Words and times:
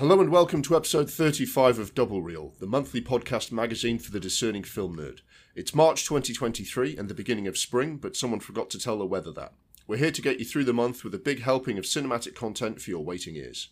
Hello 0.00 0.18
and 0.18 0.30
welcome 0.30 0.62
to 0.62 0.74
episode 0.74 1.10
35 1.10 1.78
of 1.78 1.94
Double 1.94 2.22
Reel, 2.22 2.54
the 2.58 2.66
monthly 2.66 3.02
podcast 3.02 3.52
magazine 3.52 3.98
for 3.98 4.10
the 4.10 4.18
discerning 4.18 4.64
film 4.64 4.96
nerd. 4.96 5.18
It's 5.54 5.74
March 5.74 6.06
2023 6.06 6.96
and 6.96 7.06
the 7.06 7.14
beginning 7.14 7.46
of 7.46 7.58
spring, 7.58 7.98
but 7.98 8.16
someone 8.16 8.40
forgot 8.40 8.70
to 8.70 8.78
tell 8.78 8.96
the 8.96 9.04
weather 9.04 9.30
that. 9.32 9.52
We're 9.86 9.98
here 9.98 10.10
to 10.10 10.22
get 10.22 10.38
you 10.38 10.46
through 10.46 10.64
the 10.64 10.72
month 10.72 11.04
with 11.04 11.14
a 11.14 11.18
big 11.18 11.42
helping 11.42 11.76
of 11.76 11.84
cinematic 11.84 12.34
content 12.34 12.80
for 12.80 12.88
your 12.88 13.04
waiting 13.04 13.36
ears. 13.36 13.68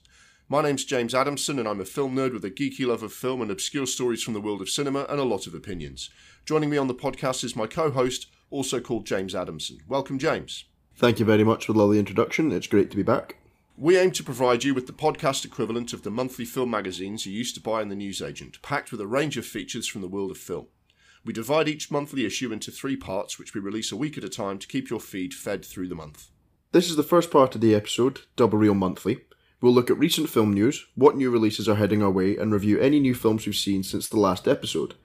My 0.51 0.61
name's 0.61 0.84
James 0.84 1.14
Adamson, 1.14 1.59
and 1.59 1.66
I'm 1.66 1.80
a 1.80 1.87
film 1.87 2.14
nerd 2.14 2.34
with 2.34 2.45
a 2.45 2.51
geeky 2.51 2.87
love 2.87 3.02
of 3.02 3.15
film 3.15 3.41
and 3.41 3.51
obscure 3.51 3.87
stories 3.87 4.23
from 4.23 4.34
the 4.34 4.41
world 4.42 4.60
of 4.60 4.69
cinema 4.69 5.06
and 5.09 5.19
a 5.19 5.24
lot 5.24 5.47
of 5.47 5.55
opinions. 5.55 6.10
Joining 6.45 6.69
me 6.69 6.77
on 6.77 6.88
the 6.88 6.95
podcast 6.95 7.42
is 7.42 7.56
my 7.56 7.66
co 7.66 7.91
host, 7.91 8.27
also 8.51 8.80
called 8.80 9.06
James 9.06 9.34
Adamson. 9.34 9.79
Welcome, 9.88 10.19
James. 10.19 10.66
Thank 10.95 11.20
you 11.20 11.24
very 11.24 11.42
much 11.42 11.65
for 11.65 11.73
the 11.73 11.79
lovely 11.79 11.98
introduction. 11.98 12.52
It's 12.52 12.66
great 12.66 12.91
to 12.91 12.98
be 12.98 13.02
back. 13.02 13.37
We 13.80 13.96
aim 13.96 14.10
to 14.10 14.24
provide 14.24 14.64
you 14.64 14.74
with 14.74 14.88
the 14.88 14.92
podcast 14.92 15.45
equivalent 15.45 15.92
of 15.92 16.02
the 16.02 16.10
monthly 16.10 16.45
film 16.45 16.69
magazines 16.69 17.24
you 17.24 17.32
used 17.32 17.55
to 17.55 17.60
buy 17.60 17.80
in 17.80 17.91
the 17.91 17.95
newsagent, 17.95 18.60
packed 18.60 18.91
with 18.91 19.00
a 19.00 19.06
range 19.06 19.36
of 19.36 19.46
features 19.46 19.86
from 19.86 20.00
the 20.00 20.09
world 20.09 20.32
of 20.32 20.36
film. 20.36 20.66
We 21.24 21.32
divide 21.32 21.69
each 21.69 21.88
monthly 21.88 22.27
issue 22.27 22.52
into 22.52 22.72
three 22.72 22.96
parts, 22.96 23.38
which 23.38 23.55
we 23.55 23.60
release 23.60 23.92
a 23.92 23.96
week 23.96 24.19
at 24.19 24.24
a 24.24 24.28
time 24.28 24.59
to 24.59 24.66
keep 24.66 24.91
your 24.91 24.98
feed 24.98 25.33
fed 25.33 25.64
through 25.64 25.86
the 25.86 25.95
month. 25.95 26.27
This 26.72 26.91
is 26.91 26.96
the 26.96 27.05
first 27.05 27.30
part 27.30 27.55
of 27.55 27.60
the 27.60 27.72
episode, 27.77 28.22
Double 28.34 28.59
Reel 28.59 28.74
Monthly. 28.74 29.20
We'll 29.60 29.74
look 29.74 29.91
at 29.91 29.98
recent 29.98 30.28
film 30.28 30.52
news, 30.52 30.84
what 30.97 31.16
new 31.16 31.30
releases 31.30 31.69
are 31.69 31.77
heading 31.77 32.02
our 32.02 32.10
way, 32.10 32.36
and 32.36 32.52
review 32.52 32.80
any 32.80 32.98
new 32.98 33.14
films 33.14 33.47
we've 33.47 33.55
seen 33.55 33.84
since 33.84 34.08
the 34.08 34.19
last 34.19 34.48
episode. 34.48 34.97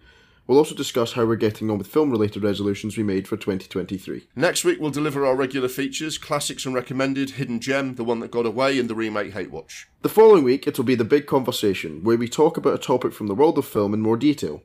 We'll 0.45 0.57
also 0.57 0.75
discuss 0.75 1.13
how 1.13 1.25
we're 1.25 1.37
getting 1.37 1.69
on 1.71 1.77
with 1.77 1.87
film 1.87 2.11
related 2.11 2.43
resolutions 2.43 2.97
we 2.97 3.03
made 3.03 3.29
for 3.29 3.37
2023. 3.37 4.27
Next 4.35 4.65
week, 4.65 4.77
we'll 4.77 4.91
deliver 4.91 5.25
our 5.25 5.37
regular 5.37 5.69
features 5.69 6.17
Classics 6.17 6.65
and 6.65 6.75
Recommended, 6.75 7.31
Hidden 7.31 7.61
Gem, 7.61 7.95
The 7.95 8.03
One 8.03 8.19
That 8.19 8.31
Got 8.31 8.45
Away, 8.45 8.77
and 8.77 8.89
the 8.89 8.95
remake 8.95 9.31
Hate 9.31 9.51
Watch. 9.51 9.87
The 10.01 10.09
following 10.09 10.43
week, 10.43 10.67
it'll 10.67 10.83
be 10.83 10.95
the 10.95 11.05
big 11.05 11.27
conversation, 11.27 12.03
where 12.03 12.17
we 12.17 12.27
talk 12.27 12.57
about 12.57 12.73
a 12.73 12.77
topic 12.77 13.13
from 13.13 13.27
the 13.27 13.35
world 13.35 13.57
of 13.57 13.65
film 13.65 13.93
in 13.93 14.01
more 14.01 14.17
detail. 14.17 14.63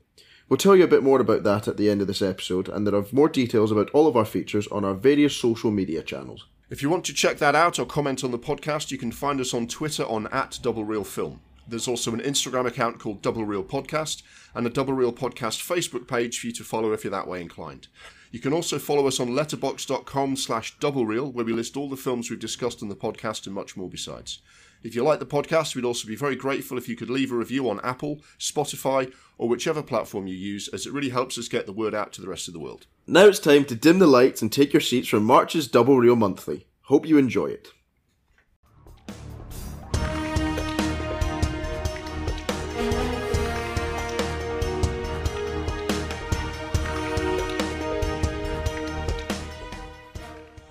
We'll 0.48 0.56
tell 0.56 0.74
you 0.74 0.82
a 0.82 0.88
bit 0.88 1.04
more 1.04 1.20
about 1.20 1.44
that 1.44 1.68
at 1.68 1.76
the 1.76 1.88
end 1.88 2.00
of 2.00 2.08
this 2.08 2.22
episode, 2.22 2.68
and 2.68 2.84
there 2.84 2.96
are 2.96 3.06
more 3.12 3.28
details 3.28 3.70
about 3.70 3.90
all 3.90 4.08
of 4.08 4.16
our 4.16 4.24
features 4.24 4.66
on 4.68 4.84
our 4.84 4.94
various 4.94 5.36
social 5.36 5.70
media 5.70 6.02
channels. 6.02 6.46
If 6.70 6.82
you 6.82 6.90
want 6.90 7.04
to 7.04 7.14
check 7.14 7.38
that 7.38 7.54
out 7.54 7.78
or 7.78 7.86
comment 7.86 8.24
on 8.24 8.32
the 8.32 8.38
podcast, 8.38 8.90
you 8.90 8.98
can 8.98 9.12
find 9.12 9.40
us 9.40 9.54
on 9.54 9.68
Twitter 9.68 10.04
on 10.04 10.26
at 10.32 10.58
Double 10.60 10.84
Reel 10.84 11.04
Film. 11.04 11.40
There's 11.68 11.86
also 11.86 12.14
an 12.14 12.20
Instagram 12.20 12.66
account 12.66 12.98
called 12.98 13.20
Double 13.20 13.44
Reel 13.44 13.62
Podcast 13.62 14.22
and 14.54 14.66
a 14.66 14.70
Double 14.70 14.94
Reel 14.94 15.12
Podcast 15.12 15.66
Facebook 15.66 16.08
page 16.08 16.38
for 16.38 16.46
you 16.46 16.52
to 16.54 16.64
follow 16.64 16.92
if 16.92 17.04
you're 17.04 17.10
that 17.10 17.28
way 17.28 17.40
inclined. 17.40 17.88
You 18.30 18.40
can 18.40 18.52
also 18.52 18.78
follow 18.78 19.06
us 19.06 19.20
on 19.20 19.28
letterboxd.com 19.28 20.36
slash 20.36 20.78
double 20.78 21.06
reel, 21.06 21.30
where 21.30 21.44
we 21.44 21.52
list 21.52 21.76
all 21.76 21.88
the 21.88 21.96
films 21.96 22.30
we've 22.30 22.38
discussed 22.38 22.82
in 22.82 22.88
the 22.88 22.96
podcast 22.96 23.46
and 23.46 23.54
much 23.54 23.76
more 23.76 23.88
besides. 23.88 24.40
If 24.82 24.94
you 24.94 25.02
like 25.02 25.18
the 25.18 25.26
podcast, 25.26 25.74
we'd 25.74 25.84
also 25.84 26.06
be 26.06 26.14
very 26.14 26.36
grateful 26.36 26.78
if 26.78 26.88
you 26.88 26.94
could 26.94 27.10
leave 27.10 27.32
a 27.32 27.36
review 27.36 27.68
on 27.68 27.80
Apple, 27.80 28.20
Spotify, 28.38 29.12
or 29.36 29.48
whichever 29.48 29.82
platform 29.82 30.26
you 30.26 30.36
use, 30.36 30.68
as 30.68 30.86
it 30.86 30.92
really 30.92 31.08
helps 31.08 31.38
us 31.38 31.48
get 31.48 31.66
the 31.66 31.72
word 31.72 31.94
out 31.94 32.12
to 32.12 32.20
the 32.20 32.28
rest 32.28 32.48
of 32.48 32.54
the 32.54 32.60
world. 32.60 32.86
Now 33.06 33.26
it's 33.26 33.40
time 33.40 33.64
to 33.66 33.74
dim 33.74 33.98
the 33.98 34.06
lights 34.06 34.42
and 34.42 34.52
take 34.52 34.72
your 34.72 34.80
seats 34.80 35.08
for 35.08 35.20
March's 35.20 35.66
Double 35.66 35.98
Reel 35.98 36.16
Monthly. 36.16 36.66
Hope 36.82 37.06
you 37.06 37.18
enjoy 37.18 37.46
it. 37.46 37.68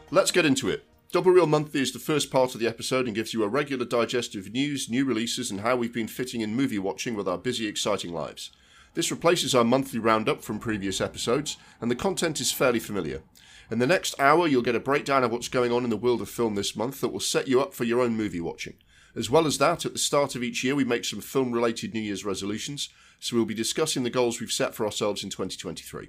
Let's 0.09 0.31
get 0.31 0.45
into 0.45 0.69
it. 0.69 0.85
Double 1.11 1.31
Reel 1.31 1.47
Monthly 1.47 1.81
is 1.81 1.91
the 1.91 1.99
first 1.99 2.31
part 2.31 2.53
of 2.53 2.61
the 2.61 2.67
episode 2.67 3.07
and 3.07 3.15
gives 3.15 3.33
you 3.33 3.43
a 3.43 3.49
regular 3.49 3.83
digest 3.83 4.35
of 4.35 4.53
news, 4.53 4.89
new 4.89 5.03
releases, 5.03 5.51
and 5.51 5.59
how 5.59 5.75
we've 5.75 5.93
been 5.93 6.07
fitting 6.07 6.39
in 6.39 6.55
movie 6.55 6.79
watching 6.79 7.13
with 7.13 7.27
our 7.27 7.37
busy, 7.37 7.67
exciting 7.67 8.13
lives. 8.13 8.51
This 8.93 9.11
replaces 9.11 9.53
our 9.53 9.65
monthly 9.65 9.99
roundup 9.99 10.41
from 10.41 10.59
previous 10.59 11.01
episodes, 11.01 11.57
and 11.81 11.91
the 11.91 11.95
content 11.95 12.39
is 12.39 12.53
fairly 12.53 12.79
familiar. 12.79 13.21
In 13.69 13.79
the 13.79 13.87
next 13.87 14.17
hour, 14.17 14.47
you'll 14.47 14.61
get 14.61 14.75
a 14.75 14.79
breakdown 14.79 15.25
of 15.25 15.31
what's 15.31 15.49
going 15.49 15.73
on 15.73 15.83
in 15.83 15.89
the 15.89 15.97
world 15.97 16.21
of 16.21 16.29
film 16.29 16.55
this 16.55 16.73
month 16.73 17.01
that 17.01 17.09
will 17.09 17.19
set 17.19 17.49
you 17.49 17.59
up 17.59 17.73
for 17.73 17.83
your 17.83 17.99
own 17.99 18.15
movie 18.15 18.39
watching. 18.39 18.75
As 19.13 19.29
well 19.29 19.45
as 19.45 19.57
that, 19.57 19.85
at 19.85 19.91
the 19.91 19.99
start 19.99 20.35
of 20.35 20.43
each 20.43 20.63
year, 20.63 20.73
we 20.73 20.85
make 20.85 21.03
some 21.03 21.19
film 21.19 21.51
related 21.51 21.93
New 21.93 21.99
Year's 21.99 22.23
resolutions, 22.23 22.87
so 23.19 23.35
we'll 23.35 23.43
be 23.43 23.53
discussing 23.53 24.03
the 24.03 24.09
goals 24.09 24.39
we've 24.39 24.53
set 24.53 24.73
for 24.73 24.85
ourselves 24.85 25.21
in 25.21 25.29
2023. 25.29 26.07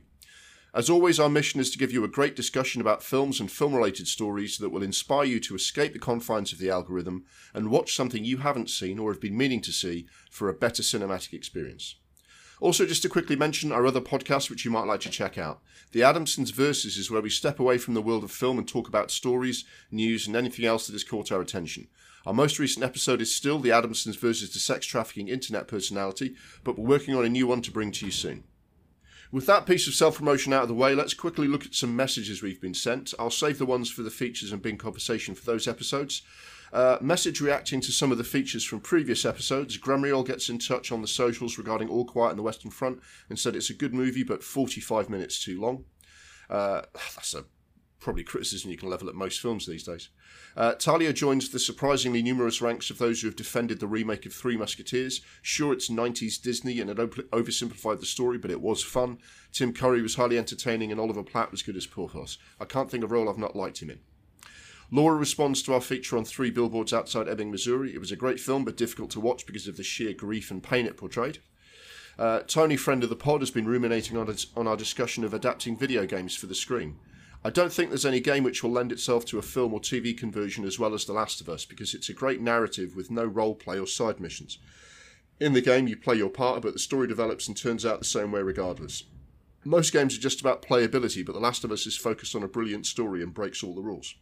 As 0.75 0.91
always, 0.91 1.19
our 1.19 1.31
mission 1.31 1.61
is 1.61 1.71
to 1.71 1.79
give 1.79 1.93
you 1.93 2.05
a 2.05 2.09
great 2.09 2.37
discussion 2.37 2.81
about 2.81 3.03
films 3.03 3.41
and 3.41 3.51
film 3.51 3.75
related 3.75 4.07
stories 4.07 4.59
that 4.59 4.69
will 4.69 4.83
inspire 4.83 5.25
you 5.25 5.41
to 5.41 5.55
escape 5.55 5.95
the 5.95 5.99
confines 5.99 6.53
of 6.53 6.59
the 6.59 6.69
algorithm 6.69 7.25
and 7.55 7.71
watch 7.71 7.95
something 7.95 8.23
you 8.23 8.39
haven't 8.39 8.69
seen 8.69 8.99
or 8.99 9.11
have 9.11 9.21
been 9.21 9.37
meaning 9.37 9.63
to 9.63 9.73
see 9.73 10.07
for 10.31 10.49
a 10.49 10.55
better 10.55 10.83
cinematic 10.83 11.33
experience. 11.33 11.97
Also, 12.61 12.85
just 12.85 13.03
to 13.03 13.09
quickly 13.09 13.37
mention 13.37 13.73
our 13.73 13.87
other 13.87 14.01
podcast, 14.01 14.51
which 14.51 14.65
you 14.65 14.71
might 14.71 14.87
like 14.87 15.01
to 15.01 15.09
check 15.09 15.39
out. 15.39 15.63
The 15.93 16.01
Adamsons 16.01 16.51
Versus 16.51 16.99
is 16.99 17.11
where 17.11 17.23
we 17.23 17.31
step 17.31 17.61
away 17.61 17.79
from 17.79 17.95
the 17.95 18.03
world 18.03 18.25
of 18.25 18.33
film 18.33 18.59
and 18.59 18.69
talk 18.69 18.89
about 18.89 19.11
stories, 19.11 19.65
news, 19.91 20.27
and 20.27 20.37
anything 20.37 20.67
else 20.67 20.87
that 20.87 20.93
has 20.93 21.05
caught 21.05 21.33
our 21.33 21.41
attention. 21.41 21.87
Our 22.27 22.35
most 22.35 22.59
recent 22.59 22.85
episode 22.85 23.23
is 23.23 23.35
still 23.35 23.59
The 23.59 23.71
Adamsons 23.71 24.19
versus 24.19 24.53
the 24.53 24.59
sex 24.59 24.85
trafficking 24.85 25.29
internet 25.29 25.69
personality, 25.69 26.35
but 26.63 26.77
we're 26.77 26.89
working 26.89 27.15
on 27.15 27.25
a 27.25 27.31
new 27.31 27.47
one 27.47 27.63
to 27.63 27.71
bring 27.71 27.93
to 27.93 28.05
you 28.05 28.13
soon. 28.13 28.45
With 29.31 29.47
that 29.47 29.67
piece 29.67 29.87
of 29.87 29.95
self 29.95 30.19
promotion 30.19 30.53
out 30.53 30.63
of 30.63 30.69
the 30.69 30.75
way, 30.75 30.95
let's 30.95 31.13
quickly 31.13 31.47
look 31.47 31.67
at 31.67 31.75
some 31.75 31.95
messages 31.95 32.43
we've 32.43 32.61
been 32.61 32.75
sent. 32.75 33.13
I'll 33.19 33.31
save 33.31 33.59
the 33.59 33.67
ones 33.67 33.91
for 33.91 34.03
the 34.03 34.11
features 34.11 34.53
and 34.53 34.63
Bing 34.63 34.79
conversation 34.79 35.35
for 35.35 35.45
those 35.45 35.69
episodes. 35.69 36.23
Uh, 36.73 36.99
message 37.01 37.41
reacting 37.41 37.81
to 37.81 37.93
some 37.93 38.13
of 38.13 38.19
the 38.19 38.25
features 38.25 38.65
from 38.65 38.81
previous 38.81 39.25
episodes. 39.25 39.79
Grumriel 39.79 40.27
gets 40.27 40.49
in 40.49 40.59
touch 40.59 40.93
on 40.93 41.03
the 41.03 41.09
socials 41.09 41.59
regarding 41.59 41.89
All 41.89 42.05
Quiet 42.05 42.33
on 42.33 42.37
the 42.37 42.43
Western 42.43 42.71
Front 42.71 43.01
and 43.29 43.39
said 43.39 43.57
it's 43.57 43.71
a 43.71 43.75
good 43.75 43.95
movie, 43.95 44.23
but 44.23 44.43
45 44.43 45.09
minutes 45.11 45.43
too 45.43 45.61
long. 45.61 45.85
Uh, 46.49 46.83
that's 47.15 47.35
a 47.35 47.45
probably 48.01 48.23
criticism 48.23 48.71
you 48.71 48.77
can 48.77 48.89
level 48.89 49.09
at 49.09 49.15
most 49.15 49.41
films 49.41 49.67
these 49.67 49.85
days. 49.85 50.09
Uh, 50.57 50.75
Talia 50.75 51.13
joins 51.13 51.49
the 51.49 51.59
surprisingly 51.59 52.23
numerous 52.23 52.63
ranks 52.63 52.91
of 52.91 52.99
those 52.99 53.21
who 53.21 53.29
have 53.29 53.37
defended 53.37 53.81
the 53.81 53.87
remake 53.87 54.27
of 54.27 54.33
Three 54.33 54.57
Musketeers. 54.57 55.21
Sure, 55.43 55.73
it's 55.73 55.91
90s 55.91 56.41
Disney 56.41 56.81
and 56.81 56.91
it 56.91 56.97
oversimplified 56.97 58.01
the 58.01 58.07
story, 58.07 58.39
but 58.39 58.51
it 58.51 58.61
was 58.61 58.83
fun. 58.83 59.19
Tim 59.53 59.73
Curry 59.73 60.03
was 60.03 60.15
highly 60.15 60.39
entertaining 60.39 60.91
and 60.93 61.01
Oliver 61.01 61.23
Platt 61.23 61.51
was 61.51 61.63
good 61.63 61.77
as 61.77 61.87
Porthos. 61.87 62.39
I 62.61 62.65
can't 62.65 62.91
think 62.91 63.05
of 63.05 63.11
a 63.11 63.15
role 63.15 63.29
I've 63.29 63.39
not 63.39 63.57
liked 63.57 63.83
him 63.83 63.91
in. 63.91 64.01
Laura 64.91 65.17
responds 65.17 65.63
to 65.63 65.75
our 65.75 65.81
feature 65.81 66.17
on 66.17 66.25
Three 66.25 66.51
Billboards 66.51 66.95
Outside 66.95 67.29
Ebbing, 67.29 67.51
Missouri. 67.51 67.95
It 67.95 68.01
was 68.01 68.13
a 68.13 68.17
great 68.17 68.41
film, 68.41 68.65
but 68.65 68.77
difficult 68.77 69.11
to 69.11 69.21
watch 69.21 69.45
because 69.45 69.69
of 69.69 69.77
the 69.77 69.83
sheer 69.83 70.15
grief 70.15 70.51
and 70.51 70.63
pain 70.63 70.87
it 70.87 70.97
portrayed. 70.97 71.41
Uh, 72.19 72.41
Tony, 72.41 72.77
friend 72.77 73.05
of 73.05 73.11
the 73.11 73.17
pod, 73.17 73.41
has 73.41 73.51
been 73.51 73.67
ruminating 73.67 74.17
on, 74.17 74.35
on 74.57 74.67
our 74.67 74.77
discussion 74.77 75.25
of 75.25 75.35
adapting 75.35 75.77
video 75.77 76.07
games 76.07 76.35
for 76.35 76.47
the 76.47 76.55
screen. 76.55 76.97
I 77.45 77.51
don't 77.51 77.73
think 77.73 77.91
there's 77.91 78.05
any 78.05 78.21
game 78.21 78.43
which 78.43 78.63
will 78.63 78.73
lend 78.73 78.91
itself 78.91 79.25
to 79.27 79.39
a 79.39 79.43
film 79.43 79.73
or 79.73 79.81
TV 79.81 80.17
conversion 80.17 80.65
as 80.65 80.79
well 80.79 80.93
as 80.93 81.05
The 81.05 81.13
Last 81.13 81.41
of 81.41 81.49
Us 81.49 81.65
because 81.65 81.95
it's 81.95 82.09
a 82.09 82.15
great 82.15 82.41
narrative 82.41 82.97
with 82.97 83.11
no 83.11 83.25
role 83.25 83.55
play 83.55 83.79
or 83.79 83.87
side 83.87 84.19
missions. 84.19 84.59
In 85.39 85.53
the 85.53 85.61
game, 85.61 85.87
you 85.87 85.97
play 85.97 86.17
your 86.17 86.31
part, 86.31 86.63
but 86.63 86.73
the 86.73 86.81
story 86.81 87.07
develops 87.07 87.47
and 87.47 87.57
turns 87.57 87.87
out 87.87 88.01
the 88.01 88.05
same 88.05 88.33
way 88.33 88.43
regardless. 88.43 89.05
Most 89.65 89.93
games 89.93 90.17
are 90.17 90.21
just 90.21 90.41
about 90.41 90.63
playability, 90.63 91.25
but 91.25 91.33
The 91.33 91.41
Last 91.41 91.63
of 91.63 91.71
Us 91.71 91.87
is 91.87 91.97
focused 91.97 92.35
on 92.35 92.43
a 92.43 92.49
brilliant 92.49 92.87
story 92.87 93.23
and 93.23 93.33
breaks 93.33 93.63
all 93.63 93.75
the 93.75 93.83
rules. 93.83 94.17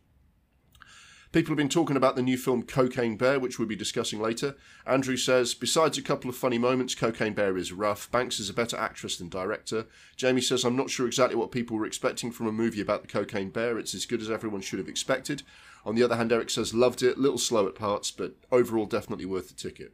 People 1.32 1.50
have 1.50 1.59
been 1.59 1.69
talking 1.69 1.97
about 1.97 2.16
the 2.16 2.22
new 2.22 2.38
film 2.38 2.62
Cocaine 2.62 3.16
Bear, 3.16 3.38
which 3.38 3.59
we'll 3.59 3.69
be 3.69 3.76
discussing 3.76 4.20
later. 4.20 4.56
Andrew 4.87 5.16
says, 5.16 5.54
besides 5.54 5.98
a 5.98 6.03
couple 6.03 6.31
of 6.31 6.37
funny 6.37 6.56
moments, 6.56 6.94
Cocaine 6.94 7.34
Bear 7.34 7.56
is 7.56 7.72
rough. 7.72 8.10
Banks 8.10 8.38
is 8.38 8.48
a 8.48 8.54
better 8.54 8.77
actress 8.77 9.16
than 9.16 9.28
director. 9.28 9.86
Jamie 10.16 10.41
says, 10.41 10.65
I'm 10.65 10.77
not 10.77 10.89
sure 10.89 11.06
exactly 11.06 11.36
what 11.36 11.51
people 11.51 11.77
were 11.77 11.86
expecting 11.86 12.30
from 12.30 12.47
a 12.47 12.53
movie 12.53 12.80
about 12.80 13.03
the 13.03 13.09
Cocaine 13.09 13.51
Bear. 13.51 13.78
It's 13.78 13.95
as 13.95 14.06
good 14.06 14.22
as 14.22 14.30
everyone 14.30 14.60
should 14.60 14.78
have 14.78 14.89
expected. 14.89 15.42
On 15.84 15.95
the 15.95 16.03
other 16.03 16.16
hand, 16.16 16.33
Eric 16.33 16.51
says, 16.51 16.74
loved 16.74 17.03
it, 17.03 17.18
little 17.18 17.39
slow 17.39 17.66
at 17.66 17.74
parts, 17.74 18.10
but 18.10 18.34
overall 18.51 18.86
definitely 18.86 19.27
worth 19.27 19.48
the 19.48 19.54
ticket. 19.54 19.92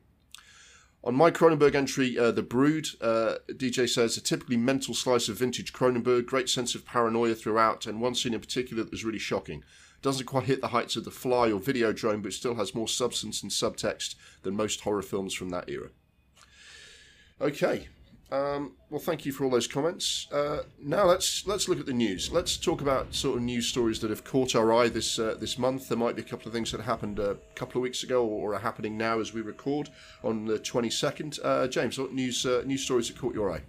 On 1.04 1.16
my 1.16 1.32
Cronenberg 1.32 1.74
entry, 1.74 2.16
uh, 2.16 2.30
The 2.30 2.44
Brood, 2.44 2.86
uh, 3.00 3.36
DJ 3.48 3.88
says, 3.88 4.16
a 4.16 4.20
typically 4.20 4.56
mental 4.56 4.94
slice 4.94 5.28
of 5.28 5.38
vintage 5.38 5.72
Cronenberg, 5.72 6.26
great 6.26 6.48
sense 6.48 6.76
of 6.76 6.86
paranoia 6.86 7.34
throughout, 7.34 7.86
and 7.86 8.00
one 8.00 8.14
scene 8.14 8.34
in 8.34 8.40
particular 8.40 8.84
that 8.84 8.92
was 8.92 9.04
really 9.04 9.18
shocking. 9.18 9.64
Doesn't 10.02 10.26
quite 10.26 10.44
hit 10.44 10.60
the 10.60 10.68
heights 10.68 10.96
of 10.96 11.04
The 11.04 11.10
Fly 11.10 11.50
or 11.52 11.60
Videodrome, 11.60 12.22
but 12.22 12.32
still 12.32 12.56
has 12.56 12.74
more 12.74 12.88
substance 12.88 13.42
and 13.42 13.52
subtext 13.52 14.16
than 14.42 14.56
most 14.56 14.80
horror 14.80 15.02
films 15.02 15.32
from 15.32 15.50
that 15.50 15.68
era. 15.68 15.90
Okay. 17.40 17.88
Um, 18.32 18.72
well, 18.88 18.98
thank 18.98 19.26
you 19.26 19.32
for 19.32 19.44
all 19.44 19.50
those 19.50 19.66
comments. 19.66 20.26
Uh, 20.32 20.62
now 20.82 21.04
let's 21.04 21.46
let's 21.46 21.68
look 21.68 21.78
at 21.78 21.84
the 21.84 21.92
news. 21.92 22.32
Let's 22.32 22.56
talk 22.56 22.80
about 22.80 23.14
sort 23.14 23.36
of 23.36 23.42
news 23.42 23.66
stories 23.66 24.00
that 24.00 24.08
have 24.08 24.24
caught 24.24 24.56
our 24.56 24.72
eye 24.72 24.88
this 24.88 25.18
uh, 25.18 25.36
this 25.38 25.58
month. 25.58 25.88
There 25.88 25.98
might 25.98 26.16
be 26.16 26.22
a 26.22 26.24
couple 26.24 26.48
of 26.48 26.54
things 26.54 26.72
that 26.72 26.80
happened 26.80 27.18
a 27.18 27.36
couple 27.54 27.78
of 27.78 27.82
weeks 27.82 28.02
ago 28.02 28.24
or, 28.24 28.54
are 28.54 28.60
happening 28.60 28.96
now 28.96 29.20
as 29.20 29.34
we 29.34 29.42
record 29.42 29.90
on 30.24 30.46
the 30.46 30.58
twenty 30.58 30.88
second. 30.88 31.38
Uh, 31.44 31.66
James, 31.66 31.98
what 31.98 32.14
news 32.14 32.46
uh, 32.46 32.62
news 32.64 32.82
stories 32.82 33.08
that 33.08 33.18
caught 33.18 33.34
your 33.34 33.52
eye? 33.52 33.60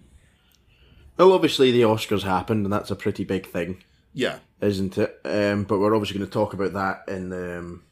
Well, 1.18 1.34
obviously 1.34 1.72
the 1.72 1.82
Oscars 1.82 2.24
happened, 2.24 2.66
and 2.66 2.72
that's 2.72 2.90
a 2.90 2.96
pretty 2.96 3.26
big 3.26 3.46
thing. 3.46 3.84
Yeah, 4.14 4.40
isn't 4.62 4.98
it? 4.98 5.20
Um, 5.26 5.64
but 5.64 5.80
we're 5.80 5.96
obviously 5.96 6.18
going 6.20 6.30
to 6.30 6.34
talk 6.34 6.54
about 6.54 6.74
that 6.74 7.12
in 7.14 7.34
um, 7.34 7.84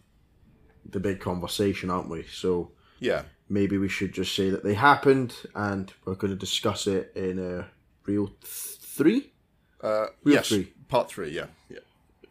the 0.89 0.99
big 0.99 1.19
conversation, 1.19 1.89
aren't 1.89 2.09
we? 2.09 2.23
So 2.31 2.71
yeah, 2.99 3.23
maybe 3.49 3.77
we 3.77 3.89
should 3.89 4.13
just 4.13 4.35
say 4.35 4.49
that 4.49 4.63
they 4.63 4.73
happened, 4.75 5.35
and 5.55 5.91
we're 6.05 6.15
going 6.15 6.31
to 6.33 6.37
discuss 6.39 6.87
it 6.87 7.11
in 7.15 7.39
a 7.39 7.67
real 8.05 8.27
th- 8.27 8.77
three 8.81 9.31
Uh, 9.83 10.07
Real 10.23 10.35
yes, 10.35 10.49
three. 10.49 10.65
part 10.87 11.09
three. 11.09 11.31
Yeah, 11.31 11.47
yeah. 11.69 11.79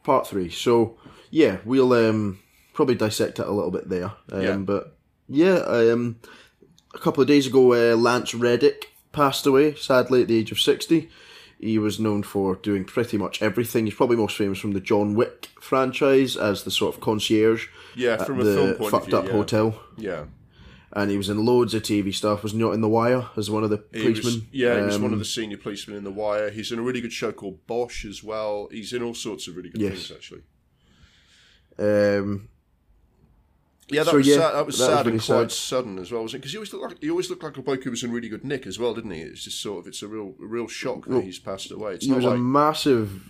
part 0.05 0.27
three. 0.27 0.51
So 0.51 0.97
yeah, 1.31 1.59
we'll 1.65 1.93
um 1.93 2.39
probably 2.73 2.95
dissect 2.95 3.39
it 3.41 3.47
a 3.47 3.53
little 3.53 3.71
bit 3.73 3.89
there. 3.89 4.13
Um, 4.31 4.43
Yeah. 4.43 4.57
But 4.59 4.97
yeah, 5.29 5.57
um, 5.67 6.21
a 6.95 6.99
couple 6.99 7.21
of 7.23 7.29
days 7.29 7.47
ago, 7.49 7.73
uh, 7.73 7.97
Lance 7.97 8.35
Reddick 8.35 8.87
passed 9.13 9.47
away, 9.47 9.75
sadly, 9.75 10.23
at 10.23 10.29
the 10.29 10.39
age 10.39 10.53
of 10.53 10.61
sixty. 10.61 11.11
He 11.61 11.77
was 11.79 12.01
known 12.01 12.23
for 12.23 12.57
doing 12.57 12.85
pretty 12.85 13.19
much 13.19 13.43
everything. 13.43 13.85
He's 13.85 13.95
probably 13.95 14.17
most 14.17 14.37
famous 14.39 14.59
from 14.59 14.73
the 14.73 14.81
John 14.81 15.15
Wick 15.15 15.49
franchise 15.61 16.37
as 16.37 16.65
the 16.65 16.71
sort 16.71 16.95
of 16.95 17.01
concierge 17.03 17.67
Yeah, 17.95 18.17
from 18.25 18.41
a 18.41 18.45
the 18.45 18.55
film 18.55 18.75
point 18.77 18.91
fucked 18.93 19.05
of 19.05 19.11
view. 19.11 19.19
up 19.19 19.25
yeah. 19.27 19.33
hotel. 19.33 19.81
Yeah, 19.99 20.25
And 20.95 21.11
he 21.11 21.19
was 21.19 21.29
in 21.29 21.45
loads 21.45 21.75
of 21.75 21.83
TV 21.83 22.15
stuff. 22.15 22.43
Was 22.43 22.55
not 22.55 22.73
in 22.73 22.81
The 22.81 22.89
Wire 22.89 23.29
as 23.37 23.51
one 23.51 23.62
of 23.62 23.69
the 23.69 23.85
he 23.93 24.09
was, 24.09 24.21
policemen. 24.21 24.49
yeah, 24.53 24.77
he 24.79 24.87
was 24.87 24.97
one 24.99 25.09
Um, 25.09 25.12
of 25.12 25.19
the 25.19 25.25
senior 25.27 25.59
policemen 25.59 25.99
in 25.99 26.05
The 26.05 26.11
Wire. 26.11 26.49
He's 26.51 26.73
in 26.73 26.79
a 26.79 26.83
really 26.83 27.03
good 27.03 27.12
show 27.12 27.31
called 27.31 27.67
Bosch 27.67 28.06
as 28.06 28.25
well. 28.25 28.69
He's 28.73 28.95
in 28.95 29.03
all 29.03 29.13
sorts 29.15 29.47
of 29.47 29.55
really 29.56 29.69
good 29.69 29.83
Yes. 29.83 29.93
things 30.09 30.13
actually. 30.13 30.43
Um, 31.79 32.49
Yeah, 33.91 34.05
that 34.05 34.11
So, 34.11 34.17
was 34.19 34.27
yeah, 34.27 34.35
sad, 34.37 34.55
that 34.55 34.67
was 34.67 34.79
that 34.79 34.85
was 34.89 34.95
sad 34.97 35.07
really 35.07 35.19
and 35.19 35.27
quite 35.27 35.51
sad. 35.51 35.53
sudden 35.53 35.99
as 35.99 36.13
well, 36.13 36.23
wasn't 36.23 36.37
it? 36.37 36.39
Because 36.43 36.53
he 36.53 36.59
always 36.59 36.73
looked 36.73 36.85
like 36.93 37.03
he 37.03 37.11
always 37.11 37.31
looked 37.31 37.43
like 37.43 37.57
a 37.57 37.63
bloke 37.63 37.85
who 37.85 37.91
was 37.91 38.03
in 38.05 38.13
really 38.13 38.29
good 38.29 38.45
nick 38.45 38.67
as 38.67 38.79
well, 38.79 38.95
didn't 38.95 39.11
he? 39.11 39.21
It's 39.21 39.45
just 39.45 39.61
sort 39.61 39.81
of 39.81 39.87
it's 39.89 40.03
a 40.03 40.09
real 40.09 40.35
a 40.43 40.47
real 40.47 40.69
shock 40.69 41.05
that 41.07 41.11
Well, 41.11 41.21
he's 41.21 41.39
passed 41.39 41.71
away. 41.71 41.95
It's 41.95 42.07
he 42.07 42.13
was 42.13 42.25
like 42.25 42.35
a 42.35 42.39
massive. 42.39 43.23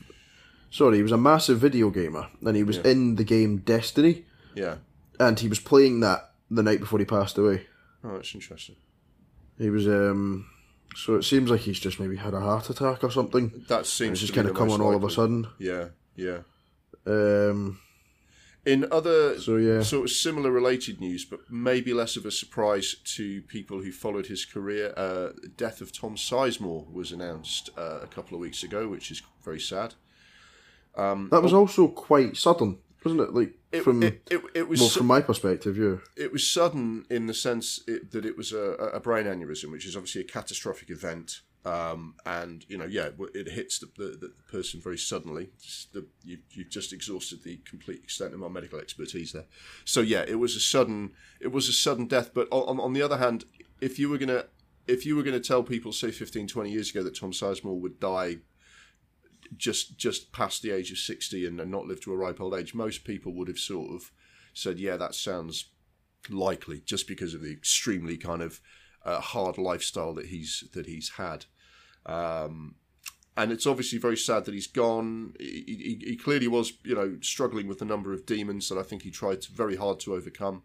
Sorry, 0.70 0.98
he 0.98 1.02
was 1.02 1.12
a 1.12 1.16
massive 1.16 1.58
video 1.58 1.90
gamer, 1.90 2.28
and 2.44 2.56
he 2.56 2.62
was 2.62 2.76
Yeah. 2.76 2.88
in 2.92 3.16
the 3.16 3.24
game 3.24 3.58
Destiny. 3.58 4.24
yeah. 4.54 4.76
and 5.18 5.38
he 5.40 5.48
was 5.48 5.58
playing 5.60 6.00
that 6.00 6.32
the 6.50 6.62
night 6.62 6.80
before 6.80 6.98
he 6.98 7.04
passed 7.04 7.36
away. 7.38 7.66
Oh, 8.04 8.14
that's 8.14 8.34
interesting. 8.34 8.76
He 9.58 9.68
was 9.70 9.86
um 9.88 10.46
so 10.96 11.14
it 11.16 11.22
seems 11.24 11.50
like 11.50 11.60
he's 11.60 11.78
just 11.78 12.00
maybe 12.00 12.16
had 12.16 12.34
a 12.34 12.40
heart 12.40 12.68
attack 12.70 13.02
or 13.04 13.10
something. 13.10 13.64
That 13.68 13.86
seems 13.86 14.12
It's 14.12 14.20
just 14.22 14.34
kind 14.34 14.48
of 14.48 14.54
come 14.56 14.70
on 14.70 14.80
all 14.80 14.94
of 14.94 15.04
a 15.04 15.10
sudden. 15.10 15.46
Yeah, 15.58 15.88
yeah. 16.16 16.38
Um 17.06 17.78
In 18.66 18.86
other 18.92 19.40
so 19.40 19.56
yeah. 19.56 19.80
sort 19.82 20.04
of 20.04 20.10
similar 20.10 20.50
related 20.50 21.00
news, 21.00 21.24
but 21.24 21.40
maybe 21.50 21.94
less 21.94 22.16
of 22.16 22.26
a 22.26 22.30
surprise 22.30 22.94
to 23.16 23.40
people 23.42 23.78
who 23.80 23.90
followed 23.90 24.26
his 24.26 24.44
career, 24.44 24.92
uh, 24.98 25.30
the 25.40 25.50
death 25.56 25.80
of 25.80 25.92
Tom 25.92 26.14
Sizemore 26.16 26.92
was 26.92 27.10
announced 27.10 27.70
uh, 27.78 28.00
a 28.02 28.06
couple 28.06 28.34
of 28.34 28.40
weeks 28.40 28.62
ago, 28.62 28.86
which 28.86 29.10
is 29.10 29.22
very 29.42 29.60
sad. 29.60 29.94
That 31.30 31.42
was 31.42 31.54
also 31.54 31.88
quite 31.88 32.36
sudden, 32.36 32.78
wasn't 33.02 33.22
it? 33.22 33.32
Like 33.32 33.54
It, 33.72 33.82
from 33.82 34.02
it, 34.02 34.22
it, 34.30 34.42
it 34.54 34.68
was 34.68 34.80
well 34.80 34.90
su- 34.90 34.98
from 34.98 35.06
my 35.06 35.22
perspective, 35.22 35.78
yeah. 35.78 35.96
it 36.16 36.30
was 36.30 36.46
sudden 36.46 37.06
in 37.08 37.26
the 37.28 37.34
sense 37.34 37.80
it, 37.86 38.10
that 38.10 38.26
it 38.26 38.36
was 38.36 38.52
a, 38.52 38.72
a 38.92 39.00
brain 39.00 39.24
aneurysm, 39.24 39.72
which 39.72 39.86
is 39.86 39.96
obviously 39.96 40.20
a 40.20 40.24
catastrophic 40.24 40.90
event. 40.90 41.40
Um, 41.64 42.14
and 42.24 42.64
you 42.68 42.78
know, 42.78 42.86
yeah, 42.86 43.10
it 43.34 43.48
hits 43.48 43.78
the, 43.78 43.90
the, 43.96 44.16
the 44.16 44.32
person 44.50 44.80
very 44.80 44.96
suddenly. 44.96 45.50
The, 45.92 46.06
you, 46.24 46.38
you've 46.52 46.70
just 46.70 46.92
exhausted 46.92 47.42
the 47.42 47.58
complete 47.68 48.02
extent 48.02 48.32
of 48.32 48.40
my 48.40 48.48
medical 48.48 48.78
expertise 48.78 49.32
there. 49.32 49.44
So 49.84 50.00
yeah, 50.00 50.24
it 50.26 50.38
was 50.38 50.56
a 50.56 50.60
sudden, 50.60 51.12
it 51.38 51.52
was 51.52 51.68
a 51.68 51.72
sudden 51.72 52.06
death. 52.06 52.32
But 52.32 52.48
on, 52.50 52.80
on 52.80 52.94
the 52.94 53.02
other 53.02 53.18
hand, 53.18 53.44
if 53.80 53.98
you 53.98 54.08
were 54.08 54.16
gonna, 54.16 54.46
if 54.86 55.04
you 55.04 55.16
were 55.16 55.22
gonna 55.22 55.40
tell 55.40 55.62
people, 55.62 55.92
say 55.92 56.10
15, 56.10 56.46
20 56.46 56.70
years 56.70 56.90
ago, 56.90 57.02
that 57.02 57.18
Tom 57.18 57.32
Sizemore 57.32 57.78
would 57.78 58.00
die 58.00 58.38
just 59.56 59.98
just 59.98 60.32
past 60.32 60.62
the 60.62 60.70
age 60.70 60.90
of 60.90 60.98
sixty 60.98 61.46
and, 61.46 61.60
and 61.60 61.70
not 61.70 61.86
live 61.86 62.00
to 62.02 62.12
a 62.12 62.16
ripe 62.16 62.40
old 62.40 62.54
age, 62.54 62.74
most 62.74 63.04
people 63.04 63.34
would 63.34 63.48
have 63.48 63.58
sort 63.58 63.90
of 63.92 64.10
said, 64.54 64.78
"Yeah, 64.78 64.96
that 64.96 65.14
sounds 65.14 65.70
likely," 66.28 66.80
just 66.80 67.06
because 67.06 67.34
of 67.34 67.42
the 67.42 67.52
extremely 67.52 68.16
kind 68.16 68.42
of 68.42 68.60
uh, 69.04 69.20
hard 69.20 69.58
lifestyle 69.58 70.14
that 70.14 70.26
he's 70.26 70.64
that 70.72 70.86
he's 70.86 71.10
had. 71.10 71.46
Um, 72.06 72.76
and 73.36 73.52
it's 73.52 73.66
obviously 73.66 73.98
very 73.98 74.16
sad 74.16 74.44
that 74.44 74.54
he's 74.54 74.66
gone. 74.66 75.34
He, 75.38 75.64
he, 75.66 76.10
he 76.10 76.16
clearly 76.16 76.48
was, 76.48 76.72
you 76.84 76.94
know, 76.94 77.16
struggling 77.22 77.68
with 77.68 77.80
a 77.80 77.86
number 77.86 78.12
of 78.12 78.26
demons 78.26 78.68
that 78.68 78.78
I 78.78 78.82
think 78.82 79.02
he 79.02 79.10
tried 79.10 79.44
very 79.46 79.76
hard 79.76 80.00
to 80.00 80.14
overcome. 80.14 80.62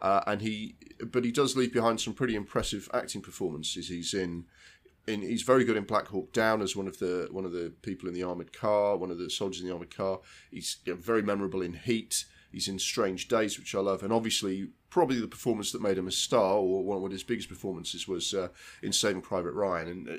Uh, 0.00 0.22
and 0.26 0.40
he, 0.40 0.76
but 1.04 1.24
he 1.24 1.32
does 1.32 1.56
leave 1.56 1.72
behind 1.72 2.00
some 2.00 2.14
pretty 2.14 2.34
impressive 2.34 2.88
acting 2.94 3.20
performances. 3.20 3.88
He's 3.88 4.14
in, 4.14 4.44
in, 5.06 5.22
he's 5.22 5.42
very 5.42 5.64
good 5.64 5.76
in 5.76 5.84
Black 5.84 6.08
Hawk 6.08 6.32
Down 6.32 6.62
as 6.62 6.74
one 6.74 6.86
of 6.86 6.98
the 6.98 7.28
one 7.30 7.44
of 7.44 7.52
the 7.52 7.72
people 7.82 8.08
in 8.08 8.14
the 8.14 8.22
armored 8.22 8.52
car, 8.52 8.96
one 8.96 9.10
of 9.10 9.18
the 9.18 9.28
soldiers 9.28 9.60
in 9.60 9.68
the 9.68 9.72
armored 9.72 9.94
car. 9.94 10.20
He's 10.50 10.78
you 10.84 10.94
know, 10.94 11.00
very 11.00 11.22
memorable 11.22 11.62
in 11.62 11.74
Heat. 11.74 12.24
He's 12.50 12.68
in 12.68 12.78
Strange 12.78 13.28
Days, 13.28 13.58
which 13.58 13.74
I 13.74 13.80
love, 13.80 14.02
and 14.02 14.12
obviously 14.12 14.68
probably 14.94 15.20
the 15.20 15.26
performance 15.26 15.72
that 15.72 15.82
made 15.82 15.98
him 15.98 16.06
a 16.06 16.12
star, 16.12 16.54
or 16.54 16.84
one 16.84 17.04
of 17.04 17.10
his 17.10 17.24
biggest 17.24 17.48
performances, 17.48 18.06
was 18.06 18.32
uh, 18.32 18.46
in 18.80 18.92
Saving 18.92 19.22
Private 19.22 19.50
Ryan. 19.52 19.88
And 19.88 20.08
uh, 20.08 20.12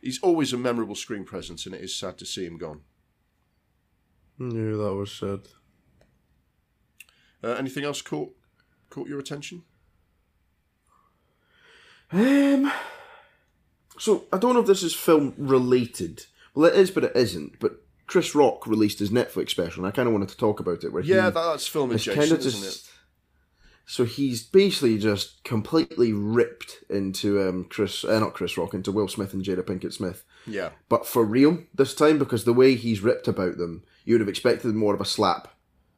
he's 0.00 0.18
always 0.20 0.50
a 0.54 0.56
memorable 0.56 0.94
screen 0.94 1.24
presence, 1.24 1.66
and 1.66 1.74
it 1.74 1.82
is 1.82 1.94
sad 1.94 2.16
to 2.18 2.24
see 2.24 2.46
him 2.46 2.56
gone. 2.56 2.80
Yeah, 4.40 4.76
that 4.78 4.94
was 4.98 5.12
sad. 5.12 5.40
Uh, 7.44 7.48
anything 7.58 7.84
else 7.84 8.00
caught 8.00 8.34
caught 8.88 9.08
your 9.08 9.18
attention? 9.20 9.62
Um 12.10 12.72
So 13.98 14.24
I 14.32 14.38
don't 14.38 14.54
know 14.54 14.60
if 14.60 14.66
this 14.66 14.82
is 14.82 14.94
film 14.94 15.34
related. 15.36 16.24
Well 16.54 16.70
it 16.72 16.78
is 16.78 16.90
but 16.90 17.04
it 17.04 17.14
isn't. 17.14 17.58
But 17.60 17.82
Chris 18.06 18.34
Rock 18.34 18.66
released 18.66 18.98
his 19.00 19.10
Netflix 19.10 19.50
special 19.50 19.84
and 19.84 19.92
I 19.92 19.94
kinda 19.94 20.10
wanted 20.10 20.30
to 20.30 20.36
talk 20.38 20.58
about 20.60 20.84
it 20.84 20.92
where 20.92 21.02
Yeah, 21.02 21.28
that's 21.30 21.66
film 21.66 21.90
adjacent, 21.90 22.16
kind 22.16 22.32
of 22.32 22.38
isn't 22.46 22.62
just. 22.62 22.86
it? 22.86 22.93
So 23.86 24.04
he's 24.04 24.42
basically 24.42 24.98
just 24.98 25.44
completely 25.44 26.12
ripped 26.12 26.84
into 26.88 27.46
um, 27.46 27.66
Chris, 27.68 28.04
uh, 28.04 28.18
not 28.18 28.32
Chris 28.32 28.56
Rock, 28.56 28.72
into 28.72 28.90
Will 28.90 29.08
Smith 29.08 29.34
and 29.34 29.44
Jada 29.44 29.62
Pinkett 29.62 29.92
Smith, 29.92 30.24
Yeah, 30.46 30.70
but 30.88 31.06
for 31.06 31.24
real 31.24 31.58
this 31.74 31.94
time 31.94 32.18
because 32.18 32.44
the 32.44 32.54
way 32.54 32.76
he's 32.76 33.02
ripped 33.02 33.28
about 33.28 33.58
them, 33.58 33.82
you 34.04 34.14
would 34.14 34.20
have 34.20 34.28
expected 34.28 34.74
more 34.74 34.94
of 34.94 35.00
a 35.00 35.06
slap 35.06 35.48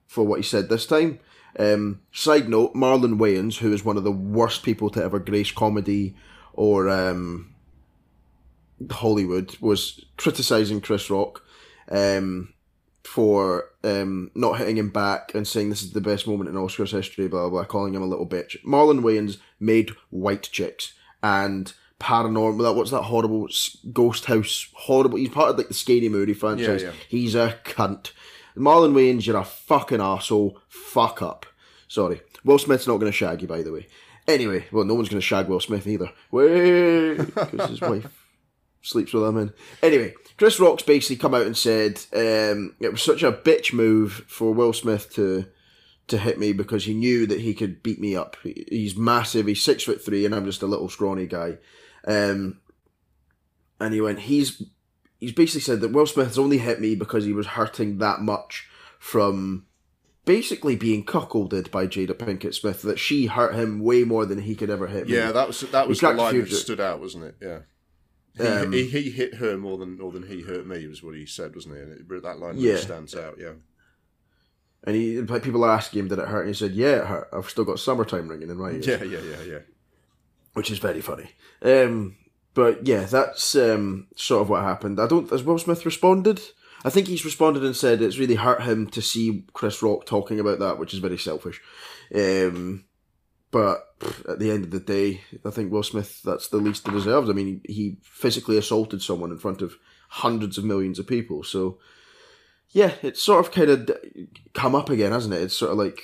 for 0.06 0.26
what 0.26 0.40
he 0.40 0.42
said 0.42 0.68
this 0.68 0.86
time. 0.86 1.20
Um, 1.58 2.00
side 2.12 2.48
note: 2.48 2.74
Marlon 2.74 3.18
Wayans, 3.18 3.58
who 3.58 3.72
is 3.72 3.84
one 3.84 3.96
of 3.96 4.04
the 4.04 4.12
worst 4.12 4.64
people 4.64 4.90
to 4.90 5.02
ever 5.02 5.20
grace 5.20 5.52
comedy 5.52 6.16
or 6.54 6.88
um, 6.88 7.54
Hollywood, 8.90 9.56
was 9.60 10.04
criticizing 10.16 10.80
Chris 10.80 11.08
Rock. 11.08 11.42
Um, 11.88 12.52
for 13.06 13.70
um, 13.84 14.30
not 14.34 14.58
hitting 14.58 14.76
him 14.76 14.90
back 14.90 15.34
and 15.34 15.46
saying 15.46 15.70
this 15.70 15.82
is 15.82 15.92
the 15.92 16.00
best 16.00 16.26
moment 16.26 16.50
in 16.50 16.56
Oscars 16.56 16.90
history, 16.90 17.28
blah, 17.28 17.42
blah, 17.42 17.50
blah, 17.50 17.64
calling 17.64 17.94
him 17.94 18.02
a 18.02 18.06
little 18.06 18.26
bitch. 18.26 18.62
Marlon 18.64 19.00
Wayans 19.00 19.38
made 19.60 19.90
White 20.10 20.42
Chicks 20.42 20.92
and 21.22 21.72
Paranormal, 22.00 22.62
that 22.62 22.75
what's 22.75 22.90
that 22.90 23.02
horrible 23.02 23.48
Ghost 23.92 24.26
House, 24.26 24.68
horrible, 24.75 25.18
he's 25.18 25.30
part 25.30 25.50
of 25.50 25.56
like 25.56 25.68
the 25.68 25.75
Scary 25.75 26.08
Movie 26.08 26.34
franchise. 26.34 26.82
Yeah, 26.82 26.88
yeah. 26.88 26.94
He's 27.08 27.34
a 27.34 27.58
cunt. 27.64 28.12
Marlon 28.56 28.92
Wayans, 28.92 29.26
you're 29.26 29.36
a 29.36 29.44
fucking 29.44 30.00
asshole. 30.00 30.58
Fuck 30.68 31.22
up. 31.22 31.46
Sorry. 31.88 32.20
Will 32.44 32.58
Smith's 32.58 32.86
not 32.86 32.98
going 32.98 33.10
to 33.10 33.16
shag 33.16 33.42
you, 33.42 33.48
by 33.48 33.62
the 33.62 33.72
way. 33.72 33.86
Anyway, 34.28 34.66
well, 34.72 34.84
no 34.84 34.94
one's 34.94 35.08
going 35.08 35.20
to 35.20 35.26
shag 35.26 35.48
Will 35.48 35.60
Smith 35.60 35.86
either. 35.86 36.10
Wait, 36.30 37.16
because 37.16 37.70
his 37.70 37.80
wife 37.82 38.25
sleeps 38.87 39.12
with 39.12 39.25
him 39.25 39.37
in. 39.38 39.52
Anyway, 39.83 40.14
Chris 40.38 40.59
Rock's 40.61 40.83
basically 40.83 41.16
come 41.16 41.35
out 41.35 41.47
and 41.47 41.57
said 41.57 42.00
um, 42.14 42.75
it 42.81 42.90
was 42.93 43.02
such 43.02 43.23
a 43.23 43.33
bitch 43.33 43.73
move 43.73 44.25
for 44.28 44.52
Will 44.55 44.73
Smith 44.73 45.12
to 45.14 45.47
to 46.09 46.19
hit 46.19 46.38
me 46.38 46.52
because 46.52 46.85
he 46.85 46.95
knew 46.95 47.26
that 47.26 47.40
he 47.40 47.52
could 47.52 47.83
beat 47.83 48.00
me 48.00 48.14
up. 48.14 48.37
He- 48.45 48.64
He's 48.69 48.97
massive. 48.97 49.47
He's 49.47 49.62
six 49.62 49.83
foot 49.83 50.05
three, 50.05 50.25
and 50.25 50.35
I'm 50.35 50.45
just 50.45 50.62
a 50.62 50.66
little 50.66 50.88
scrawny 50.88 51.26
guy. 51.26 51.59
Um, 52.07 52.61
and 53.81 53.93
he 53.93 54.00
went. 54.00 54.21
He's 54.21 54.62
he's 55.19 55.33
basically 55.33 55.62
said 55.62 55.81
that 55.81 55.93
Will 55.93 56.07
Smith 56.07 56.28
has 56.28 56.38
only 56.38 56.59
hit 56.59 56.81
me 56.81 56.95
because 56.95 57.25
he 57.25 57.33
was 57.33 57.47
hurting 57.49 57.99
that 57.99 58.21
much 58.21 58.69
from 58.99 59.66
basically 60.25 60.76
being 60.76 61.05
cuckolded 61.05 61.71
by 61.71 61.87
Jada 61.87 62.12
Pinkett 62.12 62.55
Smith. 62.55 62.83
That 62.83 62.99
she 62.99 63.26
hurt 63.26 63.55
him 63.55 63.81
way 63.81 64.05
more 64.05 64.25
than 64.26 64.40
he 64.43 64.55
could 64.55 64.71
ever 64.71 64.87
hit 64.87 65.09
me. 65.09 65.14
yeah, 65.16 65.33
that 65.33 65.49
was 65.49 65.61
that 65.61 65.88
was 65.88 66.00
He 66.00 66.07
the 66.07 66.12
line 66.12 66.40
that 66.40 66.50
stood 66.52 66.81
out, 66.81 67.00
wasn't 67.00 67.25
it? 67.25 67.35
Yeah. 67.43 67.59
He, 68.37 68.43
Um, 68.47 68.73
he, 68.73 68.85
he 68.87 69.11
hit 69.11 69.35
her 69.37 69.57
more 69.57 69.78
than 69.78 69.99
more 69.99 70.12
than 70.12 70.25
he 70.28 70.43
hurt 70.43 70.66
me 70.66 70.87
was 70.87 71.02
what 71.02 71.14
he 71.14 71.25
said, 71.26 71.55
wasn't 71.55 71.76
he? 71.76 71.81
And 71.81 71.93
it, 71.93 72.23
that 72.23 72.38
line 72.38 72.57
Yeah. 72.59 72.73
really 72.73 72.83
stands 72.83 73.14
out. 73.14 73.37
Yeah, 73.38 73.52
And 74.85 74.95
he, 74.95 75.21
like, 75.23 75.43
people 75.43 75.64
are 75.64 75.71
asking 75.71 76.00
him, 76.00 76.09
did 76.09 76.19
it 76.19 76.28
hurt? 76.28 76.40
And 76.43 76.49
he 76.49 76.55
said, 76.55 76.73
yeah, 76.73 77.00
it 77.00 77.07
hurt. 77.07 77.28
I've 77.33 77.49
still 77.49 77.64
got 77.64 77.78
summertime 77.78 78.28
ringing 78.28 78.50
in 78.50 78.57
my 78.59 78.71
ears. 78.73 78.87
yeah, 78.87 79.02
yeah, 79.02 79.21
yeah, 79.21 79.43
yeah. 79.43 79.59
Which 80.52 80.71
is 80.71 80.78
very 80.78 81.00
funny. 81.00 81.31
Um, 81.62 82.16
but 82.55 82.87
yeah, 82.87 83.05
that's 83.05 83.55
um, 83.57 84.09
sort 84.16 84.43
of 84.43 84.49
what 84.50 84.62
happened. 84.62 85.00
I 85.00 85.07
don't, 85.07 85.28
has 85.31 85.43
Will 85.43 85.59
Smith 85.59 85.85
responded? 85.85 86.40
I 86.85 86.90
think 86.90 87.09
he's 87.09 87.25
responded 87.25 87.64
and 87.64 87.75
said 87.75 88.00
it's 88.00 88.19
really 88.19 88.37
hurt 88.37 88.62
him 88.62 88.87
to 88.90 89.02
see 89.02 89.45
Chris 89.55 89.83
Rock 89.83 90.07
talking 90.07 90.38
about 90.40 90.59
that, 90.61 90.78
which 90.78 90.95
is 90.95 91.00
very 91.00 91.19
selfish. 91.19 91.61
Um, 92.14 92.85
but 93.50 93.94
at 94.28 94.38
the 94.38 94.50
end 94.50 94.64
of 94.64 94.70
the 94.70 94.80
day, 94.80 95.22
I 95.44 95.50
think 95.50 95.72
Will 95.72 95.82
Smith, 95.82 96.20
that's 96.24 96.48
the 96.48 96.58
least 96.58 96.86
he 96.86 96.92
deserves. 96.92 97.30
I 97.30 97.32
mean, 97.32 97.60
he, 97.64 97.96
physically 98.02 98.58
assaulted 98.58 99.02
someone 99.02 99.30
in 99.30 99.38
front 99.38 99.62
of 99.62 99.74
hundreds 100.08 100.58
of 100.58 100.64
millions 100.64 100.98
of 100.98 101.06
people. 101.06 101.42
So, 101.42 101.78
yeah, 102.70 102.92
it's 103.02 103.22
sort 103.22 103.44
of 103.44 103.52
kind 103.52 103.70
of 103.70 103.90
come 104.52 104.74
up 104.74 104.90
again, 104.90 105.12
hasn't 105.12 105.34
it? 105.34 105.42
It's 105.42 105.56
sort 105.56 105.72
of 105.72 105.78
like, 105.78 106.00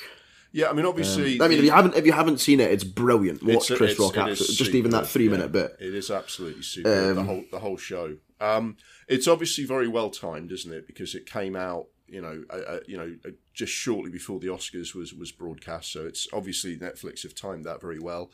Yeah, 0.52 0.68
I 0.70 0.72
mean, 0.72 0.86
obviously, 0.86 1.40
I 1.40 1.48
mean, 1.48 1.58
if 1.58 1.64
you 1.64 1.70
haven't 1.70 1.96
if 1.96 2.06
you 2.06 2.12
haven't 2.12 2.38
seen 2.38 2.60
it, 2.60 2.70
it's 2.70 2.84
brilliant. 2.84 3.42
Watch 3.42 3.70
It's- 3.70 3.78
Chris 3.78 3.92
it's- 3.92 3.98
Rock. 4.00 4.16
it 4.16 4.30
Absolutely, 4.30 4.56
just 4.56 4.74
even 4.74 4.90
that 4.92 5.06
three 5.06 5.24
yeah. 5.24 5.30
minute 5.32 5.52
bit. 5.52 5.76
It 5.80 5.94
is 5.94 6.10
absolutely 6.10 6.62
super. 6.62 7.14
the 7.14 7.22
whole 7.24 7.44
the 7.50 7.58
whole 7.58 7.76
show. 7.76 8.16
Um, 8.40 8.76
it's 9.08 9.28
obviously 9.28 9.64
very 9.64 9.88
well 9.88 10.10
timed, 10.10 10.52
isn't 10.52 10.72
it? 10.72 10.86
Because 10.86 11.14
it 11.14 11.26
came 11.26 11.54
out, 11.56 11.86
you 12.12 12.20
know, 12.20 12.44
uh, 12.50 12.78
you 12.86 12.96
know, 12.96 13.16
just 13.54 13.72
shortly 13.72 14.10
before 14.10 14.38
the 14.38 14.48
Oscars 14.48 14.94
was 14.94 15.14
was 15.14 15.32
broadcast. 15.32 15.90
So 15.90 16.06
it's 16.06 16.28
obviously 16.32 16.76
Netflix 16.76 17.22
have 17.22 17.34
timed 17.34 17.64
that 17.64 17.80
very 17.80 17.98
well. 17.98 18.30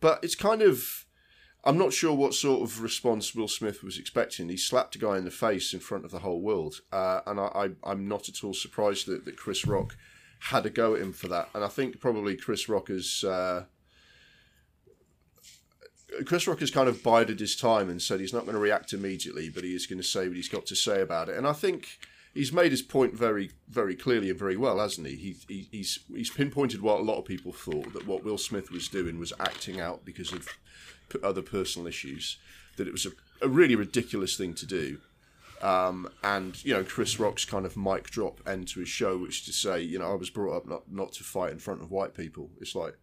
But 0.00 0.24
it's 0.24 0.34
kind 0.34 0.62
of. 0.62 1.04
I'm 1.64 1.76
not 1.76 1.92
sure 1.92 2.14
what 2.14 2.34
sort 2.34 2.62
of 2.62 2.80
response 2.80 3.34
Will 3.34 3.48
Smith 3.48 3.82
was 3.82 3.98
expecting. 3.98 4.48
He 4.48 4.56
slapped 4.56 4.94
a 4.94 4.98
guy 4.98 5.18
in 5.18 5.24
the 5.24 5.30
face 5.30 5.74
in 5.74 5.80
front 5.80 6.04
of 6.04 6.12
the 6.12 6.20
whole 6.20 6.40
world, 6.40 6.80
uh, 6.92 7.20
and 7.26 7.40
I, 7.40 7.70
I'm 7.82 8.06
not 8.06 8.28
at 8.28 8.44
all 8.44 8.54
surprised 8.54 9.06
that, 9.08 9.24
that 9.24 9.36
Chris 9.36 9.66
Rock 9.66 9.96
had 10.38 10.64
a 10.66 10.70
go 10.70 10.94
at 10.94 11.02
him 11.02 11.12
for 11.12 11.26
that. 11.28 11.48
And 11.54 11.64
I 11.64 11.68
think 11.68 11.98
probably 11.98 12.36
Chris 12.36 12.68
Rock 12.68 12.88
has 12.88 13.24
uh, 13.24 13.64
Chris 16.24 16.46
Rock 16.46 16.60
has 16.60 16.70
kind 16.70 16.88
of 16.88 17.02
bided 17.02 17.40
his 17.40 17.56
time 17.56 17.90
and 17.90 18.00
said 18.00 18.20
he's 18.20 18.32
not 18.32 18.44
going 18.44 18.54
to 18.54 18.60
react 18.60 18.92
immediately, 18.92 19.50
but 19.50 19.64
he 19.64 19.74
is 19.74 19.86
going 19.86 20.00
to 20.00 20.06
say 20.06 20.26
what 20.26 20.36
he's 20.36 20.48
got 20.48 20.66
to 20.66 20.76
say 20.76 21.00
about 21.00 21.28
it. 21.28 21.36
And 21.36 21.46
I 21.46 21.52
think 21.52 21.98
he's 22.34 22.52
made 22.52 22.70
his 22.70 22.82
point 22.82 23.14
very, 23.14 23.50
very 23.68 23.94
clearly 23.94 24.30
and 24.30 24.38
very 24.38 24.56
well, 24.56 24.78
hasn't 24.78 25.06
he? 25.06 25.16
he, 25.16 25.36
he 25.48 25.68
he's 25.70 25.98
he's 26.14 26.30
pinpointed 26.30 26.82
what 26.82 27.00
a 27.00 27.02
lot 27.02 27.18
of 27.18 27.24
people 27.24 27.52
thought 27.52 27.92
that 27.92 28.06
what 28.06 28.24
Will 28.24 28.38
Smith 28.38 28.70
was 28.70 28.88
doing 28.88 29.18
was 29.18 29.32
acting 29.40 29.80
out 29.80 30.04
because 30.04 30.32
of 30.32 30.48
other 31.22 31.42
personal 31.42 31.86
issues. 31.86 32.38
That 32.76 32.86
it 32.86 32.92
was 32.92 33.06
a, 33.06 33.10
a 33.42 33.48
really 33.48 33.74
ridiculous 33.74 34.36
thing 34.36 34.54
to 34.54 34.66
do. 34.66 34.98
Um, 35.60 36.08
and 36.22 36.62
you 36.64 36.72
know 36.72 36.84
Chris 36.84 37.18
Rock's 37.18 37.44
kind 37.44 37.66
of 37.66 37.76
mic 37.76 38.10
drop 38.10 38.40
end 38.46 38.68
to 38.68 38.80
his 38.80 38.88
show, 38.88 39.18
which 39.18 39.44
to 39.46 39.52
say, 39.52 39.80
you 39.80 39.98
know, 39.98 40.12
I 40.12 40.14
was 40.14 40.30
brought 40.30 40.56
up 40.56 40.68
not 40.68 40.90
not 40.90 41.12
to 41.14 41.24
fight 41.24 41.52
in 41.52 41.58
front 41.58 41.82
of 41.82 41.90
white 41.90 42.14
people. 42.14 42.50
It's 42.60 42.74
like 42.74 42.96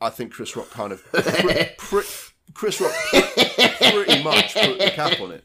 I 0.00 0.10
think 0.10 0.32
Chris 0.32 0.56
Rock 0.56 0.70
kind 0.70 0.92
of 0.92 1.02
Chris 2.54 2.80
Rock 2.80 2.94
pretty 3.10 4.22
much 4.22 4.54
put 4.54 4.78
the 4.78 4.92
cap 4.94 5.20
on 5.20 5.32
it. 5.32 5.44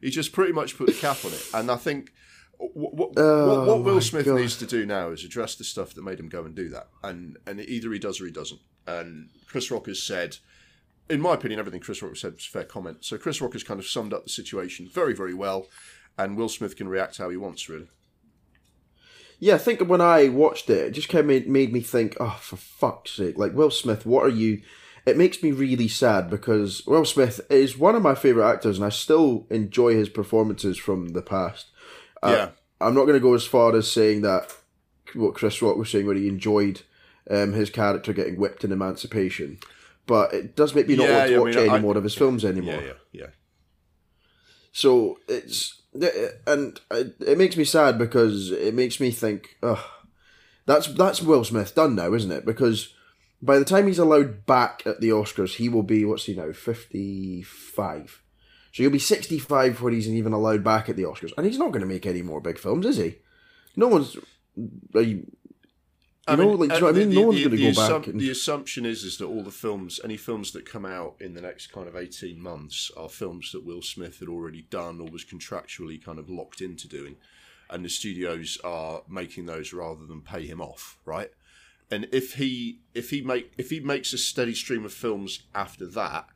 He 0.00 0.10
just 0.10 0.32
pretty 0.32 0.52
much 0.52 0.76
put 0.76 0.88
the 0.88 0.92
cap 0.92 1.24
on 1.24 1.32
it, 1.32 1.48
and 1.54 1.70
I 1.70 1.76
think 1.76 2.12
what, 2.58 2.94
what, 2.94 3.14
what, 3.16 3.66
what 3.66 3.82
Will 3.82 4.00
Smith 4.00 4.26
God. 4.26 4.40
needs 4.40 4.56
to 4.58 4.66
do 4.66 4.86
now 4.86 5.10
is 5.10 5.24
address 5.24 5.54
the 5.56 5.64
stuff 5.64 5.94
that 5.94 6.04
made 6.04 6.20
him 6.20 6.28
go 6.28 6.44
and 6.44 6.54
do 6.54 6.68
that, 6.70 6.88
and 7.02 7.38
and 7.46 7.60
either 7.60 7.92
he 7.92 7.98
does 7.98 8.20
or 8.20 8.26
he 8.26 8.32
doesn't. 8.32 8.60
And 8.86 9.30
Chris 9.46 9.70
Rock 9.70 9.86
has 9.86 10.02
said, 10.02 10.38
in 11.08 11.20
my 11.20 11.34
opinion, 11.34 11.60
everything 11.60 11.80
Chris 11.80 12.02
Rock 12.02 12.12
has 12.12 12.20
said 12.20 12.34
was 12.34 12.46
fair 12.46 12.64
comment. 12.64 13.04
So 13.04 13.18
Chris 13.18 13.40
Rock 13.40 13.52
has 13.52 13.62
kind 13.62 13.80
of 13.80 13.86
summed 13.86 14.12
up 14.12 14.24
the 14.24 14.30
situation 14.30 14.88
very 14.92 15.14
very 15.14 15.34
well, 15.34 15.68
and 16.18 16.36
Will 16.36 16.48
Smith 16.48 16.76
can 16.76 16.88
react 16.88 17.18
how 17.18 17.30
he 17.30 17.36
wants 17.36 17.68
really. 17.68 17.88
Yeah, 19.42 19.56
I 19.56 19.58
think 19.58 19.80
when 19.80 20.00
I 20.00 20.28
watched 20.28 20.70
it, 20.70 20.86
it 20.86 20.90
just 20.92 21.08
kind 21.08 21.18
of 21.22 21.26
made, 21.26 21.48
made 21.48 21.72
me 21.72 21.80
think, 21.80 22.16
oh, 22.20 22.38
for 22.40 22.54
fuck's 22.54 23.16
sake, 23.16 23.36
like 23.36 23.52
Will 23.52 23.72
Smith, 23.72 24.06
what 24.06 24.24
are 24.24 24.28
you? 24.28 24.62
It 25.04 25.16
makes 25.16 25.42
me 25.42 25.50
really 25.50 25.88
sad 25.88 26.30
because 26.30 26.86
Will 26.86 27.04
Smith 27.04 27.40
is 27.50 27.76
one 27.76 27.96
of 27.96 28.02
my 28.02 28.14
favorite 28.14 28.48
actors, 28.48 28.78
and 28.78 28.86
I 28.86 28.90
still 28.90 29.48
enjoy 29.50 29.96
his 29.96 30.08
performances 30.08 30.78
from 30.78 31.08
the 31.08 31.22
past. 31.22 31.71
Yeah, 32.24 32.50
I'm 32.80 32.94
not 32.94 33.02
going 33.04 33.14
to 33.14 33.20
go 33.20 33.34
as 33.34 33.44
far 33.46 33.74
as 33.76 33.90
saying 33.90 34.22
that 34.22 34.52
what 35.14 35.34
Chris 35.34 35.60
Rock 35.62 35.76
was 35.76 35.90
saying, 35.90 36.06
where 36.06 36.14
he 36.16 36.28
enjoyed 36.28 36.82
um, 37.30 37.52
his 37.52 37.70
character 37.70 38.12
getting 38.12 38.36
whipped 38.36 38.64
in 38.64 38.72
Emancipation, 38.72 39.58
but 40.06 40.32
it 40.32 40.56
does 40.56 40.74
make 40.74 40.88
me 40.88 40.96
not 40.96 41.08
Yeah, 41.08 41.14
want 41.16 41.26
to 41.26 41.32
yeah, 41.32 41.36
I 41.36 41.40
watch 41.40 41.54
mean, 41.56 41.64
any 41.64 41.68
I- 41.70 41.80
more 41.80 41.96
of 41.96 42.04
his 42.04 42.14
films 42.14 42.44
anymore. 42.44 42.74
yeah, 42.80 42.86
yeah, 42.86 42.92
yeah. 43.12 43.26
So 44.72 45.18
it's 45.28 45.80
and 46.46 46.80
it 46.90 47.36
makes 47.36 47.56
me 47.56 47.64
sad 47.64 47.98
because 47.98 48.50
it 48.50 48.74
makes 48.74 48.98
me 49.00 49.10
think, 49.10 49.56
ugh, 49.62 49.78
that's 50.66 50.86
that's 50.94 51.20
Will 51.22 51.44
Smith 51.44 51.74
done 51.74 51.94
now, 51.94 52.14
isn't 52.14 52.32
it? 52.32 52.46
Because 52.46 52.94
by 53.42 53.58
the 53.58 53.64
time 53.66 53.86
he's 53.86 53.98
allowed 53.98 54.46
back 54.46 54.82
at 54.86 55.00
the 55.00 55.10
Oscars, 55.10 55.56
he 55.56 55.68
will 55.68 55.82
be 55.82 56.04
what's 56.04 56.24
he 56.24 56.34
now 56.34 56.52
fifty 56.52 57.42
five. 57.42 58.21
So 58.72 58.82
he'll 58.82 58.90
be 58.90 58.98
sixty 58.98 59.38
five 59.38 59.80
when 59.82 59.92
he's 59.92 60.08
even 60.08 60.32
allowed 60.32 60.64
back 60.64 60.88
at 60.88 60.96
the 60.96 61.02
Oscars, 61.02 61.32
and 61.36 61.46
he's 61.46 61.58
not 61.58 61.72
going 61.72 61.82
to 61.82 61.86
make 61.86 62.06
any 62.06 62.22
more 62.22 62.40
big 62.40 62.58
films, 62.58 62.86
is 62.86 62.96
he? 62.96 63.16
No 63.76 63.88
one's. 63.88 64.16
You, 64.94 65.26
I 66.26 66.36
know, 66.36 66.50
mean, 66.56 66.58
like, 66.58 66.68
do 66.70 66.74
you 66.76 66.80
know 66.80 66.86
what 66.86 66.94
I 66.94 66.98
mean? 66.98 67.08
the- 67.10 67.14
No 67.16 67.22
one's 67.26 67.42
gonna 67.42 67.56
the 67.56 67.72
go 67.72 67.74
back 67.74 67.90
assump- 67.90 68.06
and- 68.06 68.20
The 68.20 68.30
assumption 68.30 68.86
is 68.86 69.02
is 69.02 69.18
that 69.18 69.26
all 69.26 69.42
the 69.42 69.50
films, 69.50 70.00
any 70.04 70.16
films 70.16 70.52
that 70.52 70.64
come 70.64 70.86
out 70.86 71.16
in 71.20 71.34
the 71.34 71.40
next 71.40 71.66
kind 71.72 71.88
of 71.88 71.96
eighteen 71.96 72.40
months, 72.40 72.90
are 72.96 73.08
films 73.08 73.50
that 73.52 73.64
Will 73.64 73.82
Smith 73.82 74.20
had 74.20 74.28
already 74.28 74.62
done 74.70 75.00
or 75.00 75.08
was 75.10 75.24
contractually 75.24 76.02
kind 76.02 76.18
of 76.18 76.30
locked 76.30 76.60
into 76.60 76.86
doing, 76.88 77.16
and 77.68 77.84
the 77.84 77.88
studios 77.90 78.56
are 78.64 79.02
making 79.08 79.46
those 79.46 79.72
rather 79.72 80.06
than 80.06 80.20
pay 80.22 80.46
him 80.46 80.60
off, 80.60 80.98
right? 81.04 81.30
And 81.90 82.08
if 82.12 82.34
he 82.34 82.78
if 82.94 83.10
he 83.10 83.20
make 83.20 83.52
if 83.58 83.68
he 83.70 83.80
makes 83.80 84.12
a 84.14 84.18
steady 84.18 84.54
stream 84.54 84.84
of 84.84 84.92
films 84.94 85.42
after 85.54 85.86
that, 85.88 86.26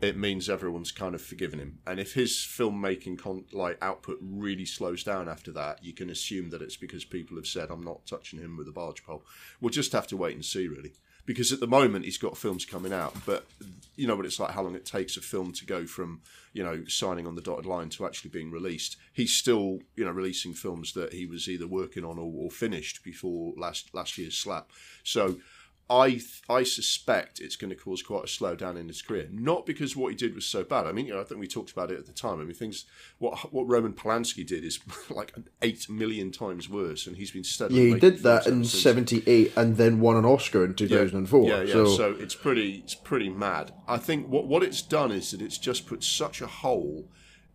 it 0.00 0.16
means 0.16 0.48
everyone's 0.48 0.92
kind 0.92 1.14
of 1.14 1.20
forgiven 1.20 1.58
him. 1.58 1.78
And 1.86 2.00
if 2.00 2.14
his 2.14 2.32
filmmaking 2.32 3.18
con- 3.18 3.44
like 3.52 3.78
output 3.82 4.18
really 4.20 4.64
slows 4.64 5.04
down 5.04 5.28
after 5.28 5.52
that, 5.52 5.84
you 5.84 5.92
can 5.92 6.10
assume 6.10 6.50
that 6.50 6.62
it's 6.62 6.76
because 6.76 7.04
people 7.04 7.36
have 7.36 7.46
said, 7.46 7.70
"I'm 7.70 7.84
not 7.84 8.06
touching 8.06 8.40
him 8.40 8.56
with 8.56 8.68
a 8.68 8.72
barge 8.72 9.04
pole." 9.04 9.24
We'll 9.60 9.70
just 9.70 9.92
have 9.92 10.06
to 10.08 10.16
wait 10.16 10.34
and 10.34 10.44
see, 10.44 10.68
really. 10.68 10.92
Because 11.26 11.52
at 11.52 11.60
the 11.60 11.66
moment 11.66 12.06
he's 12.06 12.18
got 12.18 12.38
films 12.38 12.64
coming 12.64 12.92
out, 12.92 13.14
but 13.26 13.46
you 13.94 14.06
know 14.06 14.16
what 14.16 14.24
it's 14.24 14.40
like 14.40 14.52
how 14.52 14.62
long 14.62 14.74
it 14.74 14.86
takes 14.86 15.16
a 15.16 15.20
film 15.20 15.52
to 15.52 15.66
go 15.66 15.84
from 15.86 16.22
you 16.54 16.64
know 16.64 16.82
signing 16.88 17.26
on 17.26 17.34
the 17.34 17.42
dotted 17.42 17.66
line 17.66 17.90
to 17.90 18.06
actually 18.06 18.30
being 18.30 18.50
released. 18.50 18.96
He's 19.12 19.34
still 19.34 19.80
you 19.96 20.04
know 20.04 20.12
releasing 20.12 20.54
films 20.54 20.94
that 20.94 21.12
he 21.12 21.26
was 21.26 21.48
either 21.48 21.66
working 21.66 22.04
on 22.04 22.18
or, 22.18 22.32
or 22.34 22.50
finished 22.50 23.04
before 23.04 23.52
last 23.56 23.94
last 23.94 24.16
year's 24.16 24.36
slap. 24.36 24.70
So 25.04 25.36
I 25.90 26.20
I 26.48 26.62
suspect 26.62 27.40
it's 27.40 27.56
going 27.56 27.70
to 27.70 27.76
cause 27.76 28.00
quite 28.00 28.22
a 28.22 28.26
slowdown 28.26 28.78
in 28.78 28.86
his 28.86 29.02
career. 29.02 29.28
Not 29.32 29.66
because 29.66 29.96
what 29.96 30.10
he 30.10 30.16
did 30.16 30.36
was 30.36 30.46
so 30.46 30.62
bad. 30.62 30.86
I 30.86 30.92
mean, 30.92 31.06
you 31.06 31.14
know, 31.14 31.20
I 31.20 31.24
think 31.24 31.40
we 31.40 31.48
talked 31.48 31.72
about 31.72 31.90
it 31.90 31.98
at 31.98 32.06
the 32.06 32.12
time. 32.12 32.40
I 32.40 32.44
mean, 32.44 32.54
things 32.54 32.84
what 33.18 33.52
what 33.52 33.68
Roman 33.68 33.92
Polanski 33.92 34.46
did 34.46 34.64
is 34.64 34.78
like 35.10 35.34
eight 35.62 35.90
million 35.90 36.30
times 36.30 36.68
worse, 36.68 37.08
and 37.08 37.16
he's 37.16 37.32
been 37.32 37.42
steadily. 37.42 37.88
yeah, 37.88 37.94
he 37.94 38.00
did 38.00 38.18
that 38.20 38.46
in 38.46 38.64
seventy 38.64 39.24
eight, 39.26 39.52
and 39.56 39.76
then 39.76 39.98
won 39.98 40.16
an 40.16 40.24
Oscar 40.24 40.64
in 40.64 40.74
two 40.74 40.88
thousand 40.88 41.18
and 41.18 41.28
four. 41.28 41.48
Yeah, 41.48 41.62
yeah. 41.62 41.72
So, 41.72 41.86
So, 41.86 42.16
it's 42.18 42.36
pretty 42.36 42.76
it's 42.84 42.94
pretty 42.94 43.28
mad. 43.28 43.72
I 43.88 43.98
think 43.98 44.28
what 44.28 44.46
what 44.46 44.62
it's 44.62 44.82
done 44.82 45.10
is 45.10 45.32
that 45.32 45.42
it's 45.42 45.58
just 45.58 45.86
put 45.86 46.04
such 46.04 46.40
a 46.40 46.46
hole 46.46 47.08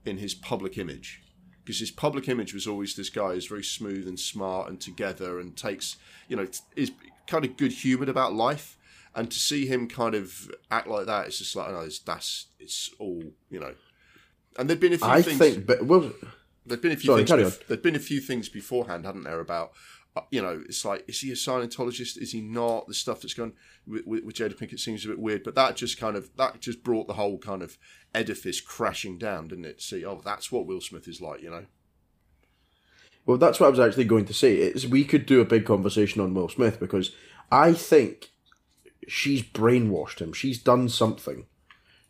in 0.03 0.17
his 0.17 0.33
public 0.33 0.77
image. 0.77 1.21
Because 1.63 1.79
his 1.79 1.89
public 1.89 2.29
image 2.29 2.53
was 2.53 2.67
always 2.67 2.95
this 2.95 3.09
guy 3.09 3.33
who's 3.33 3.47
very 3.47 3.63
smooth 3.63 4.07
and 4.07 4.19
smart 4.19 4.69
and 4.69 4.79
together 4.79 5.39
and 5.39 5.57
takes, 5.57 5.95
you 6.27 6.35
know, 6.35 6.45
is 6.75 6.91
kind 7.27 7.45
of 7.45 7.57
good 7.57 7.71
humoured 7.71 8.09
about 8.09 8.33
life. 8.33 8.77
And 9.17 9.31
to 9.31 9.39
see 9.39 9.65
him 9.65 9.87
kind 9.87 10.13
of 10.13 10.51
act 10.69 10.87
like 10.89 11.05
that, 11.05 11.27
it's 11.27 11.37
just 11.37 11.55
like, 11.55 11.71
no, 11.71 11.79
it's, 11.79 11.99
that's, 11.99 12.47
it's 12.59 12.89
all, 12.99 13.23
you 13.49 13.61
know. 13.61 13.73
And 14.59 14.69
there'd 14.69 14.81
been 14.81 14.91
a 14.93 14.97
few 14.97 15.07
I 15.07 15.21
things. 15.21 15.37
think, 15.37 15.65
but 15.65 15.85
Will, 15.85 16.11
There'd 16.65 16.81
been 16.81 16.91
a 16.91 16.97
few 16.97 17.07
Sorry, 17.07 17.19
things. 17.23 17.29
carry 17.29 17.43
bef- 17.43 17.67
there'd 17.67 17.81
been 17.81 17.95
a 17.95 17.99
few 17.99 18.19
things 18.19 18.49
beforehand, 18.49 19.05
hadn't 19.05 19.23
there? 19.23 19.39
About 19.39 19.71
uh, 20.15 20.21
you 20.31 20.41
know, 20.41 20.63
it's 20.67 20.83
like, 20.83 21.03
is 21.07 21.19
he 21.19 21.31
a 21.31 21.35
Scientologist? 21.35 22.17
Is 22.17 22.31
he 22.31 22.41
not? 22.41 22.87
The 22.87 22.93
stuff 22.93 23.21
that's 23.21 23.33
gone 23.33 23.53
with, 23.85 24.05
with, 24.05 24.23
with 24.23 24.35
Jada 24.35 24.57
Pinkett 24.57 24.79
seems 24.79 25.05
a 25.05 25.09
bit 25.09 25.19
weird, 25.19 25.43
but 25.43 25.55
that 25.55 25.75
just 25.75 25.99
kind 25.99 26.15
of 26.15 26.35
that 26.37 26.61
just 26.61 26.83
brought 26.83 27.07
the 27.07 27.13
whole 27.13 27.37
kind 27.37 27.61
of 27.61 27.77
edifice 28.13 28.61
crashing 28.61 29.17
down, 29.17 29.49
didn't 29.49 29.65
it? 29.65 29.81
See, 29.81 30.03
oh, 30.05 30.21
that's 30.23 30.51
what 30.51 30.65
Will 30.65 30.81
Smith 30.81 31.07
is 31.07 31.21
like, 31.21 31.41
you 31.41 31.49
know. 31.51 31.65
Well, 33.25 33.37
that's 33.37 33.59
what 33.59 33.67
I 33.67 33.69
was 33.69 33.79
actually 33.79 34.05
going 34.05 34.25
to 34.25 34.33
say. 34.33 34.55
Is 34.55 34.87
we 34.87 35.03
could 35.03 35.25
do 35.25 35.41
a 35.41 35.45
big 35.45 35.65
conversation 35.65 36.21
on 36.21 36.33
Will 36.33 36.49
Smith 36.49 36.79
because 36.79 37.11
I 37.51 37.73
think 37.73 38.29
she's 39.07 39.41
brainwashed 39.41 40.19
him. 40.19 40.33
She's 40.33 40.61
done 40.61 40.89
something. 40.89 41.45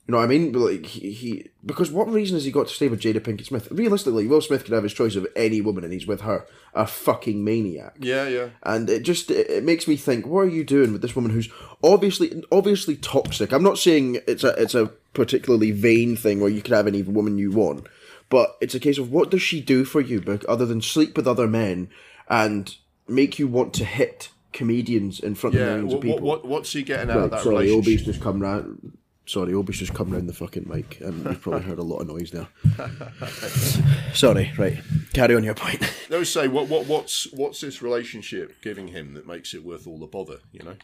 You 0.08 0.12
know 0.12 0.20
what 0.20 0.26
I 0.26 0.28
mean? 0.28 0.52
Like 0.54 0.86
he, 0.86 1.12
he 1.12 1.50
because 1.66 1.90
what 1.90 2.08
reason 2.08 2.36
has 2.36 2.46
he 2.46 2.52
got 2.52 2.68
to 2.68 2.74
stay 2.74 2.88
with 2.88 3.02
Jada 3.02 3.20
Pinkett 3.20 3.48
Smith? 3.48 3.68
Realistically, 3.72 4.28
Will 4.28 4.42
Smith 4.42 4.64
could 4.64 4.74
have 4.74 4.84
his 4.84 4.94
choice 4.94 5.16
of 5.16 5.26
any 5.36 5.62
woman, 5.62 5.84
and 5.84 5.92
he's 5.92 6.06
with 6.06 6.22
her, 6.22 6.46
a 6.76 6.86
fucking 6.86 7.44
maniac. 7.44 7.96
Yeah, 8.00 8.28
yeah. 8.28 8.50
And 8.62 8.88
it 8.88 9.02
just 9.02 9.32
it, 9.32 9.50
it 9.50 9.64
makes 9.64 9.88
me 9.88 9.96
think, 9.96 10.28
what 10.28 10.42
are 10.42 10.50
you 10.50 10.64
doing 10.64 10.94
with 10.94 11.02
this 11.02 11.16
woman 11.16 11.32
who's 11.32 11.50
obviously 11.84 12.44
obviously 12.52 12.98
toxic? 12.98 13.52
I'm 13.52 13.64
not 13.64 13.80
saying 13.80 14.20
it's 14.28 14.44
a 14.44 14.50
it's 14.62 14.76
a 14.76 14.92
particularly 15.14 15.72
vain 15.72 16.16
thing 16.16 16.40
where 16.40 16.52
you 16.52 16.62
can 16.62 16.76
have 16.76 16.86
any 16.86 17.02
woman 17.02 17.40
you 17.40 17.50
want, 17.50 17.88
but 18.30 18.58
it's 18.62 18.76
a 18.76 18.80
case 18.80 18.98
of 18.98 19.12
what 19.12 19.30
does 19.32 19.42
she 19.42 19.62
do 19.62 19.86
for 19.86 20.02
you, 20.02 20.22
bec- 20.22 20.48
other 20.50 20.66
than 20.66 20.82
sleep 20.82 21.16
with 21.18 21.28
other 21.28 21.48
men 21.48 21.90
and 22.30 22.76
make 23.08 23.38
you 23.40 23.48
want 23.48 23.74
to 23.76 23.86
hit 23.86 24.30
comedians 24.52 25.20
in 25.20 25.36
front 25.36 25.56
of 25.56 25.60
Yeah. 25.62 25.68
millions 25.76 25.88
What, 25.94 25.98
of 25.98 26.02
people? 26.02 26.20
what, 26.22 26.44
what, 26.44 26.46
what's 26.50 26.74
he 26.74 26.84
getting 26.84 27.10
out 27.12 27.18
of 27.18 27.32
that 27.32 27.42
sorry, 27.44 27.56
relationship? 27.68 27.84
Obi's 27.88 28.06
just 28.06 28.22
come 28.22 28.40
round. 28.40 28.98
Sorry, 29.28 29.54
Obi's 29.56 29.80
just 29.80 29.94
come 29.96 30.12
round 30.12 30.30
the 30.30 30.34
fucking 30.34 30.68
mic, 30.70 31.02
and 31.02 31.26
you've 31.26 31.42
probably 31.42 31.64
heard 31.64 31.80
a 31.80 31.84
lot 31.84 31.98
of 32.00 32.08
noise 32.08 32.30
there. 32.32 32.48
sorry, 34.14 34.52
right. 34.58 34.78
Carry 35.14 35.36
on 35.36 35.44
your 35.44 35.56
point. 35.56 35.82
They 36.08 36.20
would 36.20 36.28
say, 36.28 36.48
what, 36.48 36.68
what, 36.70 36.86
what's, 36.86 37.26
what's 37.34 37.62
this 37.62 37.82
relationship 37.82 38.62
giving 38.62 38.90
him 38.90 39.16
that 39.16 39.26
makes 39.26 39.56
it 39.56 39.66
worth 39.66 39.88
all 39.88 39.98
the 39.98 40.06
bother? 40.06 40.38
You 40.52 40.64
know, 40.64 40.76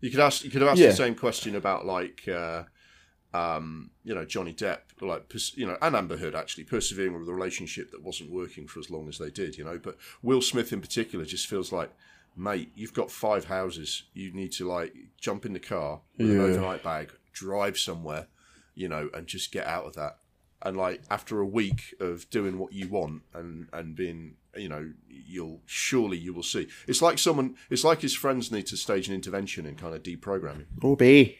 you 0.00 0.10
could 0.10 0.18
ask, 0.18 0.42
you 0.44 0.50
could 0.50 0.62
have 0.62 0.70
asked 0.72 0.80
Yeah. 0.80 0.88
the 0.90 0.96
same 0.96 1.14
question 1.14 1.54
about 1.54 1.86
like, 1.86 2.26
uh, 2.26 2.64
um, 3.36 3.90
you 4.04 4.14
know, 4.14 4.24
Johnny 4.24 4.52
Depp, 4.52 4.78
like, 5.00 5.32
you 5.54 5.66
know, 5.66 5.76
and 5.82 5.94
Amber 5.94 6.16
Heard 6.16 6.34
actually 6.34 6.64
persevering 6.64 7.18
with 7.18 7.28
a 7.28 7.34
relationship 7.34 7.90
that 7.90 8.02
wasn't 8.02 8.30
working 8.30 8.66
for 8.66 8.80
as 8.80 8.90
long 8.90 9.08
as 9.08 9.18
they 9.18 9.30
did. 9.30 9.58
You 9.58 9.64
know, 9.64 9.78
but 9.82 9.96
Will 10.22 10.42
Smith 10.42 10.72
in 10.72 10.80
particular 10.80 11.24
just 11.24 11.46
feels 11.46 11.72
like 11.72 11.90
mate, 12.36 12.70
you've 12.74 12.92
got 12.92 13.10
five 13.10 13.46
houses. 13.46 14.04
You 14.12 14.32
need 14.32 14.52
to 14.52 14.68
like 14.68 14.94
jump 15.20 15.46
in 15.46 15.54
the 15.54 15.60
car 15.60 16.00
with 16.18 16.30
an 16.30 16.40
overnight 16.40 16.82
bag, 16.82 17.12
drive 17.32 17.78
somewhere, 17.78 18.28
you 18.74 18.88
know, 18.88 19.08
and 19.14 19.26
just 19.26 19.50
get 19.50 19.66
out 19.66 19.86
of 19.86 19.94
that. 19.94 20.18
And 20.62 20.76
like 20.76 21.02
after 21.10 21.40
a 21.40 21.46
week 21.46 21.94
of 22.00 22.28
doing 22.30 22.58
what 22.58 22.72
you 22.72 22.88
want 22.88 23.22
and 23.34 23.68
and 23.72 23.94
being, 23.96 24.36
you 24.56 24.68
know, 24.68 24.92
you'll 25.08 25.60
surely 25.66 26.18
you 26.18 26.32
will 26.32 26.42
see. 26.42 26.68
It's 26.86 27.02
like 27.02 27.18
someone. 27.18 27.56
It's 27.70 27.84
like 27.84 28.02
his 28.02 28.14
friends 28.14 28.52
need 28.52 28.66
to 28.68 28.76
stage 28.76 29.08
an 29.08 29.14
intervention 29.14 29.66
and 29.66 29.76
kind 29.78 29.94
of 29.94 30.02
deprogramming. 30.02 30.56
him. 30.56 30.78
Obi. 30.82 31.38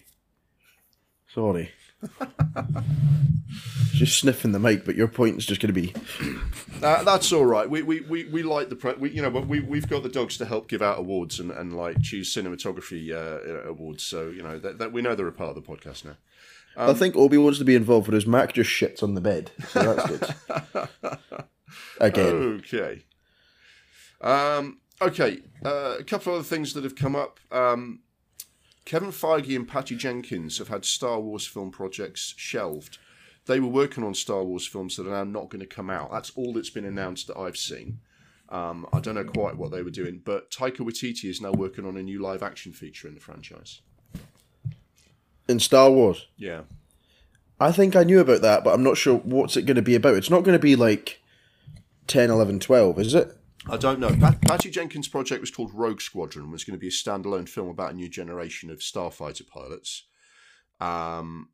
Sorry. 1.29 1.71
just 3.93 4.19
sniffing 4.19 4.53
the 4.53 4.59
mic, 4.59 4.85
but 4.85 4.97
your 4.97 5.09
point 5.09 5.39
is 5.39 5.47
just 5.47 5.61
going 5.61 5.75
to 5.75 5.81
be 5.81 5.95
Uh, 6.83 7.03
that's 7.05 7.33
all 7.33 7.47
right. 7.47 7.69
We 7.71 7.83
we, 7.83 8.01
we, 8.03 8.25
we 8.25 8.43
like 8.43 8.69
the 8.69 8.77
pre- 8.77 8.95
we, 8.95 9.11
you 9.11 9.23
know, 9.23 9.31
but 9.31 9.47
we 9.47 9.61
we've 9.61 9.89
got 9.89 10.03
the 10.03 10.11
dogs 10.11 10.37
to 10.39 10.45
help 10.45 10.69
give 10.69 10.83
out 10.83 10.99
awards 10.99 11.41
and, 11.41 11.51
and 11.51 11.75
like 11.75 12.03
choose 12.03 12.35
cinematography 12.35 13.13
uh, 13.13 13.67
awards. 13.69 14.05
So 14.05 14.29
you 14.29 14.43
know 14.43 14.59
that, 14.59 14.79
that 14.79 14.93
we 14.93 15.01
know 15.01 15.15
they're 15.15 15.27
a 15.27 15.33
part 15.33 15.57
of 15.57 15.63
the 15.63 15.63
podcast 15.63 16.05
now. 16.05 16.17
I 16.77 16.93
think 16.93 17.17
Obi 17.17 17.39
wants 17.39 17.59
to 17.59 17.65
be 17.65 17.75
involved, 17.75 18.09
whereas 18.09 18.27
Mac 18.27 18.53
just 18.53 18.71
shits 18.71 19.03
on 19.03 19.15
the 19.15 19.21
bed. 19.23 19.51
So 19.69 19.95
that's 19.95 20.07
good. 20.07 20.89
Again. 22.01 22.35
Okay. 22.59 23.05
Um, 24.21 24.81
okay. 25.01 25.41
Uh, 25.65 25.97
a 25.99 26.05
couple 26.05 26.35
of 26.35 26.41
other 26.41 26.49
things 26.49 26.75
that 26.75 26.85
have 26.85 26.95
come 26.95 27.17
up. 27.17 27.41
Um, 27.51 28.01
Kevin 28.87 29.11
Feige 29.11 29.57
and 29.57 29.67
Patty 29.67 29.97
Jenkins 29.97 30.59
have 30.59 30.69
had 30.69 30.85
Star 30.85 31.21
Wars 31.21 31.45
film 31.45 31.73
projects 31.73 32.35
shelved. 32.37 32.99
They 33.47 33.59
were 33.59 33.69
working 33.69 34.05
on 34.05 34.15
Star 34.15 34.45
Wars 34.45 34.67
films 34.67 34.97
that 34.97 35.09
are 35.09 35.25
now 35.25 35.25
not 35.25 35.51
going 35.51 35.61
to 35.61 35.67
come 35.67 35.91
out. 35.91 36.13
That's 36.13 36.31
all 36.37 36.53
that's 36.53 36.71
been 36.71 36.85
announced 36.85 37.27
that 37.27 37.37
I've 37.37 37.57
seen. 37.57 37.99
Um, 38.49 38.87
I 38.93 39.01
don't 39.01 39.17
know 39.17 39.25
quite 39.25 39.57
what 39.57 39.73
they 39.73 39.83
were 39.83 39.91
doing, 39.91 40.23
but 40.25 40.53
Taika 40.53 40.79
Waititi 40.79 41.29
is 41.29 41.41
now 41.41 41.51
working 41.51 41.85
on 41.85 41.97
a 41.97 42.03
new 42.03 42.23
live 42.23 42.45
action 42.45 42.73
feature 42.73 43.09
in 43.09 43.15
the 43.15 43.21
franchise. 43.21 43.81
In 45.49 45.59
Star 45.59 45.91
Wars. 45.91 46.29
Yeah. 46.37 46.63
I 47.59 47.73
think 47.73 47.97
I 47.97 48.05
knew 48.05 48.21
about 48.21 48.43
that, 48.43 48.63
but 48.63 48.73
I'm 48.73 48.85
not 48.85 48.97
sure 48.97 49.19
what's 49.19 49.57
it 49.57 49.63
going 49.63 49.77
to 49.77 49.83
be 49.83 49.97
about. 49.97 50.15
It's 50.15 50.31
not 50.31 50.45
going 50.45 50.57
to 50.57 50.63
be 50.63 50.77
like 50.77 51.21
10, 52.07 52.31
11, 52.31 52.61
12, 52.61 53.01
is 53.01 53.15
it? 53.15 53.37
I 53.69 53.77
don't 53.77 53.99
know. 53.99 54.11
Pat- 54.11 54.41
Patty 54.43 54.71
Jenkins' 54.71 55.09
project 55.09 55.41
was 55.41 55.51
called 55.51 55.75
Rogue 55.75 56.01
Squadron 56.01 56.45
and 56.45 56.53
was 56.53 56.63
going 56.63 56.79
to 56.79 56.81
be 56.81 56.87
a 56.87 56.91
standalone 56.91 57.49
film 57.49 57.69
about 57.69 57.93
a 57.93 57.97
new 57.97 58.09
generation 58.09 58.71
of 58.71 58.79
starfighter 58.79 59.47
pilots. 59.47 60.05
Um, 60.81 61.49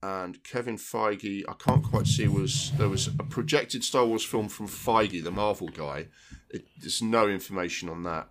and 0.00 0.42
Kevin 0.44 0.76
Feige, 0.76 1.42
I 1.48 1.54
can't 1.54 1.82
quite 1.82 2.06
see 2.06 2.28
was 2.28 2.70
there 2.76 2.88
was 2.88 3.08
a 3.08 3.24
projected 3.24 3.82
Star 3.82 4.04
Wars 4.04 4.24
film 4.24 4.48
from 4.48 4.68
Feige, 4.68 5.22
the 5.22 5.30
Marvel 5.30 5.68
guy. 5.68 6.06
It, 6.50 6.66
there's 6.80 7.02
no 7.02 7.28
information 7.28 7.88
on 7.88 8.04
that. 8.04 8.28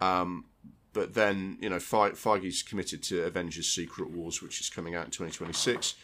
Um, 0.00 0.46
but 0.92 1.14
then 1.14 1.58
you 1.60 1.68
know 1.70 1.78
Fe- 1.78 2.14
Feige's 2.14 2.62
committed 2.62 3.02
to 3.04 3.24
Avengers: 3.24 3.68
Secret 3.68 4.10
Wars, 4.10 4.42
which 4.42 4.60
is 4.60 4.70
coming 4.70 4.94
out 4.94 5.06
in 5.06 5.10
2026, 5.10 5.94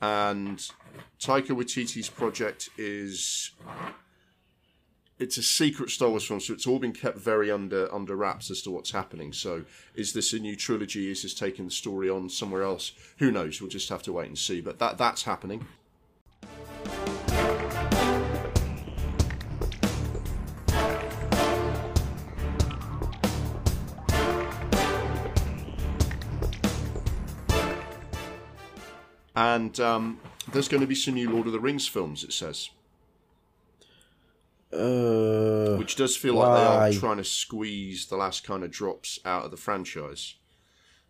and 0.00 0.58
Taika 1.20 1.48
Waititi's 1.48 2.08
project 2.08 2.70
is 2.78 3.52
it's 5.20 5.36
a 5.36 5.42
secret 5.42 5.90
Star 5.90 6.08
Wars 6.08 6.24
film, 6.26 6.40
so 6.40 6.54
it's 6.54 6.66
all 6.66 6.78
been 6.78 6.94
kept 6.94 7.18
very 7.18 7.50
under 7.50 7.92
under 7.94 8.16
wraps 8.16 8.50
as 8.50 8.62
to 8.62 8.70
what's 8.70 8.90
happening. 8.90 9.34
So, 9.34 9.66
is 9.94 10.14
this 10.14 10.32
a 10.32 10.38
new 10.38 10.56
trilogy? 10.56 11.10
Is 11.10 11.22
this 11.22 11.34
taking 11.34 11.66
the 11.66 11.70
story 11.70 12.08
on 12.08 12.30
somewhere 12.30 12.62
else? 12.62 12.92
Who 13.18 13.30
knows? 13.30 13.60
We'll 13.60 13.70
just 13.70 13.90
have 13.90 14.02
to 14.04 14.12
wait 14.14 14.28
and 14.28 14.38
see. 14.38 14.62
But 14.62 14.78
that 14.78 14.96
that's 14.96 15.24
happening. 15.24 15.66
And 29.36 29.78
um, 29.80 30.20
there's 30.52 30.68
going 30.68 30.80
to 30.80 30.86
be 30.86 30.94
some 30.94 31.14
new 31.14 31.30
Lord 31.30 31.46
of 31.46 31.52
the 31.52 31.60
Rings 31.60 31.86
films. 31.86 32.24
It 32.24 32.32
says. 32.32 32.70
Uh, 34.72 35.76
which 35.76 35.96
does 35.96 36.16
feel 36.16 36.34
like 36.34 36.56
they 36.56 36.96
are 36.96 37.00
trying 37.00 37.16
to 37.16 37.24
squeeze 37.24 38.06
the 38.06 38.16
last 38.16 38.44
kind 38.44 38.62
of 38.62 38.70
drops 38.70 39.18
out 39.24 39.44
of 39.44 39.50
the 39.50 39.56
franchise. 39.56 40.36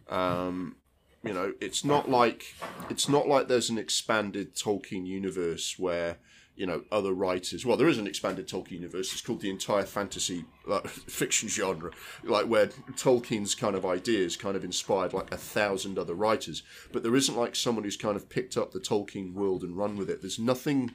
Um, 0.09 0.77
you 1.23 1.35
know, 1.35 1.53
it's 1.61 1.85
not 1.85 2.09
like 2.09 2.55
it's 2.89 3.09
not 3.09 3.29
like 3.29 3.49
there's 3.49 3.69
an 3.69 3.77
expanded 3.77 4.55
Tolkien 4.55 5.07
universe 5.07 5.79
where 5.79 6.17
you 6.57 6.65
know 6.67 6.85
other 6.91 7.13
writers. 7.13 7.67
Well, 7.67 7.77
there 7.77 7.89
is 7.89 7.99
an 7.99 8.07
expanded 8.07 8.49
Tolkien 8.49 8.73
universe. 8.73 9.13
It's 9.13 9.21
called 9.21 9.43
the 9.43 9.51
entire 9.51 9.85
fantasy 9.85 10.47
like, 10.67 10.89
fiction 10.89 11.51
genre, 11.51 11.91
like 12.25 12.47
where 12.47 12.69
Tolkien's 12.97 13.55
kind 13.55 13.77
of 13.77 13.85
ideas 13.85 14.37
kind 14.39 14.57
of 14.57 14.65
inspired 14.65 15.13
like 15.13 15.33
a 15.33 15.37
thousand 15.37 15.99
other 15.99 16.15
writers. 16.15 16.63
But 16.93 17.03
there 17.03 17.17
isn't 17.17 17.37
like 17.37 17.55
someone 17.55 17.85
who's 17.85 17.99
kind 17.99 18.17
of 18.17 18.31
picked 18.31 18.57
up 18.57 18.73
the 18.73 18.81
Tolkien 18.81 19.35
world 19.35 19.63
and 19.63 19.77
run 19.77 19.97
with 19.97 20.09
it. 20.09 20.23
There's 20.23 20.39
nothing 20.39 20.93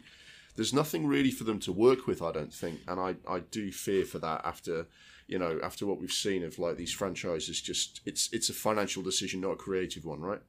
there's 0.55 0.73
nothing 0.73 1.05
really 1.07 1.31
for 1.31 1.43
them 1.43 1.59
to 1.61 1.71
work 1.71 2.07
with, 2.07 2.21
I 2.21 2.31
don't 2.31 2.53
think, 2.53 2.79
and 2.87 2.99
I, 2.99 3.15
I 3.29 3.39
do 3.39 3.71
fear 3.71 4.05
for 4.05 4.19
that 4.19 4.41
after 4.45 4.87
you 5.27 5.39
know 5.39 5.59
after 5.63 5.85
what 5.85 5.99
we've 5.99 6.11
seen 6.11 6.43
of 6.43 6.59
like 6.59 6.77
these 6.77 6.91
franchises. 6.93 7.61
Just 7.61 8.01
it's 8.05 8.29
it's 8.31 8.49
a 8.49 8.53
financial 8.53 9.03
decision, 9.03 9.41
not 9.41 9.51
a 9.51 9.55
creative 9.55 10.05
one, 10.05 10.21
right? 10.21 10.41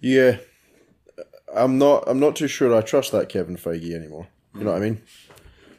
yeah. 0.00 0.38
I'm 1.54 1.76
not. 1.78 2.04
I'm 2.06 2.18
not 2.18 2.36
too 2.36 2.48
sure. 2.48 2.74
I 2.74 2.80
trust 2.80 3.12
that 3.12 3.28
Kevin 3.28 3.56
Feige 3.56 3.92
anymore. 3.94 4.26
You 4.54 4.64
know 4.64 4.72
what 4.72 4.78
I 4.82 4.84
mean? 4.84 5.02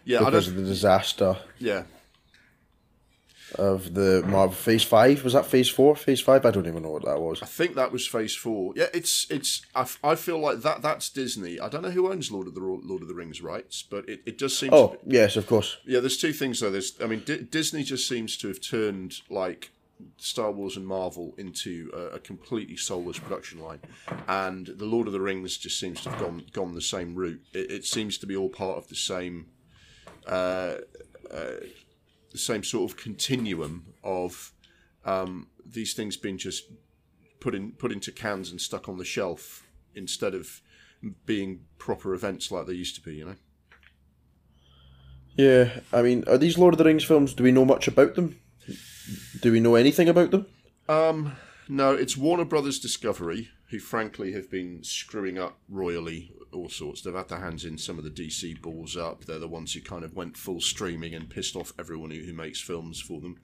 Yeah, 0.05 0.21
I 0.21 0.25
Because 0.25 0.45
don't. 0.47 0.57
of 0.57 0.63
the 0.63 0.69
disaster 0.69 1.37
Yeah, 1.59 1.83
of 3.55 3.93
the 3.93 4.23
Marvel 4.27 4.55
Phase 4.55 4.83
Five. 4.83 5.23
Was 5.23 5.33
that 5.33 5.45
Phase 5.45 5.69
Four? 5.69 5.95
Phase 5.95 6.21
Five? 6.21 6.45
I 6.45 6.51
don't 6.51 6.67
even 6.67 6.83
know 6.83 6.91
what 6.91 7.05
that 7.05 7.19
was. 7.19 7.41
I 7.41 7.45
think 7.45 7.75
that 7.75 7.91
was 7.91 8.07
Phase 8.07 8.35
Four. 8.35 8.73
Yeah, 8.75 8.87
it's 8.93 9.29
it's. 9.29 9.61
I, 9.75 9.87
I 10.03 10.15
feel 10.15 10.39
like 10.39 10.61
that 10.61 10.81
that's 10.81 11.09
Disney. 11.09 11.59
I 11.59 11.69
don't 11.69 11.81
know 11.81 11.91
who 11.91 12.11
owns 12.11 12.31
Lord 12.31 12.47
of 12.47 12.55
the 12.55 12.61
Lord 12.61 13.01
of 13.01 13.07
the 13.07 13.15
Rings 13.15 13.41
rights, 13.41 13.83
but 13.83 14.07
it, 14.09 14.21
it 14.25 14.37
does 14.37 14.57
seem. 14.57 14.69
to 14.71 14.75
Oh 14.75 14.87
be, 15.05 15.15
yes, 15.15 15.35
of 15.35 15.47
course. 15.47 15.77
Yeah, 15.85 15.99
there's 15.99 16.17
two 16.17 16.33
things 16.33 16.59
though. 16.59 16.71
There's, 16.71 16.93
I 17.01 17.07
mean, 17.07 17.23
D- 17.25 17.41
Disney 17.49 17.83
just 17.83 18.07
seems 18.07 18.37
to 18.37 18.47
have 18.47 18.61
turned 18.61 19.15
like 19.29 19.71
Star 20.17 20.51
Wars 20.51 20.75
and 20.75 20.85
Marvel 20.85 21.33
into 21.37 21.91
a, 21.93 22.15
a 22.15 22.19
completely 22.19 22.75
soulless 22.75 23.19
production 23.19 23.59
line, 23.61 23.79
and 24.27 24.67
the 24.67 24.85
Lord 24.85 25.07
of 25.07 25.13
the 25.13 25.21
Rings 25.21 25.57
just 25.57 25.79
seems 25.79 26.01
to 26.01 26.09
have 26.09 26.19
gone 26.19 26.45
gone 26.51 26.73
the 26.73 26.81
same 26.81 27.15
route. 27.15 27.41
It, 27.53 27.71
it 27.71 27.85
seems 27.85 28.17
to 28.17 28.25
be 28.25 28.35
all 28.35 28.49
part 28.49 28.77
of 28.77 28.87
the 28.89 28.95
same, 28.95 29.45
uh, 30.27 30.75
uh, 31.31 31.51
the 32.33 32.39
same 32.39 32.63
sort 32.63 32.91
of 32.91 32.97
continuum 32.97 33.93
of 34.03 34.51
um, 35.05 35.47
these 35.65 35.93
things 35.93 36.17
being 36.17 36.37
just 36.37 36.65
put 37.39 37.55
in 37.55 37.71
put 37.73 37.91
into 37.91 38.11
cans 38.11 38.51
and 38.51 38.59
stuck 38.59 38.89
on 38.89 38.97
the 38.97 39.05
shelf 39.05 39.65
instead 39.95 40.33
of 40.33 40.61
being 41.25 41.61
proper 41.77 42.13
events 42.13 42.51
like 42.51 42.65
they 42.65 42.73
used 42.73 42.95
to 42.95 43.01
be. 43.01 43.15
You 43.15 43.25
know. 43.25 43.35
Yeah, 45.35 45.79
I 45.91 46.01
mean, 46.01 46.23
are 46.27 46.37
these 46.37 46.57
Lord 46.57 46.73
of 46.73 46.77
the 46.77 46.83
Rings 46.83 47.03
films? 47.03 47.33
Do 47.33 47.43
we 47.43 47.51
know 47.51 47.65
much 47.65 47.87
about 47.87 48.15
them? 48.15 48.39
Do 49.41 49.51
we 49.51 49.59
know 49.59 49.75
anything 49.75 50.07
about 50.07 50.31
them? 50.31 50.45
Um, 50.87 51.35
no, 51.67 51.93
it's 51.93 52.15
Warner 52.15 52.45
Brothers 52.45 52.79
Discovery, 52.79 53.49
who 53.69 53.79
frankly 53.79 54.33
have 54.33 54.49
been 54.51 54.83
screwing 54.83 55.39
up 55.39 55.57
royally 55.67 56.31
all 56.53 56.69
sorts. 56.69 57.01
They've 57.01 57.13
had 57.13 57.29
their 57.29 57.39
hands 57.39 57.65
in 57.65 57.77
some 57.77 57.97
of 57.97 58.03
the 58.03 58.09
DC 58.09 58.61
balls 58.61 58.95
up. 58.95 59.25
They're 59.25 59.39
the 59.39 59.47
ones 59.47 59.73
who 59.73 59.81
kind 59.81 60.03
of 60.03 60.15
went 60.15 60.37
full 60.37 60.61
streaming 60.61 61.13
and 61.13 61.29
pissed 61.29 61.55
off 61.55 61.73
everyone 61.77 62.11
who, 62.11 62.21
who 62.21 62.33
makes 62.33 62.61
films 62.61 63.01
for 63.01 63.19
them. 63.21 63.37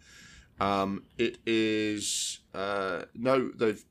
Um, 0.59 1.03
it 1.17 1.37
is 1.45 2.39
uh, 2.53 3.03
no, 3.15 3.49
they've 3.49 3.83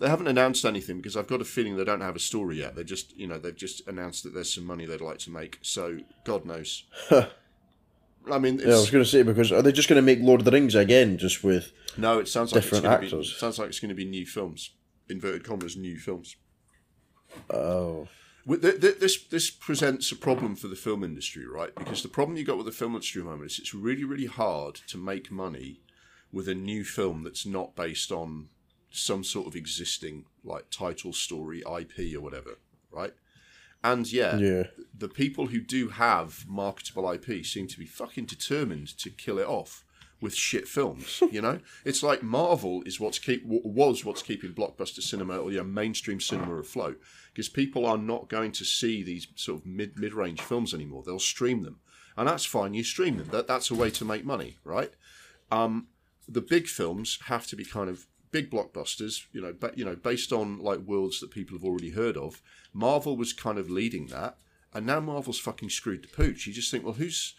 they 0.00 0.08
haven't 0.08 0.28
announced 0.28 0.64
anything 0.64 0.96
because 0.98 1.16
I've 1.16 1.26
got 1.26 1.40
a 1.40 1.44
feeling 1.44 1.76
they 1.76 1.84
don't 1.84 2.00
have 2.00 2.16
a 2.16 2.20
story 2.20 2.58
yet. 2.58 2.76
They 2.76 2.84
just 2.84 3.16
you 3.16 3.26
know 3.26 3.38
they've 3.38 3.54
just 3.54 3.86
announced 3.88 4.24
that 4.24 4.34
there's 4.34 4.52
some 4.52 4.64
money 4.64 4.86
they'd 4.86 5.00
like 5.00 5.18
to 5.20 5.30
make. 5.30 5.58
So 5.62 5.98
God 6.24 6.44
knows. 6.44 6.84
I 8.30 8.38
mean, 8.38 8.56
it's, 8.56 8.64
Yeah, 8.64 8.74
I 8.74 8.80
was 8.80 8.90
going 8.90 9.04
to 9.04 9.08
say 9.10 9.22
because 9.22 9.52
are 9.52 9.62
they 9.62 9.72
just 9.72 9.88
going 9.88 9.96
to 9.96 10.02
make 10.02 10.18
Lord 10.20 10.40
of 10.40 10.44
the 10.44 10.50
Rings 10.50 10.74
again, 10.74 11.16
just 11.16 11.42
with? 11.42 11.72
No, 11.96 12.18
it 12.18 12.28
sounds 12.28 12.52
like 12.52 12.62
Different 12.62 12.84
it's 12.84 12.90
gonna 12.90 13.00
Be, 13.00 13.06
actors. 13.06 13.36
sounds 13.38 13.58
like 13.58 13.68
it's 13.68 13.80
going 13.80 13.88
to 13.88 13.94
be 13.94 14.04
new 14.04 14.26
films, 14.26 14.70
inverted 15.08 15.44
commas, 15.44 15.76
new 15.76 15.96
films. 15.98 16.36
Oh, 17.50 18.08
This 18.46 19.22
this 19.24 19.50
presents 19.50 20.10
a 20.10 20.16
problem 20.16 20.56
for 20.56 20.68
the 20.68 20.76
film 20.76 21.04
industry, 21.04 21.46
right? 21.46 21.74
Because 21.74 22.02
the 22.02 22.08
problem 22.08 22.36
you 22.36 22.44
got 22.44 22.56
with 22.56 22.66
the 22.66 22.72
film 22.72 22.92
industry 22.92 23.20
at 23.20 23.24
the 23.24 23.30
moment 23.30 23.52
is 23.52 23.58
it's 23.58 23.74
really 23.74 24.04
really 24.04 24.26
hard 24.26 24.76
to 24.88 24.98
make 24.98 25.30
money 25.30 25.80
with 26.32 26.48
a 26.48 26.54
new 26.54 26.84
film 26.84 27.24
that's 27.24 27.46
not 27.46 27.74
based 27.74 28.12
on 28.12 28.48
some 28.90 29.22
sort 29.22 29.46
of 29.46 29.54
existing 29.54 30.24
like 30.44 30.70
title, 30.70 31.12
story, 31.12 31.60
IP, 31.60 32.14
or 32.14 32.20
whatever, 32.20 32.58
right? 32.90 33.12
And 33.84 34.10
yeah, 34.12 34.36
yeah. 34.38 34.64
the 34.96 35.08
people 35.08 35.48
who 35.48 35.60
do 35.60 35.90
have 35.90 36.44
marketable 36.48 37.10
IP 37.10 37.44
seem 37.44 37.68
to 37.68 37.78
be 37.78 37.86
fucking 37.86 38.24
determined 38.24 38.88
to 38.98 39.10
kill 39.10 39.38
it 39.38 39.46
off 39.46 39.84
with 40.20 40.34
shit 40.34 40.66
films. 40.66 41.22
You 41.30 41.40
know, 41.40 41.60
it's 41.84 42.02
like 42.02 42.22
Marvel 42.22 42.82
is 42.84 42.98
what's 43.00 43.18
keep 43.18 43.42
was 43.44 44.04
what's 44.04 44.22
keeping 44.22 44.52
blockbuster 44.52 45.02
cinema 45.02 45.38
or 45.38 45.50
yeah, 45.50 45.62
mainstream 45.62 46.20
cinema 46.20 46.56
afloat 46.56 47.00
because 47.32 47.48
people 47.48 47.86
are 47.86 47.98
not 47.98 48.28
going 48.28 48.52
to 48.52 48.64
see 48.64 49.02
these 49.02 49.28
sort 49.34 49.60
of 49.60 49.66
mid 49.66 49.98
mid 49.98 50.14
range 50.14 50.40
films 50.40 50.74
anymore. 50.74 51.02
They'll 51.04 51.18
stream 51.18 51.62
them. 51.62 51.80
and 52.16 52.28
that's 52.28 52.44
fine. 52.44 52.74
You 52.74 52.84
stream 52.84 53.18
them. 53.18 53.28
That 53.30 53.46
that's 53.46 53.70
a 53.70 53.74
way 53.74 53.90
to 53.90 54.04
make 54.04 54.24
money, 54.24 54.58
right? 54.64 54.92
Um, 55.50 55.88
the 56.28 56.40
big 56.40 56.66
films 56.66 57.18
have 57.26 57.46
to 57.46 57.56
be 57.56 57.64
kind 57.64 57.88
of 57.88 58.06
big 58.30 58.50
blockbusters, 58.50 59.24
you 59.32 59.40
know, 59.40 59.54
but 59.58 59.78
you 59.78 59.84
know, 59.84 59.96
based 59.96 60.32
on 60.32 60.58
like 60.58 60.80
worlds 60.80 61.20
that 61.20 61.30
people 61.30 61.56
have 61.56 61.64
already 61.64 61.90
heard 61.90 62.16
of. 62.16 62.42
Marvel 62.72 63.16
was 63.16 63.32
kind 63.32 63.58
of 63.58 63.70
leading 63.70 64.06
that, 64.08 64.36
and 64.74 64.86
now 64.86 65.00
Marvel's 65.00 65.38
fucking 65.38 65.70
screwed 65.70 66.02
the 66.02 66.08
pooch. 66.08 66.46
You 66.46 66.52
just 66.52 66.70
think, 66.70 66.84
well, 66.84 66.94
who's 66.94 67.34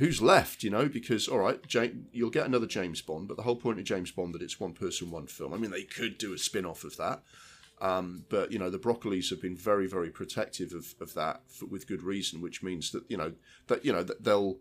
who's 0.00 0.20
left? 0.20 0.64
You 0.64 0.70
know, 0.70 0.88
because 0.88 1.28
all 1.28 1.38
right, 1.38 1.60
you'll 2.12 2.30
get 2.30 2.46
another 2.46 2.66
James 2.66 3.00
Bond, 3.00 3.28
but 3.28 3.36
the 3.36 3.44
whole 3.44 3.56
point 3.56 3.78
of 3.78 3.84
James 3.84 4.10
Bond 4.10 4.34
that 4.34 4.42
it's 4.42 4.58
one 4.58 4.72
person, 4.72 5.10
one 5.10 5.26
film. 5.26 5.54
I 5.54 5.58
mean, 5.58 5.70
they 5.70 5.84
could 5.84 6.18
do 6.18 6.32
a 6.32 6.38
spin 6.38 6.66
off 6.66 6.82
of 6.84 6.96
that. 6.96 7.22
Um, 7.82 8.26
but 8.28 8.52
you 8.52 8.58
know 8.58 8.68
the 8.68 8.78
Broccoli's 8.78 9.30
have 9.30 9.40
been 9.40 9.56
very, 9.56 9.86
very 9.86 10.10
protective 10.10 10.72
of, 10.72 10.94
of 11.00 11.14
that 11.14 11.42
for, 11.48 11.66
with 11.66 11.86
good 11.86 12.02
reason, 12.02 12.42
which 12.42 12.62
means 12.62 12.90
that 12.90 13.04
you 13.08 13.16
know 13.16 13.32
that 13.68 13.84
you 13.84 13.92
know 13.92 14.02
that 14.02 14.24
they'll 14.24 14.58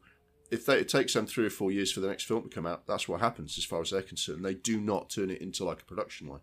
if 0.52 0.66
they, 0.66 0.80
it 0.80 0.90
takes 0.90 1.14
them 1.14 1.26
three 1.26 1.46
or 1.46 1.50
four 1.50 1.72
years 1.72 1.92
for 1.92 2.00
the 2.00 2.08
next 2.08 2.24
film 2.24 2.44
to 2.44 2.50
come 2.50 2.66
out, 2.66 2.88
that's 2.88 3.08
what 3.08 3.20
happens 3.20 3.58
as 3.58 3.66
far 3.66 3.82
as 3.82 3.92
they're 3.92 4.02
concerned. 4.02 4.44
They 4.44 4.56
do 4.56 4.80
not 4.80 5.10
turn 5.10 5.30
it 5.30 5.42
into 5.42 5.66
like 5.66 5.82
a 5.82 5.86
production 5.86 6.28
line. 6.28 6.40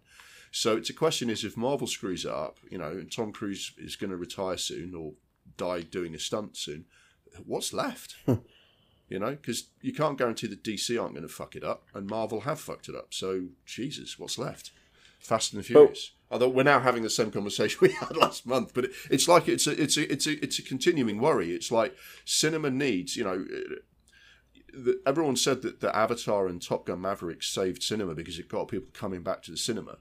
So 0.52 0.76
it's 0.76 0.90
a 0.90 0.94
question 0.94 1.28
is 1.28 1.44
if 1.44 1.56
Marvel 1.56 1.86
screws 1.86 2.24
it 2.24 2.30
up, 2.30 2.58
you 2.70 2.78
know, 2.78 2.90
and 2.90 3.10
Tom 3.10 3.32
Cruise 3.32 3.72
is 3.78 3.96
going 3.96 4.10
to 4.10 4.16
retire 4.16 4.56
soon 4.56 4.94
or 4.94 5.14
die 5.56 5.80
doing 5.80 6.14
a 6.14 6.18
stunt 6.18 6.56
soon, 6.56 6.84
what's 7.44 7.72
left? 7.72 8.16
you 9.08 9.18
know, 9.18 9.30
because 9.30 9.68
you 9.80 9.92
can't 9.92 10.18
guarantee 10.18 10.48
that 10.48 10.64
DC 10.64 11.00
aren't 11.00 11.14
going 11.14 11.26
to 11.26 11.32
fuck 11.32 11.54
it 11.54 11.64
up, 11.64 11.84
and 11.94 12.08
Marvel 12.08 12.40
have 12.40 12.60
fucked 12.60 12.88
it 12.88 12.96
up. 12.96 13.14
So 13.14 13.46
Jesus, 13.64 14.18
what's 14.18 14.38
left? 14.38 14.72
Fast 15.20 15.54
and 15.54 15.64
Furious. 15.64 16.12
Although 16.30 16.48
we're 16.48 16.64
now 16.64 16.80
having 16.80 17.02
the 17.02 17.10
same 17.10 17.30
conversation 17.30 17.78
we 17.82 17.92
had 17.92 18.16
last 18.16 18.46
month, 18.46 18.72
but 18.74 18.86
it, 18.86 18.90
it's 19.10 19.28
like 19.28 19.48
it's 19.48 19.66
a 19.66 19.80
it's 19.80 19.96
a 19.96 20.12
it's 20.12 20.26
a 20.26 20.42
it's 20.42 20.58
a 20.58 20.62
continuing 20.62 21.20
worry. 21.20 21.52
It's 21.52 21.70
like 21.70 21.94
cinema 22.24 22.70
needs, 22.70 23.16
you 23.16 23.24
know. 23.24 23.44
The, 24.72 25.00
everyone 25.06 25.36
said 25.36 25.62
that 25.62 25.80
the 25.80 25.94
Avatar 25.96 26.46
and 26.46 26.60
Top 26.60 26.84
Gun 26.84 27.00
Maverick 27.00 27.42
saved 27.42 27.82
cinema 27.82 28.14
because 28.14 28.38
it 28.38 28.48
got 28.48 28.68
people 28.68 28.90
coming 28.92 29.22
back 29.22 29.42
to 29.44 29.50
the 29.50 29.56
cinema. 29.56 29.98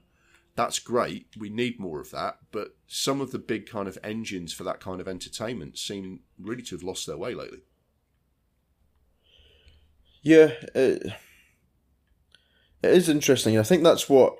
That's 0.54 0.78
great. 0.78 1.28
We 1.38 1.48
need 1.48 1.78
more 1.78 2.00
of 2.00 2.10
that, 2.10 2.38
but 2.50 2.76
some 2.86 3.20
of 3.20 3.30
the 3.30 3.38
big 3.38 3.66
kind 3.66 3.88
of 3.88 3.98
engines 4.02 4.52
for 4.52 4.64
that 4.64 4.80
kind 4.80 5.00
of 5.00 5.08
entertainment 5.08 5.78
seem 5.78 6.20
really 6.38 6.62
to 6.62 6.74
have 6.74 6.82
lost 6.82 7.06
their 7.06 7.16
way 7.16 7.34
lately. 7.34 7.60
Yeah, 10.26 10.50
it, 10.74 11.06
it 12.82 12.90
is 12.90 13.08
interesting. 13.08 13.56
I 13.56 13.62
think 13.62 13.84
that's 13.84 14.08
what 14.08 14.34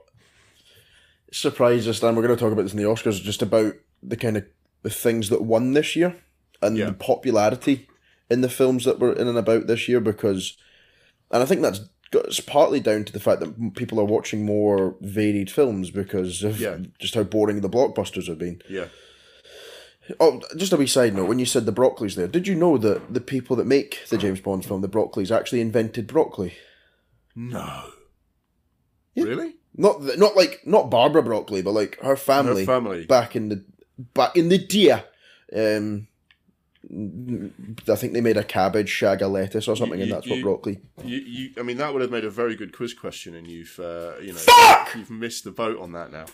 surprised 1.33 1.87
us. 1.89 2.03
And 2.03 2.17
we're 2.17 2.25
going 2.27 2.37
to 2.37 2.43
talk 2.43 2.53
about 2.53 2.63
this 2.63 2.73
in 2.73 2.79
the 2.79 2.89
Oscars, 2.89 3.23
just 3.23 3.41
about 3.41 3.75
the 4.03 4.17
kind 4.17 4.37
of 4.37 4.45
the 4.83 4.91
things 4.91 5.29
that 5.29 5.43
won 5.43 5.75
this 5.75 5.95
year 5.95 6.17
and 6.61 6.77
Yeah. 6.77 6.87
the 6.87 6.93
popularity 6.93 7.87
in 8.29 8.41
the 8.41 8.49
films 8.49 8.85
that 8.85 8.99
were 8.99 9.13
in 9.13 9.29
and 9.29 9.39
about 9.39 9.69
this 9.69 9.89
year. 9.89 10.01
Because, 10.01 10.57
and 11.31 11.41
I 11.41 11.47
think 11.47 11.63
that's 11.63 11.81
it's 12.13 12.41
partly 12.41 12.81
down 12.81 13.05
to 13.05 13.13
the 13.13 13.21
fact 13.21 13.39
that 13.39 13.75
people 13.77 14.01
are 14.01 14.05
watching 14.05 14.45
more 14.45 14.97
varied 15.01 15.53
films 15.53 15.93
because 15.93 16.43
of 16.43 16.61
Yeah. 16.61 16.79
just 17.01 17.15
how 17.15 17.23
boring 17.23 17.61
the 17.61 17.71
blockbusters 17.71 18.27
have 18.27 18.39
been. 18.39 18.61
Yeah. 18.69 18.87
Oh, 20.21 20.41
just 20.57 20.73
a 20.73 20.77
wee 20.77 20.87
side 20.87 21.15
note. 21.15 21.27
When 21.29 21.39
you 21.39 21.47
said 21.47 21.67
the 21.67 21.73
Broccoli's 21.73 22.15
there, 22.17 22.29
did 22.29 22.47
you 22.47 22.55
know 22.55 22.79
that 22.79 23.13
the 23.13 23.21
people 23.21 23.57
that 23.57 23.67
make 23.67 24.07
the 24.09 24.17
James 24.19 24.41
Bond 24.41 24.65
film, 24.65 24.81
the 24.81 24.89
Broccoli's, 24.89 25.33
actually 25.33 25.61
invented 25.61 26.07
broccoli? 26.07 26.55
No. 27.35 27.91
Really? 29.17 29.55
Not 29.75 30.01
th- 30.03 30.19
not 30.19 30.37
like 30.37 30.61
not 30.65 30.91
Barbara 30.91 31.23
Broccoli, 31.23 31.63
but 31.63 31.73
like 31.73 31.99
her 32.03 32.17
family. 32.17 32.65
Her 32.65 32.73
family. 32.81 33.07
back 33.07 33.35
in 33.37 33.49
the 33.49 33.65
back 34.15 34.37
in 34.37 34.49
the 34.49 34.59
day. 34.59 35.03
Um, 35.55 36.09
I 36.89 37.97
think 37.97 38.13
they 38.13 38.21
made 38.21 38.37
a 38.37 38.45
cabbage, 38.45 38.89
shag 38.89 39.21
a 39.23 39.27
lettuce, 39.29 39.67
or 39.69 39.75
something, 39.77 40.01
and 40.01 40.09
you- 40.09 40.15
that's 40.15 40.29
what 40.29 40.37
you- 40.39 40.43
broccoli. 40.45 40.81
You, 41.05 41.19
you, 41.19 41.51
I 41.59 41.63
mean, 41.63 41.79
that 41.79 41.93
would 41.93 42.03
have 42.03 42.11
made 42.13 42.25
a 42.25 42.31
very 42.31 42.55
good 42.55 42.73
quiz 42.73 42.95
question, 42.95 43.35
and 43.35 43.47
you've, 43.49 43.79
uh, 43.81 44.13
you 44.21 44.29
know, 44.33 44.39
Fuck! 44.39 44.95
you've 44.97 45.11
missed 45.11 45.45
the 45.45 45.51
boat 45.51 45.79
on 45.81 45.93
that 45.93 46.13
now. 46.13 46.27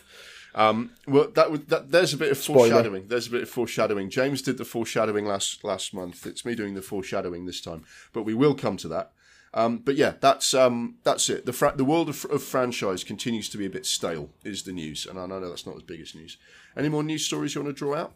Um, 0.55 0.91
well, 1.07 1.29
that 1.35 1.51
would 1.51 1.69
that. 1.69 1.91
There's 1.91 2.13
a 2.13 2.19
bit 2.19 2.31
of 2.31 2.39
Spoiler. 2.39 2.69
foreshadowing. 2.69 3.09
There's 3.09 3.27
a 3.27 3.31
bit 3.31 3.43
of 3.43 3.49
foreshadowing. 3.49 4.11
James 4.11 4.43
did 4.43 4.59
the 4.59 4.65
foreshadowing 4.65 5.25
last 5.25 5.65
last 5.65 5.95
month. 5.95 6.27
It's 6.27 6.45
me 6.45 6.55
doing 6.55 6.75
the 6.75 6.83
foreshadowing 6.83 7.47
this 7.47 7.61
time, 7.61 7.85
but 8.13 8.25
we 8.25 8.35
will 8.35 8.55
come 8.55 8.77
to 8.79 8.89
that. 8.89 9.13
Um, 9.55 9.79
but 9.79 9.97
yeah, 9.97 10.15
that's 10.21 10.55
um, 10.55 10.97
that's 11.05 11.29
it. 11.31 11.47
The 11.47 11.53
fra- 11.53 11.75
the 11.77 11.85
world 11.85 12.09
of, 12.09 12.25
of 12.27 12.43
franchise 12.43 13.05
continues 13.05 13.49
to 13.51 13.59
be 13.59 13.67
a 13.67 13.71
bit 13.71 13.87
stale, 13.87 14.31
is 14.45 14.63
the 14.63 14.73
news, 14.73 15.07
and 15.07 15.19
I 15.19 15.27
know 15.27 15.41
that's 15.41 15.67
not 15.67 15.77
as 15.77 15.83
big 15.83 16.01
as 16.01 16.15
news. 16.15 16.37
Any 16.77 16.89
more 16.89 17.03
news 17.03 17.25
stories 17.25 17.55
you 17.55 17.63
want 17.63 17.75
to 17.75 17.79
draw 17.79 17.95
out? 17.97 18.15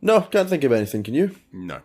No, 0.00 0.20
can't 0.22 0.48
think 0.48 0.64
of 0.64 0.72
anything. 0.72 1.02
Can 1.02 1.14
you? 1.14 1.36
No. 1.52 1.80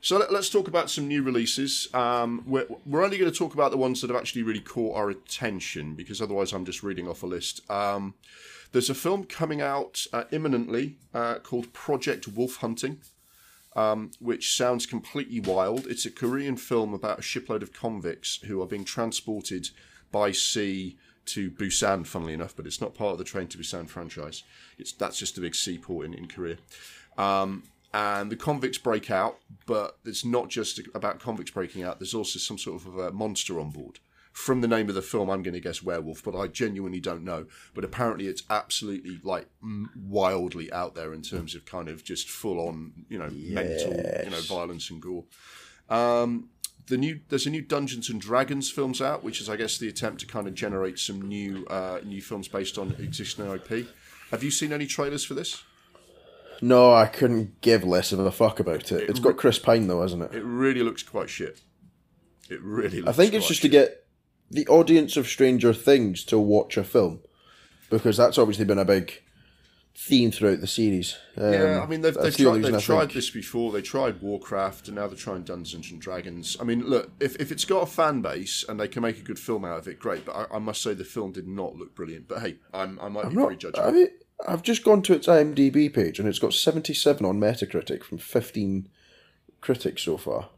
So 0.00 0.16
let, 0.16 0.30
us 0.30 0.48
talk 0.48 0.68
about 0.68 0.90
some 0.90 1.08
new 1.08 1.22
releases. 1.22 1.92
Um, 1.92 2.44
we're, 2.46 2.66
we're 2.86 3.04
only 3.04 3.18
going 3.18 3.30
to 3.30 3.36
talk 3.36 3.54
about 3.54 3.72
the 3.72 3.76
ones 3.76 4.00
that 4.00 4.10
have 4.10 4.16
actually 4.16 4.44
really 4.44 4.60
caught 4.60 4.96
our 4.96 5.10
attention 5.10 5.94
because 5.94 6.22
otherwise 6.22 6.52
I'm 6.52 6.64
just 6.64 6.84
reading 6.84 7.08
off 7.08 7.24
a 7.24 7.26
list. 7.26 7.68
Um, 7.68 8.14
there's 8.70 8.90
a 8.90 8.94
film 8.94 9.24
coming 9.24 9.60
out 9.60 10.06
uh, 10.12 10.24
imminently 10.30 10.98
uh, 11.12 11.36
called 11.40 11.72
Project 11.72 12.28
Wolf 12.28 12.56
Hunting, 12.56 13.00
um, 13.74 14.12
which 14.20 14.56
sounds 14.56 14.86
completely 14.86 15.40
wild. 15.40 15.86
It's 15.86 16.06
a 16.06 16.10
Korean 16.10 16.56
film 16.56 16.94
about 16.94 17.18
a 17.18 17.22
shipload 17.22 17.64
of 17.64 17.72
convicts 17.72 18.36
who 18.44 18.62
are 18.62 18.66
being 18.66 18.84
transported 18.84 19.70
by 20.12 20.30
sea 20.30 20.96
to 21.26 21.50
Busan, 21.50 22.06
funnily 22.06 22.34
enough, 22.34 22.54
but 22.54 22.66
it's 22.66 22.80
not 22.80 22.94
part 22.94 23.12
of 23.12 23.18
the 23.18 23.24
Train 23.24 23.48
to 23.48 23.58
Busan 23.58 23.88
franchise. 23.88 24.44
It's 24.78 24.92
That's 24.92 25.18
just 25.18 25.36
a 25.38 25.40
big 25.40 25.54
seaport 25.54 26.06
in, 26.06 26.14
in 26.14 26.28
Korea 26.28 26.56
Um, 27.18 27.64
and 27.94 28.30
the 28.30 28.36
convicts 28.36 28.78
break 28.78 29.10
out, 29.10 29.38
but 29.66 29.98
it's 30.04 30.24
not 30.24 30.48
just 30.48 30.80
about 30.94 31.20
convicts 31.20 31.50
breaking 31.50 31.82
out. 31.82 31.98
There's 31.98 32.14
also 32.14 32.38
some 32.38 32.58
sort 32.58 32.84
of 32.84 32.96
a 32.98 33.12
monster 33.12 33.58
on 33.58 33.70
board. 33.70 33.98
From 34.32 34.60
the 34.60 34.68
name 34.68 34.88
of 34.88 34.94
the 34.94 35.02
film, 35.02 35.30
I'm 35.30 35.42
going 35.42 35.54
to 35.54 35.60
guess 35.60 35.82
werewolf, 35.82 36.22
but 36.22 36.36
I 36.36 36.46
genuinely 36.46 37.00
don't 37.00 37.24
know. 37.24 37.46
But 37.74 37.84
apparently, 37.84 38.28
it's 38.28 38.44
absolutely 38.48 39.18
like 39.24 39.46
wildly 39.96 40.72
out 40.72 40.94
there 40.94 41.12
in 41.12 41.22
terms 41.22 41.54
of 41.54 41.64
kind 41.64 41.88
of 41.88 42.04
just 42.04 42.28
full 42.28 42.60
on, 42.60 42.92
you 43.08 43.18
know, 43.18 43.30
mental, 43.30 43.94
you 44.24 44.30
know, 44.30 44.40
violence 44.42 44.90
and 44.90 45.02
gore. 45.02 45.24
Um, 45.88 46.50
the 46.88 46.96
new 46.96 47.20
there's 47.28 47.46
a 47.46 47.50
new 47.50 47.62
Dungeons 47.62 48.10
and 48.10 48.20
Dragons 48.20 48.70
films 48.70 49.00
out, 49.00 49.24
which 49.24 49.40
is 49.40 49.48
I 49.48 49.56
guess 49.56 49.78
the 49.78 49.88
attempt 49.88 50.20
to 50.20 50.26
kind 50.26 50.46
of 50.46 50.54
generate 50.54 50.98
some 50.98 51.22
new 51.22 51.66
uh, 51.66 52.00
new 52.04 52.20
films 52.20 52.48
based 52.48 52.78
on 52.78 52.94
existing 52.98 53.50
IP. 53.50 53.88
Have 54.30 54.42
you 54.42 54.50
seen 54.50 54.72
any 54.72 54.86
trailers 54.86 55.24
for 55.24 55.34
this? 55.34 55.64
No, 56.60 56.92
I 56.92 57.06
couldn't 57.06 57.60
give 57.60 57.84
less 57.84 58.12
of 58.12 58.18
a 58.20 58.30
fuck 58.32 58.60
about 58.60 58.90
it. 58.92 59.08
It's 59.08 59.20
got 59.20 59.36
Chris 59.36 59.58
Pine 59.58 59.86
though, 59.86 60.02
hasn't 60.02 60.22
it? 60.22 60.34
It 60.34 60.44
really 60.44 60.82
looks 60.82 61.02
quite 61.02 61.30
shit. 61.30 61.60
It 62.50 62.60
really 62.62 63.00
looks 63.00 63.08
I 63.08 63.12
think 63.12 63.34
it's 63.34 63.48
just 63.48 63.62
to 63.62 63.68
get 63.68 64.06
the 64.50 64.66
audience 64.68 65.16
of 65.16 65.28
Stranger 65.28 65.72
Things 65.74 66.24
to 66.24 66.38
watch 66.38 66.76
a 66.76 66.84
film 66.84 67.20
because 67.90 68.16
that's 68.16 68.38
obviously 68.38 68.64
been 68.64 68.78
a 68.78 68.84
big 68.84 69.22
theme 69.94 70.30
throughout 70.30 70.60
the 70.60 70.66
series. 70.66 71.16
Um, 71.36 71.52
Yeah, 71.52 71.80
I 71.82 71.86
mean 71.86 72.00
they've, 72.02 72.14
they've 72.14 72.36
tried, 72.36 72.62
they've 72.62 72.82
tried 72.82 73.10
this 73.10 73.30
before. 73.30 73.72
They 73.72 73.82
tried 73.82 74.22
Warcraft, 74.22 74.88
and 74.88 74.94
now 74.96 75.08
they're 75.08 75.16
trying 75.16 75.42
Dungeons 75.42 75.90
and 75.90 76.00
Dragons. 76.00 76.56
I 76.60 76.64
mean, 76.64 76.86
look, 76.88 77.10
if, 77.20 77.36
if 77.36 77.50
it's 77.50 77.64
got 77.64 77.82
a 77.82 77.86
fan 77.86 78.22
base 78.22 78.64
and 78.68 78.78
they 78.78 78.88
can 78.88 79.02
make 79.02 79.18
a 79.18 79.22
good 79.22 79.38
film 79.38 79.64
out 79.64 79.78
of 79.80 79.88
it, 79.88 79.98
great. 79.98 80.24
But 80.24 80.36
I, 80.36 80.56
I 80.56 80.58
must 80.58 80.82
say 80.82 80.94
the 80.94 81.04
film 81.04 81.32
did 81.32 81.48
not 81.48 81.74
look 81.76 81.94
brilliant. 81.94 82.28
But 82.28 82.40
hey, 82.40 82.56
I'm, 82.72 82.98
I 83.00 83.08
might 83.08 83.28
be 83.28 83.34
Not- 83.36 83.46
prejudging. 83.48 83.82
I 83.82 83.90
mean, 83.90 84.08
I've 84.46 84.62
just 84.62 84.84
gone 84.84 85.02
to 85.02 85.14
its 85.14 85.26
IMDb 85.26 85.92
page 85.92 86.18
and 86.18 86.28
it's 86.28 86.38
got 86.38 86.54
77 86.54 87.24
on 87.26 87.40
Metacritic 87.40 88.04
from 88.04 88.18
15 88.18 88.88
critics 89.60 90.02
so 90.02 90.16
far. 90.16 90.50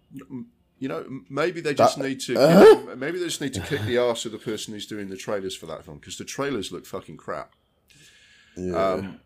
You 0.78 0.88
know, 0.88 1.04
maybe 1.28 1.60
they 1.60 1.74
just 1.74 1.98
That- 1.98 2.08
need 2.08 2.20
to 2.20 2.36
Uh-huh. 2.38 2.94
maybe 2.96 3.18
they 3.18 3.26
just 3.26 3.40
need 3.40 3.54
to 3.54 3.60
kick 3.60 3.82
the 3.82 3.98
ass 3.98 4.24
of 4.24 4.32
the 4.32 4.38
person 4.38 4.74
who's 4.74 4.86
doing 4.86 5.08
the 5.08 5.16
trailers 5.16 5.56
for 5.56 5.66
that 5.66 5.84
film 5.84 5.98
because 5.98 6.18
the 6.18 6.24
trailers 6.24 6.72
look 6.72 6.86
fucking 6.86 7.16
crap. 7.16 7.54
Yeah. 8.56 8.74
Um, 8.92 9.20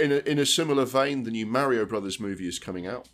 in 0.00 0.12
a, 0.12 0.16
in 0.18 0.38
a 0.38 0.46
similar 0.46 0.84
vein, 0.84 1.22
the 1.24 1.30
new 1.30 1.46
Mario 1.46 1.84
Brothers 1.86 2.18
movie 2.20 2.48
is 2.48 2.58
coming 2.58 2.86
out. 2.86 3.08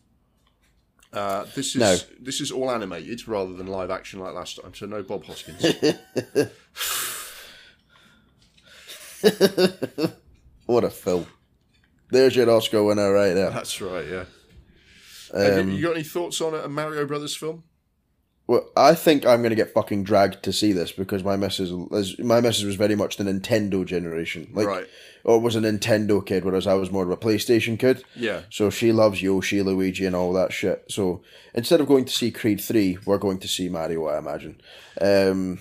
Uh, 1.12 1.44
this 1.54 1.74
is 1.74 1.80
No. 1.80 1.96
this 2.20 2.40
is 2.40 2.50
all 2.52 2.70
animated 2.70 3.26
rather 3.26 3.52
than 3.52 3.66
live 3.66 3.90
action 3.90 4.20
like 4.20 4.32
last 4.34 4.60
time, 4.62 4.72
so 4.74 4.86
no 4.86 5.02
Bob 5.02 5.24
Hoskins. 5.24 5.62
what 10.70 10.84
a 10.84 10.90
film. 10.90 11.26
There's 12.10 12.34
your 12.36 12.50
Oscar 12.50 12.82
winner 12.82 13.12
right 13.12 13.34
there. 13.34 13.50
That's 13.50 13.80
right, 13.80 14.06
yeah. 14.06 14.24
Um, 15.32 15.70
you, 15.70 15.76
you 15.76 15.82
got 15.82 15.94
any 15.94 16.02
thoughts 16.02 16.40
on 16.40 16.54
a 16.54 16.68
Mario 16.68 17.06
Brothers 17.06 17.36
film? 17.36 17.62
Well, 18.48 18.68
I 18.76 18.96
think 18.96 19.24
I'm 19.24 19.42
going 19.42 19.50
to 19.50 19.56
get 19.56 19.72
fucking 19.72 20.02
dragged 20.02 20.42
to 20.42 20.52
see 20.52 20.72
this 20.72 20.90
because 20.90 21.22
my 21.22 21.36
message, 21.36 21.70
my 22.18 22.40
missus 22.40 22.64
was 22.64 22.74
very 22.74 22.96
much 22.96 23.16
the 23.16 23.22
Nintendo 23.22 23.86
generation, 23.86 24.48
like, 24.52 24.66
Right. 24.66 24.86
or 25.22 25.38
was 25.38 25.54
a 25.54 25.60
Nintendo 25.60 26.24
kid, 26.26 26.44
whereas 26.44 26.66
I 26.66 26.74
was 26.74 26.90
more 26.90 27.04
of 27.04 27.10
a 27.10 27.16
PlayStation 27.16 27.78
kid. 27.78 28.02
Yeah. 28.16 28.42
So 28.50 28.68
she 28.68 28.90
loves 28.90 29.22
Yoshi, 29.22 29.62
Luigi, 29.62 30.04
and 30.04 30.16
all 30.16 30.32
that 30.32 30.52
shit. 30.52 30.84
So 30.88 31.22
instead 31.54 31.80
of 31.80 31.86
going 31.86 32.06
to 32.06 32.12
see 32.12 32.32
Creed 32.32 32.60
three, 32.60 32.98
we're 33.06 33.18
going 33.18 33.38
to 33.38 33.46
see 33.46 33.68
Mario. 33.68 34.06
I 34.08 34.18
imagine. 34.18 34.60
Um, 35.00 35.60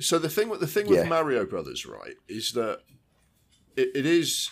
So 0.00 0.18
the 0.18 0.30
thing 0.30 0.48
with 0.48 0.60
the 0.60 0.66
thing 0.66 0.86
with 0.88 1.00
Yeah. 1.00 1.08
Mario 1.08 1.44
Brothers, 1.44 1.84
right, 1.84 2.14
is 2.28 2.52
that 2.52 2.80
it, 3.76 3.90
it 3.94 4.06
is 4.06 4.50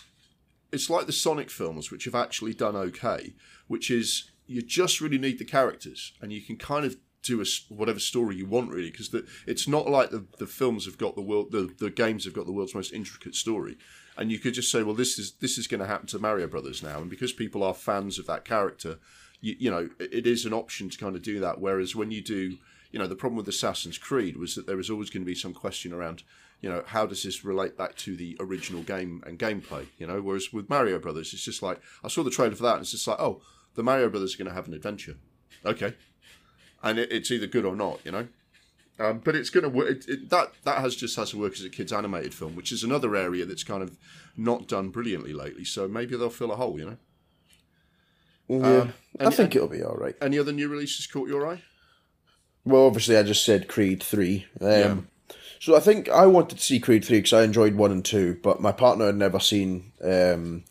it's 0.71 0.89
like 0.89 1.05
the 1.05 1.13
Sonic 1.13 1.49
films, 1.49 1.91
which 1.91 2.05
have 2.05 2.15
actually 2.15 2.53
done 2.53 2.75
okay, 2.75 3.33
which 3.67 3.89
is 3.89 4.31
you 4.47 4.61
just 4.61 5.01
really 5.01 5.17
need 5.17 5.39
the 5.39 5.45
characters, 5.45 6.13
and 6.21 6.31
you 6.31 6.41
can 6.41 6.57
kind 6.57 6.85
of 6.85 6.97
do 7.25 7.41
a, 7.41 7.45
whatever 7.69 7.99
story 7.99 8.35
you 8.35 8.45
want 8.45 8.71
really 8.71 8.91
because 8.91 9.09
it's 9.47 9.67
not 9.67 9.89
like 9.89 10.11
the, 10.11 10.25
the 10.37 10.45
films 10.45 10.85
have 10.85 10.97
got 10.97 11.15
the 11.15 11.21
world 11.21 11.51
the, 11.51 11.73
the 11.79 11.89
games 11.89 12.23
have 12.23 12.35
got 12.35 12.45
the 12.45 12.51
world's 12.51 12.75
most 12.75 12.93
intricate 12.93 13.35
story. 13.35 13.77
And 14.17 14.31
you 14.31 14.39
could 14.39 14.53
just 14.53 14.71
say 14.71 14.83
well 14.83 14.93
this 14.93 15.17
is 15.17 15.33
this 15.41 15.57
is 15.57 15.67
going 15.67 15.81
to 15.81 15.87
happen 15.87 16.07
to 16.07 16.19
mario 16.19 16.47
brothers 16.47 16.83
now. 16.83 16.99
And 16.99 17.09
because 17.09 17.33
people 17.33 17.63
are 17.63 17.73
fans 17.73 18.19
of 18.19 18.27
that 18.27 18.45
character 18.45 18.99
you, 19.41 19.55
you 19.57 19.71
know 19.71 19.89
it 19.99 20.27
is 20.27 20.45
an 20.45 20.53
option 20.53 20.89
to 20.89 20.97
kind 20.97 21.15
of 21.15 21.23
do 21.23 21.39
that. 21.39 21.59
Whereas 21.59 21.95
when 21.95 22.11
you 22.11 22.21
do 22.21 22.57
you 22.91 22.99
know 22.99 23.07
the 23.07 23.15
problem 23.15 23.37
with 23.37 23.47
assassin's 23.47 23.97
creed 23.97 24.37
was 24.37 24.53
that 24.53 24.67
there 24.67 24.77
was 24.77 24.91
always 24.91 25.09
going 25.09 25.23
to 25.23 25.31
be 25.31 25.35
some 25.35 25.53
question 25.53 25.93
around 25.93 26.21
you 26.65 26.71
know 26.71 26.83
how 26.87 27.05
does 27.05 27.23
this 27.23 27.45
relate 27.45 27.77
back 27.77 27.95
to 27.95 28.17
the 28.17 28.35
original 28.41 28.81
game 28.81 29.23
and 29.25 29.39
gameplay 29.39 29.85
you 29.97 30.07
know 30.07 30.19
whereas 30.21 30.51
with 30.51 30.69
mario 30.69 30.99
brothers 30.99 31.31
it's 31.31 31.45
just 31.45 31.61
like 31.61 31.79
i 32.03 32.07
saw 32.09 32.23
the 32.23 32.29
trailer 32.31 32.55
for 32.55 32.63
that 32.63 32.73
and 32.73 32.81
it's 32.81 32.91
just 32.91 33.07
like 33.07 33.19
oh 33.19 33.39
the 33.75 33.83
mario 33.83 34.09
brothers 34.09 34.35
are 34.35 34.37
going 34.37 34.49
to 34.49 34.53
have 34.53 34.67
an 34.67 34.73
adventure 34.73 35.15
okay 35.65 35.93
and 36.85 36.99
it, 36.99 37.11
it's 37.11 37.31
either 37.31 37.47
good 37.47 37.65
or 37.65 37.75
not, 37.75 37.99
you 38.05 38.11
know. 38.11 38.27
Um, 38.97 39.19
but 39.21 39.35
it's 39.35 39.49
going 39.49 39.63
to 39.63 39.69
work. 39.69 39.89
It, 39.89 40.05
it, 40.07 40.29
that 40.29 40.53
that 40.63 40.77
has 40.77 40.95
just 40.95 41.17
has 41.17 41.31
to 41.31 41.37
work 41.37 41.53
as 41.53 41.65
a 41.65 41.69
kids 41.69 41.91
animated 41.91 42.33
film, 42.33 42.55
which 42.55 42.71
is 42.71 42.83
another 42.83 43.13
area 43.17 43.45
that's 43.45 43.63
kind 43.63 43.83
of 43.83 43.97
not 44.37 44.69
done 44.69 44.89
brilliantly 44.89 45.33
lately. 45.33 45.65
So 45.65 45.87
maybe 45.89 46.15
they'll 46.15 46.29
fill 46.29 46.53
a 46.53 46.55
hole, 46.55 46.79
you 46.79 46.85
know. 46.85 46.97
Yeah, 48.47 48.81
um, 48.81 48.93
I 49.19 49.31
think 49.31 49.55
it'll 49.55 49.67
be 49.67 49.83
all 49.83 49.95
right. 49.95 50.15
Any 50.21 50.39
other 50.39 50.53
new 50.53 50.69
releases 50.69 51.07
caught 51.07 51.27
your 51.27 51.45
eye? 51.49 51.63
Well, 52.63 52.85
obviously, 52.85 53.17
I 53.17 53.23
just 53.23 53.43
said 53.43 53.67
Creed 53.67 54.01
three. 54.01 54.45
Um, 54.61 54.69
yeah. 54.69 54.95
So 55.59 55.75
I 55.75 55.79
think 55.79 56.09
I 56.09 56.25
wanted 56.25 56.57
to 56.57 56.63
see 56.63 56.79
Creed 56.79 57.05
three 57.05 57.19
because 57.19 57.33
I 57.33 57.43
enjoyed 57.43 57.75
one 57.75 57.91
and 57.91 58.03
two, 58.03 58.39
but 58.43 58.61
my 58.61 58.71
partner 58.71 59.07
had 59.07 59.15
never 59.15 59.39
seen 59.39 59.91
um, 60.03 60.63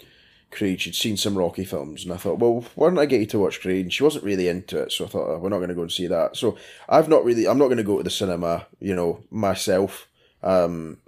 Creed. 0.50 0.80
She'd 0.80 0.94
seen 0.94 1.16
some 1.16 1.36
Rocky 1.36 1.64
films, 1.64 2.04
and 2.04 2.12
I 2.12 2.16
thought, 2.16 2.38
well, 2.38 2.64
why 2.74 2.88
don't 2.88 2.98
I 2.98 3.06
get 3.06 3.20
you 3.20 3.26
to 3.26 3.38
watch 3.38 3.60
Creed? 3.60 3.86
And 3.86 3.92
she 3.92 4.04
wasn't 4.04 4.24
really 4.24 4.48
into 4.48 4.78
it, 4.78 4.92
so 4.92 5.04
I 5.04 5.08
thought, 5.08 5.28
oh, 5.28 5.38
we're 5.38 5.48
not 5.48 5.58
going 5.58 5.68
to 5.68 5.74
go 5.74 5.82
and 5.82 5.92
see 5.92 6.06
that. 6.06 6.36
So 6.36 6.56
I've 6.88 7.08
not 7.08 7.24
really, 7.24 7.46
I'm 7.46 7.58
not 7.58 7.66
going 7.66 7.78
to 7.78 7.82
go 7.82 7.98
to 7.98 8.04
the 8.04 8.10
cinema, 8.10 8.66
you 8.78 8.94
know, 8.94 9.24
myself 9.30 10.06
um, 10.42 10.98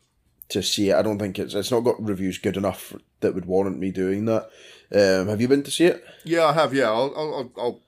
to 0.48 0.62
see 0.62 0.90
it. 0.90 0.96
I 0.96 1.02
don't 1.02 1.18
think 1.18 1.38
it's 1.38 1.54
it's 1.54 1.70
not 1.70 1.80
got 1.80 2.02
reviews 2.02 2.38
good 2.38 2.56
enough 2.56 2.94
that 3.20 3.34
would 3.34 3.46
warrant 3.46 3.78
me 3.78 3.90
doing 3.90 4.24
that. 4.26 4.50
Um, 4.92 5.28
have 5.28 5.40
you 5.40 5.48
been 5.48 5.62
to 5.64 5.70
see 5.70 5.86
it? 5.86 6.04
Yeah, 6.24 6.46
I 6.46 6.52
have. 6.52 6.72
Yeah, 6.72 6.90
I'll 6.90 7.12
I'll 7.16 7.52
I'll, 7.56 7.80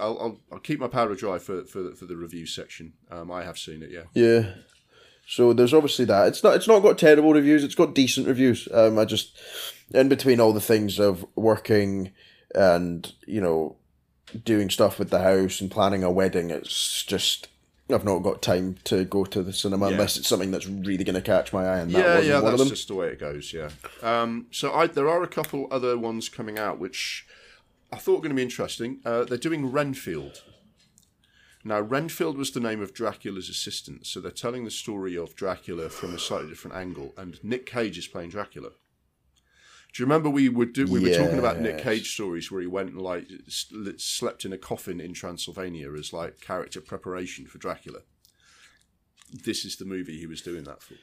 I'll, 0.00 0.18
I'll, 0.18 0.40
I'll 0.52 0.58
keep 0.58 0.80
my 0.80 0.88
powder 0.88 1.14
dry 1.14 1.38
for 1.38 1.64
for 1.64 1.94
for 1.94 2.06
the 2.06 2.16
review 2.16 2.46
section. 2.46 2.94
Um, 3.10 3.30
I 3.30 3.44
have 3.44 3.58
seen 3.58 3.82
it. 3.82 3.90
Yeah. 3.90 4.04
Yeah. 4.14 4.54
So 5.30 5.52
there's 5.52 5.72
obviously 5.72 6.06
that. 6.06 6.26
It's 6.26 6.42
not 6.42 6.56
it's 6.56 6.66
not 6.66 6.80
got 6.80 6.98
terrible 6.98 7.32
reviews. 7.32 7.62
It's 7.62 7.76
got 7.76 7.94
decent 7.94 8.26
reviews. 8.26 8.66
Um, 8.74 8.98
I 8.98 9.04
just 9.04 9.38
in 9.94 10.08
between 10.08 10.40
all 10.40 10.52
the 10.52 10.60
things 10.60 10.98
of 10.98 11.24
working 11.36 12.10
and 12.52 13.12
you 13.28 13.40
know 13.40 13.76
doing 14.44 14.70
stuff 14.70 14.98
with 14.98 15.10
the 15.10 15.20
house 15.20 15.60
and 15.60 15.70
planning 15.70 16.02
a 16.02 16.10
wedding, 16.10 16.50
it's 16.50 17.04
just 17.04 17.46
I've 17.88 18.04
not 18.04 18.24
got 18.24 18.42
time 18.42 18.78
to 18.84 19.04
go 19.04 19.24
to 19.24 19.44
the 19.44 19.52
cinema 19.52 19.86
yeah. 19.86 19.92
unless 19.92 20.16
it's 20.16 20.26
something 20.26 20.50
that's 20.50 20.66
really 20.66 21.04
going 21.04 21.14
to 21.14 21.22
catch 21.22 21.52
my 21.52 21.64
eye. 21.64 21.78
And 21.78 21.92
that 21.92 21.98
yeah, 21.98 22.14
wasn't 22.16 22.26
yeah, 22.26 22.34
one 22.34 22.44
that's 22.44 22.52
of 22.52 22.58
them. 22.58 22.68
just 22.68 22.88
the 22.88 22.94
way 22.96 23.06
it 23.10 23.20
goes. 23.20 23.52
Yeah. 23.52 23.70
Um, 24.02 24.46
so 24.50 24.74
I, 24.74 24.88
there 24.88 25.08
are 25.08 25.22
a 25.22 25.28
couple 25.28 25.68
other 25.70 25.96
ones 25.96 26.28
coming 26.28 26.58
out 26.58 26.80
which 26.80 27.24
I 27.92 27.98
thought 27.98 28.14
were 28.14 28.22
going 28.22 28.30
to 28.30 28.36
be 28.36 28.42
interesting. 28.42 28.98
Uh, 29.04 29.22
they're 29.22 29.38
doing 29.38 29.70
Renfield. 29.70 30.42
Now, 31.62 31.80
Renfield 31.80 32.38
was 32.38 32.52
the 32.52 32.60
name 32.60 32.80
of 32.80 32.94
Dracula's 32.94 33.50
assistant, 33.50 34.06
so 34.06 34.20
they're 34.20 34.30
telling 34.30 34.64
the 34.64 34.70
story 34.70 35.16
of 35.16 35.36
Dracula 35.36 35.90
from 35.90 36.14
a 36.14 36.18
slightly 36.18 36.48
different 36.48 36.76
angle, 36.76 37.12
and 37.18 37.42
Nic 37.44 37.66
Cage 37.66 37.98
is 37.98 38.06
playing 38.06 38.30
Dracula. 38.30 38.70
Do 39.92 40.02
you 40.02 40.06
remember 40.06 40.30
we 40.30 40.48
were 40.48 40.66
do, 40.66 40.86
we 40.86 41.00
yes. 41.00 41.18
were 41.18 41.24
talking 41.24 41.38
about 41.38 41.60
Nic 41.60 41.78
Cage 41.78 42.12
stories 42.12 42.50
where 42.50 42.60
he 42.60 42.66
went 42.66 42.90
and 42.90 43.00
like 43.00 43.26
slept 43.48 44.44
in 44.44 44.52
a 44.52 44.58
coffin 44.58 45.00
in 45.00 45.12
Transylvania 45.12 45.92
as 45.94 46.12
like 46.12 46.40
character 46.40 46.80
preparation 46.80 47.46
for 47.46 47.58
Dracula? 47.58 48.00
This 49.32 49.64
is 49.64 49.76
the 49.76 49.84
movie 49.84 50.18
he 50.18 50.26
was 50.26 50.42
doing 50.42 50.64
that 50.64 50.82
for. 50.82 50.94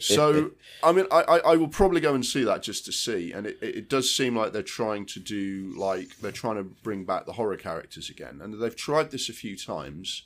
So 0.00 0.52
I 0.82 0.92
mean, 0.92 1.06
I, 1.10 1.40
I 1.44 1.56
will 1.56 1.68
probably 1.68 2.00
go 2.00 2.14
and 2.14 2.24
see 2.24 2.44
that 2.44 2.62
just 2.62 2.84
to 2.86 2.92
see, 2.92 3.32
and 3.32 3.46
it, 3.46 3.58
it 3.60 3.88
does 3.88 4.14
seem 4.14 4.36
like 4.36 4.52
they're 4.52 4.62
trying 4.62 5.06
to 5.06 5.20
do 5.20 5.72
like 5.76 6.18
they're 6.18 6.32
trying 6.32 6.56
to 6.56 6.64
bring 6.64 7.04
back 7.04 7.26
the 7.26 7.32
horror 7.32 7.56
characters 7.56 8.10
again, 8.10 8.40
and 8.42 8.60
they've 8.60 8.76
tried 8.76 9.10
this 9.10 9.28
a 9.28 9.32
few 9.32 9.56
times. 9.56 10.24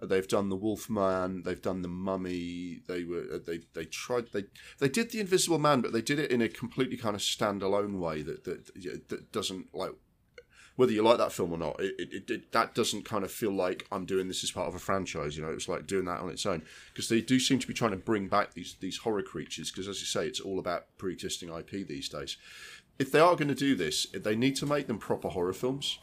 They've 0.00 0.26
done 0.26 0.48
the 0.48 0.56
Wolfman, 0.56 1.44
they've 1.44 1.62
done 1.62 1.82
the 1.82 1.88
Mummy. 1.88 2.80
They 2.88 3.04
were 3.04 3.24
uh, 3.34 3.38
they 3.46 3.60
they 3.74 3.84
tried 3.84 4.32
they 4.32 4.44
they 4.78 4.88
did 4.88 5.12
the 5.12 5.20
Invisible 5.20 5.60
Man, 5.60 5.80
but 5.80 5.92
they 5.92 6.02
did 6.02 6.18
it 6.18 6.32
in 6.32 6.42
a 6.42 6.48
completely 6.48 6.96
kind 6.96 7.14
of 7.14 7.20
standalone 7.20 8.00
way 8.00 8.22
that 8.22 8.42
that 8.44 9.08
that 9.08 9.30
doesn't 9.30 9.72
like 9.72 9.92
whether 10.76 10.92
you 10.92 11.02
like 11.02 11.18
that 11.18 11.32
film 11.32 11.52
or 11.52 11.58
not, 11.58 11.80
it, 11.80 11.94
it, 11.98 12.30
it, 12.30 12.52
that 12.52 12.74
doesn't 12.74 13.04
kind 13.04 13.24
of 13.24 13.30
feel 13.30 13.52
like 13.52 13.86
I'm 13.92 14.06
doing 14.06 14.28
this 14.28 14.42
as 14.42 14.50
part 14.50 14.68
of 14.68 14.74
a 14.74 14.78
franchise. 14.78 15.36
You 15.36 15.44
know, 15.44 15.50
it's 15.50 15.68
like 15.68 15.86
doing 15.86 16.06
that 16.06 16.20
on 16.20 16.30
its 16.30 16.46
own 16.46 16.62
because 16.92 17.08
they 17.08 17.20
do 17.20 17.38
seem 17.38 17.58
to 17.58 17.66
be 17.66 17.74
trying 17.74 17.90
to 17.90 17.96
bring 17.96 18.28
back 18.28 18.54
these 18.54 18.76
these 18.80 18.98
horror 18.98 19.22
creatures. 19.22 19.70
Because 19.70 19.88
as 19.88 20.00
you 20.00 20.06
say, 20.06 20.26
it's 20.26 20.40
all 20.40 20.58
about 20.58 20.86
pre-existing 20.98 21.50
IP 21.50 21.86
these 21.86 22.08
days. 22.08 22.36
If 22.98 23.10
they 23.10 23.20
are 23.20 23.36
going 23.36 23.48
to 23.48 23.54
do 23.54 23.74
this, 23.74 24.06
they 24.14 24.36
need 24.36 24.56
to 24.56 24.66
make 24.66 24.86
them 24.86 24.98
proper 24.98 25.28
horror 25.28 25.52
films 25.52 25.98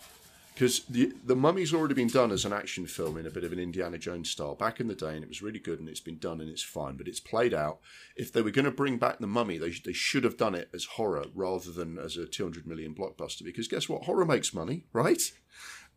because 0.59 0.81
the 0.89 1.13
the 1.23 1.37
Mummy's 1.37 1.73
already 1.73 1.93
been 1.93 2.09
done 2.09 2.31
as 2.31 2.43
an 2.43 2.51
action 2.51 2.85
film 2.85 3.15
in 3.15 3.25
a 3.25 3.29
bit 3.29 3.45
of 3.45 3.53
an 3.53 3.59
Indiana 3.59 3.97
Jones 3.97 4.29
style 4.29 4.55
back 4.55 4.81
in 4.81 4.89
the 4.89 4.95
day, 4.95 5.15
and 5.15 5.23
it 5.23 5.29
was 5.29 5.41
really 5.41 5.57
good, 5.57 5.79
and 5.79 5.87
it's 5.87 6.01
been 6.01 6.17
done 6.17 6.41
and 6.41 6.49
it's 6.49 6.61
fine, 6.61 6.97
but 6.97 7.07
it's 7.07 7.21
played 7.21 7.53
out. 7.53 7.79
If 8.17 8.33
they 8.33 8.41
were 8.41 8.51
going 8.51 8.65
to 8.65 8.71
bring 8.71 8.97
back 8.97 9.19
the 9.19 9.27
Mummy, 9.27 9.57
they 9.57 9.69
they 9.69 9.93
should 9.93 10.25
have 10.25 10.35
done 10.35 10.55
it 10.55 10.67
as 10.73 10.83
horror 10.83 11.27
rather 11.33 11.71
than 11.71 11.97
as 11.97 12.17
a 12.17 12.25
two 12.25 12.43
hundred 12.43 12.67
million 12.67 12.93
blockbuster. 12.93 13.45
Because 13.45 13.69
guess 13.69 13.87
what, 13.87 14.03
horror 14.03 14.25
makes 14.25 14.53
money, 14.53 14.83
right? 14.91 15.31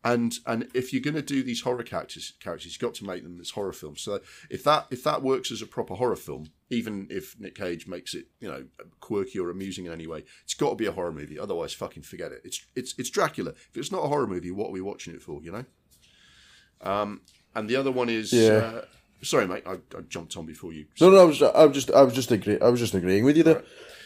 and 0.03 0.35
and 0.45 0.69
if 0.73 0.91
you're 0.91 1.01
going 1.01 1.13
to 1.15 1.21
do 1.21 1.43
these 1.43 1.61
horror 1.61 1.83
characters 1.83 2.33
characters 2.41 2.73
you've 2.73 2.79
got 2.79 2.93
to 2.93 3.05
make 3.05 3.23
them 3.23 3.39
as 3.39 3.51
horror 3.51 3.71
films 3.71 4.01
so 4.01 4.19
if 4.49 4.63
that 4.63 4.85
if 4.91 5.03
that 5.03 5.21
works 5.21 5.51
as 5.51 5.61
a 5.61 5.65
proper 5.65 5.95
horror 5.95 6.15
film 6.15 6.49
even 6.73 7.07
if 7.09 7.39
nic 7.39 7.55
cage 7.55 7.87
makes 7.87 8.13
it 8.13 8.25
you 8.39 8.49
know 8.49 8.65
quirky 8.99 9.39
or 9.39 9.49
amusing 9.49 9.85
in 9.85 9.91
any 9.91 10.07
way 10.07 10.23
it's 10.43 10.53
got 10.53 10.69
to 10.69 10.75
be 10.75 10.85
a 10.85 10.91
horror 10.91 11.11
movie 11.11 11.39
otherwise 11.39 11.73
fucking 11.73 12.03
forget 12.03 12.31
it. 12.31 12.41
It's 12.43 12.65
it's 12.75 12.95
it's 12.97 13.09
dracula. 13.09 13.51
If 13.51 13.77
it's 13.77 13.91
not 13.91 14.03
a 14.03 14.07
horror 14.07 14.27
movie 14.27 14.51
what 14.51 14.69
are 14.69 14.73
we 14.73 14.81
watching 14.81 15.13
it 15.13 15.21
for 15.21 15.41
you 15.43 15.51
know? 15.51 15.65
Um 16.81 17.21
and 17.55 17.69
the 17.69 17.75
other 17.75 17.91
one 17.91 18.09
is 18.09 18.33
yeah. 18.33 18.51
Uh, 18.51 18.85
sorry 19.21 19.47
mate 19.47 19.63
I, 19.65 19.73
I, 19.73 20.01
jumped 20.09 20.35
on 20.35 20.45
before 20.45 20.73
you 20.73 20.85
no 20.99 21.09
no 21.09 21.21
i 21.21 21.23
was 21.23 21.41
i 21.41 21.63
was 21.63 21.75
just 21.75 21.91
i 21.91 22.01
was 22.01 22.13
just 22.13 22.31
agree 22.31 22.59
i 22.59 22.67
was 22.67 22.81
just 22.81 22.93
agreeing 22.93 23.23
with 23.23 23.37
you 23.37 23.43
there. 23.43 23.63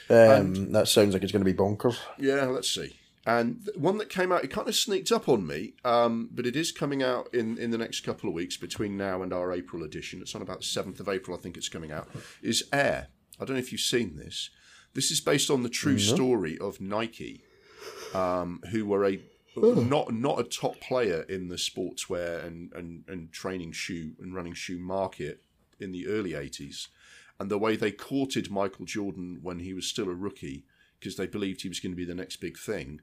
Right. 0.10 0.40
um, 0.40 0.72
that 0.74 0.88
sounds 0.88 1.14
like 1.14 1.24
it's 1.24 1.34
going 1.34 1.44
to 1.44 1.52
be 1.52 1.58
bonkers. 1.58 1.98
Yeah 2.18 2.46
let's 2.46 2.70
see 2.70 2.96
and 3.28 3.70
one 3.76 3.98
that 3.98 4.08
came 4.08 4.32
out, 4.32 4.46
it 4.46 4.52
kind 4.52 4.70
of 4.70 4.76
sneaked 4.76 5.12
up 5.12 5.28
on 5.28 5.46
me, 5.46 5.74
um, 5.84 6.30
but 6.32 6.48
it 6.48 6.56
is 6.56 6.72
coming 6.72 7.04
out 7.04 7.28
in, 7.34 7.58
in 7.58 7.72
the 7.72 7.78
next 7.78 8.06
couple 8.06 8.30
of 8.30 8.34
weeks 8.34 8.56
between 8.56 8.96
now 8.96 9.22
and 9.22 9.34
our 9.34 9.52
April 9.52 9.84
edition. 9.84 10.22
It's 10.22 10.34
on 10.34 10.42
about 10.42 10.60
the 10.60 10.66
7th 10.66 11.02
of 11.02 11.10
April, 11.10 11.36
I 11.36 11.42
think 11.42 11.58
it's 11.58 11.68
coming 11.68 11.92
out. 11.92 12.08
Is 12.42 12.64
Air. 12.72 13.10
I 13.38 13.44
don't 13.44 13.58
know 13.58 13.60
if 13.60 13.74
you've 13.74 13.82
seen 13.82 14.16
this. 14.16 14.50
This 14.94 15.12
is 15.12 15.20
based 15.20 15.50
on 15.50 15.62
the 15.62 15.70
true 15.70 15.98
mm-hmm. 15.98 16.16
story 16.16 16.58
of 16.58 16.80
Nike, 16.80 17.44
um, 18.14 18.62
who 18.72 18.86
were 18.86 19.06
a 19.06 19.20
not 19.58 20.14
not 20.14 20.40
a 20.40 20.44
top 20.44 20.80
player 20.80 21.24
in 21.24 21.50
the 21.50 21.56
sportswear 21.56 22.46
and, 22.46 22.72
and, 22.74 23.04
and 23.10 23.34
training 23.34 23.74
shoe 23.74 24.14
and 24.22 24.34
running 24.34 24.54
shoe 24.54 24.80
market 24.80 25.44
in 25.82 25.92
the 25.92 26.08
early 26.08 26.32
80s. 26.32 26.88
And 27.42 27.52
the 27.52 27.58
way 27.58 27.76
they 27.76 27.92
courted 27.92 28.50
Michael 28.50 28.86
Jordan 28.86 29.40
when 29.42 29.60
he 29.60 29.74
was 29.74 29.86
still 29.86 30.08
a 30.08 30.14
rookie 30.14 30.64
because 30.98 31.18
they 31.18 31.28
believed 31.28 31.62
he 31.62 31.70
was 31.70 31.82
going 31.82 31.92
to 31.92 31.98
be 31.98 32.06
the 32.06 32.16
next 32.16 32.38
big 32.38 32.58
thing 32.58 33.02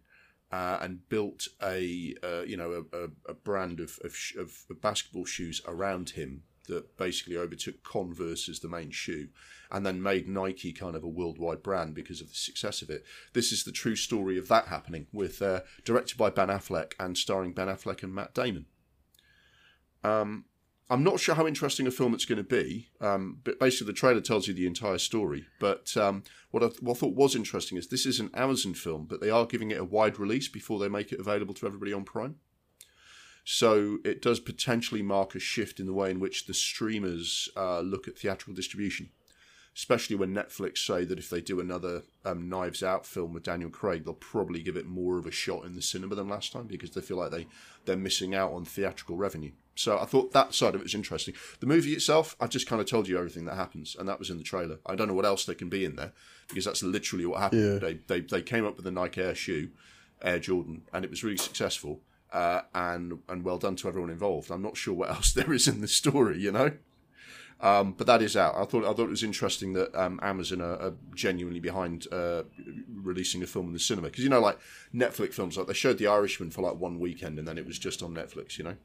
uh, 0.53 0.79
and 0.81 1.09
built 1.09 1.49
a 1.63 2.15
uh, 2.23 2.43
you 2.43 2.57
know 2.57 2.85
a, 2.93 3.31
a 3.31 3.35
brand 3.35 3.81
of, 3.81 3.99
of, 4.05 4.17
of 4.39 4.81
basketball 4.81 5.25
shoes 5.25 5.61
around 5.67 6.11
him 6.11 6.43
that 6.69 6.97
basically 6.97 7.37
overtook 7.37 7.83
Converse 7.83 8.49
as 8.49 8.61
the 8.61 8.69
main 8.69 8.91
shoe, 8.91 9.29
and 9.71 9.85
then 9.85 10.03
made 10.03 10.29
Nike 10.29 10.73
kind 10.73 10.97
of 10.97 11.05
a 11.05 11.09
worldwide 11.09 11.63
brand 11.63 11.95
because 11.95 12.21
of 12.21 12.29
the 12.29 12.35
success 12.35 12.83
of 12.83 12.91
it. 12.91 13.05
This 13.33 13.53
is 13.53 13.65
the 13.65 13.73
true 13.73 13.97
story 13.97 14.39
of 14.39 14.49
that 14.49 14.69
happening, 14.69 15.07
with 15.13 15.43
uh, 15.43 15.61
directed 15.85 16.17
by 16.17 16.31
Ben 16.31 16.49
Affleck 16.49 16.93
and 16.99 17.19
starring 17.19 17.53
Ben 17.53 17.69
Affleck 17.69 18.03
and 18.03 18.15
Matt 18.15 18.35
Damon. 18.35 18.67
Um, 20.03 20.45
I'm 20.91 21.03
not 21.03 21.19
sure 21.19 21.35
how 21.35 21.47
interesting 21.47 21.87
a 21.87 21.91
film 21.91 22.13
it's 22.13 22.27
going 22.27 22.37
to 22.37 22.43
be, 22.45 22.91
um, 23.01 23.39
but 23.43 23.59
basically 23.59 23.87
the 23.87 23.99
trailer 23.99 24.21
tells 24.21 24.47
you 24.47 24.53
the 24.53 24.67
entire 24.67 24.99
story. 24.99 25.47
But 25.59 25.97
um, 25.97 26.25
what, 26.51 26.63
I 26.63 26.67
what 26.81 26.97
I 26.97 27.01
thought 27.01 27.15
was 27.15 27.35
interesting 27.35 27.79
is 27.79 27.89
this 27.89 28.05
is 28.05 28.21
an 28.21 28.31
Amazon 28.35 28.75
film, 28.75 29.07
but 29.07 29.21
they 29.21 29.31
are 29.31 29.47
giving 29.47 29.71
it 29.71 29.81
a 29.81 29.85
wide 29.85 30.19
release 30.19 30.49
before 30.49 30.79
they 30.79 30.89
make 30.89 31.11
it 31.11 31.21
available 31.21 31.55
to 31.55 31.67
everybody 31.67 31.93
on 31.93 32.05
Prime. 32.05 32.37
So 33.45 33.99
it 34.05 34.23
does 34.23 34.41
potentially 34.41 35.03
mark 35.03 35.35
a 35.35 35.39
shift 35.39 35.81
in 35.81 35.87
the 35.87 35.93
way 35.93 36.11
in 36.11 36.21
which 36.21 36.47
the 36.47 36.55
streamers 36.55 37.49
uh, 37.57 37.81
look 37.81 38.07
at 38.09 38.19
theatrical 38.19 38.55
distribution 38.55 39.11
especially 39.77 40.17
when 40.17 40.35
Netflix 40.35 40.79
say 40.79 41.05
that 41.05 41.19
if 41.19 41.29
they 41.29 41.41
do 41.41 41.61
another 41.61 42.03
um, 42.25 42.49
Knives 42.49 42.83
Out 42.83 43.05
film 43.05 43.33
with 43.33 43.43
Daniel 43.43 43.71
Craig, 43.71 44.05
they'll 44.05 44.15
probably 44.15 44.63
give 44.63 44.77
it 44.77 44.87
more 44.87 45.19
of 45.19 45.27
a 45.27 45.31
shot 45.31 45.65
in 45.65 45.75
the 45.75 45.83
cinema 45.83 46.15
than 46.15 46.29
last 46.29 46.53
time 46.53 46.67
because 46.67 46.91
they 46.91 47.01
feel 47.01 47.17
like 47.17 47.31
they 47.31 47.47
they're 47.85 47.97
missing 47.97 48.35
out 48.35 48.53
on 48.53 48.65
theatrical 48.65 49.17
revenue. 49.17 49.53
So 49.75 49.99
I 49.99 50.05
thought 50.05 50.33
that 50.33 50.55
side 50.55 50.75
of 50.75 50.81
it 50.81 50.85
was 50.85 50.95
interesting. 50.95 51.35
The 51.59 51.67
movie 51.67 51.93
itself, 51.93 52.37
I 52.41 52.47
just 52.47 52.69
kind 52.69 52.81
of 52.81 52.87
told 52.89 53.09
you 53.09 53.19
everything 53.19 53.47
that 53.47 53.57
happens, 53.57 53.97
and 53.99 54.09
that 54.09 54.21
was 54.21 54.31
in 54.31 54.39
the 54.39 54.45
trailer. 54.45 54.79
I 54.87 54.95
don't 54.95 55.09
know 55.09 55.15
what 55.15 55.25
else 55.25 55.45
they 55.45 55.55
can 55.55 55.69
be 55.69 55.85
in 55.85 55.97
there 55.97 56.13
because 56.49 56.65
that's 56.65 56.83
literally 56.83 57.27
what 57.27 57.41
happened. 57.41 57.73
Yeah. 57.73 57.79
They, 57.79 57.95
they 58.07 58.21
they 58.21 58.43
came 58.43 58.65
up 58.65 58.77
with 58.77 58.85
the 58.85 58.93
Nike 58.93 59.21
Air 59.21 59.35
shoe. 59.35 59.71
Air 60.23 60.39
Jordan, 60.39 60.83
and 60.93 61.05
it 61.05 61.11
was 61.11 61.23
really 61.23 61.37
successful. 61.37 62.01
Uh, 62.33 62.63
and 62.75 63.21
and 63.29 63.45
well 63.45 63.59
done 63.59 63.77
to 63.77 63.89
everyone 63.89 64.11
involved. 64.11 64.51
I'm 64.51 64.63
not 64.63 64.77
sure 64.77 64.95
what 64.95 65.11
else 65.17 65.33
there 65.33 65.53
is 65.53 65.69
in 65.69 65.81
the 65.81 65.89
story, 65.89 66.41
you 66.41 66.51
know. 66.51 66.73
Um, 67.65 67.93
but 67.93 68.07
that 68.07 68.21
is 68.21 68.37
out. 68.37 68.57
I 68.57 68.67
thought 68.67 68.85
I 68.85 68.93
thought 68.93 69.07
it 69.07 69.09
was 69.09 69.23
interesting 69.23 69.73
that 69.73 69.95
um, 69.99 70.21
Amazon 70.23 70.61
are, 70.61 70.77
are, 70.77 70.93
genuinely 71.15 71.61
behind 71.61 72.07
uh, 72.13 72.43
releasing 72.93 73.43
a 73.43 73.47
film 73.47 73.69
in 73.69 73.73
the 73.73 73.79
cinema 73.79 74.09
because 74.09 74.23
you 74.23 74.29
know, 74.29 74.39
like 74.39 74.59
Netflix 74.95 75.33
films, 75.33 75.57
like 75.57 75.67
they 75.67 75.73
showed 75.73 75.97
The 75.97 76.07
Irishman 76.07 76.51
for 76.51 76.61
like 76.61 76.75
one 76.75 77.01
weekend 77.01 77.39
and 77.39 77.49
then 77.49 77.57
it 77.57 77.65
was 77.65 77.79
just 77.79 78.03
on 78.03 78.13
Netflix, 78.13 78.59
you 78.59 78.65
know. 78.65 78.77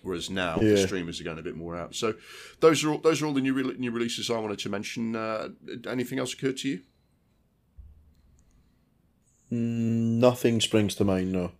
Whereas 0.00 0.30
now 0.30 0.56
yeah. 0.62 0.70
the 0.70 0.78
streamers 0.78 1.20
are 1.20 1.24
going 1.24 1.38
a 1.38 1.42
bit 1.42 1.56
more 1.56 1.76
out. 1.76 1.94
So 1.94 2.14
those 2.60 2.82
are 2.84 2.92
all, 2.92 2.98
those 2.98 3.20
are 3.20 3.26
all 3.26 3.34
the 3.34 3.42
new 3.42 3.52
re- 3.52 3.76
new 3.76 3.90
releases 3.90 4.30
I 4.30 4.38
wanted 4.38 4.60
to 4.60 4.70
mention. 4.70 5.14
Uh, 5.14 5.50
anything 5.86 6.18
else 6.18 6.32
occurred 6.32 6.56
to 6.58 6.68
you? 6.70 6.80
Mm, 9.52 10.20
nothing 10.20 10.62
springs 10.62 10.94
to 10.94 11.04
mind. 11.04 11.32
No. 11.32 11.52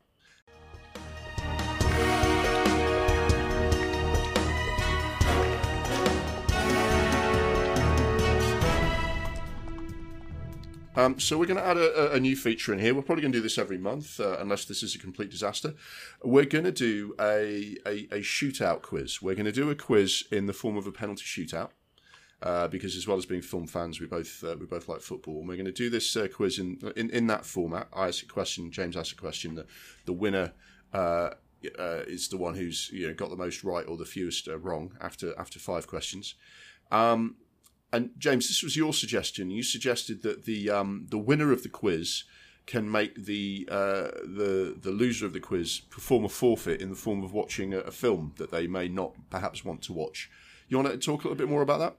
Um, 10.97 11.19
so 11.19 11.39
we're 11.39 11.47
going 11.47 11.59
to 11.59 11.67
add 11.67 11.77
a, 11.77 12.13
a, 12.13 12.21
new 12.21 12.37
feature 12.37 12.73
in 12.73 12.79
here. 12.79 12.95
We're 12.95 13.03
probably 13.03 13.23
going 13.23 13.33
to 13.33 13.39
do 13.39 13.43
this 13.43 13.59
every 13.59 13.79
month, 13.79 14.21
uh, 14.21 14.37
unless 14.39 14.65
this 14.65 14.83
is 14.83 14.95
a 14.95 14.99
complete 14.99 15.29
disaster. 15.29 15.75
We're 16.23 16.45
going 16.45 16.65
to 16.65 16.73
do 16.73 17.15
a, 17.19 17.77
a, 17.85 18.07
a 18.13 18.21
shootout 18.21 18.83
quiz. 18.83 19.21
We're 19.21 19.35
going 19.35 19.47
to 19.47 19.53
do 19.53 19.71
a 19.71 19.75
quiz 19.75 20.25
in 20.31 20.47
the 20.47 20.53
form 20.53 20.77
of 20.77 20.87
a 20.87 20.93
penalty 20.93 21.25
shootout. 21.25 21.71
Uh, 22.43 22.69
because 22.69 22.95
as 22.95 23.09
well 23.09 23.17
as 23.17 23.25
being 23.25 23.41
film 23.41 23.67
fans, 23.67 24.01
we 24.01 24.07
both 24.07 24.45
uh, 24.45 24.55
we 24.61 24.67
both 24.67 24.87
like 24.87 25.01
football, 25.01 25.39
and 25.39 25.49
we're 25.49 25.55
going 25.55 25.65
to 25.65 25.73
do 25.73 25.89
this 25.89 26.15
uh, 26.15 26.29
quiz 26.31 26.59
in, 26.59 26.79
in 26.95 27.09
in 27.09 27.27
that 27.27 27.47
format. 27.47 27.89
I 27.91 28.09
ask 28.09 28.23
a 28.23 28.27
question, 28.27 28.71
James 28.71 28.99
asks 28.99 29.13
a 29.13 29.17
question. 29.17 29.55
The, 29.55 29.67
the 30.05 30.13
winner 30.13 30.53
uh, 30.93 31.31
uh, 31.79 32.03
is 32.07 32.29
the 32.29 32.37
one 32.37 32.55
who's 32.55 32.91
you 32.93 33.07
know 33.07 33.15
got 33.15 33.31
the 33.31 33.37
most 33.37 33.65
right 33.65 33.87
or 33.87 33.97
the 33.97 34.05
fewest 34.05 34.47
wrong 34.59 34.93
after 35.01 35.33
after 35.39 35.59
five 35.59 35.87
questions. 35.87 36.35
Um, 36.91 37.37
and 37.95 38.11
James, 38.19 38.49
this 38.49 38.63
was 38.63 38.77
your 38.77 38.93
suggestion. 38.93 39.51
You 39.51 39.63
suggested 39.63 40.23
that 40.23 40.45
the 40.45 40.69
um, 40.71 41.07
the 41.11 41.19
winner 41.19 41.53
of 41.53 41.63
the 41.63 41.69
quiz 41.69 42.25
can 42.67 42.91
make 42.91 43.25
the 43.27 43.69
uh, 43.71 44.09
the 44.25 44.77
the 44.81 44.91
loser 44.91 45.27
of 45.27 45.33
the 45.33 45.41
quiz 45.41 45.81
perform 45.91 46.25
a 46.25 46.29
forfeit 46.29 46.81
in 46.81 46.91
the 46.91 46.97
form 46.97 47.23
of 47.23 47.33
watching 47.33 47.73
a, 47.73 47.79
a, 47.79 47.91
film 47.91 48.33
that 48.37 48.51
they 48.51 48.67
may 48.67 48.89
not 48.89 49.15
perhaps 49.31 49.65
want 49.65 49.83
to 49.83 49.93
watch. 49.93 50.31
You 50.69 50.79
want 50.79 50.91
to 50.91 50.99
talk 50.99 51.25
a 51.25 51.29
little 51.29 51.39
bit 51.39 51.49
more 51.49 51.63
about 51.63 51.79
that? 51.79 51.97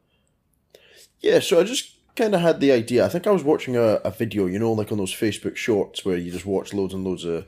Yeah, 1.22 1.40
so 1.40 1.60
I 1.60 1.64
just 1.64 1.94
kind 2.16 2.36
of 2.36 2.42
had 2.42 2.60
the 2.60 2.72
idea. 2.72 3.06
I 3.06 3.10
think 3.10 3.28
I 3.28 3.32
was 3.32 3.44
watching 3.44 3.78
a, 3.78 4.00
a 4.04 4.12
video, 4.12 4.48
you 4.48 4.60
know, 4.60 4.74
like 4.74 4.92
on 4.92 4.98
those 4.98 5.14
Facebook 5.14 5.56
shorts 5.56 6.04
where 6.04 6.18
you 6.18 6.32
just 6.32 6.46
watch 6.46 6.74
loads 6.74 6.94
and 6.94 7.04
loads 7.04 7.24
of 7.26 7.46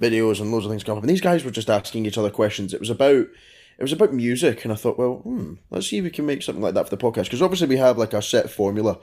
videos 0.00 0.40
and 0.40 0.52
loads 0.52 0.64
of 0.64 0.70
things 0.70 0.84
come 0.84 0.96
up. 0.96 1.02
And 1.02 1.10
these 1.10 1.20
guys 1.20 1.44
were 1.44 1.50
just 1.50 1.70
asking 1.70 2.06
each 2.06 2.18
other 2.18 2.30
questions. 2.30 2.72
It 2.72 2.80
was 2.80 2.90
about 2.90 3.26
it 3.80 3.82
was 3.82 3.92
about 3.92 4.12
music, 4.12 4.62
and 4.64 4.72
I 4.72 4.76
thought, 4.76 4.98
well, 4.98 5.14
hmm, 5.16 5.54
let's 5.70 5.88
see 5.88 5.98
if 5.98 6.04
we 6.04 6.10
can 6.10 6.26
make 6.26 6.42
something 6.42 6.62
like 6.62 6.74
that 6.74 6.88
for 6.88 6.94
the 6.94 7.02
podcast 7.02 7.24
because 7.24 7.40
obviously 7.40 7.66
we 7.66 7.78
have 7.78 7.96
like 7.96 8.12
our 8.12 8.20
set 8.20 8.50
formula, 8.50 8.98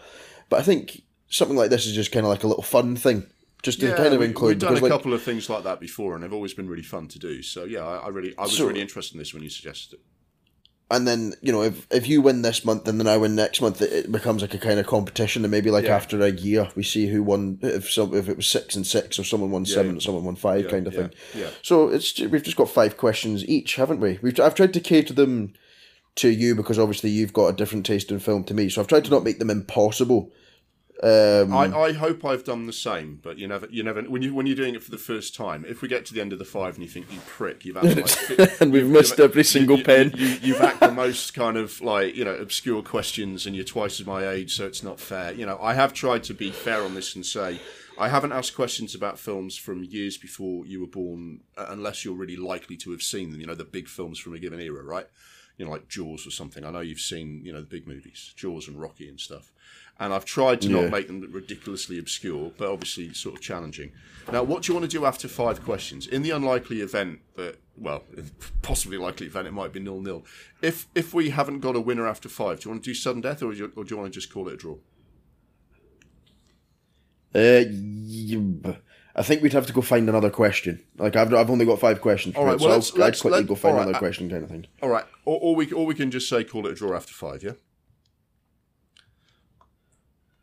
but 0.50 0.60
I 0.60 0.64
think 0.64 1.02
something 1.30 1.58
like 1.58 1.72
this 1.72 1.88
is 1.88 1.96
just 1.96 2.12
kind 2.12 2.26
of 2.26 2.30
like 2.30 2.44
a 2.44 2.48
little 2.48 2.64
fun 2.64 2.96
thing, 2.96 3.26
just 3.64 3.80
to 3.80 3.88
yeah, 3.88 3.96
kind 3.96 4.14
of 4.14 4.22
include. 4.22 4.62
We've 4.62 4.70
done 4.70 4.78
a 4.78 4.82
like, 4.82 4.92
couple 4.92 5.14
of 5.14 5.24
things 5.24 5.50
like 5.50 5.64
that 5.64 5.80
before, 5.80 6.14
and 6.14 6.24
they've 6.24 6.32
always 6.32 6.54
been 6.54 6.70
really 6.70 6.84
fun 6.84 7.08
to 7.08 7.18
do. 7.18 7.42
So 7.42 7.64
yeah, 7.64 7.84
I, 7.86 7.98
I 7.98 8.08
really, 8.10 8.38
I 8.38 8.44
was 8.44 8.56
so, 8.56 8.68
really 8.68 8.80
interested 8.80 9.16
in 9.16 9.20
this 9.20 9.34
when 9.34 9.42
you 9.42 9.50
suggested 9.50 9.96
it 9.96 10.02
and 10.90 11.08
then 11.08 11.34
you 11.42 11.52
know 11.52 11.64
if 11.64 11.86
if 11.92 12.08
you 12.08 12.22
win 12.22 12.42
this 12.42 12.64
month 12.64 12.88
and 12.88 13.00
then 13.00 13.08
I 13.08 13.18
win 13.18 13.36
next 13.36 13.62
month, 13.62 13.82
it, 13.82 13.92
it 13.92 14.12
becomes 14.12 14.42
like 14.42 14.54
a 14.54 14.58
kind 14.58 14.80
of 14.80 14.88
competition, 14.88 15.44
and 15.44 15.52
maybe 15.52 15.70
like 15.70 15.86
yeah. 15.86 15.96
after 15.96 16.22
a 16.22 16.30
year 16.30 16.70
we 16.76 16.84
see 16.84 17.08
who 17.08 17.24
won. 17.24 17.60
If 17.62 17.92
some 17.92 18.14
if 18.14 18.30
it 18.30 18.38
was 18.38 18.48
six 18.48 18.76
and 18.76 18.88
six, 18.88 19.20
or 19.20 19.24
someone 19.24 19.52
won 19.52 19.66
yeah, 19.66 19.76
seven, 19.76 19.92
yeah. 19.92 19.98
or 19.98 20.02
someone 20.02 20.24
won 20.24 20.36
five, 20.36 20.70
kind 20.70 20.88
of 20.88 20.96
thing. 20.96 21.12
Yeah. 21.36 21.50
So 21.62 21.90
it's 21.90 22.18
we've 22.20 22.44
just 22.44 22.58
got 22.58 22.70
five 22.70 22.98
questions 22.98 23.46
each, 23.46 23.76
haven't 23.76 24.00
we? 24.00 24.20
We've 24.22 24.40
I've 24.40 24.56
tried 24.56 24.74
to 24.74 24.80
cater 24.80 25.14
them 25.14 25.54
to 26.16 26.30
you 26.30 26.56
because 26.56 26.80
obviously 26.80 27.10
you've 27.10 27.34
got 27.34 27.48
a 27.48 27.54
different 27.54 27.86
taste 27.86 28.12
in 28.12 28.20
film 28.20 28.44
to 28.46 28.54
me, 28.54 28.70
so 28.70 28.82
I've 28.82 28.88
tried 28.88 29.06
to 29.06 29.12
not 29.12 29.24
make 29.24 29.40
them 29.40 29.50
impossible. 29.50 30.32
Um, 31.04 31.54
I, 31.54 31.66
I 31.66 31.94
hope 31.94 32.26
I've 32.26 32.44
done 32.44 32.66
the 32.66 32.74
same, 32.74 33.20
but 33.22 33.38
you 33.38 33.48
never, 33.48 33.68
you 33.70 33.84
never. 33.84 34.02
When 34.02 34.24
you 34.24 34.34
when 34.34 34.48
you're 34.48 34.56
doing 34.56 34.74
it 34.74 34.82
for 34.82 34.90
the 34.90 34.98
first 34.98 35.36
time, 35.36 35.64
if 35.68 35.84
we 35.84 35.88
get 35.88 36.08
to 36.08 36.14
the 36.14 36.22
end 36.22 36.34
of 36.34 36.40
the 36.40 36.46
five 36.46 36.74
and 36.74 36.84
you 36.84 36.90
think 36.90 37.12
you 37.12 37.20
prick, 37.28 37.66
you've 37.66 37.76
had 37.76 37.98
like, 37.98 38.62
and 38.62 38.74
we've 38.74 38.88
missed 38.88 39.20
every 39.20 39.44
single 39.44 39.78
you, 39.78 39.84
pen. 39.84 40.12
You, 40.16 40.56
have 40.56 40.64
asked 40.64 40.80
the 40.80 40.92
most 40.92 41.36
kind 41.36 41.56
of 41.56 41.80
like 41.82 42.16
you 42.16 42.26
know 42.26 42.34
obscure 42.34 42.82
questions, 42.82 43.46
and 43.46 43.56
you're 43.56 43.64
twice 43.64 44.00
as 44.00 44.08
my 44.08 44.28
age, 44.28 44.56
so 44.56 44.66
it's 44.66 44.82
not 44.82 45.00
fair. 45.00 45.34
You 45.34 45.46
know, 45.46 45.60
I 45.62 45.76
have 45.76 45.94
tried 45.94 46.24
to 46.26 46.34
be 46.34 46.50
fair 46.50 46.82
on 46.82 46.96
this 46.96 47.16
and 47.16 47.24
say 47.24 47.60
I 48.00 48.10
haven't 48.10 48.32
asked 48.32 48.56
questions 48.56 48.96
about 48.96 49.20
films 49.20 49.56
from 49.56 49.84
years 49.84 50.18
before 50.18 50.66
you 50.66 50.82
were 50.82 50.88
born, 50.88 51.42
uh, 51.56 51.68
unless 51.70 52.06
you're 52.06 52.16
really 52.16 52.38
likely 52.38 52.76
to 52.78 52.90
have 52.90 53.04
seen 53.04 53.30
them. 53.30 53.40
You 53.40 53.46
know, 53.46 53.56
the 53.56 53.66
big 53.66 53.88
films 53.88 54.18
from 54.18 54.34
a 54.34 54.40
given 54.40 54.60
era, 54.60 54.82
right? 54.84 55.06
You 55.58 55.66
know, 55.66 55.72
like 55.72 55.90
Jaws 55.90 56.26
or 56.26 56.32
something. 56.32 56.66
I 56.66 56.72
know 56.72 56.80
you've 56.80 57.00
seen, 57.00 57.42
you 57.46 57.54
know, 57.54 57.62
the 57.62 57.68
big 57.68 57.88
movies, 57.88 58.34
Jaws 58.36 58.68
and 58.68 58.82
Rocky 58.82 59.08
and 59.08 59.20
stuff 59.20 59.52
and 60.00 60.14
I've 60.14 60.26
tried 60.26 60.62
to 60.62 60.70
yeah. 60.70 60.82
not 60.82 60.92
make 60.92 61.08
them 61.08 61.28
ridiculously 61.32 61.98
obscure, 62.00 62.52
but 62.58 62.70
obviously 62.70 63.14
sort 63.14 63.36
of 63.36 63.42
challenging. 63.42 63.92
Now, 64.32 64.44
what 64.44 64.64
do 64.64 64.72
you 64.72 64.78
want 64.78 64.90
to 64.90 64.98
do 64.98 65.06
after 65.06 65.28
five 65.28 65.64
questions? 65.64 66.06
In 66.06 66.22
the 66.22 66.32
unlikely 66.32 66.82
event 66.82 67.20
that, 67.36 67.58
well, 67.78 68.04
possibly 68.62 68.98
likely 68.98 69.28
event 69.28 69.48
it 69.48 69.54
might 69.54 69.74
be 69.74 69.80
nil 69.80 70.02
nil. 70.02 70.26
If 70.62 70.88
if 70.96 71.14
we 71.14 71.30
haven't 71.30 71.60
got 71.62 71.76
a 71.76 71.82
winner 71.82 72.08
after 72.08 72.30
five, 72.30 72.60
do 72.60 72.68
you 72.70 72.72
want 72.72 72.84
to 72.84 72.90
do 72.90 72.94
sudden 72.94 73.22
death, 73.22 73.42
or 73.42 73.52
do 73.52 73.58
you, 73.58 73.72
or 73.76 73.84
do 73.84 73.96
you 73.96 74.02
want 74.02 74.12
to 74.12 74.20
just 74.20 74.32
call 74.32 74.48
it 74.50 74.54
a 74.54 74.58
draw? 74.58 74.76
Uh, 77.34 77.64
I 79.16 79.24
think 79.24 79.42
we'd 79.42 79.54
have 79.54 79.68
to 79.68 79.74
go 79.74 79.82
find 79.82 80.08
another 80.08 80.30
question. 80.30 80.84
Like 80.98 81.16
I've, 81.16 81.34
I've 81.34 81.50
only 81.50 81.66
got 81.66 81.80
five 81.80 82.02
questions. 82.02 82.36
All 82.36 82.46
right, 82.46 82.60
well, 82.60 82.70
so 82.70 82.70
let's, 82.70 82.94
I'll, 82.94 83.00
let's, 83.00 83.22
quickly 83.22 83.40
let, 83.40 83.48
go 83.48 83.56
find 83.56 83.76
right, 83.76 83.84
another 83.84 84.00
question, 84.00 84.30
kind 84.30 84.44
of 84.44 84.50
thing. 84.50 84.68
All 84.82 84.90
right, 84.90 85.06
or, 85.26 85.40
or 85.42 85.56
we 85.56 85.72
or 85.72 85.86
we 85.86 85.96
can 85.96 86.12
just 86.12 86.30
say 86.30 86.44
call 86.44 86.68
it 86.68 86.72
a 86.72 86.76
draw 86.76 86.96
after 86.96 87.14
five. 87.14 87.44
Yeah. 87.44 87.54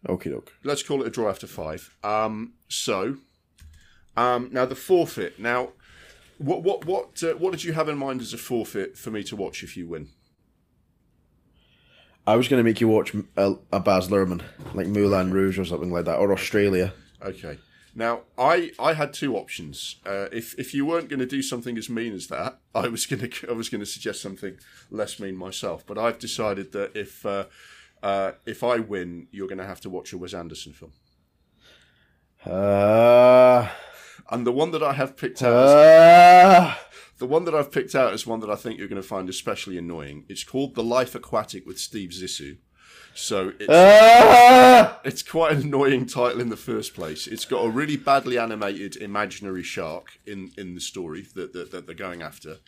Okay, 0.09 0.31
doke. 0.31 0.53
Let's 0.62 0.83
call 0.83 1.03
it 1.03 1.07
a 1.07 1.11
draw 1.11 1.31
after 1.31 1.47
five. 1.47 1.95
Um, 2.03 2.55
so, 2.69 3.17
um, 4.17 4.51
now 4.53 4.67
the 4.67 4.75
forfeit. 4.75 5.38
Now, 5.38 5.71
what 6.38 6.62
what 6.62 6.85
what 6.85 7.23
uh, 7.23 7.35
what 7.35 7.53
did 7.53 7.64
you 7.64 7.73
have 7.73 7.88
in 7.88 7.97
mind 7.97 8.21
as 8.21 8.33
a 8.33 8.38
forfeit 8.38 8.99
for 8.99 9.11
me 9.11 9.23
to 9.25 9.37
watch 9.37 9.62
if 9.62 9.77
you 9.77 9.88
win? 9.88 10.09
I 12.27 12.37
was 12.37 12.49
going 12.49 12.59
to 12.59 12.64
make 12.64 12.81
you 12.81 12.88
watch 12.88 13.14
a, 13.37 13.55
a 13.71 13.81
Baz 13.81 14.09
Luhrmann, 14.09 14.43
like 14.73 14.87
Moulin 14.87 15.31
Rouge 15.31 15.59
or 15.59 15.64
something 15.64 15.93
like 15.93 16.07
that, 16.07 16.17
or 16.19 16.33
Australia. 16.33 16.95
Okay. 17.23 17.59
Now, 17.95 18.23
I, 18.37 18.73
I 18.79 18.95
had 18.95 19.12
two 19.12 19.37
options. 19.37 19.97
Uh, 20.05 20.27
if 20.33 20.59
if 20.59 20.75
you 20.75 20.85
weren't 20.85 21.09
going 21.09 21.21
to 21.21 21.27
do 21.27 21.43
something 21.43 21.79
as 21.79 21.88
mean 21.88 22.12
as 22.12 22.27
that, 22.29 22.59
I 22.75 22.88
was 22.88 23.07
going 23.07 23.31
to 23.31 23.51
I 23.51 23.53
was 23.53 23.69
going 23.69 23.81
to 23.81 23.87
suggest 23.87 24.21
something 24.21 24.59
less 24.90 25.21
mean 25.21 25.37
myself. 25.37 25.87
But 25.87 25.99
I've 25.99 26.19
decided 26.19 26.73
that 26.73 26.97
if 26.97 27.25
uh, 27.25 27.45
uh, 28.05 28.33
if 28.45 28.62
I 28.62 28.77
win, 28.77 29.29
you're 29.33 29.49
going 29.49 29.59
to 29.59 29.67
have 29.67 29.81
to 29.81 29.90
watch 29.90 30.12
a 30.12 30.19
Wes 30.19 30.35
Anderson 30.35 30.75
film. 30.75 30.93
Uh, 32.45 33.67
and 34.31 34.47
the 34.47 34.53
one 34.53 34.73
that 34.73 34.83
I 34.83 34.93
have 34.93 35.17
picked 35.17 35.43
out, 35.43 35.55
uh, 35.55 36.75
the 37.17 37.25
one 37.27 37.47
that 37.47 37.55
I've 37.55 37.73
picked 37.73 37.95
out 37.95 38.12
is 38.12 38.27
one 38.27 38.40
that 38.40 38.51
I 38.51 38.57
think 38.57 38.79
you're 38.79 38.88
going 38.88 39.01
to 39.01 39.09
find 39.09 39.31
especially 39.31 39.79
annoying. 39.79 40.27
It's 40.29 40.45
called 40.45 40.75
The 40.75 40.85
Life 40.85 41.14
Aquatic 41.14 41.67
with 41.67 41.79
Steve 41.79 42.11
Zissou. 42.11 42.59
So 43.14 43.53
it's, 43.59 43.71
uh, 43.71 44.97
it's 45.05 45.23
quite 45.23 45.53
an 45.53 45.62
annoying 45.62 46.05
title 46.05 46.43
in 46.43 46.51
the 46.51 46.57
first 46.59 46.95
place. 46.95 47.27
It's 47.27 47.47
got 47.47 47.64
a 47.64 47.71
really 47.71 47.97
badly 47.97 48.37
animated 48.37 48.97
imaginary 48.97 49.62
shark 49.62 50.19
in, 50.27 50.51
in 50.59 50.75
the 50.75 50.81
story 50.81 51.25
that, 51.35 51.55
that, 51.55 51.71
that 51.71 51.87
they're 51.87 51.95
going 51.95 52.21
after 52.21 52.59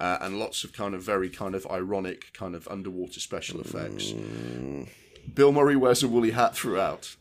uh, 0.00 0.18
and 0.22 0.38
lots 0.38 0.64
of 0.64 0.72
kind 0.72 0.94
of 0.94 1.02
very 1.02 1.28
kind 1.28 1.54
of 1.54 1.66
ironic 1.70 2.32
kind 2.32 2.54
of 2.54 2.66
underwater 2.68 3.20
special 3.20 3.60
effects. 3.60 4.12
Mm. 4.12 4.88
Bill 5.34 5.52
Murray 5.52 5.76
wears 5.76 6.02
a 6.02 6.08
woolly 6.08 6.30
hat 6.30 6.56
throughout. 6.56 7.16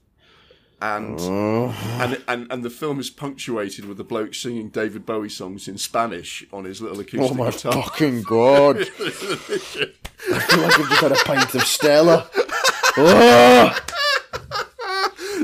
And, 0.82 1.20
uh. 1.20 1.74
and 2.00 2.24
and 2.26 2.48
and 2.50 2.64
the 2.64 2.70
film 2.70 3.02
is 3.02 3.10
punctuated 3.10 3.84
with 3.84 3.98
the 3.98 4.06
bloke 4.06 4.34
singing 4.34 4.70
David 4.70 5.06
Bowie 5.06 5.28
songs 5.28 5.68
in 5.68 5.78
Spanish 5.78 6.46
on 6.54 6.64
his 6.64 6.82
little 6.82 7.02
acoustic 7.02 7.20
guitar. 7.20 7.32
Oh 7.32 7.44
my 7.44 7.52
guitar. 7.52 7.84
fucking 7.84 8.22
god! 8.24 8.78
I 8.80 10.40
feel 10.40 10.62
like 10.62 10.80
I've 10.80 10.90
just 10.90 11.02
had 11.02 11.12
a 11.12 11.16
pint 11.16 11.54
of 11.54 11.64
Stella. 11.64 12.30
Oh. 12.96 13.78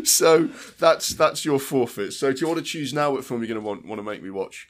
So 0.05 0.49
that's 0.77 1.09
that's 1.09 1.45
your 1.45 1.59
forfeit. 1.59 2.13
So 2.13 2.31
do 2.31 2.39
you 2.39 2.47
want 2.47 2.59
to 2.59 2.63
choose 2.63 2.93
now 2.93 3.11
what 3.11 3.25
film 3.25 3.41
you're 3.41 3.47
going 3.47 3.59
to 3.59 3.65
want 3.65 3.85
want 3.85 3.99
to 3.99 4.03
make 4.03 4.21
me 4.21 4.29
watch? 4.29 4.69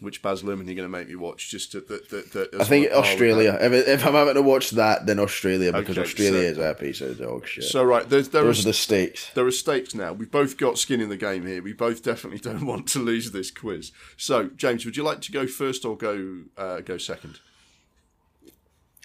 Which 0.00 0.20
Baz 0.20 0.42
Luhrmann 0.42 0.66
you're 0.66 0.74
going 0.74 0.76
to 0.76 0.88
make 0.88 1.08
me 1.08 1.16
watch? 1.16 1.50
Just 1.50 1.72
to, 1.72 1.80
that, 1.80 2.08
that, 2.10 2.32
that 2.32 2.60
I 2.60 2.64
think 2.64 2.90
Australia. 2.92 3.56
If, 3.60 3.72
if, 3.88 4.06
I'm 4.06 4.12
having 4.12 4.34
to 4.34 4.42
watch 4.42 4.70
that, 4.72 5.06
then 5.06 5.18
Australia 5.18 5.72
because 5.72 5.96
okay, 5.96 6.06
Australia 6.06 6.54
so, 6.54 6.60
is 6.60 6.70
a 6.70 6.74
piece 6.74 7.00
of 7.00 7.18
dog 7.18 7.46
shit. 7.46 7.64
So 7.64 7.82
right, 7.84 8.08
there's, 8.08 8.28
there 8.28 8.42
those 8.42 8.60
are, 8.60 8.62
are 8.62 8.70
the 8.70 8.74
stakes. 8.74 9.30
There 9.34 9.46
are 9.46 9.50
stakes 9.50 9.94
now. 9.94 10.12
We've 10.12 10.30
both 10.30 10.56
got 10.56 10.78
skin 10.78 11.00
in 11.00 11.08
the 11.08 11.16
game 11.16 11.46
here. 11.46 11.62
We 11.62 11.72
both 11.72 12.02
definitely 12.02 12.40
don't 12.40 12.66
want 12.66 12.88
to 12.88 12.98
lose 12.98 13.32
this 13.32 13.50
quiz. 13.50 13.92
So 14.16 14.48
James, 14.56 14.84
would 14.84 14.96
you 14.96 15.02
like 15.02 15.20
to 15.22 15.32
go 15.32 15.46
first 15.46 15.84
or 15.84 15.96
go 15.96 16.42
uh, 16.56 16.80
go 16.80 16.98
second? 16.98 17.40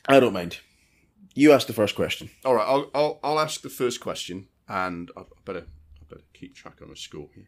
I 0.08 0.20
don't 0.20 0.34
mind. 0.34 0.60
You 1.34 1.54
ask 1.54 1.68
the 1.68 1.74
first 1.74 1.96
question. 1.96 2.30
All 2.44 2.56
right, 2.56 2.68
I'll 2.68 2.92
I'll, 2.94 3.20
I'll 3.24 3.40
ask 3.40 3.62
the 3.62 3.70
first 3.70 4.02
question, 4.02 4.48
and 4.68 5.10
I 5.16 5.24
better 5.46 5.66
I 6.02 6.06
better 6.10 6.24
keep 6.34 6.56
track 6.56 6.82
on 6.82 6.90
the 6.90 6.96
score 6.96 7.30
here. 7.34 7.48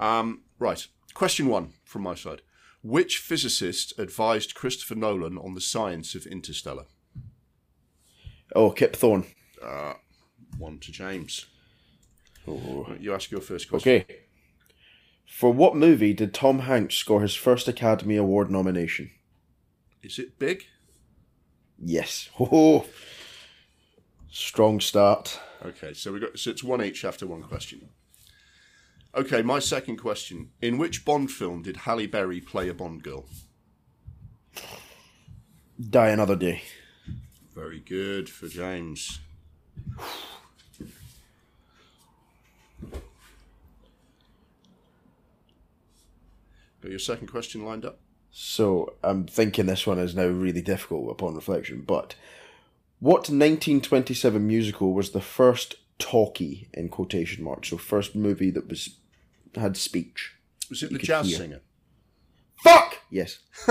Um, 0.00 0.42
right. 0.58 0.84
Question 1.14 1.46
one 1.46 1.74
from 1.84 2.02
my 2.02 2.14
side. 2.14 2.42
Which 2.82 3.18
physicist 3.18 3.98
advised 3.98 4.54
Christopher 4.54 4.96
Nolan 4.96 5.38
on 5.38 5.54
the 5.54 5.60
science 5.60 6.14
of 6.14 6.26
Interstellar? 6.26 6.86
Oh, 8.54 8.70
Kip 8.70 8.96
Thorne. 8.96 9.26
Uh, 9.62 9.94
one 10.58 10.78
to 10.80 10.90
James. 10.90 11.46
Oh. 12.46 12.92
You 12.98 13.14
ask 13.14 13.30
your 13.30 13.40
first 13.40 13.68
question. 13.70 13.92
Okay. 13.92 14.16
For 15.26 15.52
what 15.52 15.76
movie 15.76 16.12
did 16.12 16.34
Tom 16.34 16.60
Hanks 16.60 16.96
score 16.96 17.22
his 17.22 17.34
first 17.34 17.68
Academy 17.68 18.16
Award 18.16 18.50
nomination? 18.50 19.10
Is 20.02 20.18
it 20.18 20.38
big? 20.38 20.64
Yes. 21.78 22.28
Oh, 22.38 22.84
strong 24.30 24.80
start. 24.80 25.40
Okay, 25.64 25.94
so 25.94 26.12
we 26.12 26.20
got 26.20 26.38
so 26.38 26.50
it's 26.50 26.62
one 26.62 26.82
each 26.82 27.04
after 27.04 27.26
one 27.26 27.42
question. 27.42 27.88
Okay, 29.14 29.42
my 29.42 29.58
second 29.58 29.96
question: 29.96 30.50
In 30.62 30.78
which 30.78 31.04
Bond 31.04 31.30
film 31.30 31.62
did 31.62 31.78
Halle 31.78 32.06
Berry 32.06 32.40
play 32.40 32.68
a 32.68 32.74
Bond 32.74 33.02
girl? 33.02 33.26
Die 35.78 36.08
another 36.08 36.36
day. 36.36 36.62
Very 37.54 37.80
good 37.80 38.30
for 38.30 38.48
James. 38.48 39.20
Got 46.80 46.90
your 46.90 46.98
second 46.98 47.28
question 47.28 47.64
lined 47.64 47.84
up? 47.84 48.00
So 48.30 48.94
I'm 49.04 49.26
thinking 49.26 49.66
this 49.66 49.86
one 49.86 49.98
is 49.98 50.16
now 50.16 50.26
really 50.26 50.62
difficult 50.62 51.10
upon 51.10 51.34
reflection. 51.34 51.82
But 51.82 52.14
what 52.98 53.28
1927 53.28 54.44
musical 54.46 54.94
was 54.94 55.10
the 55.10 55.20
first 55.20 55.76
talkie 55.98 56.68
in 56.72 56.88
quotation 56.88 57.44
marks? 57.44 57.68
So 57.68 57.76
first 57.76 58.16
movie 58.16 58.50
that 58.50 58.68
was 58.68 58.96
had 59.56 59.76
speech. 59.76 60.34
Was 60.70 60.82
it 60.82 60.92
the 60.92 60.98
jazz 60.98 61.28
hear. 61.28 61.38
singer? 61.38 61.60
Fuck. 62.62 62.98
Yes. 63.10 63.38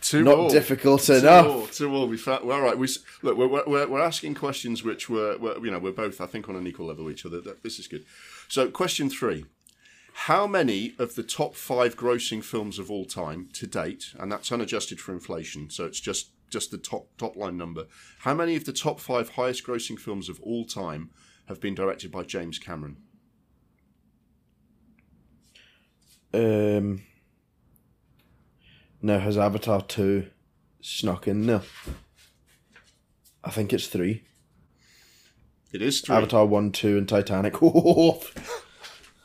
Two 0.00 0.24
Not 0.24 0.34
all. 0.36 0.50
difficult 0.50 1.02
Two 1.02 1.14
enough. 1.14 1.46
all. 1.46 1.66
Two 1.68 1.94
all. 1.94 2.08
We 2.08 2.16
found, 2.16 2.44
well, 2.44 2.56
all 2.56 2.62
right. 2.62 2.76
We 2.76 2.88
look. 3.22 3.36
We're, 3.36 3.46
we're, 3.46 3.86
we're 3.86 4.00
asking 4.00 4.34
questions 4.34 4.82
which 4.82 5.08
were, 5.08 5.38
were, 5.38 5.56
you 5.64 5.70
know, 5.70 5.78
we're 5.78 5.92
both, 5.92 6.20
I 6.20 6.26
think, 6.26 6.48
on 6.48 6.56
an 6.56 6.66
equal 6.66 6.86
level 6.86 7.04
with 7.04 7.14
each 7.14 7.24
other. 7.26 7.40
This 7.62 7.78
is 7.78 7.86
good. 7.86 8.04
So, 8.48 8.68
question 8.68 9.08
three: 9.08 9.44
How 10.12 10.46
many 10.46 10.94
of 10.98 11.14
the 11.14 11.22
top 11.22 11.54
five 11.54 11.96
grossing 11.96 12.42
films 12.42 12.78
of 12.80 12.90
all 12.90 13.04
time 13.04 13.48
to 13.54 13.66
date, 13.66 14.06
and 14.18 14.30
that's 14.32 14.50
unadjusted 14.50 15.00
for 15.00 15.12
inflation, 15.12 15.70
so 15.70 15.84
it's 15.84 16.00
just 16.00 16.30
just 16.50 16.70
the 16.70 16.78
top 16.78 17.06
top 17.16 17.36
line 17.36 17.56
number. 17.56 17.86
How 18.20 18.34
many 18.34 18.56
of 18.56 18.64
the 18.64 18.72
top 18.72 19.00
five 19.00 19.30
highest 19.30 19.64
grossing 19.66 19.98
films 19.98 20.28
of 20.28 20.40
all 20.40 20.64
time 20.64 21.10
have 21.46 21.60
been 21.60 21.74
directed 21.74 22.10
by 22.12 22.24
James 22.24 22.58
Cameron? 22.58 22.98
Um. 26.34 27.02
Now 29.00 29.18
has 29.18 29.36
Avatar 29.36 29.82
two 29.82 30.28
snuck 30.80 31.26
in 31.26 31.46
there? 31.46 31.62
I 33.42 33.50
think 33.50 33.72
it's 33.72 33.88
three. 33.88 34.22
It 35.72 35.82
is 35.82 36.00
three. 36.00 36.14
Avatar 36.14 36.46
one, 36.46 36.70
two, 36.70 36.98
and 36.98 37.08
Titanic. 37.08 37.56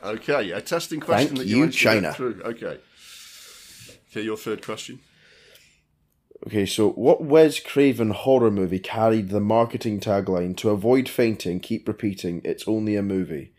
Okay, 0.03 0.51
a 0.51 0.62
testing 0.62 0.99
question 0.99 1.36
Thank 1.36 1.39
that 1.39 1.47
you, 1.47 1.66
you 1.66 1.72
China. 1.72 2.16
Okay. 2.20 2.78
Okay, 4.10 4.22
your 4.22 4.38
third 4.38 4.64
question. 4.64 4.99
Okay, 6.45 6.66
so 6.66 6.91
what 6.91 7.24
Wes 7.24 7.60
Craven 7.60 8.12
horror 8.12 8.51
movie 8.51 8.80
carried 8.80 9.30
the 9.30 9.39
marketing 9.39 9.99
tagline 9.99 10.55
to 10.58 10.70
avoid 10.70 11.10
fainting, 11.10 11.60
keep 11.60 11.88
repeating, 11.88 12.41
it's 12.45 12.68
only 12.68 12.95
a 12.95 13.01
movie? 13.01 13.53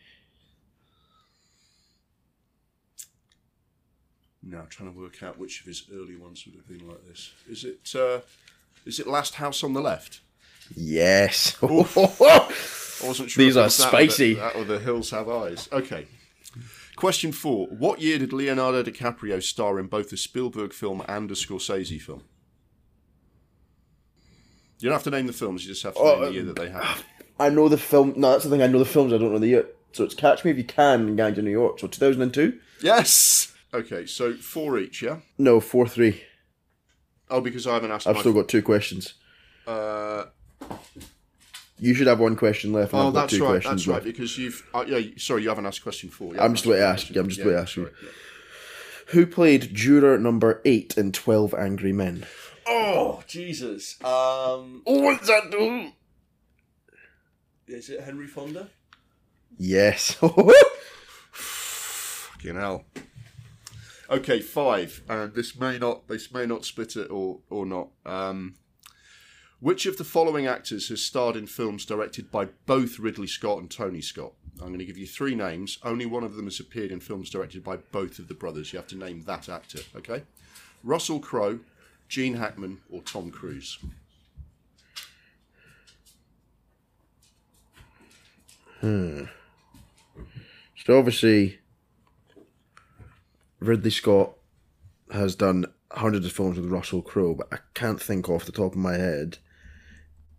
Now 4.50 4.66
trying 4.70 4.92
to 4.92 4.98
work 4.98 5.22
out 5.22 5.38
which 5.38 5.60
of 5.60 5.66
his 5.66 5.84
early 5.92 6.16
ones 6.16 6.44
would 6.46 6.54
have 6.54 6.66
been 6.68 6.88
like 6.88 7.06
this. 7.06 7.32
Is 7.48 7.64
it 7.64 7.94
uh, 7.94 8.20
is 8.86 8.98
it 8.98 9.06
Last 9.06 9.34
House 9.34 9.62
on 9.62 9.72
the 9.74 9.80
Left? 9.80 10.20
Yes. 10.74 11.56
I 11.62 11.66
wasn't 13.06 13.30
sure. 13.30 13.44
These 13.44 13.56
are 13.56 13.64
was 13.64 13.76
that 13.78 13.88
or 13.88 13.90
the- 13.90 14.08
spicy. 14.08 14.34
That 14.34 14.56
or 14.56 14.64
the 14.64 14.78
Hills 14.78 15.10
Have 15.10 15.28
Eyes. 15.28 15.68
Okay. 15.72 16.06
Question 16.96 17.30
four: 17.32 17.66
What 17.68 18.00
year 18.00 18.18
did 18.18 18.32
Leonardo 18.32 18.82
DiCaprio 18.82 19.42
star 19.42 19.78
in 19.78 19.86
both 19.86 20.12
a 20.12 20.16
Spielberg 20.16 20.72
film 20.72 21.02
and 21.08 21.30
a 21.30 21.34
Scorsese 21.34 22.00
film? 22.00 22.22
You 24.80 24.88
don't 24.88 24.92
have 24.94 25.04
to 25.04 25.10
name 25.10 25.26
the 25.26 25.32
films. 25.32 25.64
You 25.64 25.72
just 25.72 25.82
have 25.82 25.94
to 25.94 26.00
Oh, 26.00 26.14
name 26.20 26.24
the 26.24 26.32
year 26.32 26.42
that 26.44 26.56
they 26.56 26.70
happened. 26.70 27.04
I 27.40 27.50
know 27.50 27.68
the 27.68 27.78
film. 27.78 28.14
No, 28.16 28.32
that's 28.32 28.44
the 28.44 28.50
thing. 28.50 28.62
I 28.62 28.66
know 28.66 28.78
the 28.78 28.84
films. 28.84 29.12
I 29.12 29.18
don't 29.18 29.32
know 29.32 29.38
the 29.38 29.46
year. 29.48 29.66
So 29.92 30.04
it's 30.04 30.14
Catch 30.14 30.44
Me 30.44 30.50
If 30.50 30.56
You 30.58 30.64
Can 30.64 31.00
and 31.08 31.16
Gangs 31.16 31.38
of 31.38 31.44
New 31.44 31.50
York. 31.50 31.78
So 31.80 31.86
2002? 31.88 32.58
Yes. 32.82 33.52
Okay, 33.74 34.06
so 34.06 34.34
four 34.34 34.78
each. 34.78 35.02
Yeah. 35.02 35.18
No, 35.36 35.60
4 35.60 35.86
3. 35.86 36.22
Oh, 37.30 37.40
because 37.42 37.66
I 37.66 37.74
haven't 37.74 37.90
asked. 37.90 38.06
I've 38.06 38.18
still 38.18 38.32
got 38.32 38.48
two 38.48 38.62
questions. 38.62 39.14
Uh, 39.66 40.24
You 41.78 41.92
should 41.94 42.06
have 42.06 42.18
one 42.18 42.34
question 42.36 42.72
left. 42.72 42.94
Oh, 42.94 43.08
I've 43.08 43.14
got 43.14 43.20
that's 43.20 43.34
two 43.34 43.42
right. 43.44 43.50
questions 43.50 43.84
That's 43.84 43.94
right. 43.94 44.02
Because 44.02 44.38
you've. 44.38 44.66
Uh, 44.72 44.84
yeah. 44.86 45.00
Sorry, 45.18 45.42
you 45.42 45.48
haven't 45.50 45.66
asked 45.66 45.82
question 45.82 46.08
four. 46.08 46.34
I'm 46.40 46.54
just 46.54 46.64
waiting 46.66 46.82
to 46.82 46.88
ask 46.88 47.10
you, 47.10 47.20
I'm 47.20 47.28
just 47.28 47.40
waiting 47.40 47.52
to 47.54 47.60
ask 47.60 47.76
you. 47.76 47.84
Yeah, 48.02 48.08
Who 49.08 49.26
played 49.26 49.74
juror 49.74 50.18
number 50.18 50.60
8 50.64 50.96
in 50.96 51.12
12 51.12 51.54
Angry 51.54 51.92
Men? 51.92 52.26
Oh 52.66 53.22
Jesus. 53.26 53.96
Um. 54.02 54.82
Oh, 54.86 55.00
what's 55.02 55.26
that 55.28 55.50
do? 55.50 55.90
Is 57.66 57.90
it 57.90 58.00
Henry 58.00 58.26
Fonda? 58.26 58.68
Yes. 59.58 60.12
Fucking 61.32 62.56
hell. 62.56 62.84
Okay, 64.10 64.40
five. 64.40 65.02
And 65.08 65.34
this 65.34 65.58
may 65.58 65.78
not 65.78 66.08
this 66.08 66.32
may 66.32 66.46
not 66.46 66.64
split 66.64 66.96
it 66.96 67.10
or 67.10 67.40
or 67.50 67.66
not. 67.66 67.88
Um, 68.06 68.54
which 69.60 69.86
of 69.86 69.98
the 69.98 70.04
following 70.04 70.46
actors 70.46 70.88
has 70.88 71.02
starred 71.02 71.36
in 71.36 71.46
films 71.46 71.84
directed 71.84 72.30
by 72.30 72.46
both 72.66 72.98
Ridley 72.98 73.26
Scott 73.26 73.58
and 73.58 73.70
Tony 73.70 74.00
Scott? 74.00 74.32
I'm 74.60 74.68
going 74.68 74.78
to 74.78 74.84
give 74.84 74.98
you 74.98 75.06
three 75.06 75.34
names. 75.34 75.78
Only 75.82 76.06
one 76.06 76.24
of 76.24 76.34
them 76.34 76.46
has 76.46 76.60
appeared 76.60 76.90
in 76.90 77.00
films 77.00 77.28
directed 77.30 77.64
by 77.64 77.76
both 77.76 78.18
of 78.18 78.28
the 78.28 78.34
brothers. 78.34 78.72
You 78.72 78.78
have 78.78 78.88
to 78.88 78.96
name 78.96 79.22
that 79.22 79.48
actor. 79.48 79.80
Okay. 79.96 80.22
Russell 80.84 81.18
Crowe, 81.18 81.60
Gene 82.08 82.34
Hackman, 82.34 82.80
or 82.90 83.02
Tom 83.02 83.30
Cruise. 83.30 83.78
Hmm. 88.80 89.24
So 90.84 90.98
obviously, 90.98 91.58
Ridley 93.60 93.90
Scott 93.90 94.32
has 95.12 95.34
done 95.34 95.66
hundreds 95.90 96.26
of 96.26 96.32
films 96.32 96.58
with 96.58 96.70
Russell 96.70 97.02
Crowe, 97.02 97.34
but 97.34 97.48
I 97.52 97.58
can't 97.74 98.00
think 98.00 98.28
off 98.28 98.44
the 98.44 98.52
top 98.52 98.72
of 98.72 98.78
my 98.78 98.94
head 98.94 99.38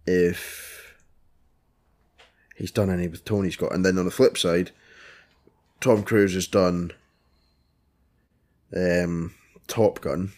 if 0.05 0.95
he's 2.55 2.72
done 2.72 2.89
any 2.89 3.07
with 3.07 3.26
Tony 3.26 3.51
Scott. 3.51 3.74
And 3.74 3.86
then 3.86 3.97
on 3.97 4.05
the 4.05 4.11
flip 4.11 4.38
side, 4.38 4.72
Tom 5.82 6.03
Cruise 6.03 6.34
has 6.34 6.47
done 6.47 6.91
um, 8.76 9.34
Top 9.67 10.01
Gun. 10.01 10.32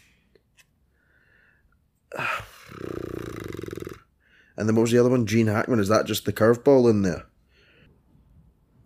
And 4.57 4.67
then 4.67 4.75
what 4.75 4.83
was 4.83 4.91
the 4.91 4.99
other 4.99 5.09
one? 5.09 5.25
Gene 5.25 5.47
Hackman. 5.47 5.79
Is 5.79 5.87
that 5.87 6.05
just 6.05 6.25
the 6.25 6.33
curveball 6.33 6.89
in 6.89 7.01
there? 7.01 7.25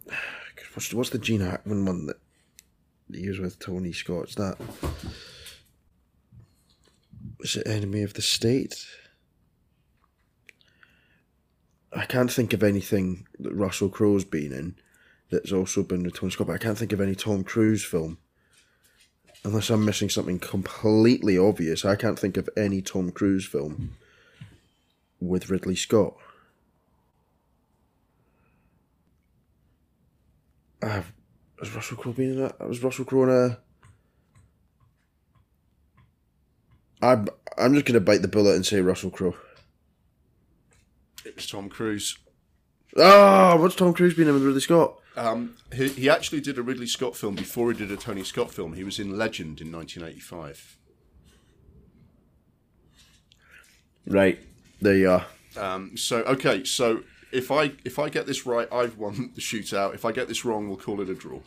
What's, 0.93 1.09
the 1.09 1.17
Gene 1.17 1.41
Hackman 1.41 1.85
one 1.85 2.05
that 2.05 2.17
was 3.09 3.39
with 3.39 3.59
Tony 3.59 3.93
Scott? 3.93 4.29
that 4.37 4.57
was 7.39 7.55
it 7.55 7.67
Enemy 7.67 8.01
of 8.01 8.13
the 8.13 8.21
State? 8.21 8.85
I 11.93 12.05
can't 12.05 12.31
think 12.31 12.53
of 12.53 12.63
anything 12.63 13.27
that 13.39 13.53
Russell 13.53 13.89
Crowe's 13.89 14.25
been 14.25 14.51
in 14.51 14.75
that's 15.31 15.51
also 15.51 15.83
been 15.83 16.03
with 16.03 16.15
Tony 16.15 16.31
Scott, 16.31 16.47
but 16.47 16.53
I 16.53 16.57
can't 16.57 16.77
think 16.77 16.91
of 16.91 16.99
any 16.99 17.15
Tom 17.15 17.43
Cruise 17.43 17.85
film. 17.85 18.17
Unless 19.43 19.69
I'm 19.69 19.85
missing 19.85 20.09
something 20.09 20.39
completely 20.39 21.37
obvious, 21.37 21.85
I 21.85 21.95
can't 21.95 22.17
think 22.17 22.35
of 22.35 22.49
any 22.57 22.81
Tom 22.81 23.11
Cruise 23.11 23.45
film 23.45 23.95
with 25.19 25.49
Ridley 25.49 25.75
Scott. 25.75 26.15
Uh, 30.81 31.03
has 31.59 31.73
Russell 31.73 31.97
Crowe 31.97 32.13
been 32.13 32.33
in 32.33 32.41
that? 32.41 32.59
Was 32.67 32.83
Russell 32.83 33.05
Crowe 33.05 33.23
in 33.23 33.29
a? 33.29 33.57
I'm 37.01 37.27
I'm 37.57 37.73
just 37.73 37.85
gonna 37.85 37.99
bite 37.99 38.21
the 38.21 38.27
bullet 38.27 38.55
and 38.55 38.65
say 38.65 38.81
Russell 38.81 39.09
Crowe. 39.09 39.35
It 41.25 41.35
was 41.35 41.47
Tom 41.47 41.69
Cruise. 41.69 42.17
Ah, 42.97 43.57
what's 43.57 43.75
Tom 43.75 43.93
Cruise 43.93 44.13
been 44.13 44.27
in 44.27 44.33
with 44.33 44.43
Ridley 44.43 44.61
Scott? 44.61 44.99
Um, 45.17 45.55
he, 45.73 45.87
he 45.89 46.09
actually 46.09 46.41
did 46.41 46.57
a 46.57 46.61
Ridley 46.61 46.87
Scott 46.87 47.15
film 47.15 47.35
before 47.35 47.71
he 47.71 47.77
did 47.77 47.91
a 47.91 47.97
Tony 47.97 48.23
Scott 48.23 48.51
film. 48.51 48.73
He 48.73 48.83
was 48.83 48.99
in 48.99 49.17
Legend 49.17 49.61
in 49.61 49.71
1985. 49.71 50.77
Right, 54.07 54.39
there 54.81 54.95
you 54.95 55.09
are. 55.09 55.25
Um, 55.57 55.97
so 55.97 56.17
okay, 56.23 56.63
so 56.63 57.01
if 57.35 57.51
I 57.51 57.73
if 57.83 57.99
I 57.99 58.09
get 58.09 58.25
this 58.25 58.45
right, 58.45 58.67
I've 58.71 58.97
won 58.97 59.31
the 59.35 59.41
shootout. 59.41 59.93
If 59.93 60.05
I 60.05 60.11
get 60.11 60.27
this 60.27 60.45
wrong, 60.45 60.67
we'll 60.67 60.77
call 60.77 61.01
it 61.01 61.09
a 61.09 61.15
draw. 61.15 61.39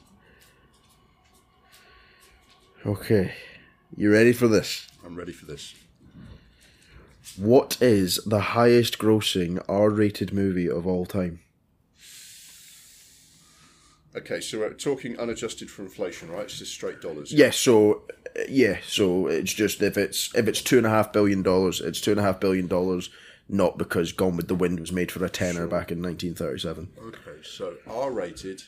Okay. 2.87 3.33
You 3.97 4.13
ready 4.13 4.33
for 4.33 4.47
this? 4.47 4.87
I'm 5.05 5.17
ready 5.17 5.33
for 5.33 5.47
this. 5.47 5.75
What 7.37 7.81
is 7.81 8.21
the 8.27 8.41
highest 8.41 8.99
grossing 8.99 9.63
R 9.69 9.91
rated 9.91 10.33
movie 10.33 10.69
of 10.69 10.87
all 10.87 11.07
time? 11.07 11.41
Okay, 14.17 14.41
so 14.41 14.59
we're 14.59 14.73
talking 14.73 15.19
unadjusted 15.19 15.71
for 15.71 15.83
inflation, 15.83 16.31
right? 16.31 16.45
It's 16.45 16.59
just 16.59 16.73
straight 16.73 17.01
dollars. 17.01 17.33
Yeah, 17.33 17.51
so 17.51 18.03
yeah, 18.49 18.79
so 18.87 19.27
it's 19.27 19.53
just 19.53 19.81
if 19.83 19.97
it's 19.97 20.35
if 20.35 20.49
it's 20.49 20.61
two 20.61 20.79
and 20.79 20.87
a 20.87 20.91
half 20.91 21.13
billion 21.13 21.43
dollars, 21.43 21.81
it's 21.81 22.01
two 22.01 22.11
and 22.11 22.21
a 22.21 22.23
half 22.23 22.41
billion 22.41 22.67
dollars, 22.67 23.11
not 23.49 23.79
because 23.79 24.13
Gone 24.13 24.37
with 24.37 24.49
the 24.49 24.55
Wind 24.55 24.81
was 24.81 24.93
made 24.93 25.11
for 25.11 25.25
a 25.25 25.31
tenner 25.31 25.67
back 25.67 25.91
in 25.91 26.01
nineteen 26.01 26.35
thirty 26.35 26.59
seven. 26.59 26.91
Okay, 26.99 27.43
so 27.43 27.77
R 27.87 28.11
rated, 28.11 28.63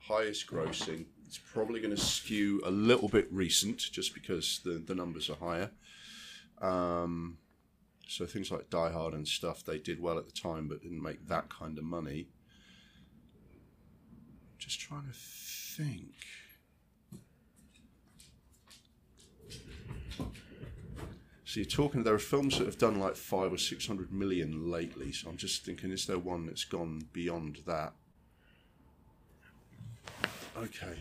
highest 0.00 0.46
grossing. 0.46 1.06
It's 1.26 1.38
probably 1.38 1.80
going 1.80 1.94
to 1.94 2.00
skew 2.00 2.60
a 2.64 2.70
little 2.70 3.08
bit 3.08 3.26
recent 3.32 3.78
just 3.78 4.14
because 4.14 4.60
the, 4.64 4.82
the 4.84 4.94
numbers 4.94 5.30
are 5.30 5.36
higher. 5.36 5.70
Um, 6.60 7.38
so 8.06 8.26
things 8.26 8.50
like 8.50 8.70
Die 8.70 8.92
Hard 8.92 9.14
and 9.14 9.26
stuff, 9.26 9.64
they 9.64 9.78
did 9.78 10.00
well 10.00 10.18
at 10.18 10.26
the 10.26 10.32
time 10.32 10.68
but 10.68 10.82
didn't 10.82 11.02
make 11.02 11.26
that 11.28 11.48
kind 11.48 11.78
of 11.78 11.84
money. 11.84 12.28
Just 14.58 14.80
trying 14.80 15.06
to 15.06 15.12
think. 15.12 16.12
So 21.54 21.60
you're 21.60 21.70
talking, 21.70 22.02
there 22.02 22.14
are 22.14 22.18
films 22.18 22.58
that 22.58 22.66
have 22.66 22.78
done 22.78 22.98
like 22.98 23.14
five 23.14 23.52
or 23.52 23.58
six 23.58 23.86
hundred 23.86 24.12
million 24.12 24.72
lately. 24.72 25.12
So 25.12 25.30
I'm 25.30 25.36
just 25.36 25.64
thinking, 25.64 25.92
is 25.92 26.04
there 26.04 26.18
one 26.18 26.46
that's 26.46 26.64
gone 26.64 27.02
beyond 27.12 27.60
that? 27.64 27.92
Okay. 30.58 30.96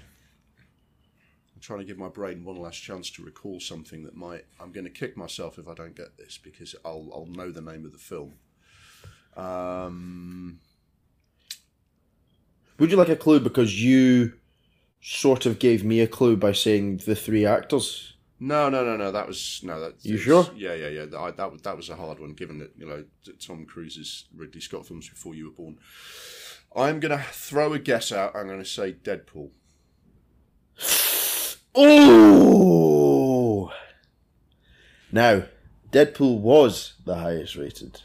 I'm 1.56 1.60
trying 1.60 1.80
to 1.80 1.86
give 1.86 1.98
my 1.98 2.08
brain 2.08 2.44
one 2.44 2.58
last 2.58 2.84
chance 2.84 3.10
to 3.14 3.24
recall 3.24 3.60
something 3.60 4.04
that 4.04 4.16
might. 4.16 4.46
I'm 4.60 4.72
going 4.72 4.84
to 4.84 4.92
kick 4.92 5.18
myself 5.18 5.58
if 5.58 5.68
I 5.68 5.74
don't 5.74 5.96
get 5.96 6.18
this 6.20 6.38
because 6.38 6.76
I'll 6.86 7.10
I'll 7.12 7.26
know 7.26 7.50
the 7.50 7.60
name 7.60 7.84
of 7.84 7.92
the 7.92 7.98
film. 7.98 8.34
Um, 9.36 10.60
Would 12.78 12.92
you 12.92 12.98
like 12.98 13.10
a 13.10 13.16
clue 13.16 13.40
because 13.40 13.84
you 13.84 14.34
sort 15.02 15.48
of 15.48 15.58
gave 15.58 15.84
me 15.84 16.00
a 16.00 16.08
clue 16.08 16.38
by 16.38 16.52
saying 16.52 16.98
the 17.08 17.16
three 17.16 17.44
actors? 17.44 18.13
No, 18.44 18.68
no, 18.68 18.84
no, 18.84 18.98
no. 18.98 19.10
That 19.12 19.26
was 19.26 19.62
no. 19.64 19.80
That 19.80 19.94
You 20.02 20.18
sure? 20.18 20.50
Yeah, 20.54 20.74
yeah, 20.74 20.90
yeah. 20.90 21.18
I, 21.18 21.32
that 21.32 21.50
was 21.50 21.62
that 21.62 21.78
was 21.78 21.90
a 21.90 21.96
hard 21.96 22.20
one, 22.20 22.34
given 22.34 22.60
that 22.60 22.74
you 22.78 22.86
know 22.86 23.06
Tom 23.40 23.66
Cruise's 23.66 24.26
Ridley 24.36 24.60
Scott 24.60 24.86
films 24.86 25.08
before 25.08 25.34
you 25.34 25.46
were 25.46 25.52
born. 25.52 25.78
I'm 26.76 27.00
going 27.00 27.18
to 27.18 27.24
throw 27.24 27.72
a 27.72 27.80
guess 27.80 28.12
out. 28.12 28.36
I'm 28.36 28.48
going 28.48 28.60
to 28.60 28.66
say 28.66 28.94
Deadpool. 28.94 29.52
Oh! 31.76 33.72
Now, 35.12 35.44
Deadpool 35.92 36.40
was 36.40 36.96
the 37.06 37.16
highest 37.16 37.56
rated 37.56 38.02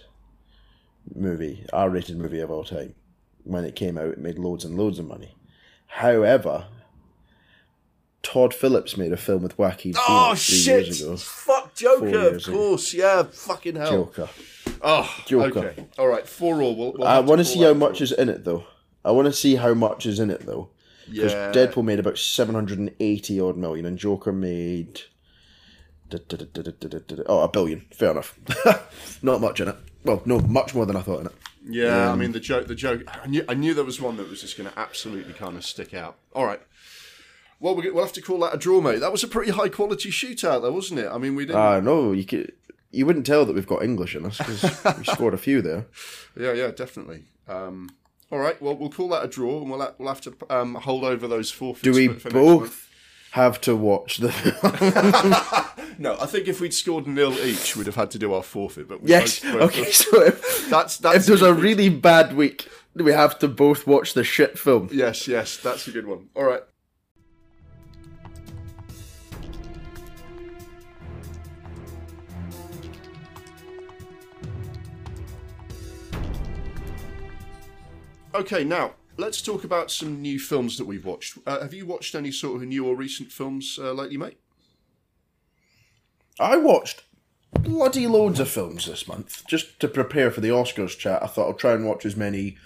movie, 1.13 1.67
R 1.73 1.91
rated 1.91 2.17
movie 2.17 2.41
of 2.41 2.51
all 2.51 2.65
time. 2.65 2.95
When 3.43 3.65
it 3.65 3.75
came 3.75 3.99
out, 3.99 4.09
it 4.11 4.19
made 4.19 4.39
loads 4.39 4.65
and 4.65 4.79
loads 4.79 5.01
of 5.01 5.09
money. 5.09 5.35
However, 5.87 6.67
Todd 8.23 8.53
Phillips 8.53 8.97
made 8.97 9.13
a 9.13 9.17
film 9.17 9.43
with 9.43 9.57
Wacky 9.57 9.95
oh, 9.97 10.35
shit. 10.35 10.87
years 10.87 11.03
ago. 11.03 11.17
Fuck 11.17 11.75
Joker, 11.75 12.37
of 12.37 12.45
course. 12.45 12.93
Ago. 12.93 13.03
Yeah, 13.03 13.23
fucking 13.23 13.77
hell. 13.77 13.91
Joker. 13.91 14.29
Oh, 14.83 15.23
Joker. 15.27 15.59
Okay. 15.59 15.87
All 15.99 16.09
right, 16.09 16.27
four 16.27 16.61
all. 16.63 16.77
We'll, 16.77 16.93
we'll 16.93 17.07
I 17.07 17.21
want 17.21 17.39
to 17.39 17.45
see 17.45 17.63
how 17.63 17.75
much 17.75 18.01
is 18.01 18.13
in 18.13 18.29
it 18.29 18.45
though. 18.45 18.65
I 19.05 19.13
want 19.13 19.27
to 19.27 19.33
see 19.33 19.57
how 19.57 19.75
much 19.75 20.07
is 20.07 20.21
in 20.21 20.31
it 20.31 20.45
though. 20.47 20.71
Because 21.09 21.33
yeah. 21.33 21.53
Deadpool 21.53 21.85
made 21.85 21.99
about 21.99 22.19
seven 22.19 22.55
hundred 22.55 22.79
and 22.79 22.95
eighty 23.01 23.41
odd 23.41 23.57
million, 23.57 23.87
and 23.87 23.99
Joker 23.99 24.33
made 24.33 25.03
oh 26.13 27.41
a 27.41 27.49
billion. 27.49 27.87
Fair 27.93 28.11
enough. 28.11 28.39
Not 29.23 29.41
much 29.41 29.61
in 29.61 29.69
it. 29.69 29.77
Well, 30.05 30.23
no, 30.25 30.39
much 30.41 30.75
more 30.75 30.87
than 30.87 30.97
I 30.97 31.03
thought 31.03 31.21
in 31.21 31.27
it. 31.27 31.33
Yeah, 31.69 32.11
um, 32.11 32.13
I 32.13 32.17
mean 32.17 32.33
the 32.33 32.41
joke. 32.41 32.67
The 32.67 32.75
joke. 32.75 33.03
I 33.23 33.27
knew, 33.27 33.45
I 33.49 33.55
knew 33.55 33.75
there 33.75 33.85
was 33.85 34.01
one 34.01 34.17
that 34.17 34.29
was 34.29 34.41
just 34.41 34.57
going 34.57 34.71
to 34.71 34.79
absolutely 34.79 35.33
kind 35.35 35.57
of 35.57 35.65
stick 35.65 35.93
out. 35.93 36.17
All 36.35 36.47
right. 36.47 36.61
Well, 37.61 37.75
we- 37.75 37.91
we'll 37.91 38.05
have 38.05 38.13
to 38.15 38.23
call 38.23 38.39
that 38.41 38.55
a 38.55 38.59
draw, 38.59 38.81
mate. 38.81 39.01
That 39.01 39.13
was 39.13 39.25
a 39.25 39.29
pretty 39.29 39.51
high 39.53 39.69
quality 39.69 40.11
shootout, 40.11 40.63
though, 40.63 40.73
wasn't 40.73 41.01
it? 41.01 41.09
I 41.11 41.19
mean, 41.19 41.35
we 41.35 41.45
didn't. 41.47 41.59
Ah, 41.61 41.81
no, 41.81 42.13
you 42.13 42.25
could. 42.25 42.53
You 42.91 43.05
wouldn't 43.05 43.27
tell 43.27 43.45
that 43.45 43.55
we've 43.55 43.67
got 43.67 43.83
English 43.83 44.15
in 44.17 44.25
us 44.25 44.39
because 44.39 44.63
we 44.99 45.05
scored 45.05 45.35
a 45.35 45.39
few 45.39 45.61
there. 45.61 45.87
yeah, 46.39 46.53
yeah, 46.53 46.71
definitely. 46.71 47.25
Um, 47.47 47.91
all 48.31 48.39
right. 48.39 48.61
Well, 48.63 48.77
we'll 48.77 48.91
call 48.91 49.09
that 49.11 49.25
a 49.25 49.29
draw, 49.29 49.61
and 49.61 49.71
we'll 49.71 49.81
ha- 49.81 49.93
we'll 49.99 50.09
have 50.09 50.21
to 50.23 50.35
um, 50.51 50.75
hold 50.77 51.05
over 51.05 51.27
those 51.29 51.51
forfeits. 51.51 51.83
Do 51.85 51.93
we 51.93 52.09
for, 52.09 52.21
for 52.21 52.31
both 52.31 52.89
have 53.33 53.61
to 53.63 53.77
watch 53.77 54.19
the? 54.19 54.31
No, 56.01 56.17
I 56.21 56.27
think 56.27 56.47
if 56.47 56.61
we'd 56.61 56.73
scored 56.73 57.09
nil 57.09 57.33
each, 57.41 57.77
we'd 57.77 57.87
have 57.87 57.97
had 57.97 58.13
to 58.13 58.21
do 58.21 58.33
our 58.33 58.43
forfeit. 58.45 58.87
But 58.87 59.03
we 59.03 59.11
yes. 59.11 59.41
both- 59.41 59.53
both- 59.53 59.63
Okay. 59.79 59.91
So 59.91 60.23
if, 60.23 60.71
That's 60.71 60.97
that's 60.99 61.17
if 61.17 61.27
there's 61.27 61.43
a 61.43 61.53
really 61.53 61.89
bad 61.89 62.37
week, 62.37 62.69
we 62.95 63.11
have 63.13 63.37
to 63.41 63.49
both 63.49 63.85
watch 63.87 64.15
the 64.15 64.23
shit 64.23 64.57
film. 64.59 64.89
yes, 64.93 65.27
yes, 65.27 65.57
that's 65.57 65.89
a 65.89 65.91
good 65.91 66.07
one. 66.07 66.29
All 66.37 66.45
right. 66.45 66.63
Okay, 78.39 78.63
now 78.63 78.93
let's 79.17 79.43
talk 79.43 79.65
about 79.65 79.91
some 79.91 80.23
new 80.23 80.39
films 80.39 80.79
that 80.79 80.85
we've 80.85 81.05
watched. 81.05 81.39
Uh, 81.45 81.61
have 81.61 81.75
you 81.75 81.85
watched 81.85 82.15
any 82.15 82.31
sort 82.31 82.63
of 82.63 82.69
new 82.69 82.87
or 82.87 82.95
recent 82.95 83.33
films 83.33 83.81
uh, 83.83 83.91
lately, 83.91 84.17
mate? 84.17 84.39
I 86.39 86.57
watched 86.57 87.03
bloody 87.53 88.07
loads 88.07 88.39
of 88.39 88.49
films 88.49 88.87
this 88.87 89.09
month 89.09 89.45
just 89.49 89.81
to 89.81 89.89
prepare 89.89 90.31
for 90.31 90.41
the 90.41 90.51
Oscars 90.51 90.97
chat. 90.97 91.21
I 91.21 91.27
thought 91.27 91.49
I'll 91.49 91.55
try 91.55 91.73
and 91.73 91.85
watch 91.85 92.07
as 92.07 92.15
many 92.15 92.57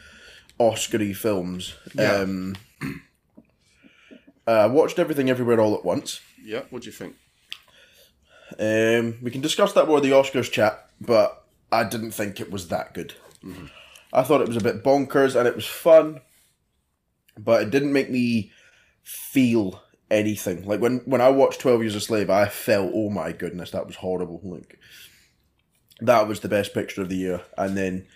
Oscary 0.61 1.17
films. 1.17 1.75
Yeah. 1.95 2.17
Um, 2.17 2.57
uh, 4.47 4.69
watched 4.71 4.99
everything 4.99 5.31
everywhere 5.31 5.59
all 5.59 5.75
at 5.75 5.87
once. 5.87 6.21
Yeah, 6.45 6.65
what 6.69 6.83
do 6.83 6.87
you 6.87 6.93
think? 6.93 7.17
Um, 8.59 9.17
we 9.23 9.31
can 9.31 9.41
discuss 9.41 9.73
that 9.73 9.89
more 9.89 9.97
in 9.97 10.03
the 10.03 10.11
Oscars 10.11 10.53
chat, 10.53 10.91
but 11.01 11.47
I 11.73 11.85
didn't 11.85 12.11
think 12.11 12.41
it 12.41 12.51
was 12.51 12.69
that 12.69 12.93
good. 12.93 13.15
I 14.13 14.23
thought 14.23 14.41
it 14.41 14.49
was 14.49 14.57
a 14.57 14.63
bit 14.63 14.85
bonkers 14.85 15.35
and 15.35 15.49
it 15.49 15.57
was 15.57 15.67
fun, 15.67 16.21
but 17.39 17.63
it 17.63 17.71
didn't 17.71 17.93
make 17.93 18.11
me 18.11 18.53
feel 19.03 19.83
anything. 20.11 20.67
Like 20.67 20.81
when 20.81 20.99
when 21.05 21.21
I 21.21 21.31
watched 21.31 21.61
Twelve 21.61 21.81
Years 21.81 21.95
a 21.95 22.01
Slave, 22.01 22.31
I 22.31 22.47
felt, 22.47 22.93
oh 22.95 23.11
my 23.11 23.33
goodness, 23.33 23.71
that 23.71 23.87
was 23.87 23.97
horrible. 23.97 24.41
Like 24.45 24.79
that 26.01 26.29
was 26.29 26.41
the 26.41 26.49
best 26.49 26.75
picture 26.75 27.03
of 27.03 27.09
the 27.09 27.17
year, 27.17 27.43
and 27.57 27.77
then 27.77 28.07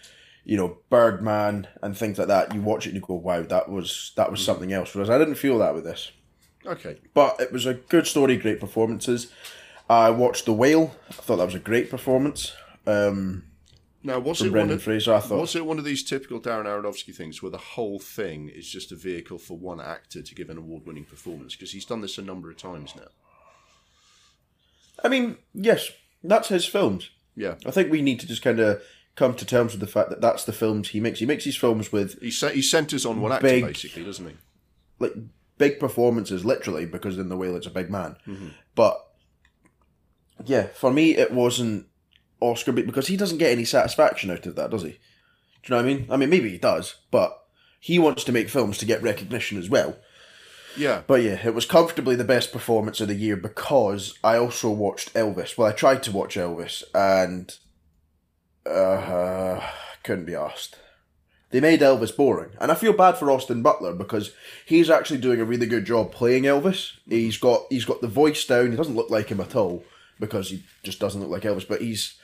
you 0.45 0.57
know 0.57 0.79
Birdman 0.91 1.67
and 1.83 1.97
things 1.97 2.19
like 2.19 2.29
that. 2.29 2.55
You 2.55 2.61
watch 2.61 2.87
it 2.87 2.91
and 2.91 2.97
you 2.97 3.07
go, 3.07 3.15
wow, 3.15 3.43
that 3.43 3.69
was 3.71 4.13
that 4.17 4.31
was 4.31 4.45
something 4.45 4.73
else. 4.73 4.95
Whereas 4.95 5.11
I 5.11 5.19
didn't 5.19 5.37
feel 5.37 5.59
that 5.59 5.75
with 5.75 5.85
this 5.85 6.13
Okay, 6.67 6.97
but 7.15 7.41
it 7.41 7.53
was 7.53 7.65
a 7.65 7.75
good 7.75 8.07
story, 8.07 8.37
great 8.37 8.59
performances. 8.59 9.33
I 9.89 10.11
watched 10.11 10.47
The 10.47 10.53
Whale. 10.53 10.97
I 11.09 11.13
thought 11.13 11.37
that 11.37 11.45
was 11.45 11.55
a 11.55 11.61
great 11.61 11.91
performance. 11.91 12.53
Um, 12.87 13.45
now 14.07 14.19
was 14.21 14.41
it 14.41 14.53
one 14.53 14.71
of, 14.71 14.83
Fraser, 14.83 15.15
I 15.15 15.21
thought. 15.21 15.41
was 15.41 15.55
it 15.57 15.67
one 15.67 15.79
of 15.79 15.85
these 15.85 16.03
typical 16.03 16.41
Darren 16.41 16.65
Aronofsky 16.65 17.15
things 17.15 17.43
where 17.43 17.51
the 17.51 17.59
whole 17.59 17.99
thing 17.99 18.49
is 18.49 18.69
just 18.69 18.93
a 18.93 18.97
vehicle 18.97 19.39
for 19.39 19.59
one 19.59 19.81
actor 19.81 20.23
to 20.23 20.35
give 20.35 20.49
an 20.49 20.57
award-winning 20.59 21.05
performance? 21.05 21.55
Because 21.55 21.73
he's 21.73 21.85
done 21.85 22.01
this 22.01 22.17
a 22.17 22.23
number 22.23 22.49
of 22.51 22.57
times 22.57 22.95
now. 22.97 23.09
I 25.05 25.09
mean, 25.09 25.37
yes, 25.53 25.91
that's 26.25 26.49
his 26.49 26.65
films. 26.65 27.11
Yeah, 27.35 27.57
I 27.67 27.71
think 27.71 27.91
we 27.91 28.01
need 28.01 28.21
to 28.21 28.27
just 28.27 28.43
kind 28.43 28.61
of 28.61 28.83
come 29.15 29.35
to 29.35 29.45
terms 29.45 29.73
with 29.73 29.81
the 29.81 29.87
fact 29.87 30.09
that 30.11 30.21
that's 30.21 30.45
the 30.45 30.53
films 30.53 30.89
he 30.91 31.01
makes. 31.01 31.19
He 31.19 31.27
makes 31.27 31.45
these 31.45 31.57
films 31.57 31.93
with 31.93 32.19
he 32.23 32.31
se- 32.31 32.55
he 32.55 32.63
centres 32.63 33.05
on 33.05 33.21
one 33.21 33.33
actor 33.33 33.47
Big- 33.47 33.65
basically, 33.65 34.05
doesn't 34.05 34.27
he? 34.27 34.37
like 34.99 35.13
big 35.59 35.79
performances, 35.79 36.45
literally, 36.45 36.87
because 36.87 37.19
in 37.19 37.29
The 37.29 37.37
Whale 37.37 37.57
it's 37.57 37.67
a 37.67 37.71
big 37.71 37.91
man. 37.91 38.17
Mm-hmm. 38.27 38.49
But 38.75 38.99
yeah, 40.45 40.69
for 40.69 40.91
me, 40.93 41.17
it 41.17 41.33
wasn't 41.33 41.87
Oscar 42.41 42.73
bait 42.73 42.87
because 42.87 43.09
he 43.09 43.17
doesn't 43.17 43.39
get 43.39 43.53
any 43.53 43.65
satisfaction 43.65 44.31
out 44.31 44.47
of 44.47 44.57
that, 44.57 44.71
does 44.71 44.83
he? 44.83 44.91
Do 44.91 44.95
you 44.95 45.71
know 45.71 45.77
what 45.77 45.85
I 45.85 45.95
mean? 45.95 46.07
I 46.11 46.17
mean, 46.17 46.31
maybe 46.31 46.51
he 46.51 46.59
does, 46.59 46.97
but 47.11 47.43
he 47.81 47.99
wants 47.99 48.25
to 48.25 48.33
make 48.33 48.49
films 48.49 48.79
to 48.79 48.87
get 48.87 49.03
recognition 49.03 49.59
as 49.59 49.69
well. 49.71 49.97
Yeah, 50.77 51.03
But 51.07 51.23
yeah, 51.23 51.47
it 51.47 51.55
was 51.55 51.65
comfortably 51.65 52.17
the 52.17 52.25
best 52.25 52.53
performance 52.53 53.01
of 53.01 53.09
the 53.09 53.15
year 53.15 53.37
because 53.37 54.19
I 54.23 54.37
also 54.37 54.71
watched 54.71 55.15
Elvis. 55.15 55.57
Well, 55.57 55.69
I 55.69 55.73
tried 55.73 56.03
to 56.03 56.13
watch 56.13 56.37
Elvis 56.37 56.85
and 56.95 57.57
uh, 58.67 59.61
couldn't 60.03 60.27
be 60.27 60.35
asked. 60.35 60.79
They 61.51 61.61
made 61.61 61.81
Elvis 61.81 62.15
boring, 62.15 62.51
and 62.61 62.71
I 62.71 62.75
feel 62.75 62.93
bad 62.93 63.17
for 63.17 63.31
Austin 63.31 63.63
Butler 63.63 63.95
because 63.95 64.33
he's 64.67 64.91
actually 64.91 65.19
doing 65.19 65.41
a 65.41 65.45
really 65.45 65.67
good 65.67 65.87
job 65.87 66.13
playing 66.13 66.43
Elvis. 66.43 66.93
He's 67.09 67.39
got 67.39 67.63
he's 67.71 67.85
got 67.85 68.01
the 68.01 68.09
voice 68.09 68.45
down. 68.45 68.73
He 68.73 68.77
doesn't 68.77 68.97
look 68.97 69.11
like 69.11 69.29
him 69.29 69.41
at 69.41 69.55
all 69.57 69.85
because 70.19 70.51
he 70.51 70.65
just 70.83 70.99
doesn't 70.99 71.21
look 71.21 71.31
like 71.31 71.45
Elvis. 71.45 71.67
But 71.67 71.81
he's 71.81 72.19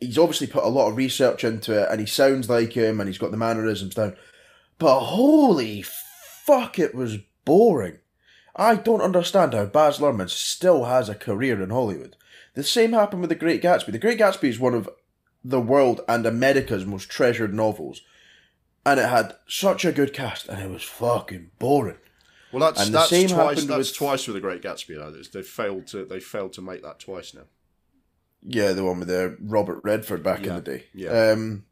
he's 0.00 0.18
obviously 0.18 0.46
put 0.46 0.64
a 0.64 0.68
lot 0.68 0.88
of 0.88 0.96
research 0.96 1.44
into 1.44 1.80
it, 1.82 1.88
and 1.90 2.00
he 2.00 2.06
sounds 2.06 2.48
like 2.48 2.72
him, 2.72 3.00
and 3.00 3.08
he's 3.08 3.18
got 3.18 3.30
the 3.30 3.36
mannerisms 3.36 3.94
down. 3.94 4.16
But 4.78 5.00
holy 5.00 5.82
fuck, 5.82 6.78
it 6.78 6.94
was 6.94 7.18
boring. 7.44 7.98
I 8.56 8.74
don't 8.76 9.00
understand 9.02 9.54
how 9.54 9.66
Baz 9.66 9.98
Luhrmann 9.98 10.28
still 10.30 10.84
has 10.84 11.08
a 11.08 11.14
career 11.14 11.62
in 11.62 11.70
Hollywood. 11.70 12.16
The 12.54 12.64
same 12.64 12.92
happened 12.92 13.20
with 13.20 13.30
The 13.30 13.36
Great 13.36 13.62
Gatsby. 13.62 13.92
The 13.92 13.98
Great 13.98 14.18
Gatsby 14.18 14.48
is 14.48 14.58
one 14.58 14.74
of 14.74 14.88
the 15.44 15.60
world 15.60 16.00
and 16.08 16.26
America's 16.26 16.84
most 16.84 17.08
treasured 17.08 17.54
novels, 17.54 18.00
and 18.84 18.98
it 18.98 19.08
had 19.08 19.36
such 19.46 19.84
a 19.84 19.92
good 19.92 20.12
cast, 20.12 20.48
and 20.48 20.60
it 20.60 20.70
was 20.70 20.82
fucking 20.82 21.50
boring. 21.58 21.98
Well, 22.52 22.60
that's 22.60 22.80
And 22.84 22.92
the 22.92 22.98
that's 22.98 23.10
same 23.10 23.28
twice. 23.28 23.38
happened 23.58 23.68
That's 23.70 23.90
with- 23.90 23.96
twice 23.96 24.26
with 24.26 24.34
the 24.34 24.40
Great 24.40 24.62
Gatsby. 24.62 24.98
Now 24.98 25.10
they 25.10 25.42
failed 25.42 25.86
to 25.88 26.04
they 26.04 26.18
failed 26.18 26.52
to 26.54 26.62
make 26.62 26.82
that 26.82 26.98
twice 26.98 27.32
now. 27.32 27.42
Yeah, 28.42 28.72
the 28.72 28.84
one 28.84 28.98
with 29.00 29.08
the 29.08 29.36
Robert 29.40 29.80
Redford 29.84 30.22
back 30.22 30.40
Yeah, 30.44 30.48
in 30.50 30.54
the 30.56 30.62
day. 30.62 30.84
yeah. 30.94 31.30
Um, 31.32 31.64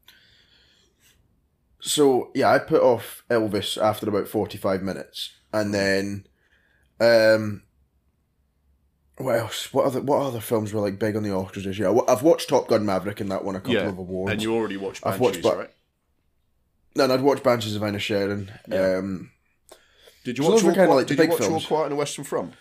so 1.81 2.31
yeah, 2.35 2.51
I 2.53 2.59
put 2.59 2.83
off 2.83 3.25
Elvis 3.31 3.81
after 3.81 4.09
about 4.09 4.29
forty 4.29 4.59
five 4.59 4.83
minutes, 4.83 5.31
and 5.53 5.73
then, 5.73 6.27
um, 7.01 7.63
what 9.17 9.37
else? 9.39 9.73
What 9.73 9.87
other 9.87 10.01
what 10.03 10.23
other 10.23 10.41
films 10.41 10.73
were 10.73 10.81
like 10.81 10.99
big 10.99 11.17
on 11.17 11.23
the 11.23 11.31
Oscars 11.31 11.65
this 11.65 11.79
year? 11.79 11.95
I've 12.09 12.23
watched 12.23 12.49
Top 12.49 12.69
Gun 12.69 12.85
Maverick 12.85 13.21
and 13.21 13.31
that 13.31 13.45
won 13.45 13.57
a 13.57 13.61
couple 13.61 13.75
Yeah, 13.75 13.89
of 13.89 13.99
awards. 13.99 14.33
And 14.33 14.43
you 14.43 14.55
already 14.55 14.77
watched 14.77 15.07
I've 15.07 15.21
watched 15.21 15.45
right? 15.45 15.71
No, 16.97 17.05
and 17.05 17.13
I'd 17.13 17.21
watched 17.21 17.45
Banshees 17.45 17.77
of 17.77 17.83
Inisherin. 17.83 18.51
Yeah. 18.69 18.97
Um, 18.99 19.31
Did 20.25 20.39
you 20.39 20.45
So 20.45 20.51
watch 20.51 20.65
All 20.65 20.75
kinda 20.75 20.95
like 20.95 21.07
the 21.07 21.15
Did 21.17 21.25
you 21.25 21.31
watch 21.31 21.41
All. 21.43 21.61
Quiet 21.61 21.85
on 21.85 21.91
the 21.91 21.97
Western 21.97 22.25
Front? 22.25 22.55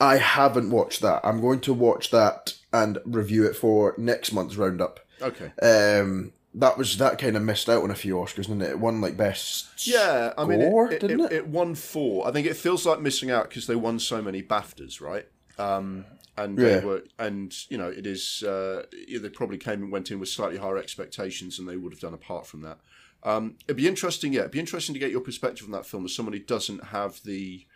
I 0.00 0.16
haven't 0.16 0.70
watched 0.70 1.00
that. 1.02 1.20
I'm 1.24 1.40
going 1.40 1.60
to 1.60 1.72
watch 1.74 2.10
that 2.10 2.54
and 2.72 2.98
review 3.04 3.46
it 3.46 3.56
for 3.56 3.94
next 3.98 4.32
month's 4.32 4.56
roundup. 4.56 5.00
Okay. 5.20 5.52
Um, 5.62 6.32
that 6.54 6.78
was 6.78 6.96
that 6.98 7.18
kind 7.18 7.36
of 7.36 7.42
missed 7.42 7.68
out 7.68 7.82
on 7.82 7.90
a 7.90 7.94
few 7.94 8.16
Oscars, 8.16 8.46
didn't 8.46 8.62
it? 8.62 8.70
It 8.70 8.78
won 8.80 9.00
like 9.00 9.16
best. 9.16 9.86
Yeah, 9.86 10.32
I 10.36 10.44
mean, 10.44 10.60
score, 10.60 10.86
it, 10.90 10.94
it, 10.94 11.00
didn't 11.00 11.20
it, 11.26 11.32
it? 11.32 11.46
won 11.46 11.74
four. 11.74 12.26
I 12.26 12.32
think 12.32 12.46
it 12.46 12.56
feels 12.56 12.86
like 12.86 13.00
missing 13.00 13.30
out 13.30 13.48
because 13.48 13.66
they 13.66 13.76
won 13.76 13.98
so 13.98 14.22
many 14.22 14.42
BAFTAs, 14.42 15.00
right? 15.00 15.26
Um, 15.58 16.04
and 16.36 16.58
Yeah. 16.58 16.78
they 16.78 16.86
were, 16.86 17.02
and 17.18 17.54
you 17.68 17.76
know, 17.78 17.88
it 17.88 18.06
is. 18.06 18.42
Uh, 18.42 18.84
yeah, 19.06 19.18
they 19.20 19.28
probably 19.28 19.58
came 19.58 19.82
and 19.82 19.92
went 19.92 20.10
in 20.10 20.18
with 20.20 20.28
slightly 20.28 20.56
higher 20.58 20.78
expectations 20.78 21.56
than 21.56 21.66
they 21.66 21.76
would 21.76 21.92
have 21.92 22.00
done 22.00 22.14
apart 22.14 22.46
from 22.46 22.62
that. 22.62 22.78
Um, 23.24 23.56
it'd 23.66 23.76
be 23.76 23.88
interesting, 23.88 24.32
yeah. 24.32 24.40
It'd 24.40 24.52
be 24.52 24.60
interesting 24.60 24.94
to 24.94 25.00
get 25.00 25.10
your 25.10 25.20
perspective 25.20 25.66
on 25.66 25.72
that 25.72 25.86
film 25.86 26.04
as 26.04 26.14
someone 26.14 26.32
who 26.32 26.38
doesn't 26.38 26.84
have 26.84 27.20
the 27.24 27.66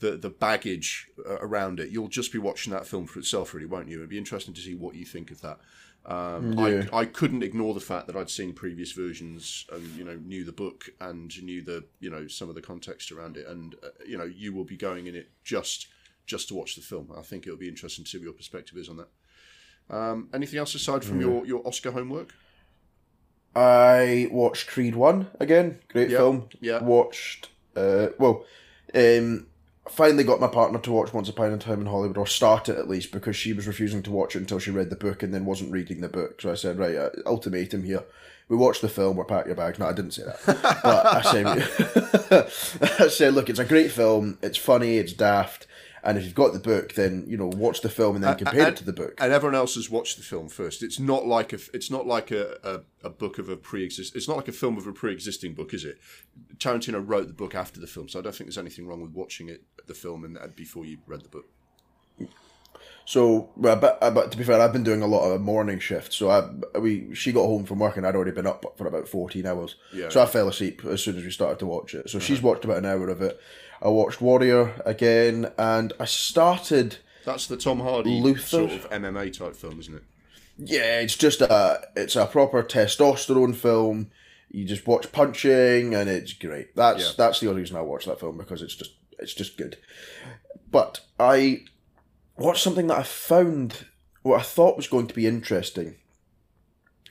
the 0.00 0.16
the 0.16 0.30
baggage 0.30 1.08
uh, 1.28 1.38
around 1.40 1.80
it. 1.80 1.90
You'll 1.90 2.08
just 2.08 2.32
be 2.32 2.38
watching 2.38 2.72
that 2.72 2.86
film 2.86 3.06
for 3.06 3.18
itself, 3.18 3.54
really, 3.54 3.66
won't 3.66 3.88
you? 3.88 3.98
It'd 3.98 4.08
be 4.10 4.18
interesting 4.18 4.54
to 4.54 4.60
see 4.60 4.74
what 4.74 4.94
you 4.94 5.04
think 5.04 5.30
of 5.30 5.40
that. 5.42 5.58
Um, 6.06 6.54
Yeah. 6.58 6.86
I, 6.92 7.00
I 7.00 7.04
couldn't 7.04 7.42
ignore 7.42 7.74
the 7.74 7.80
fact 7.80 8.06
that 8.06 8.16
I'd 8.16 8.30
seen 8.30 8.54
previous 8.54 8.92
versions 8.92 9.66
and 9.72 9.84
you 9.96 10.04
know 10.04 10.16
knew 10.16 10.44
the 10.44 10.52
book 10.52 10.86
and 11.00 11.30
knew 11.42 11.60
the 11.62 11.84
you 12.00 12.10
know 12.10 12.26
some 12.26 12.48
of 12.48 12.54
the 12.54 12.62
context 12.62 13.12
around 13.12 13.36
it 13.36 13.46
and 13.46 13.74
uh, 13.84 13.88
you 14.06 14.16
know 14.18 14.24
you 14.24 14.54
will 14.54 14.64
be 14.64 14.76
going 14.78 15.06
in 15.06 15.14
it 15.14 15.30
just 15.44 15.88
just 16.26 16.48
to 16.48 16.54
watch 16.54 16.74
the 16.76 16.82
film. 16.82 17.12
I 17.16 17.22
think 17.22 17.46
it'll 17.46 17.58
be 17.58 17.68
interesting 17.68 18.04
to 18.04 18.10
see 18.10 18.18
what 18.18 18.24
your 18.24 18.32
perspective 18.32 18.78
is 18.78 18.88
on 18.88 18.96
that. 18.98 19.08
Um, 19.94 20.28
anything 20.32 20.58
else 20.58 20.74
aside 20.76 21.04
from 21.04 21.20
your, 21.20 21.44
your 21.44 21.66
Oscar 21.66 21.90
homework? 21.90 22.32
I 23.54 24.28
watched 24.30 24.68
Creed 24.68 24.94
One 24.94 25.28
again. 25.40 25.80
Great 25.88 26.10
Yeah, 26.10 26.18
film. 26.18 26.48
yeah. 26.60 26.82
Watched. 26.82 27.48
Uh, 27.74 28.08
well, 28.18 28.44
um, 28.94 29.48
finally 29.90 30.24
got 30.24 30.40
my 30.40 30.46
partner 30.46 30.78
to 30.78 30.92
watch 30.92 31.12
Once 31.12 31.28
Upon 31.28 31.52
a 31.52 31.58
Time 31.58 31.80
in 31.80 31.86
Hollywood, 31.86 32.16
or 32.16 32.26
start 32.26 32.68
it 32.68 32.78
at 32.78 32.88
least, 32.88 33.12
because 33.12 33.36
she 33.36 33.52
was 33.52 33.66
refusing 33.66 34.02
to 34.04 34.10
watch 34.10 34.36
it 34.36 34.40
until 34.40 34.58
she 34.58 34.70
read 34.70 34.90
the 34.90 34.96
book 34.96 35.22
and 35.22 35.34
then 35.34 35.44
wasn't 35.44 35.72
reading 35.72 36.00
the 36.00 36.08
book. 36.08 36.40
So 36.40 36.50
I 36.50 36.54
said, 36.54 36.78
right, 36.78 36.96
uh, 36.96 37.10
ultimatum 37.26 37.84
here. 37.84 38.04
We 38.48 38.56
watched 38.56 38.82
the 38.82 38.88
film. 38.88 39.16
We're 39.16 39.24
pack 39.24 39.46
your 39.46 39.54
bags. 39.54 39.78
No, 39.78 39.86
I 39.86 39.92
didn't 39.92 40.10
say 40.12 40.24
that. 40.24 40.80
but 40.82 41.06
I 41.06 41.22
said, 41.22 43.00
I 43.00 43.08
said, 43.08 43.34
look, 43.34 43.48
it's 43.48 43.60
a 43.60 43.64
great 43.64 43.92
film. 43.92 44.38
It's 44.42 44.58
funny. 44.58 44.98
It's 44.98 45.12
daft. 45.12 45.68
And 46.02 46.16
if 46.16 46.24
you've 46.24 46.34
got 46.34 46.52
the 46.52 46.58
book, 46.58 46.94
then 46.94 47.24
you 47.26 47.36
know 47.36 47.46
watch 47.46 47.82
the 47.82 47.88
film 47.88 48.16
and 48.16 48.24
then 48.24 48.36
compare 48.36 48.68
it 48.68 48.76
to 48.76 48.84
the 48.84 48.92
book. 48.92 49.14
And 49.18 49.32
everyone 49.32 49.54
else 49.54 49.74
has 49.74 49.90
watched 49.90 50.16
the 50.16 50.22
film 50.22 50.48
first. 50.48 50.82
It's 50.82 50.98
not 50.98 51.26
like 51.26 51.52
a 51.52 51.58
it's 51.74 51.90
not 51.90 52.06
like 52.06 52.30
a, 52.30 52.56
a, 52.64 53.06
a 53.06 53.10
book 53.10 53.38
of 53.38 53.48
a 53.48 53.56
pre-exist. 53.56 54.16
It's 54.16 54.26
not 54.26 54.36
like 54.36 54.48
a 54.48 54.52
film 54.52 54.78
of 54.78 54.86
a 54.86 54.92
pre-existing 54.92 55.54
book, 55.54 55.74
is 55.74 55.84
it? 55.84 55.98
Tarantino 56.56 57.02
wrote 57.06 57.26
the 57.26 57.34
book 57.34 57.54
after 57.54 57.80
the 57.80 57.86
film, 57.86 58.08
so 58.08 58.18
I 58.18 58.22
don't 58.22 58.34
think 58.34 58.48
there's 58.48 58.58
anything 58.58 58.86
wrong 58.86 59.02
with 59.02 59.12
watching 59.12 59.48
it 59.48 59.62
the 59.90 59.94
film 59.94 60.24
and 60.24 60.36
and 60.36 60.56
before 60.56 60.84
you 60.86 60.98
read 61.06 61.20
the 61.22 61.28
book. 61.28 61.46
So, 63.04 63.50
well, 63.56 63.76
but, 63.76 63.98
uh, 64.00 64.10
but 64.12 64.30
to 64.30 64.38
be 64.38 64.44
fair, 64.44 64.60
I've 64.60 64.72
been 64.72 64.84
doing 64.84 65.02
a 65.02 65.06
lot 65.06 65.28
of 65.28 65.40
morning 65.40 65.80
shifts. 65.80 66.14
So 66.16 66.30
I 66.30 66.78
we 66.78 67.12
she 67.14 67.32
got 67.32 67.42
home 67.46 67.64
from 67.64 67.80
work 67.80 67.96
and 67.96 68.06
I'd 68.06 68.14
already 68.14 68.30
been 68.30 68.46
up 68.46 68.64
for 68.76 68.86
about 68.86 69.08
fourteen 69.08 69.46
hours. 69.46 69.74
Yeah. 69.92 70.10
So 70.10 70.22
I 70.22 70.26
fell 70.26 70.48
asleep 70.48 70.84
as 70.84 71.02
soon 71.02 71.16
as 71.18 71.24
we 71.24 71.30
started 71.30 71.58
to 71.60 71.66
watch 71.66 71.94
it. 71.94 72.08
So 72.08 72.18
she's 72.20 72.40
watched 72.42 72.64
about 72.64 72.78
an 72.78 72.86
hour 72.86 73.08
of 73.08 73.20
it. 73.20 73.40
I 73.82 73.88
watched 73.88 74.20
Warrior 74.20 74.80
again, 74.86 75.50
and 75.58 75.92
I 75.98 76.04
started. 76.04 76.98
That's 77.24 77.46
the 77.48 77.56
Tom 77.56 77.80
Hardy 77.80 78.20
Luther? 78.20 78.40
sort 78.40 78.72
of 78.72 78.88
MMA 78.90 79.36
type 79.36 79.56
film, 79.56 79.80
isn't 79.80 79.94
it? 79.94 80.04
Yeah, 80.58 81.00
it's 81.00 81.16
just 81.16 81.40
a 81.40 81.88
it's 81.96 82.14
a 82.16 82.26
proper 82.26 82.62
testosterone 82.62 83.56
film. 83.56 84.10
You 84.52 84.64
just 84.64 84.86
watch 84.86 85.10
punching, 85.10 85.94
and 85.94 86.08
it's 86.08 86.32
great. 86.34 86.76
That's 86.76 87.02
Yeah. 87.02 87.12
that's 87.16 87.40
the 87.40 87.48
only 87.48 87.62
reason 87.62 87.76
I 87.76 87.82
watched 87.82 88.06
that 88.06 88.20
film 88.20 88.36
because 88.36 88.62
it's 88.62 88.74
just 88.76 88.92
it's 89.20 89.34
just 89.34 89.56
good. 89.56 89.76
But 90.70 91.00
I 91.18 91.64
watched 92.36 92.62
something 92.62 92.86
that 92.88 92.98
I 92.98 93.02
found 93.02 93.86
what 94.22 94.40
I 94.40 94.42
thought 94.42 94.76
was 94.76 94.88
going 94.88 95.06
to 95.08 95.14
be 95.14 95.26
interesting. 95.26 95.96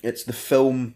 It's 0.01 0.23
the 0.23 0.33
film 0.33 0.95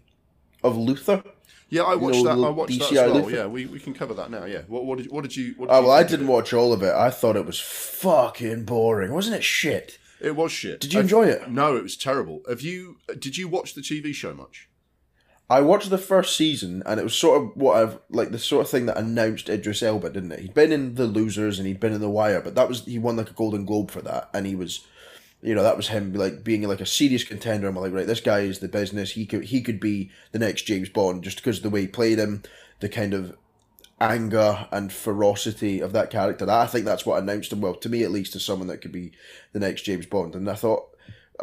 of 0.64 0.78
Luther. 0.78 1.24
Yeah, 1.70 1.84
I 1.84 1.96
watched 1.96 2.24
know, 2.24 2.36
that. 2.36 2.48
I 2.48 2.50
watched 2.50 2.80
that 2.80 2.92
as 2.92 2.98
well. 2.98 3.14
Luther? 3.16 3.36
Yeah, 3.36 3.46
we, 3.48 3.66
we 3.66 3.80
can 3.80 3.94
cover 3.94 4.14
that 4.14 4.30
now. 4.30 4.46
Yeah. 4.46 4.62
What 4.68 4.86
what 4.86 5.00
did 5.00 5.12
what 5.12 5.24
did 5.24 5.36
you? 5.36 5.56
What 5.58 5.70
did 5.70 5.76
Oh 5.76 5.80
you 5.80 5.88
well, 5.88 5.98
I 5.98 6.04
didn't 6.04 6.28
watch 6.28 6.54
all 6.54 6.72
of 6.72 6.84
it. 6.84 6.94
I 6.94 7.10
thought 7.10 7.36
it 7.36 7.46
was 7.46 7.60
fucking 7.60 8.66
boring, 8.66 9.12
wasn't 9.12 9.38
it? 9.38 9.44
Shit. 9.44 9.98
It 10.22 10.36
was 10.36 10.52
shit. 10.52 10.80
Did 10.80 10.94
you 10.94 11.02
enjoy 11.02 11.26
it? 11.26 11.50
No, 11.50 11.76
it 11.76 11.84
was 11.84 11.98
terrible. 11.98 12.42
Have 12.48 12.62
you? 12.62 12.98
Did 13.20 13.38
you 13.38 13.48
watch 13.48 13.74
the 13.74 13.82
TV 13.82 14.14
show 14.14 14.34
much? 14.34 14.70
I 15.50 15.62
watched 15.62 15.90
the 15.90 15.98
first 15.98 16.36
season, 16.36 16.82
and 16.86 17.00
it 17.00 17.04
was 17.04 17.16
sort 17.16 17.42
of 17.42 17.56
what 17.56 17.78
I've 17.78 18.00
like 18.10 18.32
the 18.32 18.40
sort 18.40 18.66
of 18.66 18.72
thing 18.72 18.86
that 18.86 18.98
announced 18.98 19.50
Idris 19.50 19.84
Elba, 19.84 20.10
didn't 20.10 20.32
it? 20.32 20.40
He'd 20.40 20.54
been 20.54 20.72
in 20.72 20.96
The 20.96 21.06
Losers 21.06 21.60
and 21.60 21.68
he'd 21.68 21.80
been 21.80 21.94
in 21.94 22.02
The 22.02 22.10
Wire, 22.10 22.42
but 22.42 22.56
that 22.56 22.70
was 22.70 22.86
he 22.86 22.98
won 22.98 23.18
like 23.18 23.30
a 23.30 23.34
Golden 23.34 23.66
Globe 23.66 23.92
for 23.92 24.02
that, 24.02 24.30
and 24.34 24.48
he 24.48 24.56
was, 24.56 24.88
you 25.42 25.54
know, 25.54 25.64
that 25.64 25.78
was 25.78 25.90
him 25.90 26.14
like 26.14 26.44
being 26.44 26.64
like 26.64 26.82
a 26.82 26.86
serious 26.86 27.24
contender. 27.24 27.68
I'm 27.68 27.76
like, 27.76 27.94
right, 27.94 28.08
this 28.08 28.22
guy 28.22 28.40
is 28.40 28.60
the 28.60 28.70
business. 28.70 29.12
He 29.12 29.26
could 29.26 29.46
he 29.46 29.62
could 29.62 29.80
be 29.80 30.12
the 30.32 30.40
next 30.40 30.64
James 30.64 30.90
Bond 30.90 31.24
just 31.24 31.38
because 31.38 31.58
of 31.58 31.64
the 31.64 31.70
way 31.70 31.82
he 31.82 31.88
played 31.88 32.20
him, 32.20 32.44
the 32.80 32.90
kind 32.90 33.14
of 33.14 33.38
anger 34.00 34.68
and 34.72 34.92
ferocity 34.92 35.80
of 35.80 35.94
that 35.94 36.10
character. 36.10 36.50
I 36.50 36.68
think 36.68 36.86
that's 36.86 37.06
what 37.06 37.22
announced 37.22 37.54
him. 37.54 37.62
Well, 37.62 37.76
to 37.76 37.90
me 37.90 38.04
at 38.04 38.12
least, 38.12 38.36
as 38.36 38.44
someone 38.44 38.70
that 38.70 38.82
could 38.82 38.92
be 38.92 39.12
the 39.52 39.60
next 39.60 39.84
James 39.84 40.06
Bond. 40.06 40.36
And 40.36 40.50
I 40.50 40.56
thought 40.56 40.88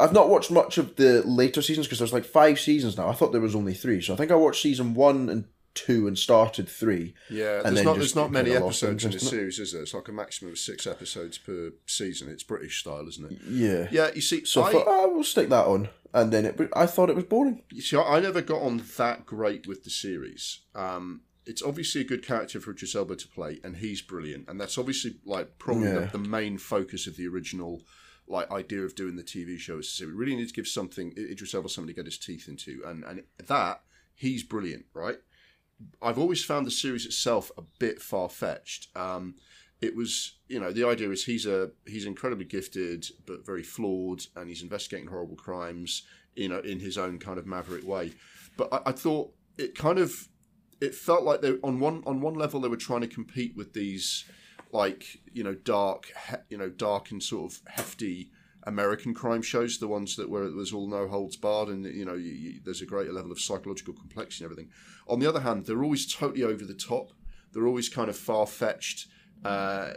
I've 0.01 0.13
not 0.13 0.29
watched 0.29 0.51
much 0.51 0.77
of 0.77 0.95
the 0.95 1.21
later 1.23 1.61
seasons 1.61 1.87
because 1.87 1.99
there's 1.99 2.13
like 2.13 2.25
five 2.25 2.59
seasons 2.59 2.97
now. 2.97 3.07
I 3.07 3.13
thought 3.13 3.31
there 3.31 3.41
was 3.41 3.55
only 3.55 3.73
three, 3.73 4.01
so 4.01 4.13
I 4.13 4.17
think 4.17 4.31
I 4.31 4.35
watched 4.35 4.61
season 4.61 4.93
one 4.93 5.29
and 5.29 5.45
two 5.73 6.07
and 6.07 6.17
started 6.17 6.67
three. 6.67 7.13
Yeah, 7.29 7.61
there's 7.61 7.83
not 7.83 7.97
there's 7.97 8.15
not 8.15 8.31
many 8.31 8.51
episodes 8.51 9.05
in 9.05 9.11
the 9.11 9.19
series, 9.19 9.59
is 9.59 9.71
there? 9.71 9.83
It's 9.83 9.93
like 9.93 10.07
a 10.07 10.11
maximum 10.11 10.51
of 10.51 10.59
six 10.59 10.85
episodes 10.85 11.37
per 11.37 11.71
season. 11.85 12.29
It's 12.29 12.43
British 12.43 12.79
style, 12.81 13.07
isn't 13.07 13.31
it? 13.31 13.37
Yeah. 13.47 13.87
Yeah, 13.91 14.11
you 14.13 14.21
see, 14.21 14.43
So 14.45 14.63
I, 14.63 14.67
I, 14.67 14.71
thought, 14.71 14.83
oh, 14.87 15.13
we'll 15.13 15.23
stick 15.23 15.49
that 15.49 15.65
on, 15.65 15.89
and 16.13 16.31
then 16.33 16.45
it. 16.45 16.59
I 16.75 16.85
thought 16.85 17.09
it 17.09 17.15
was 17.15 17.25
boring. 17.25 17.63
you 17.71 17.81
see, 17.81 17.95
I 17.97 18.17
I 18.17 18.19
never 18.19 18.41
got 18.41 18.61
on 18.61 18.83
that 18.97 19.25
great 19.25 19.67
with 19.67 19.83
the 19.83 19.89
series. 19.89 20.59
Um, 20.75 21.21
it's 21.45 21.63
obviously 21.63 22.01
a 22.01 22.05
good 22.05 22.25
character 22.25 22.59
for 22.59 22.71
Idris 22.71 22.95
Elba 22.95 23.15
to 23.15 23.27
play, 23.27 23.59
and 23.63 23.77
he's 23.77 24.01
brilliant, 24.01 24.49
and 24.49 24.59
that's 24.59 24.77
obviously 24.77 25.15
like 25.25 25.57
probably 25.57 25.87
Yeah. 25.87 25.99
the, 26.11 26.17
the 26.17 26.29
main 26.29 26.57
focus 26.57 27.07
of 27.07 27.17
the 27.17 27.27
original 27.27 27.81
like 28.27 28.51
idea 28.51 28.81
of 28.81 28.95
doing 28.95 29.15
the 29.15 29.23
TV 29.23 29.57
show. 29.57 29.79
Is 29.79 29.87
to 29.87 29.91
say 29.93 30.05
we 30.05 30.11
really 30.13 30.35
need 30.35 30.47
to 30.47 30.53
give 30.53 30.67
something 30.67 31.13
Idris 31.17 31.53
Elba 31.53 31.69
something 31.69 31.87
to 31.87 31.93
get 31.93 32.05
his 32.05 32.17
teeth 32.17 32.47
into, 32.47 32.81
and 32.85 33.03
and 33.03 33.23
that 33.47 33.81
he's 34.13 34.43
brilliant, 34.43 34.85
right? 34.93 35.17
I've 36.01 36.19
always 36.19 36.43
found 36.43 36.67
the 36.67 36.71
series 36.71 37.05
itself 37.05 37.51
a 37.57 37.63
bit 37.79 38.01
far 38.01 38.29
fetched. 38.29 38.95
Um, 38.95 39.35
it 39.81 39.95
was, 39.95 40.37
you 40.47 40.59
know, 40.59 40.71
the 40.71 40.87
idea 40.87 41.09
is 41.09 41.25
he's 41.25 41.47
a 41.47 41.71
he's 41.87 42.05
incredibly 42.05 42.45
gifted 42.45 43.05
but 43.25 43.45
very 43.45 43.63
flawed, 43.63 44.21
and 44.35 44.47
he's 44.47 44.61
investigating 44.61 45.09
horrible 45.09 45.35
crimes, 45.35 46.03
you 46.35 46.49
know, 46.49 46.59
in 46.59 46.79
his 46.79 46.97
own 46.97 47.17
kind 47.17 47.39
of 47.39 47.47
maverick 47.47 47.85
way. 47.85 48.13
But 48.57 48.71
I, 48.71 48.81
I 48.87 48.91
thought 48.91 49.33
it 49.57 49.75
kind 49.75 49.97
of 49.97 50.27
it 50.79 50.93
felt 50.93 51.23
like 51.23 51.41
they 51.41 51.57
on 51.63 51.79
one 51.79 52.03
on 52.05 52.21
one 52.21 52.35
level 52.35 52.59
they 52.59 52.67
were 52.67 52.75
trying 52.75 53.01
to 53.01 53.07
compete 53.07 53.55
with 53.55 53.73
these 53.73 54.25
like 54.73 55.19
you 55.33 55.43
know 55.43 55.55
dark 55.55 56.11
you 56.49 56.57
know 56.57 56.69
dark 56.69 57.11
and 57.11 57.21
sort 57.21 57.51
of 57.51 57.59
hefty 57.67 58.31
American 58.67 59.13
crime 59.15 59.41
shows, 59.41 59.79
the 59.79 59.87
ones 59.87 60.15
that 60.17 60.29
where 60.29 60.47
there's 60.49 60.71
all 60.73 60.87
no 60.87 61.07
holds 61.07 61.35
barred, 61.35 61.69
and 61.69 61.83
you 61.85 62.05
know 62.05 62.13
you, 62.13 62.31
you, 62.31 62.59
there's 62.63 62.81
a 62.81 62.85
greater 62.85 63.11
level 63.11 63.31
of 63.31 63.39
psychological 63.39 63.93
complexity 63.93 64.43
and 64.43 64.51
everything. 64.51 64.71
On 65.07 65.19
the 65.19 65.27
other 65.27 65.39
hand, 65.39 65.65
they're 65.65 65.83
always 65.83 66.11
totally 66.13 66.43
over 66.43 66.63
the 66.63 66.75
top. 66.75 67.11
They're 67.53 67.67
always 67.67 67.89
kind 67.89 68.07
of 68.09 68.15
far 68.15 68.45
fetched 68.45 69.07
uh, 69.43 69.93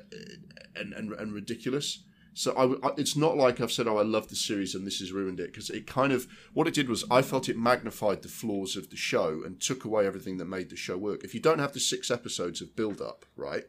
and, 0.77 0.93
and 0.95 1.13
and 1.13 1.33
ridiculous. 1.33 2.03
So 2.37 2.53
I, 2.55 2.89
I- 2.89 2.95
it's 2.97 3.17
not 3.17 3.37
like 3.37 3.61
I've 3.61 3.71
said, 3.71 3.87
"Oh, 3.87 3.99
I 3.99 4.03
love 4.03 4.29
the 4.29 4.35
series 4.35 4.75
and 4.75 4.87
this 4.87 4.99
has 5.01 5.13
ruined 5.13 5.41
it," 5.41 5.53
because 5.53 5.69
it 5.71 5.87
kind 5.87 6.13
of 6.13 6.27
what 6.55 6.67
it 6.67 6.75
did 6.75 6.89
was 6.89 7.05
I 7.11 7.21
felt 7.23 7.49
it 7.51 7.59
magnified 7.59 8.23
the 8.23 8.29
flaws 8.29 8.77
of 8.77 8.89
the 8.91 8.97
show 8.97 9.43
and 9.45 9.61
took 9.61 9.85
away 9.85 10.07
everything 10.07 10.39
that 10.39 10.47
made 10.47 10.71
the 10.71 10.77
show 10.77 10.97
work. 10.97 11.23
If 11.23 11.35
you 11.35 11.41
don't 11.41 11.59
have 11.61 11.75
the 11.75 11.81
six 11.81 12.11
episodes 12.11 12.61
of 12.63 12.75
build 12.75 13.01
up, 13.03 13.27
right, 13.37 13.65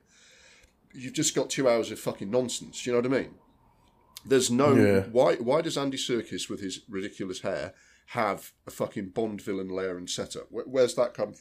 you've 0.95 1.13
just 1.13 1.35
got 1.35 1.49
two 1.49 1.67
hours 1.69 1.91
of 1.91 1.99
fucking 1.99 2.29
nonsense. 2.31 2.81
Do 2.83 2.89
You 2.89 2.95
know 3.01 3.07
what 3.09 3.17
I 3.17 3.21
mean? 3.21 3.35
There's 4.25 4.49
no 4.49 4.73
Yeah. 4.75 5.01
why. 5.11 5.35
Why 5.35 5.61
does 5.61 5.77
Andy 5.77 5.97
Serkis 5.97 6.49
with 6.49 6.59
his 6.59 6.81
ridiculous 6.89 7.41
hair 7.41 7.73
have 8.07 8.53
a 8.65 8.71
fucking 8.71 9.09
Bond 9.09 9.41
villain 9.41 9.69
lair 9.69 9.97
and 9.97 10.09
setup? 10.09 10.51
Where, 10.51 10.65
where's 10.65 10.95
that 10.95 11.13
come? 11.13 11.35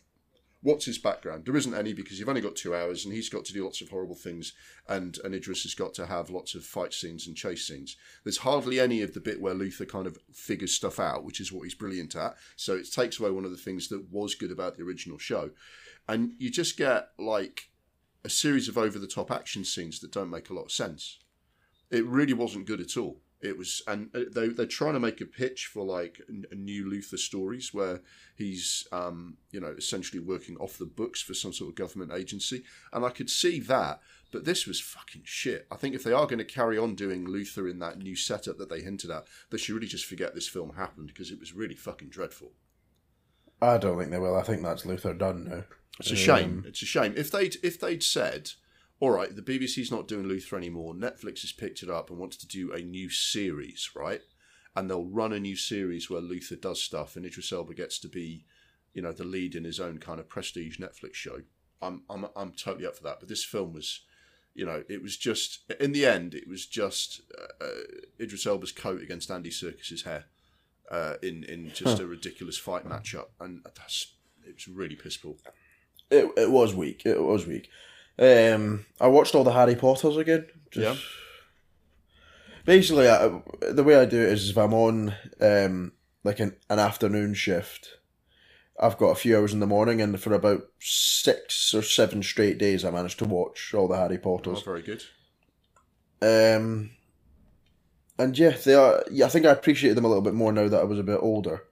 What's 0.61 0.87
his 0.87 0.97
background? 0.97 1.45
There 1.45 1.57
isn't 1.57 1.75
any 1.75 1.93
because 1.93 2.19
you've 2.19 2.29
only 2.31 2.41
got 2.41 2.57
two 2.57 2.75
hours, 2.75 3.05
and 3.05 3.13
he's 3.13 3.29
got 3.29 3.45
to 3.45 3.53
do 3.53 3.65
lots 3.65 3.83
of 3.83 3.91
horrible 3.91 4.15
things, 4.15 4.55
and 4.89 5.19
and 5.23 5.35
Idris 5.35 5.63
has 5.65 5.75
got 5.75 5.93
to 5.95 6.07
have 6.07 6.31
lots 6.31 6.55
of 6.55 6.65
fight 6.65 6.95
scenes 6.95 7.27
and 7.27 7.37
chase 7.37 7.67
scenes. 7.67 7.97
There's 8.23 8.39
hardly 8.39 8.81
any 8.81 9.03
of 9.03 9.13
the 9.13 9.21
bit 9.21 9.41
where 9.43 9.53
Luther 9.55 9.85
kind 9.85 10.07
of 10.07 10.17
figures 10.33 10.73
stuff 10.73 10.99
out, 10.99 11.23
which 11.25 11.39
is 11.41 11.53
what 11.53 11.65
he's 11.65 11.75
brilliant 11.75 12.17
at. 12.17 12.37
So 12.57 12.77
it 12.77 12.91
takes 12.91 13.21
away 13.21 13.31
one 13.31 13.45
of 13.45 13.51
the 13.51 13.59
things 13.59 13.89
that 13.89 14.11
was 14.11 14.35
good 14.35 14.51
about 14.51 14.77
the 14.79 14.85
original 14.85 15.19
show, 15.19 15.51
and 16.09 16.33
you 16.39 16.51
just 16.51 16.79
get 16.79 17.11
like 17.19 17.69
a 18.25 18.31
series 18.31 18.69
of 18.69 18.79
over 18.79 18.99
the 18.99 19.07
top 19.07 19.31
action 19.31 19.65
scenes 19.65 20.01
that 20.01 20.13
don't 20.13 20.31
make 20.31 20.51
a 20.51 20.55
lot 20.55 20.65
of 20.65 20.73
sense. 20.73 21.19
It 21.91 22.07
really 22.07 22.33
wasn't 22.33 22.67
good 22.67 22.81
at 22.81 22.97
all. 22.97 23.21
It 23.41 23.59
was, 23.59 23.83
and 23.87 24.09
uh, 24.15 24.21
they 24.35 24.49
they're 24.49 24.65
trying 24.65 24.95
to 24.95 25.01
make 25.01 25.21
a 25.21 25.27
pitch 25.27 25.67
for 25.67 25.85
like 25.85 26.19
a 26.51 26.55
new 26.55 26.89
Luther 26.89 27.19
stories 27.19 27.75
where 27.75 28.01
he's, 28.35 28.89
um, 28.91 29.37
you 29.51 29.61
know, 29.61 29.75
essentially 29.77 30.19
working 30.19 30.57
off 30.57 30.79
the 30.79 30.87
books 30.87 31.21
for 31.21 31.35
some 31.35 31.53
sort 31.53 31.69
of 31.69 31.77
government 31.77 32.11
agency, 32.13 32.63
and 32.93 33.05
I 33.05 33.11
could 33.11 33.29
see 33.29 33.61
that. 33.61 34.01
But 34.33 34.47
this 34.47 34.67
was 34.67 34.81
fucking 34.81 35.23
shit. 35.25 35.67
I 35.71 35.77
think 35.77 35.95
if 35.95 36.03
they 36.03 36.13
are 36.13 36.27
going 36.27 36.39
to 36.39 36.45
carry 36.45 36.79
on 36.79 36.95
doing 36.95 37.27
Luther 37.27 37.69
in 37.69 37.79
that 37.81 37.99
new 37.99 38.17
setup 38.17 38.57
that 38.59 38.71
they 38.71 38.81
hinted 38.81 39.11
at, 39.11 39.27
they 39.51 39.59
should 39.59 39.75
really 39.75 39.87
just 39.87 40.07
forget 40.07 40.35
this 40.35 40.49
film 40.49 40.75
happened 40.75 41.09
because 41.09 41.31
it 41.31 41.39
was 41.39 41.53
really 41.53 41.77
fucking 41.77 42.09
dreadful. 42.09 42.53
I 43.61 43.79
don't 43.79 43.99
think 43.99 44.11
they 44.11 44.19
will. 44.19 44.37
I 44.37 44.43
think 44.43 44.63
that's 44.63 44.87
Luther 44.87 45.15
done 45.15 45.45
now. 45.45 45.65
It's 46.01 46.11
a 46.11 46.17
shame. 46.17 46.65
It's 46.67 46.83
a 46.83 46.87
shame. 46.87 47.15
If 47.17 47.31
they'd 47.31 47.57
if 47.63 47.79
they'd 47.79 48.03
said, 48.03 48.51
all 49.01 49.11
right, 49.11 49.35
the 49.35 49.43
BBC's 49.43 49.91
not 49.91 50.09
doing 50.09 50.27
Luther 50.27 50.57
anymore. 50.57 50.95
Netflix 50.95 51.43
has 51.43 51.53
picked 51.53 51.83
it 51.83 51.91
up 51.91 52.11
and 52.11 52.19
wants 52.19 52.37
to 52.39 52.47
do 52.47 52.73
a 52.73 52.81
new 52.81 53.11
series, 53.11 53.91
right? 53.95 54.21
And 54.75 54.91
they'll 54.91 55.05
run 55.05 55.33
a 55.33 55.41
new 55.41 55.57
series 55.57 56.11
where 56.11 56.21
Luther 56.21 56.57
does 56.57 56.83
stuff 56.83 57.15
and 57.15 57.25
Idris 57.25 57.53
Elba 57.53 57.75
gets 57.75 57.99
to 58.01 58.09
be, 58.09 58.45
you 58.93 59.03
know, 59.03 59.13
the 59.13 59.25
lead 59.25 59.55
in 59.55 59.65
his 59.65 59.79
own 59.79 59.99
kind 59.99 60.19
of 60.19 60.29
prestige 60.29 60.79
Netflix 60.79 61.15
show. 61.15 61.43
I'm 61.81 62.03
I'm 62.11 62.27
I'm 62.37 62.53
totally 62.53 62.87
up 62.87 62.97
for 62.97 63.05
that. 63.05 63.21
But 63.21 63.29
this 63.29 63.45
film 63.45 63.73
was, 63.73 64.01
you 64.55 64.67
know, 64.67 64.83
it 64.89 65.01
was 65.01 65.17
just 65.17 65.71
in 65.79 65.93
the 65.93 66.07
end, 66.07 66.35
it 66.35 66.49
was 66.49 66.67
just 66.67 67.21
uh, 67.39 67.65
uh, 67.65 67.69
Idris 68.21 68.47
Elba's 68.47 68.73
coat 68.73 69.01
against 69.01 69.31
Andy 69.31 69.51
Serkis's 69.51 70.03
hair. 70.03 70.25
Uh, 70.91 71.15
in 71.23 71.45
in 71.45 71.71
just 71.73 71.99
a 71.99 72.07
ridiculous 72.07 72.59
fight 72.59 72.87
matchup, 72.87 73.29
and 73.41 73.63
that's 73.65 74.15
it 74.47 74.55
was 74.55 74.69
really 74.69 74.95
piss 74.97 75.17
poor. 75.17 75.35
It, 76.15 76.31
it 76.37 76.51
was 76.51 76.75
weak. 76.75 77.03
It 77.07 77.21
was 77.23 77.47
weak. 77.47 77.69
Um, 78.19 78.87
I 79.01 79.09
watched 79.09 79.35
all 79.35 79.45
the 79.45 79.53
Harry 79.53 79.75
Potters 79.77 80.17
again. 80.17 80.47
Just- 80.71 80.85
Yeah. 80.85 80.97
Basically, 82.65 83.09
I, 83.09 83.43
the 83.73 83.85
way 83.85 83.97
I 83.97 84.07
do 84.07 84.23
it 84.23 84.33
is 84.33 84.49
if 84.49 84.57
I'm 84.57 84.73
on 84.73 85.15
um, 85.41 85.93
like 86.23 86.41
an, 86.41 86.57
an 86.71 86.79
afternoon 86.79 87.35
shift, 87.35 87.99
I've 88.81 88.97
got 88.97 89.11
a 89.11 89.15
few 89.17 89.37
hours 89.37 89.53
in 89.53 89.61
the 89.61 89.67
morning, 89.67 90.01
and 90.01 90.19
for 90.19 90.33
about 90.33 90.63
six 90.81 91.75
or 91.75 91.83
seven 91.83 92.23
straight 92.23 92.57
days, 92.57 92.83
I 92.85 92.91
managed 92.91 93.19
to 93.19 93.27
watch 93.27 93.75
all 93.75 93.87
the 93.87 93.99
Harry 93.99 94.17
Potters. 94.17 94.61
Oh, 94.61 94.65
very 94.65 94.81
good. 94.83 95.03
Um, 96.23 96.93
and 98.19 98.39
yeah, 98.39 98.57
they 98.65 98.75
are. 98.75 99.05
Yeah, 99.11 99.27
I 99.27 99.29
think 99.29 99.45
I 99.45 99.51
appreciated 99.51 99.97
them 99.99 100.07
a 100.07 100.09
little 100.09 100.23
bit 100.23 100.35
more 100.35 100.53
now 100.53 100.69
that 100.69 100.81
I 100.81 100.85
was 100.85 100.99
a 100.99 101.03
bit 101.03 101.19
older. 101.21 101.65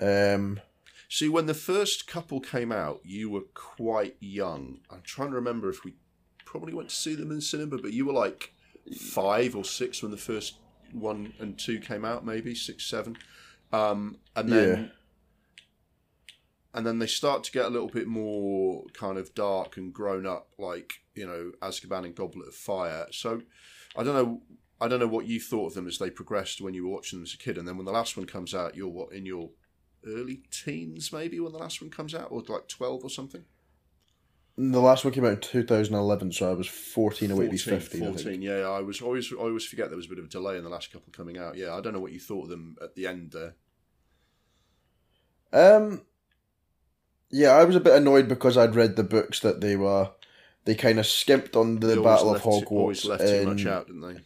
Um, 0.00 0.60
See, 1.08 1.28
when 1.28 1.46
the 1.46 1.54
first 1.54 2.06
couple 2.06 2.38
came 2.40 2.70
out, 2.70 3.00
you 3.02 3.30
were 3.30 3.44
quite 3.54 4.16
young. 4.20 4.80
I'm 4.90 5.00
trying 5.02 5.30
to 5.30 5.36
remember 5.36 5.70
if 5.70 5.82
we 5.84 5.94
probably 6.44 6.74
went 6.74 6.90
to 6.90 6.94
see 6.94 7.14
them 7.14 7.30
in 7.30 7.40
cinema, 7.40 7.78
but 7.78 7.92
you 7.94 8.04
were 8.04 8.12
like 8.12 8.52
five 8.94 9.56
or 9.56 9.64
six 9.64 10.02
when 10.02 10.10
the 10.10 10.18
first 10.18 10.58
one 10.92 11.32
and 11.38 11.58
two 11.58 11.80
came 11.80 12.04
out, 12.04 12.26
maybe 12.26 12.54
six, 12.54 12.84
seven. 12.84 13.16
Um, 13.72 14.18
and 14.36 14.50
then, 14.52 14.68
Yeah. 14.78 14.88
and 16.74 16.86
then 16.86 16.98
they 16.98 17.06
start 17.06 17.42
to 17.44 17.52
get 17.52 17.64
a 17.66 17.70
little 17.70 17.88
bit 17.88 18.06
more 18.06 18.84
kind 18.92 19.16
of 19.18 19.34
dark 19.34 19.76
and 19.78 19.92
grown 19.92 20.26
up, 20.26 20.50
like 20.58 20.92
you 21.14 21.26
know, 21.26 21.52
Azkaban 21.62 22.04
and 22.04 22.14
Goblet 22.14 22.48
of 22.48 22.54
Fire. 22.54 23.06
So, 23.10 23.42
I 23.96 24.04
don't 24.04 24.14
know. 24.14 24.42
I 24.80 24.86
don't 24.86 25.00
know 25.00 25.08
what 25.08 25.26
you 25.26 25.40
thought 25.40 25.68
of 25.68 25.74
them 25.74 25.88
as 25.88 25.98
they 25.98 26.08
progressed 26.10 26.60
when 26.60 26.72
you 26.72 26.84
were 26.86 26.94
watching 26.94 27.18
them 27.18 27.24
as 27.24 27.34
a 27.34 27.38
kid, 27.38 27.58
and 27.58 27.66
then 27.66 27.76
when 27.76 27.86
the 27.86 27.92
last 27.92 28.16
one 28.16 28.26
comes 28.26 28.54
out, 28.54 28.76
you're 28.76 28.88
what 28.88 29.12
in 29.12 29.26
your 29.26 29.50
early 30.06 30.42
teens, 30.50 31.12
maybe 31.12 31.38
when 31.40 31.52
the 31.52 31.58
last 31.58 31.80
one 31.80 31.90
comes 31.90 32.14
out, 32.14 32.28
or 32.30 32.42
like 32.48 32.68
twelve 32.68 33.02
or 33.04 33.10
something. 33.10 33.44
the 34.56 34.80
last 34.80 35.04
one 35.04 35.14
came 35.14 35.24
out 35.24 35.32
in 35.34 35.40
2011, 35.40 36.32
so 36.32 36.50
I 36.50 36.54
was 36.54 36.66
14 36.66 37.30
away 37.30 37.44
to 37.46 37.50
be 37.52 37.56
15. 37.58 38.02
I 38.02 38.06
14, 38.06 38.24
think. 38.24 38.42
yeah. 38.42 38.68
I 38.68 38.80
was 38.80 39.00
always, 39.00 39.32
I 39.32 39.36
always 39.36 39.64
forget 39.64 39.88
there 39.88 39.96
was 39.96 40.06
a 40.06 40.08
bit 40.08 40.18
of 40.18 40.24
a 40.24 40.28
delay 40.28 40.56
in 40.56 40.64
the 40.64 40.68
last 40.70 40.92
couple 40.92 41.12
coming 41.12 41.38
out. 41.38 41.56
Yeah, 41.56 41.74
I 41.74 41.80
don't 41.80 41.92
know 41.92 42.00
what 42.00 42.10
you 42.12 42.18
thought 42.18 42.44
of 42.44 42.48
them 42.48 42.76
at 42.82 42.94
the 42.96 43.06
end 43.06 43.30
there. 43.32 43.54
Um, 45.52 46.02
yeah, 47.30 47.50
I 47.50 47.64
was 47.64 47.76
a 47.76 47.80
bit 47.80 47.94
annoyed 47.94 48.28
because 48.28 48.56
I'd 48.56 48.74
read 48.74 48.96
the 48.96 49.04
books 49.04 49.40
that 49.40 49.60
they 49.60 49.76
were. 49.76 50.10
They 50.64 50.74
kind 50.74 50.98
of 50.98 51.06
skimped 51.06 51.56
on 51.56 51.76
the 51.80 51.96
Battle 52.02 52.34
of 52.34 52.44
left 52.44 52.44
too- 52.44 52.66
always 52.76 53.02
Hogwarts. 53.04 53.08
left 53.08 53.26
too 53.28 53.46
much 53.46 53.66
out, 53.66 53.86
didn't 53.86 54.02
they? 54.02 54.20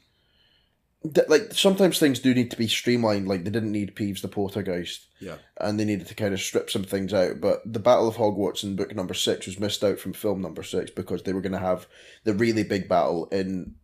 Like 1.28 1.52
sometimes 1.52 1.98
things 1.98 2.20
do 2.20 2.32
need 2.34 2.50
to 2.52 2.56
be 2.56 2.68
streamlined. 2.68 3.26
Like 3.28 3.44
they 3.44 3.50
didn't 3.50 3.72
need 3.72 3.94
Peeves 3.96 4.20
the 4.22 4.28
Poltergeist, 4.28 5.06
Yeah, 5.20 5.36
and 5.60 5.78
they 5.78 5.84
needed 5.84 6.06
to 6.08 6.14
kind 6.14 6.32
of 6.32 6.40
strip 6.40 6.70
some 6.70 6.84
things 6.84 7.12
out. 7.12 7.40
But 7.40 7.60
the 7.70 7.80
Battle 7.80 8.06
of 8.08 8.16
Hogwarts 8.16 8.62
in 8.62 8.76
book 8.76 8.94
number 8.94 9.14
six 9.14 9.46
was 9.46 9.58
missed 9.58 9.82
out 9.82 9.98
from 9.98 10.12
film 10.12 10.40
number 10.40 10.62
six 10.62 10.90
because 10.90 11.22
they 11.24 11.32
were 11.32 11.40
going 11.40 11.52
to 11.52 11.58
have 11.58 11.86
the 12.24 12.34
really 12.34 12.62
big 12.62 12.88
battle 12.88 13.26
in 13.32 13.74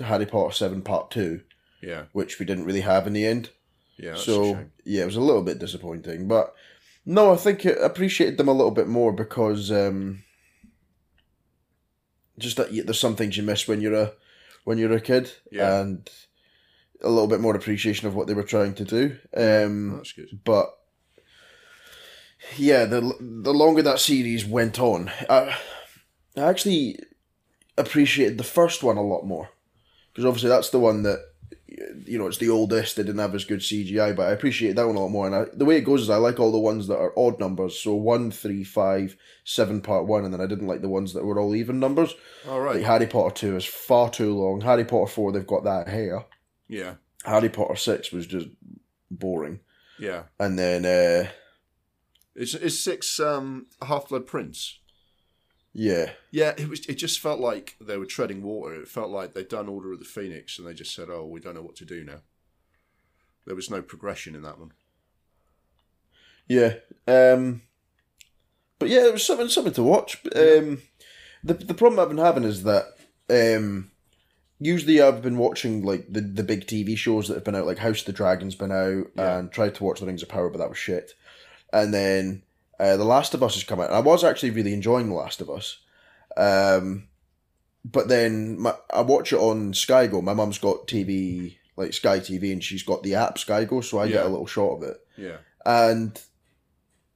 Harry 0.00 0.26
Potter 0.26 0.52
Seven 0.52 0.82
Part 0.82 1.10
Two, 1.10 1.42
yeah, 1.82 2.04
which 2.12 2.38
we 2.40 2.46
didn't 2.46 2.64
really 2.64 2.80
have 2.82 3.06
in 3.06 3.12
the 3.12 3.26
end. 3.26 3.50
yeah. 3.96 4.16
So 4.16 4.58
yeah, 4.84 5.02
it 5.02 5.06
was 5.06 5.16
a 5.16 5.20
little 5.20 5.42
bit 5.42 5.60
disappointing. 5.60 6.26
But 6.26 6.52
no, 7.06 7.32
I 7.32 7.36
think 7.36 7.64
I 7.64 7.70
appreciated 7.70 8.38
them 8.38 8.48
a 8.48 8.52
little 8.52 8.72
bit 8.72 8.88
more 8.88 9.12
because 9.12 9.70
um, 9.70 10.24
just 12.38 12.56
that 12.56 12.70
there's 12.72 12.98
some 12.98 13.16
things 13.16 13.36
you 13.36 13.42
miss 13.42 13.68
when 13.68 13.80
you're 13.80 13.94
a 13.94 14.12
when 14.64 14.78
you're 14.78 14.92
a 14.92 15.00
kid, 15.00 15.30
Yeah. 15.52 15.80
and 15.80 16.08
a 17.04 17.08
little 17.08 17.28
bit 17.28 17.40
more 17.40 17.54
appreciation 17.54 18.08
of 18.08 18.14
what 18.14 18.26
they 18.26 18.34
were 18.34 18.42
trying 18.42 18.74
to 18.74 18.84
do. 18.84 19.16
Um, 19.36 19.96
That's 19.96 20.12
good. 20.12 20.40
but 20.44 20.70
yeah, 22.56 22.84
the 22.84 23.00
the 23.20 23.54
longer 23.54 23.82
that 23.82 24.00
series 24.00 24.44
went 24.44 24.78
on, 24.78 25.10
I, 25.28 25.56
I 26.36 26.40
actually 26.40 26.98
appreciated 27.76 28.38
the 28.38 28.44
first 28.44 28.82
one 28.82 28.96
a 28.96 29.02
lot 29.02 29.24
more 29.24 29.50
because 30.12 30.24
obviously 30.24 30.48
that's 30.48 30.70
the 30.70 30.78
one 30.78 31.02
that 31.02 31.18
you 32.06 32.18
know 32.18 32.26
it's 32.26 32.38
the 32.38 32.50
oldest. 32.50 32.96
They 32.96 33.02
didn't 33.02 33.20
have 33.20 33.34
as 33.34 33.44
good 33.44 33.60
CGI, 33.60 34.14
but 34.14 34.28
I 34.28 34.32
appreciate 34.32 34.76
that 34.76 34.86
one 34.86 34.96
a 34.96 35.00
lot 35.00 35.08
more. 35.08 35.26
And 35.26 35.34
I, 35.34 35.44
the 35.52 35.64
way 35.64 35.76
it 35.76 35.84
goes 35.84 36.02
is 36.02 36.10
I 36.10 36.16
like 36.16 36.38
all 36.38 36.52
the 36.52 36.58
ones 36.58 36.86
that 36.88 36.98
are 36.98 37.18
odd 37.18 37.40
numbers, 37.40 37.78
so 37.78 37.94
one, 37.94 38.30
three, 38.30 38.62
five, 38.62 39.16
seven, 39.44 39.80
part 39.80 40.06
one, 40.06 40.24
and 40.24 40.32
then 40.32 40.40
I 40.40 40.46
didn't 40.46 40.68
like 40.68 40.82
the 40.82 40.88
ones 40.88 41.14
that 41.14 41.24
were 41.24 41.40
all 41.40 41.54
even 41.54 41.80
numbers. 41.80 42.14
All 42.48 42.60
right. 42.60 42.76
Like. 42.76 42.84
Harry 42.84 43.06
Potter 43.06 43.34
two 43.34 43.56
is 43.56 43.64
far 43.64 44.10
too 44.10 44.34
long. 44.34 44.60
Harry 44.60 44.84
Potter 44.84 45.10
four, 45.10 45.32
they've 45.32 45.46
got 45.46 45.64
that 45.64 45.88
hair. 45.88 46.26
Yeah, 46.68 46.94
Harry 47.24 47.48
Potter 47.48 47.76
six 47.76 48.10
was 48.12 48.26
just 48.26 48.48
boring, 49.10 49.60
yeah. 49.98 50.24
and 50.38 50.58
then. 50.58 50.84
uh 50.84 51.30
Is 52.34 52.54
is 52.54 52.82
six 52.82 53.20
um 53.20 53.66
Half 53.86 54.08
Blood 54.08 54.26
Prince? 54.26 54.80
Yeah, 55.76 56.10
Yeah, 56.30 56.54
it 56.56 56.68
was. 56.68 56.86
It 56.86 56.94
just 56.94 57.18
felt 57.18 57.40
like 57.40 57.76
they 57.80 57.96
were 57.98 58.06
treading 58.06 58.42
water. 58.42 58.74
It 58.80 58.88
felt 58.88 59.10
like 59.10 59.34
they'd 59.34 59.48
done 59.48 59.68
Order 59.68 59.92
of 59.92 59.98
the 59.98 60.04
Phoenix, 60.04 60.56
and 60.58 60.66
they 60.66 60.74
just 60.74 60.94
said, 60.94 61.08
"Oh, 61.10 61.26
we 61.26 61.40
don't 61.40 61.54
know 61.54 61.62
what 61.62 61.76
to 61.76 61.84
do 61.84 62.04
now." 62.04 62.20
There 63.44 63.56
was 63.56 63.70
no 63.70 63.82
progression 63.82 64.34
in 64.34 64.42
that 64.42 64.58
one. 64.58 64.72
yeah. 66.48 66.74
Um, 67.06 67.62
but 68.78 68.88
yeah, 68.88 69.06
it 69.06 69.12
was 69.12 69.24
something 69.24 69.48
something 69.48 69.72
to 69.74 69.82
watch. 69.82 70.22
Um, 70.34 70.82
the 71.42 71.54
the 71.54 71.74
problem 71.74 71.98
I've 71.98 72.08
been 72.08 72.18
having 72.24 72.44
is 72.44 72.62
that 72.62 72.86
um, 73.28 73.90
usually 74.64 75.00
I've 75.00 75.22
been 75.22 75.38
watching 75.38 75.82
like 75.84 76.06
the, 76.10 76.20
the 76.20 76.42
big 76.42 76.66
TV 76.66 76.96
shows 76.96 77.28
that 77.28 77.34
have 77.34 77.44
been 77.44 77.54
out, 77.54 77.66
like 77.66 77.78
House 77.78 78.00
of 78.00 78.06
the 78.06 78.12
Dragon's 78.12 78.54
been 78.54 78.72
out, 78.72 79.06
Yeah. 79.16 79.38
and 79.38 79.52
tried 79.52 79.74
to 79.76 79.84
watch 79.84 80.00
The 80.00 80.06
Rings 80.06 80.22
of 80.22 80.28
Power, 80.28 80.48
but 80.50 80.58
that 80.58 80.68
was 80.68 80.78
shit. 80.78 81.12
And 81.72 81.92
then 81.92 82.42
uh, 82.80 82.96
The 82.96 83.04
Last 83.04 83.34
of 83.34 83.42
Us 83.42 83.54
has 83.54 83.64
come 83.64 83.80
out, 83.80 83.88
and 83.88 83.96
I 83.96 84.00
was 84.00 84.24
actually 84.24 84.50
really 84.50 84.72
enjoying 84.72 85.08
The 85.08 85.14
Last 85.14 85.40
of 85.40 85.50
Us. 85.50 85.78
Um, 86.36 87.08
but 87.84 88.08
then 88.08 88.58
my, 88.58 88.74
I 88.92 89.02
watch 89.02 89.32
it 89.32 89.38
on 89.38 89.74
Sky 89.74 90.06
Go. 90.06 90.22
My 90.22 90.34
mum's 90.34 90.58
got 90.58 90.86
TV, 90.88 91.56
like 91.76 91.92
Sky 91.92 92.18
TV, 92.18 92.52
and 92.52 92.62
she's 92.64 92.82
got 92.82 93.02
the 93.02 93.14
app 93.14 93.38
Sky 93.38 93.64
Go, 93.64 93.80
so 93.82 93.98
I 93.98 94.08
get 94.08 94.24
a 94.24 94.28
little 94.28 94.46
shot 94.46 94.76
of 94.76 94.82
it. 94.84 94.96
Yeah, 95.16 95.36
and 95.66 96.18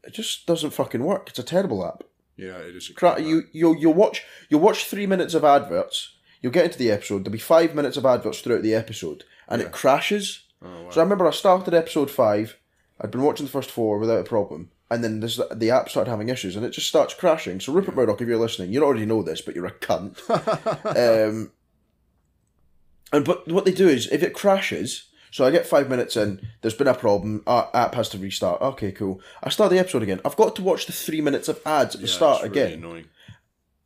it 0.04 0.12
just 0.12 0.46
doesn't 0.46 0.70
fucking 0.70 1.02
work. 1.02 1.30
It's 1.30 1.38
a 1.38 1.42
terrible 1.42 1.84
app. 1.86 2.04
yeah. 2.36 2.58
It 2.58 2.76
is. 2.76 2.90
A 2.90 2.94
Cra- 2.94 3.20
you 3.20 3.44
you 3.52 3.74
you 3.76 3.90
watch 3.90 4.24
you 4.48 4.58
watch 4.58 4.84
three 4.84 5.06
minutes 5.06 5.34
of 5.34 5.42
adverts. 5.44 6.14
You'll 6.40 6.52
get 6.52 6.64
into 6.64 6.78
the 6.78 6.90
episode. 6.90 7.24
There'll 7.24 7.32
be 7.32 7.38
five 7.38 7.74
minutes 7.74 7.96
of 7.96 8.06
adverts 8.06 8.40
throughout 8.40 8.62
the 8.62 8.74
episode, 8.74 9.24
and 9.48 9.60
it 9.62 9.72
crashes. 9.72 10.44
So 10.90 11.00
I 11.00 11.04
remember 11.04 11.26
I 11.26 11.30
started 11.30 11.74
episode 11.74 12.10
five. 12.10 12.58
I'd 13.00 13.10
been 13.10 13.22
watching 13.22 13.46
the 13.46 13.52
first 13.52 13.70
four 13.70 13.98
without 13.98 14.20
a 14.20 14.24
problem, 14.24 14.70
and 14.90 15.04
then 15.04 15.20
this, 15.20 15.40
the 15.54 15.70
app 15.70 15.88
started 15.88 16.10
having 16.10 16.28
issues, 16.28 16.56
and 16.56 16.64
it 16.64 16.70
just 16.70 16.88
starts 16.88 17.14
crashing. 17.14 17.60
So 17.60 17.72
Rupert 17.72 17.94
Murdoch, 17.94 18.20
if 18.20 18.28
you're 18.28 18.38
listening, 18.38 18.72
you 18.72 18.82
already 18.82 19.06
know 19.06 19.22
this, 19.22 19.40
but 19.40 19.54
you're 19.54 19.66
a 19.66 19.72
cunt. 19.72 20.18
um, 21.28 21.52
and 23.12 23.24
but 23.24 23.46
what 23.48 23.64
they 23.64 23.72
do 23.72 23.88
is 23.88 24.08
if 24.10 24.22
it 24.22 24.34
crashes. 24.34 25.04
So 25.30 25.44
I 25.44 25.50
get 25.50 25.66
five 25.66 25.90
minutes 25.90 26.16
in. 26.16 26.40
There's 26.62 26.74
been 26.74 26.88
a 26.88 26.94
problem. 26.94 27.42
Our 27.46 27.68
app 27.74 27.94
has 27.96 28.08
to 28.10 28.18
restart. 28.18 28.62
Okay, 28.62 28.92
cool. 28.92 29.20
I 29.42 29.50
start 29.50 29.70
the 29.70 29.78
episode 29.78 30.02
again. 30.02 30.22
I've 30.24 30.36
got 30.36 30.56
to 30.56 30.62
watch 30.62 30.86
the 30.86 30.92
three 30.94 31.20
minutes 31.20 31.48
of 31.48 31.60
ads 31.66 31.94
at 31.94 32.00
the 32.00 32.08
start 32.08 32.42
really 32.42 32.50
again 32.50 32.78
annoying. 32.78 33.04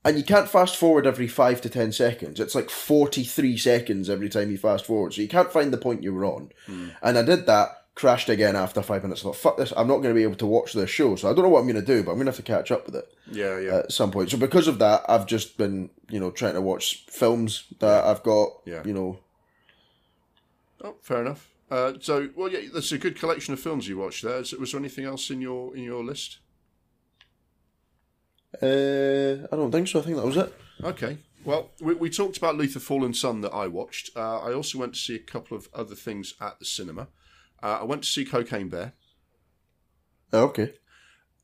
And 0.04 0.16
you 0.18 0.24
can't 0.24 0.48
fast 0.48 0.76
forward 0.76 1.06
every 1.06 1.28
five 1.28 1.60
to 1.62 1.68
ten 1.68 1.92
seconds. 1.92 2.40
It's 2.40 2.54
like 2.54 2.70
forty 2.70 3.24
three 3.24 3.56
seconds 3.56 4.08
every 4.10 4.28
time 4.28 4.50
you 4.50 4.58
fast 4.58 4.84
forward, 4.86 5.14
so 5.14 5.22
you 5.22 5.28
can't 5.28 5.52
find 5.52 5.72
the 5.72 5.78
point 5.78 6.02
you 6.02 6.12
were 6.14 6.24
on. 6.24 6.50
And 7.02 7.18
I 7.18 7.22
did 7.22 7.46
that, 7.46 7.68
crashed 7.94 8.28
again 8.28 8.56
after 8.56 8.82
five 8.82 9.02
minutes. 9.02 9.20
I 9.20 9.24
thought, 9.24 9.36
fuck 9.36 9.56
this, 9.58 9.72
I'm 9.76 9.86
not 9.86 9.98
going 9.98 10.14
to 10.14 10.18
be 10.18 10.22
able 10.22 10.36
to 10.36 10.46
watch 10.46 10.72
this 10.72 10.90
show. 10.90 11.14
So 11.16 11.30
I 11.30 11.34
don't 11.34 11.42
know 11.44 11.50
what 11.50 11.60
I'm 11.60 11.66
going 11.68 11.84
to 11.84 11.94
do, 11.94 12.02
but 12.02 12.10
I'm 12.12 12.16
going 12.16 12.26
to 12.26 12.32
have 12.32 12.36
to 12.36 12.42
catch 12.42 12.70
up 12.72 12.86
with 12.86 12.96
it 12.96 13.04
Yeah, 13.30 13.58
yeah. 13.60 13.76
at 13.80 13.92
some 13.92 14.10
point. 14.10 14.30
So 14.30 14.38
because 14.38 14.66
of 14.66 14.78
that, 14.78 15.02
I've 15.08 15.26
just 15.26 15.56
been, 15.58 15.90
you 16.08 16.18
know, 16.18 16.30
trying 16.30 16.54
to 16.54 16.60
watch 16.62 17.04
films 17.08 17.64
that 17.80 18.04
I've 18.04 18.22
got, 18.22 18.48
Yeah. 18.64 18.82
you 18.84 18.94
know. 18.94 19.18
oh, 20.82 20.96
fair 21.02 21.20
enough. 21.20 21.48
Uh, 21.70 21.92
so, 22.00 22.28
well, 22.36 22.50
yeah, 22.50 22.60
that's 22.72 22.92
a 22.92 22.98
good 22.98 23.18
collection 23.18 23.54
of 23.54 23.60
films 23.60 23.88
you 23.88 23.96
watched 23.98 24.22
there. 24.24 24.38
Is- 24.40 24.52
Was 24.52 24.72
there 24.72 24.80
anything 24.80 25.04
else 25.04 25.30
in 25.30 25.40
your 25.40 25.74
in 25.76 25.82
your 25.84 26.04
list? 26.04 26.38
Uh, 28.60 29.46
I 29.50 29.56
don't 29.56 29.70
think 29.70 29.88
so. 29.88 30.00
I 30.00 30.02
think 30.02 30.16
that 30.16 30.26
was 30.26 30.36
it. 30.36 30.52
Okay. 30.82 31.18
Well, 31.44 31.70
we, 31.80 31.94
we 31.94 32.10
talked 32.10 32.36
about 32.36 32.56
Luther 32.56 32.80
Fallen 32.80 33.14
Sun 33.14 33.40
that 33.40 33.52
I 33.52 33.66
watched. 33.66 34.10
Uh, 34.16 34.40
I 34.40 34.52
also 34.52 34.78
went 34.78 34.94
to 34.94 35.00
see 35.00 35.14
a 35.14 35.20
couple 35.20 35.56
of 35.56 35.68
other 35.74 35.94
things 35.94 36.34
at 36.40 36.58
the 36.58 36.64
cinema. 36.64 37.08
Uh, 37.62 37.78
I 37.80 37.84
went 37.84 38.02
to 38.02 38.08
see 38.08 38.24
Cocaine 38.24 38.68
Bear. 38.68 38.92
Oh, 40.32 40.44
okay. 40.44 40.74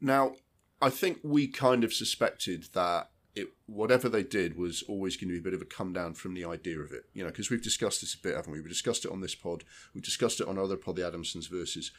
Now, 0.01 0.33
I 0.81 0.91
think 0.91 1.19
we 1.23 1.49
kind 1.49 1.85
of 1.85 1.93
suspected 1.93 2.69
that 2.75 3.11
it 3.35 3.49
whatever 3.67 4.09
they 4.09 4.23
did 4.23 4.57
was 4.57 4.83
always 4.89 5.17
going 5.17 5.29
to 5.29 5.35
be 5.35 5.39
a 5.39 5.43
bit 5.43 5.55
of 5.55 5.63
a 5.63 5.65
come 5.65 5.93
down 5.93 6.15
from 6.15 6.35
the 6.35 6.45
idea 6.45 6.79
of 6.79 6.93
it. 6.93 7.05
You 7.13 7.25
know, 7.25 7.31
because 7.31 7.51
we've 7.51 7.63
discussed 7.63 8.01
this 8.01 8.15
a 8.15 8.19
bit, 8.19 8.37
haven't 8.37 8.53
we? 8.53 8.61
We 8.61 8.69
discussed 8.69 9.05
it 9.05 9.13
on 9.13 9.21
this 9.21 9.35
pod. 9.35 9.65
We've 9.95 10.05
discussed 10.05 10.41
it 10.41 10.49
on 10.49 10.59
other 10.59 10.77
pod, 10.77 10.97
the 10.97 11.03
Adamsons 11.03 11.49
versus. 11.49 11.91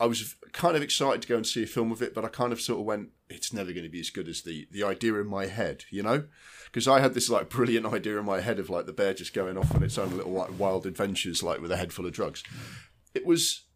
I 0.00 0.06
was 0.06 0.34
kind 0.52 0.76
of 0.76 0.82
excited 0.82 1.22
to 1.22 1.28
go 1.28 1.36
and 1.36 1.46
see 1.46 1.62
a 1.62 1.66
film 1.66 1.92
of 1.92 2.02
it, 2.02 2.14
but 2.14 2.24
I 2.24 2.28
kind 2.28 2.52
of 2.52 2.60
sort 2.60 2.80
of 2.80 2.86
went, 2.86 3.10
it's 3.28 3.52
never 3.52 3.72
going 3.72 3.84
to 3.84 3.90
be 3.90 4.00
as 4.00 4.10
good 4.10 4.28
as 4.28 4.42
the 4.42 4.66
the 4.70 4.82
idea 4.82 5.14
in 5.20 5.28
my 5.28 5.46
head, 5.46 5.84
you 5.90 6.02
know? 6.02 6.24
Because 6.66 6.88
I 6.88 7.00
had 7.00 7.14
this 7.14 7.30
like 7.30 7.48
brilliant 7.48 7.86
idea 7.86 8.18
in 8.18 8.24
my 8.24 8.40
head 8.40 8.58
of 8.58 8.68
like 8.68 8.86
the 8.86 8.92
bear 8.92 9.14
just 9.14 9.34
going 9.34 9.56
off 9.56 9.74
on 9.74 9.82
its 9.84 9.96
own 9.96 10.16
little 10.16 10.32
like 10.32 10.58
wild 10.58 10.86
adventures, 10.86 11.42
like 11.42 11.60
with 11.60 11.70
a 11.70 11.76
head 11.76 11.92
full 11.92 12.06
of 12.06 12.12
drugs. 12.12 12.42
It 13.14 13.24
was 13.24 13.66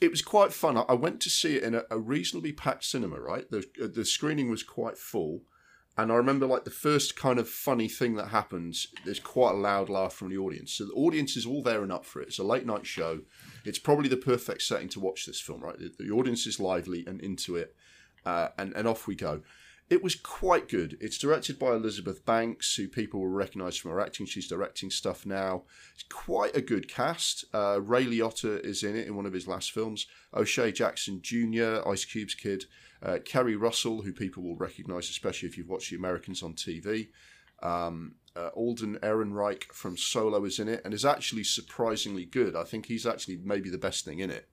it 0.00 0.10
was 0.10 0.22
quite 0.22 0.52
fun. 0.52 0.76
I- 0.76 0.94
went 0.94 1.20
to 1.20 1.30
see 1.30 1.56
it 1.56 1.62
in 1.62 1.74
a, 1.74 1.82
a 1.90 1.98
reasonably 1.98 2.52
packed 2.52 2.84
cinema. 2.84 3.20
Right, 3.20 3.48
the 3.50 3.64
uh, 3.82 3.86
the 3.94 4.04
screening 4.04 4.50
was 4.50 4.64
quite 4.64 4.98
full, 4.98 5.42
and 5.96 6.10
I 6.10 6.16
remember 6.16 6.46
like 6.46 6.64
the 6.64 6.70
first 6.70 7.16
kind 7.16 7.38
of 7.38 7.48
funny 7.48 7.88
thing 7.88 8.16
that 8.16 8.28
happens. 8.28 8.88
There's 9.04 9.20
quite 9.20 9.52
a 9.52 9.58
loud 9.58 9.88
laugh 9.88 10.14
from 10.14 10.30
the 10.30 10.38
audience. 10.38 10.72
So 10.72 10.86
the 10.86 10.92
audience 10.94 11.36
is 11.36 11.46
all 11.46 11.62
there 11.62 11.84
and 11.84 11.92
up 11.92 12.04
for 12.04 12.20
it. 12.20 12.28
It's 12.28 12.38
a 12.40 12.44
late 12.44 12.66
night 12.66 12.86
show. 12.86 13.20
It's 13.64 13.78
probably 13.78 14.08
the 14.08 14.16
perfect 14.16 14.62
setting 14.62 14.88
to 14.90 15.00
watch 15.00 15.26
this 15.26 15.40
film. 15.40 15.60
Right, 15.60 15.78
the, 15.78 15.92
the 15.98 16.10
audience 16.10 16.46
is 16.46 16.60
lively 16.60 17.04
and 17.06 17.20
into 17.20 17.56
it, 17.56 17.74
uh, 18.24 18.48
and 18.58 18.72
and 18.74 18.86
off 18.86 19.06
we 19.06 19.14
go. 19.14 19.42
It 19.90 20.04
was 20.04 20.14
quite 20.14 20.68
good. 20.68 20.96
It's 21.00 21.18
directed 21.18 21.58
by 21.58 21.72
Elizabeth 21.72 22.24
Banks, 22.24 22.76
who 22.76 22.86
people 22.86 23.18
will 23.18 23.28
recognise 23.28 23.76
from 23.76 23.90
her 23.90 24.00
acting. 24.00 24.24
She's 24.24 24.46
directing 24.46 24.88
stuff 24.88 25.26
now. 25.26 25.64
It's 25.94 26.04
quite 26.04 26.56
a 26.56 26.60
good 26.60 26.86
cast. 26.86 27.44
Uh, 27.52 27.80
Ray 27.82 28.06
Liotta 28.06 28.64
is 28.64 28.84
in 28.84 28.94
it 28.94 29.08
in 29.08 29.16
one 29.16 29.26
of 29.26 29.32
his 29.32 29.48
last 29.48 29.72
films. 29.72 30.06
O'Shea 30.32 30.70
Jackson 30.70 31.18
Jr., 31.20 31.80
Ice 31.88 32.04
Cube's 32.04 32.36
kid. 32.36 32.66
Uh, 33.02 33.18
Keri 33.24 33.56
Russell, 33.56 34.02
who 34.02 34.12
people 34.12 34.44
will 34.44 34.54
recognise, 34.54 35.10
especially 35.10 35.48
if 35.48 35.58
you've 35.58 35.68
watched 35.68 35.90
The 35.90 35.96
Americans 35.96 36.40
on 36.44 36.54
TV. 36.54 37.08
Um, 37.60 38.14
uh, 38.36 38.48
Alden 38.48 38.98
Ehrenreich 39.02 39.64
from 39.72 39.96
Solo 39.96 40.44
is 40.44 40.58
in 40.58 40.68
it 40.68 40.82
and 40.84 40.94
is 40.94 41.04
actually 41.04 41.44
surprisingly 41.44 42.24
good. 42.24 42.54
I 42.54 42.64
think 42.64 42.86
he's 42.86 43.06
actually 43.06 43.40
maybe 43.42 43.70
the 43.70 43.78
best 43.78 44.04
thing 44.04 44.20
in 44.20 44.30
it. 44.30 44.48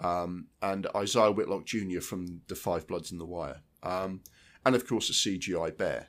Um, 0.00 0.48
and 0.60 0.86
Isaiah 0.96 1.30
Whitlock 1.30 1.64
Jr. 1.64 2.00
from 2.00 2.40
The 2.48 2.56
Five 2.56 2.86
Bloods 2.86 3.12
and 3.12 3.20
The 3.20 3.26
Wire. 3.26 3.60
Um, 3.82 4.22
and 4.64 4.74
of 4.74 4.86
course, 4.86 5.10
a 5.10 5.12
CGI 5.12 5.76
bear. 5.76 6.08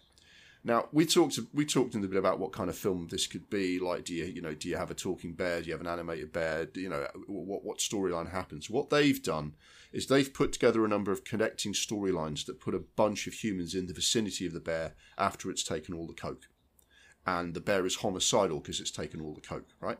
Now 0.65 0.87
we 0.93 1.05
talked 1.05 1.37
we 1.53 1.65
talked 1.65 1.93
a 1.93 1.97
little 1.97 2.09
bit 2.09 2.19
about 2.19 2.39
what 2.39 2.53
kind 2.53 2.69
of 2.69 2.77
film 2.77 3.09
this 3.09 3.27
could 3.27 3.49
be. 3.49 3.79
Like, 3.79 4.05
do 4.05 4.13
you 4.13 4.25
you 4.25 4.41
know 4.41 4.53
do 4.53 4.69
you 4.69 4.77
have 4.77 4.91
a 4.91 4.95
talking 4.95 5.33
bear? 5.33 5.61
Do 5.61 5.67
you 5.67 5.73
have 5.73 5.81
an 5.81 5.87
animated 5.87 6.31
bear? 6.31 6.65
Do 6.65 6.79
you 6.79 6.87
know 6.87 7.05
what 7.27 7.65
what 7.65 7.79
storyline 7.79 8.31
happens? 8.31 8.69
What 8.69 8.89
they've 8.89 9.21
done 9.21 9.55
is 9.91 10.07
they've 10.07 10.33
put 10.33 10.53
together 10.53 10.85
a 10.85 10.87
number 10.87 11.11
of 11.11 11.25
connecting 11.25 11.73
storylines 11.73 12.45
that 12.45 12.61
put 12.61 12.73
a 12.73 12.79
bunch 12.79 13.27
of 13.27 13.33
humans 13.33 13.75
in 13.75 13.87
the 13.87 13.93
vicinity 13.93 14.45
of 14.45 14.53
the 14.53 14.61
bear 14.61 14.95
after 15.17 15.51
it's 15.51 15.63
taken 15.63 15.93
all 15.93 16.07
the 16.07 16.13
coke, 16.13 16.47
and 17.25 17.53
the 17.53 17.61
bear 17.61 17.85
is 17.85 17.97
homicidal 17.97 18.59
because 18.59 18.79
it's 18.79 18.91
taken 18.91 19.21
all 19.21 19.33
the 19.33 19.41
coke. 19.41 19.69
Right. 19.79 19.97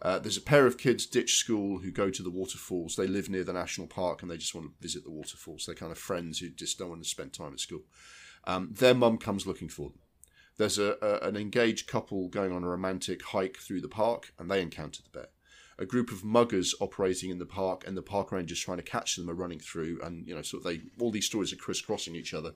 Uh, 0.00 0.18
there's 0.18 0.36
a 0.36 0.42
pair 0.42 0.66
of 0.66 0.78
kids 0.78 1.06
ditch 1.06 1.36
school 1.36 1.78
who 1.78 1.90
go 1.90 2.08
to 2.08 2.22
the 2.22 2.30
waterfalls. 2.30 2.94
They 2.94 3.08
live 3.08 3.28
near 3.28 3.42
the 3.42 3.52
national 3.52 3.88
park 3.88 4.22
and 4.22 4.30
they 4.30 4.36
just 4.36 4.54
want 4.54 4.68
to 4.68 4.82
visit 4.82 5.02
the 5.02 5.10
waterfalls. 5.10 5.66
They're 5.66 5.74
kind 5.74 5.90
of 5.90 5.98
friends 5.98 6.38
who 6.38 6.50
just 6.50 6.78
don't 6.78 6.90
want 6.90 7.02
to 7.02 7.08
spend 7.08 7.32
time 7.32 7.52
at 7.52 7.60
school. 7.60 7.82
Um, 8.44 8.70
their 8.72 8.94
mum 8.94 9.18
comes 9.18 9.46
looking 9.46 9.68
for 9.68 9.90
them. 9.90 9.98
There's 10.56 10.78
a, 10.78 10.96
a 11.02 11.26
an 11.26 11.36
engaged 11.36 11.86
couple 11.86 12.28
going 12.28 12.52
on 12.52 12.64
a 12.64 12.68
romantic 12.68 13.22
hike 13.22 13.56
through 13.56 13.80
the 13.80 13.88
park 13.88 14.32
and 14.38 14.50
they 14.50 14.62
encounter 14.62 15.02
the 15.02 15.16
bear. 15.16 15.28
A 15.80 15.86
group 15.86 16.10
of 16.10 16.24
muggers 16.24 16.74
operating 16.80 17.30
in 17.30 17.38
the 17.38 17.46
park 17.46 17.84
and 17.86 17.96
the 17.96 18.02
park 18.02 18.32
rangers 18.32 18.58
trying 18.58 18.78
to 18.78 18.82
catch 18.82 19.14
them 19.14 19.30
are 19.30 19.34
running 19.34 19.60
through 19.60 20.00
and 20.02 20.26
you 20.26 20.34
know 20.34 20.40
of 20.40 20.64
they 20.64 20.80
all 20.98 21.12
these 21.12 21.26
stories 21.26 21.52
are 21.52 21.56
crisscrossing 21.56 22.16
each 22.16 22.34
other. 22.34 22.54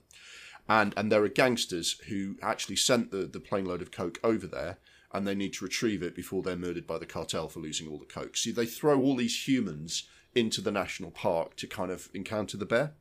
And 0.67 0.93
and 0.95 1.11
there 1.11 1.23
are 1.23 1.29
gangsters 1.29 1.99
who 2.07 2.37
actually 2.41 2.77
sent 2.77 3.11
the, 3.11 3.25
the 3.25 3.39
plane 3.39 3.65
load 3.65 3.81
of 3.81 3.91
coke 3.91 4.19
over 4.23 4.47
there 4.47 4.77
and 5.13 5.27
they 5.27 5.35
need 5.35 5.53
to 5.53 5.63
retrieve 5.63 6.01
it 6.01 6.15
before 6.15 6.41
they're 6.41 6.55
murdered 6.55 6.87
by 6.87 6.97
the 6.97 7.05
cartel 7.05 7.47
for 7.47 7.59
losing 7.59 7.87
all 7.87 7.99
the 7.99 8.05
coke. 8.05 8.35
See, 8.35 8.51
they 8.51 8.65
throw 8.65 8.99
all 8.99 9.15
these 9.15 9.47
humans 9.47 10.07
into 10.33 10.59
the 10.59 10.71
national 10.71 11.11
park 11.11 11.55
to 11.57 11.67
kind 11.67 11.91
of 11.91 12.09
encounter 12.13 12.57
the 12.57 12.65
bear. 12.65 12.93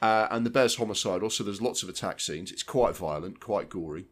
Uh, 0.00 0.28
and 0.30 0.44
the 0.44 0.50
bear's 0.50 0.76
homicidal, 0.76 1.30
so 1.30 1.42
there's 1.42 1.62
lots 1.62 1.82
of 1.82 1.88
attack 1.88 2.20
scenes. 2.20 2.52
It's 2.52 2.62
quite 2.62 2.96
violent, 2.96 3.40
quite 3.40 3.68
gory. 3.68 4.06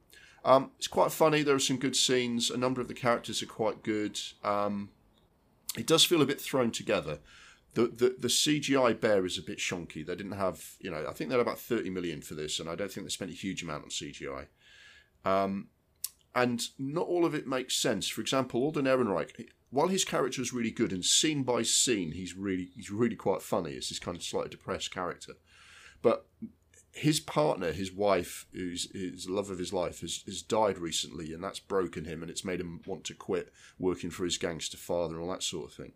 Um, 0.45 0.71
it's 0.79 0.89
quite 0.89 1.13
funny. 1.13 1.43
There 1.43 1.55
are 1.55 1.61
some 1.61 1.77
good 1.77 1.95
scenes. 1.95 2.51
A 2.51 2.57
number 2.57 2.81
of 2.81 2.89
the 2.89 2.95
characters 2.95 3.43
are 3.43 3.47
quite 3.47 3.83
good. 3.83 4.19
Um, 4.43 4.91
it 5.77 5.87
does 5.87 6.05
feel 6.05 6.23
a 6.23 6.27
bit 6.27 6.41
thrown 6.41 6.71
together. 6.71 7.19
The, 7.75 7.87
the 7.87 8.17
the 8.19 8.29
CGI 8.29 9.01
bear 9.01 9.25
is 9.25 9.39
a 9.39 9.43
bit 9.43 9.59
shonky. 9.59 10.05
They 10.05 10.15
didn't 10.15 10.33
have, 10.33 10.75
you 10.79 10.91
know, 10.91 11.07
I 11.09 11.13
think 11.13 11.31
they 11.31 11.37
had 11.37 11.41
about 11.41 11.59
30 11.59 11.89
million 11.91 12.21
for 12.21 12.35
this, 12.35 12.61
and 12.61 12.69
I 12.69 12.75
don't 12.75 12.91
think 12.91 13.07
they 13.07 13.11
spent 13.11 13.31
a 13.31 13.35
huge 13.35 13.63
amount 13.63 13.85
on 13.85 13.91
CGI. 13.91 14.47
Um, 15.25 15.69
and 16.35 16.63
not 16.79 17.07
all 17.07 17.25
of 17.25 17.35
it 17.35 17.47
makes 17.47 17.77
sense. 17.77 18.09
For 18.09 18.21
example, 18.21 18.63
Alden 18.63 18.87
Ehrenreich, 18.87 19.49
while 19.71 19.89
his 19.89 20.05
character 20.05 20.43
is 20.43 20.53
really 20.53 20.71
good 20.71 20.93
and 20.93 21.05
scene 21.05 21.43
by 21.43 21.63
scene 21.63 22.13
he's 22.13 22.37
really 22.37 22.71
he's 22.75 22.91
really 22.91 23.17
quite 23.17 23.43
funny. 23.43 23.73
It's 23.73 23.89
this 23.89 23.99
kind 23.99 24.17
of 24.17 24.23
slightly 24.23 24.51
depressed 24.51 24.93
character, 24.93 25.35
but 26.03 26.27
his 26.95 27.21
partner, 27.21 27.73
his 27.73 27.91
wife, 27.91 28.47
who's 28.53 28.91
his 28.93 29.29
love 29.29 29.51
of 29.51 29.59
his 29.59 29.73
life, 29.73 30.03
has, 30.03 30.23
has 30.27 30.43
died 30.43 30.77
recently, 30.77 31.33
and 31.33 31.43
that's 31.43 31.59
broken 31.59 32.05
him, 32.05 32.21
and 32.21 32.31
it's 32.31 32.45
made 32.45 32.61
him 32.61 32.81
want 32.87 33.05
to 33.05 33.15
quit 33.15 33.51
working 33.79 34.11
for 34.11 34.25
his 34.25 34.37
gangster 34.37 34.77
father 34.77 35.15
and 35.15 35.23
all 35.23 35.31
that 35.31 35.43
sort 35.43 35.71
of 35.71 35.75
thing. 35.75 35.93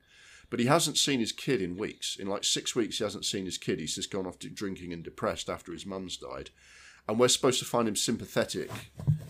But 0.48 0.60
he 0.60 0.66
hasn't 0.66 0.98
seen 0.98 1.20
his 1.20 1.32
kid 1.32 1.60
in 1.60 1.76
weeks. 1.76 2.16
In 2.16 2.28
like 2.28 2.44
six 2.44 2.74
weeks, 2.74 2.98
he 2.98 3.04
hasn't 3.04 3.24
seen 3.24 3.44
his 3.44 3.58
kid. 3.58 3.80
He's 3.80 3.96
just 3.96 4.10
gone 4.10 4.26
off 4.26 4.38
to 4.40 4.48
drinking 4.48 4.92
and 4.92 5.02
depressed 5.02 5.48
after 5.48 5.72
his 5.72 5.86
mum's 5.86 6.16
died. 6.16 6.50
And 7.08 7.18
we're 7.18 7.28
supposed 7.28 7.60
to 7.60 7.64
find 7.64 7.88
him 7.88 7.96
sympathetic. 7.96 8.70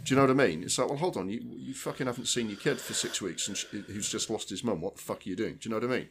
Do 0.04 0.14
you 0.14 0.16
know 0.16 0.22
what 0.22 0.30
I 0.30 0.46
mean? 0.46 0.62
It's 0.62 0.78
like, 0.78 0.88
well, 0.88 0.98
hold 0.98 1.16
on, 1.16 1.28
you, 1.28 1.40
you 1.42 1.74
fucking 1.74 2.06
haven't 2.06 2.26
seen 2.26 2.48
your 2.48 2.58
kid 2.58 2.80
for 2.80 2.94
six 2.94 3.20
weeks, 3.20 3.48
and 3.48 3.56
sh- 3.56 3.66
who's 3.86 4.10
just 4.10 4.30
lost 4.30 4.50
his 4.50 4.64
mum. 4.64 4.80
What 4.80 4.96
the 4.96 5.02
fuck 5.02 5.26
are 5.26 5.28
you 5.28 5.36
doing? 5.36 5.58
Do 5.60 5.68
you 5.68 5.70
know 5.74 5.86
what 5.86 5.92
I 5.92 5.98
mean? 5.98 6.08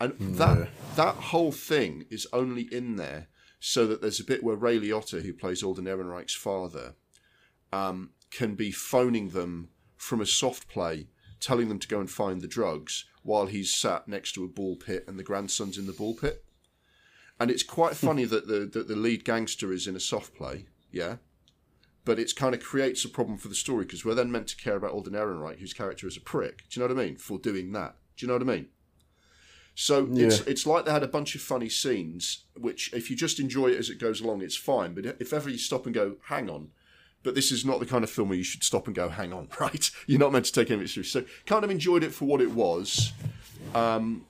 And 0.00 0.36
that 0.36 0.68
that 0.96 1.14
whole 1.14 1.52
thing 1.52 2.06
is 2.10 2.26
only 2.32 2.62
in 2.62 2.96
there 2.96 3.28
so 3.60 3.86
that 3.86 4.02
there's 4.02 4.20
a 4.20 4.24
bit 4.24 4.44
where 4.44 4.56
Ray 4.56 4.78
Liotta, 4.78 5.22
who 5.22 5.32
plays 5.32 5.62
Alden 5.62 5.86
Ehrenreich's 5.86 6.34
father, 6.34 6.94
um, 7.72 8.10
can 8.30 8.54
be 8.54 8.70
phoning 8.70 9.30
them 9.30 9.70
from 9.96 10.20
a 10.20 10.26
soft 10.26 10.68
play, 10.68 11.08
telling 11.40 11.68
them 11.68 11.78
to 11.78 11.88
go 11.88 12.00
and 12.00 12.10
find 12.10 12.42
the 12.42 12.48
drugs 12.48 13.06
while 13.26 13.46
he's 13.46 13.74
sat 13.74 14.06
next 14.06 14.32
to 14.32 14.44
a 14.44 14.48
ball 14.48 14.76
pit 14.76 15.04
and 15.06 15.18
the 15.18 15.24
grandson's 15.24 15.76
in 15.76 15.86
the 15.86 15.92
ball 15.92 16.14
pit. 16.14 16.44
And 17.38 17.50
it's 17.50 17.62
quite 17.62 17.92
hmm. 17.96 18.06
funny 18.06 18.24
that 18.24 18.46
the 18.46 18.60
that 18.72 18.88
the 18.88 18.96
lead 18.96 19.24
gangster 19.24 19.72
is 19.72 19.86
in 19.86 19.96
a 19.96 20.00
soft 20.00 20.34
play, 20.34 20.66
yeah. 20.90 21.16
But 22.04 22.20
it 22.20 22.36
kind 22.36 22.54
of 22.54 22.62
creates 22.62 23.04
a 23.04 23.08
problem 23.08 23.36
for 23.36 23.48
the 23.48 23.54
story 23.54 23.84
because 23.84 24.04
we're 24.04 24.14
then 24.14 24.30
meant 24.30 24.46
to 24.48 24.56
care 24.56 24.76
about 24.76 24.92
Alden 24.92 25.14
Ehrenreich, 25.14 25.58
whose 25.58 25.72
character 25.72 26.06
is 26.06 26.16
a 26.16 26.20
prick. 26.20 26.58
Do 26.70 26.78
you 26.78 26.86
know 26.86 26.94
what 26.94 27.02
I 27.02 27.06
mean? 27.06 27.16
For 27.16 27.36
doing 27.36 27.72
that. 27.72 27.96
Do 28.16 28.24
you 28.24 28.28
know 28.28 28.38
what 28.38 28.48
I 28.48 28.56
mean? 28.56 28.68
So 29.74 30.08
it's 30.12 30.40
it's 30.40 30.66
like 30.66 30.86
they 30.86 30.92
had 30.92 31.02
a 31.02 31.08
bunch 31.08 31.34
of 31.34 31.42
funny 31.42 31.68
scenes, 31.68 32.44
which 32.56 32.92
if 32.94 33.10
you 33.10 33.16
just 33.16 33.38
enjoy 33.40 33.68
it 33.68 33.78
as 33.78 33.90
it 33.90 33.98
goes 33.98 34.20
along, 34.22 34.40
it's 34.40 34.56
fine. 34.56 34.94
But 34.94 35.04
if 35.20 35.32
ever 35.32 35.50
you 35.50 35.58
stop 35.58 35.84
and 35.84 35.94
go, 35.94 36.16
hang 36.28 36.48
on, 36.48 36.70
but 37.26 37.34
this 37.34 37.50
is 37.50 37.64
not 37.64 37.80
the 37.80 37.86
kind 37.86 38.04
of 38.04 38.08
film 38.08 38.28
where 38.28 38.38
you 38.38 38.44
should 38.44 38.62
stop 38.62 38.86
and 38.86 38.94
go, 38.94 39.08
hang 39.08 39.32
on, 39.32 39.48
right? 39.60 39.90
You're 40.06 40.20
not 40.20 40.32
meant 40.32 40.44
to 40.44 40.52
take 40.52 40.70
any 40.70 40.76
of 40.76 40.86
it 40.86 40.88
seriously. 40.90 41.22
So, 41.22 41.28
kind 41.44 41.64
of 41.64 41.70
enjoyed 41.72 42.04
it 42.04 42.14
for 42.14 42.24
what 42.24 42.40
it 42.40 42.52
was. 42.52 43.12
Um, 43.74 44.26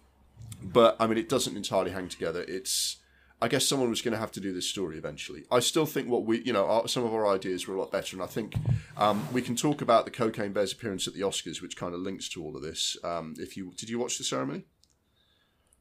but 0.63 0.97
I 0.99 1.07
mean, 1.07 1.19
it 1.19 1.29
doesn't 1.29 1.55
entirely 1.55 1.91
hang 1.91 2.09
together. 2.09 2.43
It's, 2.49 2.97
I 3.41 3.49
guess, 3.49 3.67
someone 3.67 3.91
was 3.91 4.01
going 4.01 4.13
to 4.13 4.19
have 4.19 4.33
to 4.33 4.41
do 4.41 4.55
this 4.55 4.67
story 4.67 4.97
eventually. 4.97 5.45
I 5.53 5.61
still 5.61 5.85
think 5.85 6.09
what 6.09 6.25
we, 6.25 6.41
you 6.41 6.55
know, 6.55 6.67
our, 6.67 6.89
some 6.89 7.05
of 7.05 7.13
our 7.13 7.29
ideas 7.29 7.69
were 7.69 7.75
a 7.75 7.79
lot 7.79 7.93
better, 7.93 8.17
and 8.17 8.23
I 8.23 8.27
think 8.27 8.55
um, 8.97 9.29
we 9.31 9.43
can 9.43 9.57
talk 9.57 9.83
about 9.83 10.07
the 10.07 10.11
Cocaine 10.11 10.55
Bear's 10.55 10.73
appearance 10.73 11.07
at 11.07 11.13
the 11.13 11.21
Oscars, 11.21 11.61
which 11.61 11.77
kind 11.77 11.93
of 11.93 12.01
links 12.01 12.31
to 12.31 12.43
all 12.43 12.57
of 12.57 12.63
this. 12.63 12.97
Um, 13.05 13.35
if 13.39 13.59
you 13.59 13.73
did, 13.77 13.91
you 13.91 13.99
watch 13.99 14.17
the 14.17 14.25
ceremony? 14.25 14.65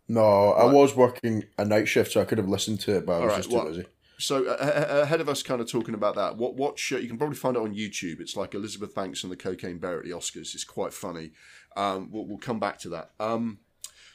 No, 0.09 0.51
I 0.51 0.65
was 0.65 0.95
working 0.95 1.45
a 1.57 1.63
night 1.63 1.87
shift, 1.87 2.11
so 2.11 2.21
I 2.21 2.25
could 2.25 2.39
have 2.39 2.49
listened 2.49 2.81
to 2.81 2.97
it, 2.97 3.05
but 3.05 3.13
I 3.13 3.19
was 3.19 3.27
right, 3.29 3.37
just 3.37 3.49
too 3.49 3.55
well- 3.55 3.67
busy. 3.69 3.85
So 4.17 4.45
uh, 4.45 5.01
ahead 5.03 5.21
of 5.21 5.27
us, 5.27 5.43
kind 5.43 5.59
of 5.59 5.69
talking 5.69 5.93
about 5.93 6.15
that, 6.15 6.37
what 6.37 6.55
watch 6.55 6.91
you 6.91 7.07
can 7.07 7.17
probably 7.17 7.35
find 7.35 7.57
it 7.57 7.61
on 7.61 7.75
YouTube. 7.75 8.19
It's 8.21 8.35
like 8.35 8.53
Elizabeth 8.53 8.95
Banks 8.95 9.23
and 9.23 9.31
the 9.31 9.35
Cocaine 9.35 9.77
Bear 9.77 9.99
at 9.99 10.05
the 10.05 10.11
Oscars. 10.11 10.55
It's 10.55 10.63
quite 10.63 10.93
funny. 10.93 11.31
Um, 11.75 12.09
we'll, 12.11 12.25
we'll 12.25 12.37
come 12.37 12.59
back 12.59 12.79
to 12.79 12.89
that. 12.89 13.11
Um, 13.19 13.59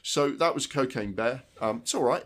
so 0.02 0.30
that 0.30 0.54
was 0.54 0.66
Cocaine 0.66 1.12
Bear. 1.12 1.42
Um, 1.60 1.80
it's 1.82 1.94
all 1.94 2.02
right. 2.02 2.24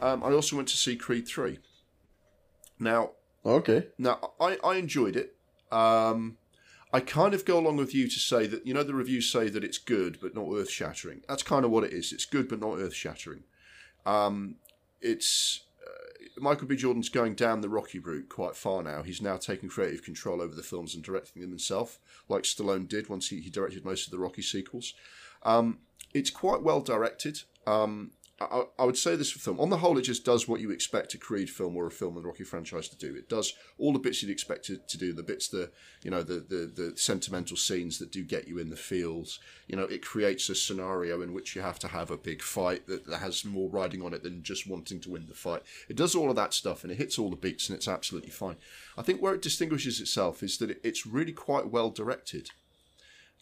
Um, 0.00 0.22
I 0.22 0.32
also 0.32 0.56
went 0.56 0.68
to 0.68 0.76
see 0.76 0.96
Creed 0.96 1.26
three. 1.26 1.58
Now, 2.78 3.10
Okay. 3.44 3.86
now, 3.98 4.32
I, 4.40 4.58
I 4.64 4.76
enjoyed 4.76 5.16
it. 5.16 5.34
Um, 5.70 6.38
I 6.92 7.00
kind 7.00 7.34
of 7.34 7.44
go 7.44 7.58
along 7.58 7.76
with 7.76 7.94
you 7.94 8.08
to 8.08 8.18
say 8.18 8.46
that, 8.46 8.66
you 8.66 8.72
know, 8.72 8.82
the 8.82 8.94
reviews 8.94 9.30
say 9.30 9.48
that 9.50 9.64
it's 9.64 9.78
good 9.78 10.18
but 10.20 10.34
not 10.34 10.48
earth 10.52 10.70
shattering. 10.70 11.20
That's 11.28 11.42
kind 11.42 11.64
of 11.64 11.70
what 11.70 11.84
it 11.84 11.92
is. 11.92 12.12
It's 12.12 12.24
good 12.24 12.48
but 12.48 12.60
not 12.60 12.78
earth 12.78 12.94
shattering. 12.94 13.44
Um, 14.06 14.56
it's. 15.00 15.64
Uh, 15.86 16.40
Michael 16.40 16.66
B. 16.66 16.76
Jordan's 16.76 17.08
going 17.08 17.34
down 17.34 17.60
the 17.60 17.68
Rocky 17.68 17.98
route 17.98 18.28
quite 18.28 18.56
far 18.56 18.82
now. 18.82 19.02
He's 19.02 19.20
now 19.20 19.36
taking 19.36 19.68
creative 19.68 20.02
control 20.02 20.40
over 20.40 20.54
the 20.54 20.62
films 20.62 20.94
and 20.94 21.04
directing 21.04 21.42
them 21.42 21.50
himself, 21.50 21.98
like 22.28 22.44
Stallone 22.44 22.88
did 22.88 23.08
once 23.08 23.28
he, 23.28 23.40
he 23.40 23.50
directed 23.50 23.84
most 23.84 24.06
of 24.06 24.12
the 24.12 24.18
Rocky 24.18 24.42
sequels. 24.42 24.94
Um, 25.42 25.78
it's 26.14 26.30
quite 26.30 26.62
well 26.62 26.80
directed. 26.80 27.42
Um, 27.66 28.12
I, 28.40 28.62
I 28.78 28.84
would 28.84 28.96
say 28.96 29.16
this 29.16 29.30
for 29.30 29.40
film. 29.40 29.58
On 29.58 29.70
the 29.70 29.78
whole, 29.78 29.98
it 29.98 30.02
just 30.02 30.24
does 30.24 30.46
what 30.46 30.60
you 30.60 30.70
expect 30.70 31.14
a 31.14 31.18
Creed 31.18 31.50
film 31.50 31.76
or 31.76 31.86
a 31.86 31.90
film 31.90 32.16
in 32.16 32.22
the 32.22 32.28
Rocky 32.28 32.44
franchise 32.44 32.88
to 32.88 32.96
do. 32.96 33.14
It 33.16 33.28
does 33.28 33.54
all 33.78 33.92
the 33.92 33.98
bits 33.98 34.22
you'd 34.22 34.30
expect 34.30 34.70
it 34.70 34.88
to 34.88 34.98
do. 34.98 35.12
The 35.12 35.24
bits, 35.24 35.48
the 35.48 35.70
you 36.02 36.10
know, 36.10 36.22
the, 36.22 36.34
the 36.34 36.72
the 36.74 36.96
sentimental 36.96 37.56
scenes 37.56 37.98
that 37.98 38.12
do 38.12 38.22
get 38.22 38.46
you 38.46 38.58
in 38.58 38.70
the 38.70 38.76
feels. 38.76 39.40
You 39.66 39.76
know, 39.76 39.84
it 39.84 40.04
creates 40.04 40.48
a 40.48 40.54
scenario 40.54 41.20
in 41.20 41.32
which 41.32 41.56
you 41.56 41.62
have 41.62 41.80
to 41.80 41.88
have 41.88 42.10
a 42.10 42.16
big 42.16 42.40
fight 42.42 42.86
that, 42.86 43.06
that 43.06 43.18
has 43.18 43.44
more 43.44 43.68
riding 43.70 44.02
on 44.02 44.14
it 44.14 44.22
than 44.22 44.42
just 44.42 44.68
wanting 44.68 45.00
to 45.00 45.10
win 45.10 45.26
the 45.26 45.34
fight. 45.34 45.62
It 45.88 45.96
does 45.96 46.14
all 46.14 46.30
of 46.30 46.36
that 46.36 46.54
stuff 46.54 46.84
and 46.84 46.92
it 46.92 46.98
hits 46.98 47.18
all 47.18 47.30
the 47.30 47.36
beats 47.36 47.68
and 47.68 47.76
it's 47.76 47.88
absolutely 47.88 48.30
fine. 48.30 48.56
I 48.96 49.02
think 49.02 49.20
where 49.20 49.34
it 49.34 49.42
distinguishes 49.42 50.00
itself 50.00 50.42
is 50.42 50.58
that 50.58 50.70
it, 50.70 50.80
it's 50.84 51.06
really 51.06 51.32
quite 51.32 51.70
well 51.70 51.90
directed 51.90 52.50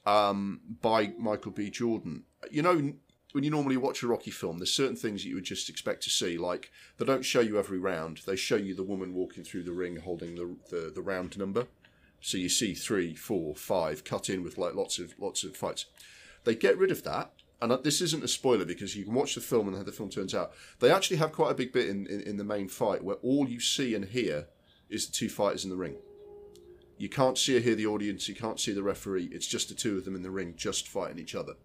um, 0.07 0.61
by 0.81 1.13
Michael 1.19 1.51
B. 1.51 1.69
Jordan. 1.69 2.25
You 2.51 2.63
know, 2.63 2.93
when 3.37 3.45
you 3.45 3.51
normally 3.51 3.77
watch 3.77 4.03
a 4.03 4.07
Rocky 4.07 4.31
film, 4.31 4.57
there's 4.57 4.73
certain 4.73 4.97
things 4.97 5.23
that 5.23 5.29
you 5.29 5.35
would 5.35 5.45
just 5.45 5.69
expect 5.69 6.03
to 6.05 6.09
see. 6.09 6.39
Like 6.39 6.73
they 6.97 7.05
don't 7.05 7.23
show 7.23 7.41
you 7.41 7.59
every 7.59 7.79
round; 7.79 8.23
they 8.27 8.35
show 8.35 8.57
you 8.57 8.75
the 8.75 8.83
woman 8.83 9.13
walking 9.13 9.45
through 9.45 9.65
the 9.65 9.75
ring 9.75 9.97
holding 9.97 10.37
the 10.37 10.57
the, 10.71 10.91
the 10.95 11.03
round 11.03 11.37
number. 11.37 11.67
So 12.23 12.39
you 12.39 12.49
see 12.49 12.73
three, 12.73 13.15
four, 13.15 13.55
five 13.55 14.05
cut 14.05 14.31
in 14.31 14.43
with 14.43 14.57
like 14.57 14.75
lots 14.75 14.99
of 14.99 15.13
lots 15.19 15.45
of 15.45 15.55
fights. 15.55 15.85
They 16.45 16.55
get 16.55 16.79
rid 16.79 16.91
of 16.91 17.03
that, 17.03 17.31
and 17.61 17.71
this 17.85 18.01
isn't 18.01 18.25
a 18.25 18.29
spoiler 18.29 18.65
because 18.65 18.97
you 18.97 19.05
can 19.05 19.13
watch 19.13 19.35
the 19.35 19.43
film 19.43 19.69
and 19.69 19.77
how 19.77 19.83
the 19.83 19.93
film 19.93 20.09
turns 20.09 20.35
out. 20.35 20.53
They 20.81 20.91
actually 20.91 21.19
have 21.19 21.33
quite 21.33 21.51
a 21.51 21.57
big 21.57 21.75
bit 21.75 21.91
in, 21.91 22.07
in, 22.07 22.23
in 22.23 22.37
the 22.39 22.43
main 22.43 22.71
fight 22.71 23.05
where 23.05 23.17
all 23.17 23.47
you 23.47 23.61
see 23.61 23.95
and 23.95 24.07
hear 24.07 24.47
is 24.89 25.09
the 25.09 25.13
two 25.13 25.29
fighters 25.29 25.63
in 25.63 25.69
the 25.69 25.77
ring. 25.77 25.97
You 26.97 27.11
can't 27.11 27.37
see 27.37 27.59
or 27.59 27.61
hear 27.61 27.75
the 27.75 27.85
audience. 27.85 28.31
You 28.31 28.35
can't 28.35 28.59
see 28.59 28.73
the 28.73 28.83
referee. 28.83 29.29
It's 29.31 29.47
just 29.47 29.69
the 29.69 29.75
two 29.75 29.99
of 29.99 30.07
them 30.07 30.17
in 30.17 30.23
the 30.23 30.31
ring, 30.31 30.55
just 30.57 30.89
fighting 30.89 31.19
each 31.19 31.35
other, 31.35 31.57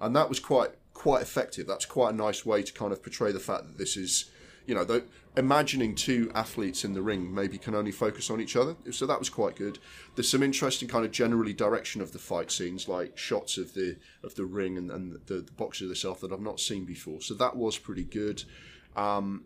and 0.00 0.14
that 0.14 0.28
was 0.28 0.38
quite 0.38 0.70
quite 0.96 1.22
effective. 1.22 1.66
That's 1.66 1.86
quite 1.86 2.14
a 2.14 2.16
nice 2.16 2.44
way 2.46 2.62
to 2.62 2.72
kind 2.72 2.92
of 2.92 3.02
portray 3.02 3.30
the 3.30 3.38
fact 3.38 3.66
that 3.66 3.78
this 3.78 3.96
is, 3.96 4.30
you 4.66 4.74
know, 4.74 4.84
the, 4.84 5.04
imagining 5.36 5.94
two 5.94 6.32
athletes 6.34 6.84
in 6.84 6.94
the 6.94 7.02
ring 7.02 7.32
maybe 7.32 7.58
can 7.58 7.74
only 7.74 7.92
focus 7.92 8.30
on 8.30 8.40
each 8.40 8.56
other. 8.56 8.74
So 8.90 9.06
that 9.06 9.18
was 9.18 9.28
quite 9.28 9.56
good. 9.56 9.78
There's 10.14 10.30
some 10.30 10.42
interesting 10.42 10.88
kind 10.88 11.04
of 11.04 11.10
generally 11.12 11.52
direction 11.52 12.00
of 12.00 12.12
the 12.12 12.18
fight 12.18 12.50
scenes, 12.50 12.88
like 12.88 13.18
shots 13.18 13.58
of 13.58 13.74
the 13.74 13.96
of 14.24 14.34
the 14.34 14.46
ring 14.46 14.78
and, 14.78 14.90
and 14.90 15.12
the, 15.12 15.42
the 15.42 15.52
boxer 15.52 15.84
itself 15.84 16.20
that 16.20 16.32
I've 16.32 16.40
not 16.40 16.60
seen 16.60 16.84
before. 16.86 17.20
So 17.20 17.34
that 17.34 17.56
was 17.56 17.76
pretty 17.76 18.04
good. 18.04 18.44
Um, 18.96 19.44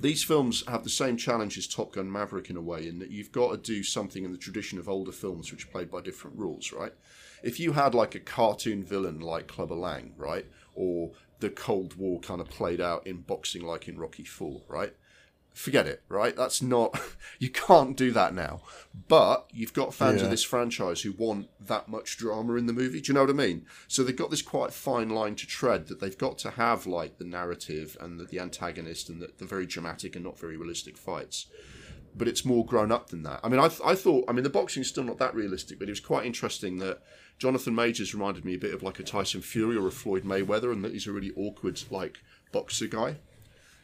these 0.00 0.22
films 0.22 0.64
have 0.66 0.84
the 0.84 0.90
same 0.90 1.16
challenge 1.16 1.56
as 1.58 1.66
Top 1.66 1.92
Gun 1.92 2.10
Maverick 2.10 2.50
in 2.50 2.56
a 2.56 2.60
way, 2.60 2.86
in 2.86 2.98
that 2.98 3.10
you've 3.10 3.32
got 3.32 3.50
to 3.50 3.56
do 3.56 3.82
something 3.82 4.24
in 4.24 4.32
the 4.32 4.38
tradition 4.38 4.78
of 4.78 4.88
older 4.88 5.12
films 5.12 5.50
which 5.50 5.64
are 5.64 5.68
played 5.68 5.90
by 5.90 6.00
different 6.00 6.36
rules, 6.36 6.72
right? 6.72 6.92
If 7.42 7.60
you 7.60 7.72
had 7.72 7.94
like 7.94 8.14
a 8.14 8.20
cartoon 8.20 8.82
villain 8.84 9.20
like 9.20 9.46
Clubber 9.46 9.74
Lang, 9.74 10.14
right, 10.16 10.46
or 10.74 11.12
the 11.40 11.50
Cold 11.50 11.94
War 11.96 12.20
kind 12.20 12.40
of 12.40 12.48
played 12.48 12.80
out 12.80 13.06
in 13.06 13.18
boxing 13.18 13.62
like 13.62 13.88
in 13.88 13.98
Rocky 13.98 14.24
Four, 14.24 14.62
right? 14.68 14.94
Forget 15.54 15.88
it, 15.88 16.02
right? 16.08 16.36
That's 16.36 16.62
not 16.62 17.00
you 17.40 17.50
can't 17.50 17.96
do 17.96 18.12
that 18.12 18.32
now. 18.34 18.60
But 19.08 19.48
you've 19.52 19.72
got 19.72 19.94
fans 19.94 20.20
Yeah. 20.20 20.26
of 20.26 20.30
this 20.30 20.44
franchise 20.44 21.02
who 21.02 21.12
want 21.12 21.48
that 21.66 21.88
much 21.88 22.16
drama 22.16 22.54
in 22.54 22.66
the 22.66 22.72
movie. 22.72 23.00
Do 23.00 23.08
you 23.08 23.14
know 23.14 23.22
what 23.22 23.30
I 23.30 23.32
mean? 23.32 23.66
So 23.88 24.04
they've 24.04 24.14
got 24.14 24.30
this 24.30 24.42
quite 24.42 24.72
fine 24.72 25.08
line 25.08 25.34
to 25.36 25.46
tread 25.46 25.88
that 25.88 25.98
they've 26.00 26.16
got 26.18 26.38
to 26.38 26.50
have 26.50 26.86
like 26.86 27.18
the 27.18 27.24
narrative 27.24 27.96
and 28.00 28.20
the, 28.20 28.24
the 28.24 28.38
antagonist 28.38 29.08
and 29.08 29.20
the, 29.20 29.30
the 29.38 29.44
very 29.46 29.66
dramatic 29.66 30.14
and 30.14 30.24
not 30.24 30.38
very 30.38 30.56
realistic 30.56 30.96
fights 30.96 31.46
but 32.16 32.26
it's 32.26 32.44
more 32.44 32.64
grown 32.66 32.90
up 32.90 33.10
than 33.10 33.22
that. 33.22 33.38
I 33.44 33.48
mean, 33.48 33.60
I, 33.60 33.68
th- 33.68 33.82
I 33.84 33.94
thought, 33.94 34.24
I 34.28 34.32
mean, 34.32 34.42
the 34.42 34.50
boxing's 34.50 34.88
still 34.88 35.04
not 35.04 35.18
that 35.18 35.34
realistic, 35.36 35.78
but 35.78 35.88
it 35.88 35.92
was 35.92 36.00
quite 36.00 36.26
interesting 36.26 36.78
that 36.78 37.00
Jonathan 37.38 37.74
Majors 37.74 38.14
reminded 38.14 38.44
me 38.44 38.54
a 38.54 38.58
bit 38.58 38.74
of 38.74 38.82
like 38.82 38.98
a 38.98 39.04
Tyson 39.04 39.40
Fury 39.40 39.76
or 39.76 39.86
a 39.86 39.92
Floyd 39.92 40.24
Mayweather, 40.24 40.72
and 40.72 40.84
that 40.84 40.92
he's 40.92 41.06
a 41.06 41.12
really 41.12 41.32
awkward, 41.36 41.80
like, 41.90 42.18
boxer 42.52 42.86
guy. 42.86 43.16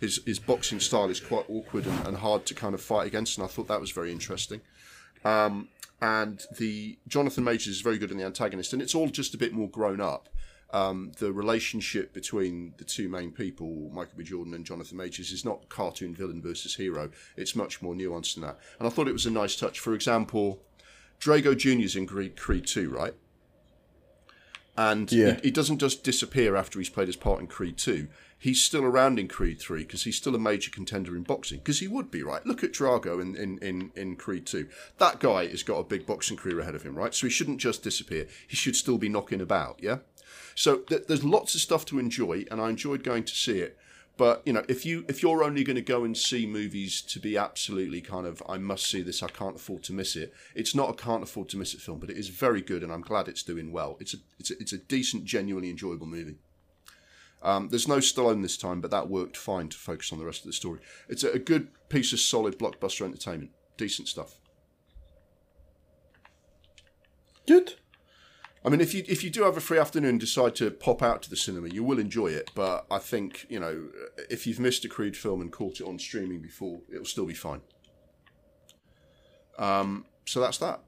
His, 0.01 0.21
his 0.27 0.39
boxing 0.39 0.81
style 0.81 1.09
is 1.09 1.21
quite 1.21 1.49
awkward 1.49 1.87
and, 1.87 2.07
and 2.07 2.17
hard 2.17 2.47
to 2.47 2.55
kind 2.55 2.75
of 2.75 2.81
fight 2.81 3.07
against, 3.07 3.39
and 3.39 3.45
I 3.45 3.49
thought 3.49 3.69
that 3.69 3.81
was 3.81 3.93
very 3.93 4.11
interesting. 4.11 4.61
Um, 5.25 5.69
and 6.03 6.43
the 6.59 6.99
Jonathan 7.07 7.45
Majors 7.45 7.69
is 7.69 7.81
very 7.81 7.97
good 7.97 8.11
in 8.11 8.19
the 8.19 8.25
antagonist, 8.25 8.73
and 8.73 8.83
it's 8.83 8.95
all 8.95 9.09
just 9.09 9.35
a 9.35 9.39
bit 9.39 9.53
more 9.53 9.69
grown 9.69 10.01
up. 10.01 10.29
Um, 10.73 11.13
the 11.21 11.33
relationship 11.33 12.13
between 12.13 12.75
the 12.79 12.85
two 12.85 13.09
main 13.09 13.31
people, 13.31 13.91
Michael 13.95 14.15
B. 14.19 14.25
Jordan 14.25 14.55
and 14.55 14.67
Jonathan 14.67 14.99
Majors, 14.99 15.31
is 15.31 15.45
not 15.45 15.69
cartoon 15.69 16.15
villain 16.15 16.43
versus 16.43 16.75
hero. 16.75 17.11
It's 17.37 17.55
much 17.55 17.81
more 17.81 17.95
nuanced 17.95 18.35
than 18.35 18.43
that. 18.43 18.59
And 18.81 18.89
I 18.89 18.91
thought 18.91 19.07
it 19.07 19.13
was 19.13 19.27
a 19.27 19.31
nice 19.31 19.55
touch. 19.55 19.79
For 19.79 19.95
example, 19.95 20.61
Drago 21.21 21.57
Jr.'s 21.57 21.95
in 21.95 22.07
Creed, 22.07 22.37
Creed 22.37 22.67
2, 22.67 22.91
right? 22.91 23.15
And 24.77 25.11
Yeah. 25.13 25.35
he, 25.37 25.43
he 25.45 25.51
doesn't 25.51 25.79
just 25.79 26.03
disappear 26.03 26.57
after 26.57 26.79
he's 26.79 26.89
played 26.89 27.09
his 27.09 27.17
part 27.17 27.41
in 27.41 27.47
Creed 27.47 27.79
2. 27.79 28.09
He's 28.39 28.63
still 28.63 28.85
around 28.85 29.19
in 29.19 29.29
Creed 29.29 29.61
3 29.61 29.85
because 29.85 30.05
he's 30.05 30.17
still 30.17 30.35
a 30.35 30.39
major 30.39 30.71
contender 30.71 31.17
in 31.17 31.23
boxing. 31.23 31.59
Because 31.59 31.81
he 31.81 31.89
would 31.89 32.11
be, 32.11 32.23
right? 32.23 32.45
Look 32.45 32.63
at 32.63 32.73
Drago 32.73 33.21
in, 33.23 33.37
in, 33.37 33.59
in, 33.59 33.91
in 33.95 34.17
Creed 34.17 34.47
2. 34.47 34.69
That 34.99 35.21
guy 35.21 35.47
has 35.47 35.63
got 35.63 35.79
a 35.79 35.85
big 35.85 36.05
boxing 36.07 36.37
career 36.37 36.61
ahead 36.61 36.75
of 36.75 36.83
him, 36.83 36.95
right? 36.97 37.15
So 37.15 37.27
he 37.27 37.31
shouldn't 37.31 37.59
just 37.61 37.83
disappear. 37.83 38.27
He 38.47 38.57
should 38.57 38.77
still 38.77 38.99
be 38.99 39.09
knocking 39.09 39.41
about, 39.41 39.79
yeah? 39.81 39.99
So 40.55 40.79
th- 40.79 41.07
there's 41.07 41.25
lots 41.25 41.55
of 41.55 41.61
stuff 41.61 41.85
to 41.87 41.99
enjoy, 41.99 42.45
and 42.51 42.61
I 42.61 42.69
enjoyed 42.71 43.03
going 43.03 43.25
to 43.25 43.35
see 43.35 43.61
it. 43.61 43.79
But 44.17 44.43
you 44.45 44.53
know, 44.53 44.65
if 44.69 44.87
you 44.87 45.05
if 45.09 45.23
you're 45.23 45.43
only 45.43 45.65
going 45.65 45.77
to 45.77 45.83
go 45.83 46.05
and 46.05 46.17
see 46.17 46.47
movies 46.47 47.03
to 47.03 47.19
be 47.19 47.37
absolutely 47.37 48.01
kind 48.01 48.27
of 48.27 48.43
I 48.49 48.59
must 48.59 48.87
see 48.87 49.03
this, 49.03 49.23
I 49.23 49.29
can't 49.29 49.57
afford 49.57 49.83
to 49.85 49.93
miss 49.93 50.15
it. 50.15 50.33
It's 50.55 50.75
not 50.75 50.91
a 50.91 50.95
can't 50.95 51.23
afford 51.23 51.49
to 51.51 51.57
miss 51.57 51.75
it 51.75 51.81
film, 51.81 51.99
but 51.99 52.11
it 52.11 52.17
is 52.17 52.29
very 52.29 52.61
good, 52.61 52.85
and 52.85 52.93
I'm 52.93 53.03
glad 53.03 53.27
it's 53.27 53.43
doing 53.43 53.73
well. 53.73 53.97
It's 54.01 54.15
a 54.15 54.19
it's 54.39 54.53
a, 54.53 54.55
it's 54.61 54.73
a 54.73 54.79
decent, 54.79 55.25
genuinely 55.25 55.71
enjoyable 55.71 56.07
movie. 56.07 56.37
Um, 57.43 57.69
there's 57.69 57.89
no 57.89 57.99
Stallone 57.99 58.41
this 58.41 58.57
time, 58.57 58.81
but 58.81 58.91
that 58.91 59.11
worked 59.11 59.37
fine 59.37 59.69
to 59.69 59.77
focus 59.77 60.13
on 60.13 60.19
the 60.19 60.25
rest 60.25 60.41
of 60.41 60.47
the 60.47 60.53
story. 60.55 60.81
It's 61.09 61.25
a, 61.25 61.33
a 61.33 61.39
good 61.39 61.69
piece 61.91 62.13
of 62.13 62.21
solid 62.21 62.59
blockbuster 62.59 63.05
entertainment, 63.05 63.51
decent 63.77 64.09
stuff. 64.09 64.41
Good. 67.47 67.75
I 68.65 68.71
mean, 68.71 68.81
if 68.81 68.95
you 68.95 69.05
if 69.07 69.23
you 69.23 69.29
do 69.31 69.43
have 69.43 69.57
a 69.57 69.61
free 69.61 69.79
afternoon, 69.79 70.11
and 70.11 70.21
decide 70.21 70.55
to 70.57 70.71
pop 70.71 71.03
out 71.03 71.23
to 71.23 71.31
the 71.31 71.37
cinema, 71.37 71.69
you 71.69 71.85
will 71.85 71.99
enjoy 71.99 72.29
it. 72.29 72.51
But 72.55 72.87
I 72.91 72.99
think 72.99 73.47
you 73.51 73.61
know, 73.61 73.89
if 74.31 74.47
you've 74.47 74.59
missed 74.61 74.85
a 74.85 74.89
Creed 74.89 75.17
film 75.17 75.43
and 75.43 75.53
caught 75.53 75.81
it 75.81 75.85
on 75.87 75.99
streaming 75.99 76.41
before, 76.41 76.81
it'll 76.91 77.05
still 77.05 77.27
be 77.27 77.35
fine. 77.35 77.61
Um, 79.59 80.07
so 80.25 80.41
that's 80.41 80.59
that. 80.59 80.81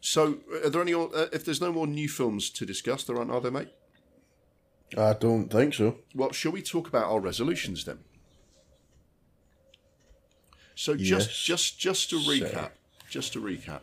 So, 0.00 0.38
are 0.64 0.70
there 0.70 0.82
any? 0.82 0.94
Uh, 0.94 1.08
if 1.32 1.44
there's 1.44 1.60
no 1.60 1.72
more 1.72 1.86
new 1.86 2.08
films 2.08 2.48
to 2.50 2.64
discuss, 2.64 3.02
there 3.04 3.16
aren't, 3.16 3.30
are 3.30 3.40
there, 3.40 3.50
mate? 3.50 3.68
I 4.96 5.12
don't 5.12 5.48
think 5.48 5.74
so. 5.74 5.98
Well, 6.14 6.32
shall 6.32 6.52
we 6.52 6.62
talk 6.62 6.88
about 6.88 7.04
our 7.04 7.20
resolutions 7.20 7.84
then? 7.84 7.98
So 10.74 10.96
just 10.96 11.10
Yes, 11.28 11.42
just 11.42 11.78
just 11.78 12.10
to 12.10 12.20
sir. 12.20 12.30
recap, 12.32 12.70
just 13.08 13.32
to 13.34 13.40
recap. 13.40 13.82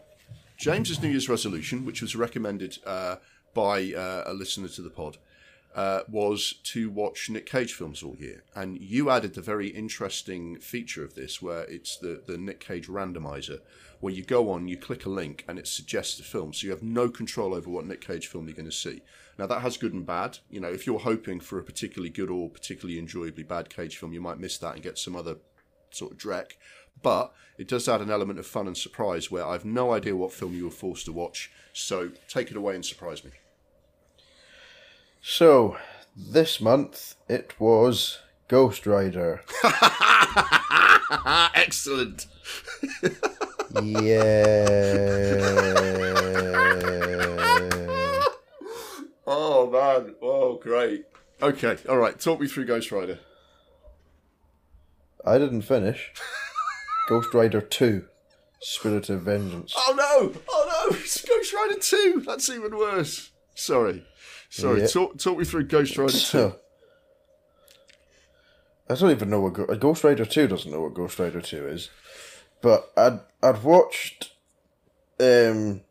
James's 0.57 1.01
New 1.01 1.09
Year's 1.09 1.29
resolution, 1.29 1.85
which 1.85 2.01
was 2.01 2.15
recommended 2.15 2.79
uh, 2.85 3.17
by 3.53 3.93
uh, 3.93 4.23
a 4.25 4.33
listener 4.33 4.67
to 4.69 4.81
the 4.81 4.89
pod, 4.89 5.17
uh, 5.75 6.01
was 6.09 6.55
to 6.63 6.89
watch 6.89 7.29
Nic 7.29 7.45
Cage 7.45 7.73
films 7.73 8.01
all 8.01 8.15
year. 8.17 8.43
And 8.55 8.81
you 8.81 9.11
added 9.11 9.35
the 9.35 9.41
very 9.41 9.67
interesting 9.67 10.59
feature 10.59 11.03
of 11.03 11.13
this, 11.13 11.41
where 11.41 11.63
it's 11.65 11.97
the, 11.97 12.23
the 12.25 12.37
Nic 12.37 12.59
Cage 12.59 12.87
randomizer, 12.87 13.59
where 13.99 14.13
you 14.13 14.23
go 14.23 14.49
on, 14.49 14.67
you 14.67 14.77
click 14.77 15.05
a 15.05 15.09
link, 15.09 15.45
and 15.47 15.59
it 15.59 15.67
suggests 15.67 16.19
a 16.19 16.23
film. 16.23 16.53
So 16.53 16.65
you 16.65 16.71
have 16.71 16.81
no 16.81 17.09
control 17.09 17.53
over 17.53 17.69
what 17.69 17.85
Nic 17.85 18.01
Cage 18.01 18.25
film 18.25 18.47
you're 18.47 18.55
going 18.55 18.65
to 18.65 18.75
see. 18.75 19.03
Now, 19.37 19.45
that 19.45 19.61
has 19.61 19.77
good 19.77 19.93
and 19.93 20.05
bad. 20.05 20.39
You 20.49 20.59
know, 20.59 20.71
if 20.71 20.87
you're 20.87 20.97
hoping 20.97 21.39
for 21.39 21.59
a 21.59 21.63
particularly 21.63 22.09
good 22.09 22.31
or 22.31 22.49
particularly 22.49 22.97
enjoyably 22.97 23.43
bad 23.43 23.69
Cage 23.69 23.97
film, 23.97 24.13
you 24.13 24.21
might 24.21 24.39
miss 24.39 24.57
that 24.57 24.73
and 24.73 24.83
get 24.83 24.97
some 24.97 25.15
other 25.15 25.37
sort 25.91 26.11
of 26.11 26.17
dreck. 26.17 26.53
But 27.01 27.33
it 27.57 27.67
does 27.67 27.87
add 27.87 28.01
an 28.01 28.11
element 28.11 28.39
of 28.39 28.45
fun 28.45 28.67
and 28.67 28.77
surprise 28.77 29.31
where 29.31 29.45
I've 29.45 29.65
no 29.65 29.93
idea 29.93 30.15
what 30.15 30.31
film 30.31 30.53
you 30.53 30.65
were 30.65 30.71
forced 30.71 31.05
to 31.05 31.11
watch. 31.11 31.51
So 31.73 32.11
take 32.27 32.51
it 32.51 32.57
away 32.57 32.75
and 32.75 32.85
surprise 32.85 33.23
me. 33.23 33.31
So, 35.21 35.77
this 36.15 36.61
month 36.61 37.15
it 37.27 37.59
was 37.59 38.19
Ghost 38.47 38.85
Rider. 38.85 39.41
Excellent. 41.55 42.27
yeah. 43.83 45.73
Oh 49.29 49.69
man. 49.69 50.15
Oh 50.21 50.55
great. 50.55 51.03
Okay. 51.41 51.77
All 51.89 51.97
right. 51.97 52.17
Talk 52.17 52.39
me 52.39 52.47
through 52.47 52.65
Ghost 52.65 52.91
Rider. 52.93 53.19
I 55.25 55.37
didn't 55.37 55.63
finish. 55.63 56.13
Ghost 57.07 57.33
Rider 57.33 57.61
2 57.61 58.05
Spirit 58.59 59.09
of 59.09 59.21
Vengeance. 59.21 59.73
Oh 59.75 59.93
no! 59.95 60.41
Oh 60.49 60.87
no! 60.89 60.97
It's 60.97 61.23
Ghost 61.23 61.53
Rider 61.53 61.79
Two. 61.79 62.23
That's 62.25 62.49
even 62.49 62.77
worse. 62.77 63.31
Sorry. 63.55 64.05
Sorry. 64.49 64.81
Yeah. 64.81 64.87
Talk 64.87 65.17
talk 65.17 65.37
me 65.37 65.45
through 65.45 65.65
Ghost 65.65 65.97
Rider 65.97 66.11
Two. 66.11 66.17
So, 66.17 66.55
I 68.89 68.95
don't 68.95 69.11
even 69.11 69.29
know 69.29 69.41
what 69.41 69.53
Go- 69.53 69.75
Ghost 69.75 70.03
Rider 70.03 70.25
2 70.25 70.47
doesn't 70.47 70.71
know 70.71 70.81
what 70.81 70.93
Ghost 70.93 71.19
Rider 71.19 71.41
2 71.41 71.67
is. 71.67 71.89
But 72.61 72.89
I'd, 72.95 73.19
I'd 73.43 73.63
watched 73.63 74.31
um, 75.19 75.81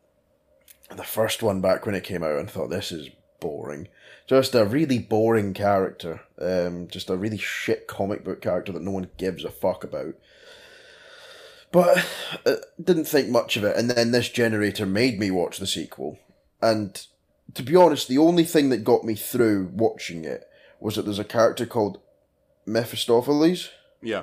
the 0.94 1.04
first 1.04 1.42
one 1.42 1.60
back 1.60 1.84
when 1.84 1.94
it 1.94 2.04
came 2.04 2.22
out 2.22 2.38
and 2.38 2.50
thought, 2.50 2.70
this 2.70 2.90
is 2.90 3.10
boring. 3.38 3.88
Just 4.26 4.54
a 4.54 4.64
really 4.64 4.98
boring 4.98 5.52
character. 5.52 6.22
Um, 6.40 6.88
just 6.88 7.10
a 7.10 7.16
really 7.16 7.38
shit 7.38 7.86
comic 7.86 8.24
book 8.24 8.40
character 8.40 8.72
that 8.72 8.82
no 8.82 8.92
one 8.92 9.10
gives 9.18 9.44
a 9.44 9.50
fuck 9.50 9.84
about. 9.84 10.14
But 11.76 12.08
I 12.46 12.56
didn't 12.82 13.04
think 13.04 13.28
much 13.28 13.58
of 13.58 13.64
it, 13.64 13.76
and 13.76 13.90
then 13.90 14.10
this 14.10 14.30
generator 14.30 14.86
made 14.86 15.18
me 15.18 15.30
watch 15.30 15.58
the 15.58 15.66
sequel. 15.66 16.18
And 16.62 17.06
to 17.52 17.62
be 17.62 17.76
honest, 17.76 18.08
the 18.08 18.16
only 18.16 18.44
thing 18.44 18.70
that 18.70 18.82
got 18.82 19.04
me 19.04 19.14
through 19.14 19.72
watching 19.74 20.24
it 20.24 20.48
was 20.80 20.96
that 20.96 21.02
there's 21.02 21.18
a 21.18 21.24
character 21.24 21.66
called 21.66 22.00
Mephistopheles. 22.64 23.68
Yeah. 24.00 24.22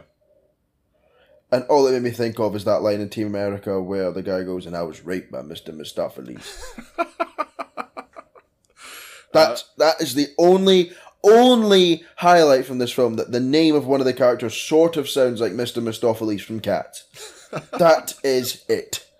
And 1.51 1.63
all 1.65 1.85
it 1.85 1.91
made 1.91 2.01
me 2.01 2.09
think 2.09 2.39
of 2.39 2.55
is 2.55 2.63
that 2.63 2.81
line 2.81 3.01
in 3.01 3.09
Team 3.09 3.27
America 3.27 3.79
where 3.79 4.11
the 4.11 4.23
guy 4.23 4.41
goes, 4.41 4.65
and 4.65 4.75
I 4.75 4.81
was 4.81 5.05
raped 5.05 5.31
by 5.31 5.41
Mr. 5.41 5.79
Mistoffelees. 5.79 6.59
that, 9.31 9.51
uh, 9.51 9.57
that 9.77 10.01
is 10.01 10.15
the 10.15 10.29
only, 10.39 10.91
only 11.23 12.03
highlight 12.15 12.65
from 12.65 12.79
this 12.79 12.91
film 12.91 13.17
that 13.17 13.31
the 13.31 13.39
name 13.39 13.75
of 13.75 13.85
one 13.85 13.99
of 13.99 14.07
the 14.07 14.13
characters 14.13 14.57
sort 14.57 14.97
of 14.97 15.07
sounds 15.07 15.39
like 15.39 15.51
Mr. 15.51 15.83
Mistoffelees 15.83 16.41
from 16.41 16.59
Cats. 16.59 17.41
That 17.77 18.13
is 18.23 18.63
it. 18.67 19.05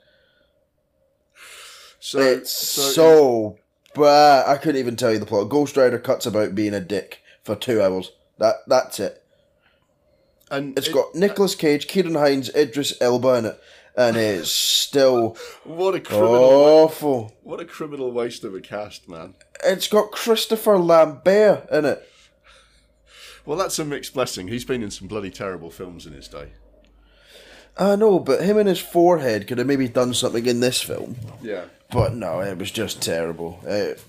So 2.00 2.20
It's 2.20 2.52
so, 2.52 3.58
bad. 3.96 4.46
I 4.50 4.58
couldn't 4.58 4.80
even 4.80 4.98
tell 4.98 5.14
you 5.14 5.20
the 5.20 5.26
plot. 5.26 5.48
Ghost 5.48 5.78
Rider 5.78 5.98
cuts 6.00 6.26
about 6.26 6.54
being 6.54 6.74
a 6.74 6.82
dick 6.82 7.22
for 7.46 7.56
two 7.56 7.82
hours. 7.82 8.12
That 8.40 8.56
That's 8.68 9.00
it. 9.00 9.24
and 10.52 10.78
It's 10.78 10.90
it- 10.90 10.94
got 10.94 11.16
Nicolas 11.16 11.56
Cage, 11.56 11.88
Ciarán 11.88 12.20
Hinds, 12.20 12.50
Idris 12.54 12.94
Elba 13.00 13.36
in 13.36 13.46
it, 13.46 13.62
and 13.96 14.18
it's 14.18 14.52
still 14.52 15.38
what 15.64 15.96
a 15.96 16.02
criminal 16.02 16.34
awful. 16.34 17.34
what 17.42 17.62
a 17.62 17.66
criminal 17.66 18.12
waste 18.12 18.44
of 18.44 18.54
a 18.54 18.60
cast, 18.60 19.08
man. 19.08 19.36
It's 19.64 19.88
got 19.88 20.12
Christopher 20.12 20.78
Lambert 20.78 21.70
in 21.72 21.86
it. 21.86 22.10
Well, 23.46 23.58
that's 23.58 23.80
a 23.80 23.86
mixed 23.86 24.14
blessing. 24.14 24.50
He's 24.50 24.66
been 24.66 24.84
in 24.84 24.92
some 24.92 25.08
bloody 25.08 25.32
terrible 25.32 25.70
films 25.70 26.06
in 26.06 26.12
his 26.12 26.28
day. 26.28 26.50
I 27.78 27.96
know, 27.96 28.20
but 28.20 28.44
him 28.44 28.58
and 28.58 28.70
his 28.70 28.80
forehead 28.80 29.48
could 29.48 29.58
have 29.58 29.68
maybe 29.68 29.88
done 29.88 30.14
something 30.14 30.46
in 30.46 30.60
this 30.60 30.82
film. 30.82 31.16
Yeah. 31.42 31.66
But 31.92 32.16
no, 32.16 32.40
it 32.42 32.58
was 32.58 32.72
just 32.72 33.02
terrible. 33.02 33.60
Uh, 33.68 34.00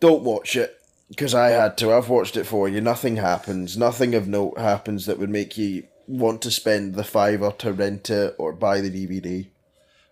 don't 0.00 0.22
watch 0.22 0.56
it 0.56 0.80
because 1.08 1.34
I 1.34 1.50
had 1.50 1.78
to. 1.78 1.92
I've 1.92 2.08
watched 2.08 2.36
it 2.36 2.44
for 2.44 2.68
you. 2.68 2.80
Nothing 2.80 3.16
happens. 3.16 3.76
Nothing 3.76 4.14
of 4.14 4.28
note 4.28 4.58
happens 4.58 5.06
that 5.06 5.18
would 5.18 5.30
make 5.30 5.56
you 5.56 5.84
want 6.06 6.42
to 6.42 6.50
spend 6.50 6.94
the 6.94 7.04
fiver 7.04 7.52
to 7.58 7.72
rent 7.72 8.10
it 8.10 8.34
or 8.38 8.52
buy 8.52 8.80
the 8.80 8.90
DVD. 8.90 9.46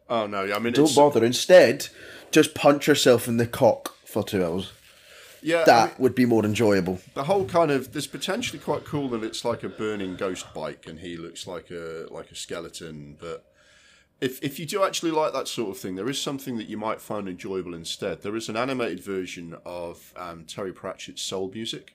Oh 0.08 0.26
no, 0.26 0.52
I 0.52 0.58
mean 0.58 0.72
Don't 0.72 0.94
bother. 0.94 1.24
Instead, 1.24 1.88
just 2.30 2.54
punch 2.54 2.86
yourself 2.86 3.28
in 3.28 3.36
the 3.36 3.46
cock 3.46 3.94
for 4.04 4.22
two 4.22 4.44
hours. 4.44 4.72
Yeah, 5.42 5.62
I 5.62 5.64
That 5.64 5.86
mean, 5.90 5.96
would 5.98 6.14
be 6.14 6.26
more 6.26 6.44
enjoyable. 6.44 7.00
the 7.14 7.24
whole 7.24 7.44
kind 7.44 7.70
of 7.70 7.92
there's 7.92 8.06
potentially 8.06 8.58
quite 8.58 8.84
cool 8.84 9.08
that 9.10 9.22
it's 9.24 9.44
like 9.44 9.62
a 9.62 9.68
burning 9.68 10.16
ghost 10.16 10.46
bike 10.54 10.86
and 10.86 11.00
he 11.00 11.16
looks 11.16 11.46
like 11.46 11.70
a 11.70 12.06
like 12.10 12.30
a 12.30 12.34
skeleton, 12.34 13.16
but 13.20 13.44
if 14.20 14.42
if 14.42 14.58
you 14.60 14.66
do 14.66 14.84
actually 14.84 15.10
like 15.10 15.32
that 15.32 15.48
sort 15.48 15.70
of 15.70 15.78
thing, 15.78 15.96
there 15.96 16.08
is 16.08 16.20
something 16.20 16.56
that 16.56 16.68
you 16.68 16.76
might 16.78 17.00
find 17.00 17.28
enjoyable 17.28 17.74
instead. 17.74 18.22
There 18.22 18.36
is 18.36 18.48
an 18.48 18.56
animated 18.56 19.00
version 19.02 19.56
of 19.64 20.12
um, 20.16 20.44
Terry 20.44 20.72
Pratchett's 20.72 21.22
Soul 21.22 21.50
Music, 21.52 21.94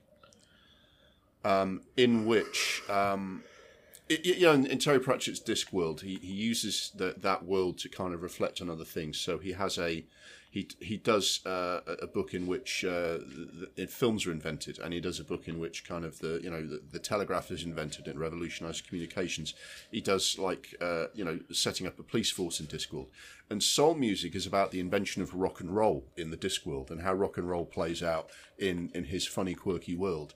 um, 1.46 1.82
in 1.96 2.26
which 2.26 2.82
um, 2.90 3.44
it, 4.10 4.26
you 4.26 4.42
know, 4.46 4.54
in, 4.54 4.66
in 4.66 4.78
Terry 4.80 5.00
Pratchett's 5.00 5.40
Discworld, 5.40 6.02
he, 6.02 6.16
he 6.16 6.34
uses 6.34 6.92
the, 6.96 7.16
that 7.18 7.46
world 7.46 7.78
to 7.80 7.90
kind 7.90 8.14
of 8.14 8.22
reflect 8.22 8.62
on 8.62 8.70
other 8.70 8.86
things. 8.86 9.18
So 9.18 9.38
he 9.38 9.54
has 9.54 9.78
a 9.78 10.06
he 10.58 10.68
he 10.80 10.98
does 10.98 11.46
uh, 11.46 11.82
a 12.02 12.08
book 12.08 12.34
in 12.34 12.48
which 12.48 12.84
uh, 12.84 13.20
the, 13.20 13.70
the 13.76 13.88
films 13.88 14.26
are 14.26 14.32
invented, 14.32 14.80
and 14.80 14.92
he 14.92 15.00
does 15.00 15.20
a 15.20 15.24
book 15.24 15.48
in 15.48 15.60
which 15.60 15.88
kind 15.88 16.04
of 16.04 16.18
the 16.18 16.40
you 16.44 16.50
know 16.50 16.66
the, 16.66 16.82
the 16.92 17.00
telegraph 17.00 17.52
is 17.52 17.64
invented 17.64 18.08
and 18.08 18.20
revolutionised 18.20 18.88
communications. 18.88 19.54
He 19.92 20.02
does 20.02 20.40
like 20.40 20.76
uh, 20.82 21.08
you 21.14 21.24
know 21.24 21.40
setting 21.52 21.86
up 21.86 22.00
a 22.00 22.04
police 22.04 22.32
force 22.32 22.60
in 22.60 22.66
Discworld, 22.66 23.10
and 23.52 23.62
soul 23.62 23.94
music 23.94 24.34
is 24.34 24.48
about 24.48 24.72
the 24.72 24.80
invention 24.80 25.22
of 25.22 25.36
rock 25.36 25.60
and 25.62 25.76
roll 25.76 26.06
in 26.18 26.32
the 26.32 26.38
Discworld 26.38 26.90
and 26.90 27.02
how 27.02 27.14
rock 27.14 27.38
and 27.38 27.48
roll 27.48 27.66
plays 27.66 28.02
out 28.02 28.30
in 28.58 28.90
in 28.96 29.06
his 29.06 29.28
funny 29.28 29.54
quirky 29.54 29.96
world. 29.96 30.34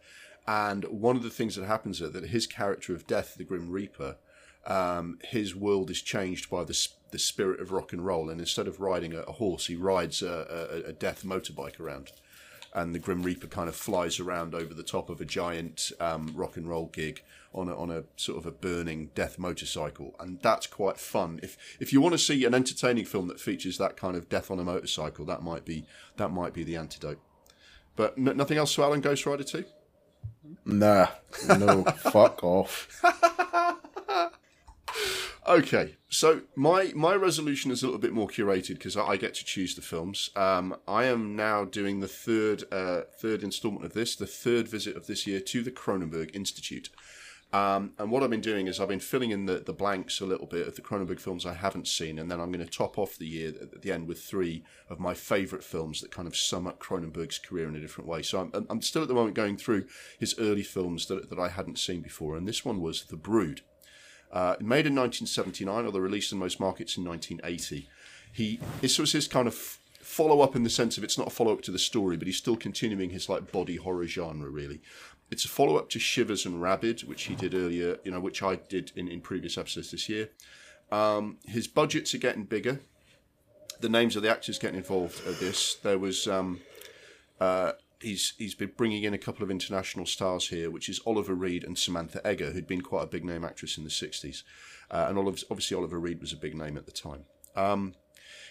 And 0.47 0.85
one 0.85 1.15
of 1.15 1.23
the 1.23 1.29
things 1.29 1.55
that 1.55 1.65
happens 1.65 1.99
is 1.99 2.11
that 2.11 2.25
his 2.25 2.45
character 2.45 2.93
of 2.93 3.07
Death, 3.07 3.35
the 3.37 3.43
Grim 3.43 3.71
Reaper, 3.71 4.17
um, 4.65 5.17
his 5.23 5.55
world 5.55 5.89
is 5.89 6.01
changed 6.01 6.49
by 6.49 6.63
the, 6.63 6.73
s- 6.73 6.95
the 7.11 7.19
spirit 7.19 7.59
of 7.59 7.71
rock 7.71 7.93
and 7.93 8.05
roll. 8.05 8.29
And 8.29 8.39
instead 8.39 8.67
of 8.67 8.79
riding 8.79 9.13
a, 9.13 9.19
a 9.21 9.33
horse, 9.33 9.67
he 9.67 9.75
rides 9.75 10.21
a, 10.21 10.83
a, 10.85 10.89
a 10.89 10.93
death 10.93 11.23
motorbike 11.23 11.79
around. 11.79 12.11
And 12.73 12.95
the 12.95 12.99
Grim 12.99 13.21
Reaper 13.21 13.47
kind 13.47 13.67
of 13.67 13.75
flies 13.75 14.19
around 14.19 14.55
over 14.55 14.73
the 14.73 14.83
top 14.83 15.09
of 15.09 15.19
a 15.19 15.25
giant 15.25 15.91
um, 15.99 16.31
rock 16.35 16.55
and 16.55 16.67
roll 16.67 16.87
gig 16.87 17.21
on 17.53 17.67
a, 17.67 17.75
on 17.75 17.91
a 17.91 18.03
sort 18.15 18.37
of 18.37 18.45
a 18.45 18.51
burning 18.51 19.09
death 19.13 19.37
motorcycle. 19.37 20.15
And 20.19 20.39
that's 20.41 20.67
quite 20.67 20.97
fun. 20.97 21.39
If 21.43 21.57
if 21.81 21.91
you 21.91 21.99
want 21.99 22.13
to 22.13 22.17
see 22.17 22.45
an 22.45 22.53
entertaining 22.53 23.03
film 23.05 23.27
that 23.27 23.41
features 23.41 23.77
that 23.77 23.97
kind 23.97 24.15
of 24.15 24.29
death 24.29 24.49
on 24.49 24.59
a 24.59 24.63
motorcycle, 24.63 25.25
that 25.25 25.43
might 25.43 25.65
be 25.65 25.85
that 26.15 26.29
might 26.29 26.53
be 26.53 26.63
the 26.63 26.77
antidote. 26.77 27.19
But 27.97 28.17
n- 28.17 28.37
nothing 28.37 28.57
else 28.57 28.73
to 28.75 28.83
Alan 28.83 29.01
Ghost 29.01 29.25
Rider 29.25 29.43
2? 29.43 29.65
Nah, 30.65 31.07
no, 31.47 31.83
fuck 31.97 32.43
off. 32.43 32.87
Okay, 35.51 35.97
so 36.07 36.43
my 36.55 36.93
my 36.95 37.13
resolution 37.13 37.71
is 37.71 37.83
a 37.83 37.85
little 37.85 37.99
bit 37.99 38.13
more 38.13 38.29
curated 38.29 38.75
because 38.75 38.95
I, 38.95 39.03
I 39.05 39.17
get 39.17 39.33
to 39.33 39.43
choose 39.43 39.75
the 39.75 39.81
films. 39.81 40.29
Um, 40.33 40.77
I 40.87 41.03
am 41.03 41.35
now 41.35 41.65
doing 41.65 41.99
the 41.99 42.07
third 42.07 42.63
uh, 42.71 43.01
third 43.19 43.43
installment 43.43 43.83
of 43.83 43.91
this, 43.91 44.15
the 44.15 44.25
third 44.25 44.69
visit 44.69 44.95
of 44.95 45.07
this 45.07 45.27
year 45.27 45.41
to 45.41 45.61
the 45.61 45.69
Cronenberg 45.69 46.33
Institute. 46.33 46.89
Um, 47.51 47.91
and 47.99 48.09
what 48.09 48.23
I've 48.23 48.29
been 48.29 48.39
doing 48.39 48.67
is 48.67 48.79
I've 48.79 48.87
been 48.87 49.01
filling 49.01 49.31
in 49.31 49.45
the, 49.45 49.59
the 49.59 49.73
blanks 49.73 50.21
a 50.21 50.25
little 50.25 50.47
bit 50.47 50.69
of 50.69 50.77
the 50.77 50.81
Cronenberg 50.81 51.19
films 51.19 51.45
I 51.45 51.53
haven't 51.53 51.89
seen, 51.89 52.17
and 52.17 52.31
then 52.31 52.39
I'm 52.39 52.53
going 52.53 52.65
to 52.65 52.71
top 52.71 52.97
off 52.97 53.17
the 53.17 53.27
year 53.27 53.51
at 53.61 53.81
the 53.81 53.91
end 53.91 54.07
with 54.07 54.21
three 54.21 54.63
of 54.89 55.01
my 55.01 55.13
favourite 55.13 55.65
films 55.65 55.99
that 55.99 56.11
kind 56.11 56.29
of 56.29 56.37
sum 56.37 56.65
up 56.65 56.79
Cronenberg's 56.79 57.39
career 57.39 57.67
in 57.67 57.75
a 57.75 57.81
different 57.81 58.07
way. 58.07 58.21
So 58.21 58.39
I'm, 58.39 58.67
I'm 58.69 58.81
still 58.81 59.01
at 59.01 59.09
the 59.09 59.13
moment 59.13 59.35
going 59.35 59.57
through 59.57 59.87
his 60.17 60.33
early 60.39 60.63
films 60.63 61.07
that, 61.07 61.29
that 61.29 61.39
I 61.39 61.49
hadn't 61.49 61.77
seen 61.77 61.99
before, 61.99 62.37
and 62.37 62.47
this 62.47 62.63
one 62.63 62.79
was 62.79 63.03
The 63.03 63.17
Brood. 63.17 63.63
Uh, 64.31 64.55
made 64.59 64.87
in 64.87 64.95
1979, 64.95 65.85
although 65.85 65.99
released 65.99 66.31
in 66.31 66.39
most 66.39 66.59
markets 66.59 66.95
in 66.95 67.03
1980. 67.03 67.89
He 68.31 68.59
this 68.79 68.97
was 68.97 69.11
his 69.11 69.27
kind 69.27 69.47
of 69.47 69.53
follow 69.55 70.41
up 70.41 70.55
in 70.55 70.63
the 70.63 70.69
sense 70.69 70.97
of 70.97 71.03
it's 71.03 71.17
not 71.17 71.27
a 71.27 71.31
follow 71.31 71.53
up 71.53 71.61
to 71.63 71.71
the 71.71 71.79
story, 71.79 72.15
but 72.17 72.27
he's 72.27 72.37
still 72.37 72.55
continuing 72.55 73.09
his 73.09 73.27
like 73.27 73.51
body 73.51 73.75
horror 73.75 74.07
genre. 74.07 74.49
Really, 74.49 74.81
it's 75.29 75.43
a 75.43 75.49
follow 75.49 75.75
up 75.75 75.89
to 75.89 75.99
Shivers 75.99 76.45
and 76.45 76.61
Rabid, 76.61 77.01
which 77.01 77.23
he 77.23 77.35
did 77.35 77.53
earlier. 77.53 77.97
You 78.05 78.11
know, 78.11 78.21
which 78.21 78.41
I 78.41 78.55
did 78.55 78.93
in, 78.95 79.07
in 79.09 79.19
previous 79.21 79.57
episodes 79.57 79.91
this 79.91 80.07
year. 80.07 80.29
Um, 80.91 81.37
his 81.45 81.67
budgets 81.67 82.13
are 82.13 82.19
getting 82.19 82.43
bigger. 82.43 82.81
the 83.79 83.89
names 83.89 84.15
of 84.15 84.21
the 84.21 84.29
actors 84.29 84.59
getting 84.59 84.77
involved 84.77 85.25
at 85.27 85.39
this. 85.39 85.75
There 85.75 85.97
was 85.97 86.27
um, 86.27 86.61
uh, 87.39 87.73
he's 88.01 88.33
he's 88.37 88.55
been 88.55 88.71
bringing 88.75 89.03
in 89.03 89.13
a 89.13 89.17
couple 89.17 89.43
of 89.43 89.51
international 89.51 90.05
stars 90.05 90.49
here, 90.49 90.69
which 90.69 90.89
is 90.89 90.99
Oliver 91.05 91.33
Reed 91.33 91.63
and 91.63 91.77
Samantha 91.77 92.21
Eggar, 92.23 92.53
who'd 92.53 92.67
been 92.67 92.81
quite 92.81 93.03
a 93.03 93.07
big 93.07 93.25
name 93.25 93.43
actress 93.43 93.77
in 93.77 93.83
the 93.83 93.89
'60s, 93.89 94.43
uh, 94.89 95.05
and 95.09 95.17
obviously 95.17 95.77
Oliver 95.77 95.99
Reed 95.99 96.21
was 96.21 96.33
a 96.33 96.37
big 96.37 96.55
name 96.55 96.77
at 96.77 96.85
the 96.85 96.91
time. 96.91 97.25
Um, 97.55 97.95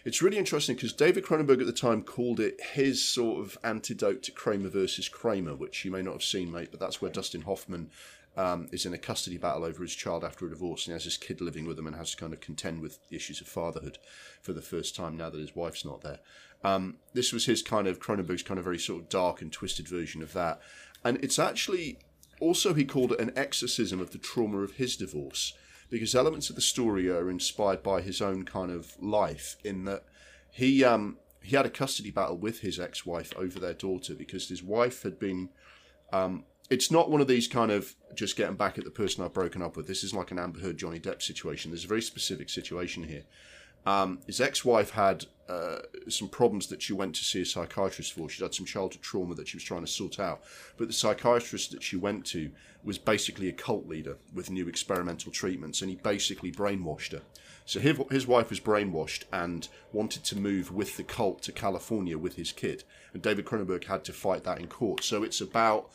it's 0.04 0.22
really 0.22 0.38
interesting 0.38 0.76
because 0.76 0.92
David 0.92 1.24
Cronenberg 1.24 1.60
at 1.60 1.66
the 1.66 1.72
time 1.72 2.02
called 2.02 2.40
it 2.40 2.60
his 2.72 3.04
sort 3.04 3.40
of 3.40 3.58
antidote 3.62 4.22
to 4.24 4.32
Kramer 4.32 4.70
versus 4.70 5.08
Kramer, 5.08 5.54
which 5.54 5.84
you 5.84 5.90
may 5.90 6.02
not 6.02 6.14
have 6.14 6.22
seen, 6.22 6.50
mate, 6.50 6.68
but 6.70 6.80
that's 6.80 7.02
where 7.02 7.10
Dustin 7.10 7.42
Hoffman 7.42 7.90
um, 8.36 8.68
is 8.72 8.86
in 8.86 8.94
a 8.94 8.98
custody 8.98 9.36
battle 9.36 9.64
over 9.64 9.82
his 9.82 9.94
child 9.94 10.24
after 10.24 10.46
a 10.46 10.50
divorce, 10.50 10.86
and 10.86 10.92
he 10.92 10.94
has 10.94 11.04
his 11.04 11.16
kid 11.16 11.40
living 11.40 11.66
with 11.66 11.78
him 11.78 11.86
and 11.86 11.96
has 11.96 12.12
to 12.12 12.16
kind 12.16 12.32
of 12.32 12.40
contend 12.40 12.80
with 12.80 12.98
issues 13.10 13.40
of 13.40 13.48
fatherhood 13.48 13.98
for 14.40 14.52
the 14.52 14.62
first 14.62 14.96
time 14.96 15.16
now 15.16 15.28
that 15.28 15.40
his 15.40 15.56
wife's 15.56 15.84
not 15.84 16.00
there. 16.00 16.20
Um, 16.62 16.96
this 17.14 17.32
was 17.32 17.46
his 17.46 17.62
kind 17.62 17.86
of 17.86 18.00
Cronenberg's 18.00 18.42
kind 18.42 18.58
of 18.58 18.64
very 18.64 18.78
sort 18.78 19.02
of 19.02 19.08
dark 19.08 19.40
and 19.40 19.50
twisted 19.50 19.88
version 19.88 20.22
of 20.22 20.32
that, 20.34 20.60
and 21.04 21.22
it's 21.24 21.38
actually 21.38 21.98
also 22.40 22.74
he 22.74 22.84
called 22.84 23.12
it 23.12 23.20
an 23.20 23.32
exorcism 23.36 24.00
of 24.00 24.10
the 24.10 24.18
trauma 24.18 24.58
of 24.58 24.72
his 24.72 24.96
divorce 24.96 25.54
because 25.90 26.14
elements 26.14 26.48
of 26.48 26.56
the 26.56 26.62
story 26.62 27.10
are 27.10 27.28
inspired 27.28 27.82
by 27.82 28.00
his 28.00 28.22
own 28.22 28.44
kind 28.44 28.70
of 28.70 28.92
life 29.00 29.56
in 29.64 29.84
that 29.84 30.04
he 30.50 30.84
um, 30.84 31.16
he 31.42 31.56
had 31.56 31.66
a 31.66 31.70
custody 31.70 32.10
battle 32.10 32.36
with 32.36 32.60
his 32.60 32.78
ex-wife 32.78 33.32
over 33.36 33.58
their 33.58 33.74
daughter 33.74 34.14
because 34.14 34.48
his 34.48 34.62
wife 34.62 35.02
had 35.02 35.18
been 35.18 35.48
um, 36.12 36.44
it's 36.70 36.90
not 36.90 37.10
one 37.10 37.20
of 37.20 37.26
these 37.26 37.48
kind 37.48 37.72
of 37.72 37.94
just 38.14 38.36
getting 38.36 38.54
back 38.56 38.78
at 38.78 38.84
the 38.84 38.90
person 38.90 39.24
I've 39.24 39.32
broken 39.32 39.60
up 39.60 39.76
with. 39.76 39.88
This 39.88 40.04
is 40.04 40.14
like 40.14 40.30
an 40.30 40.38
Amber 40.38 40.60
Heard 40.60 40.78
Johnny 40.78 41.00
Depp 41.00 41.20
situation. 41.20 41.72
There's 41.72 41.84
a 41.84 41.88
very 41.88 42.02
specific 42.02 42.48
situation 42.48 43.02
here. 43.02 43.24
Um, 43.86 44.20
his 44.26 44.40
ex-wife 44.40 44.90
had 44.90 45.26
uh, 45.48 45.80
some 46.08 46.28
problems 46.28 46.68
that 46.68 46.80
she 46.80 46.92
went 46.92 47.14
to 47.16 47.24
see 47.24 47.42
a 47.42 47.44
psychiatrist 47.44 48.12
for. 48.12 48.28
She'd 48.28 48.42
had 48.42 48.54
some 48.54 48.66
childhood 48.66 49.02
trauma 49.02 49.34
that 49.34 49.48
she 49.48 49.56
was 49.56 49.64
trying 49.64 49.80
to 49.80 49.90
sort 49.90 50.20
out. 50.20 50.42
But 50.76 50.86
the 50.86 50.94
psychiatrist 50.94 51.72
that 51.72 51.82
she 51.82 51.96
went 51.96 52.24
to 52.26 52.50
was 52.84 52.98
basically 52.98 53.48
a 53.48 53.52
cult 53.52 53.86
leader 53.86 54.16
with 54.32 54.50
new 54.50 54.68
experimental 54.68 55.32
treatments, 55.32 55.80
and 55.80 55.90
he 55.90 55.96
basically 55.96 56.52
brainwashed 56.52 57.12
her. 57.12 57.22
So 57.64 57.80
his, 57.80 58.00
his 58.10 58.26
wife 58.26 58.50
was 58.50 58.60
brainwashed 58.60 59.24
and 59.32 59.68
wanted 59.92 60.24
to 60.24 60.38
move 60.38 60.72
with 60.72 60.96
the 60.96 61.04
cult 61.04 61.42
to 61.42 61.52
California 61.52 62.16
with 62.16 62.36
his 62.36 62.52
kid, 62.52 62.84
and 63.12 63.22
David 63.22 63.44
Cronenberg 63.44 63.84
had 63.84 64.04
to 64.04 64.12
fight 64.12 64.44
that 64.44 64.60
in 64.60 64.68
court. 64.68 65.02
So 65.02 65.22
it's 65.22 65.40
about 65.40 65.90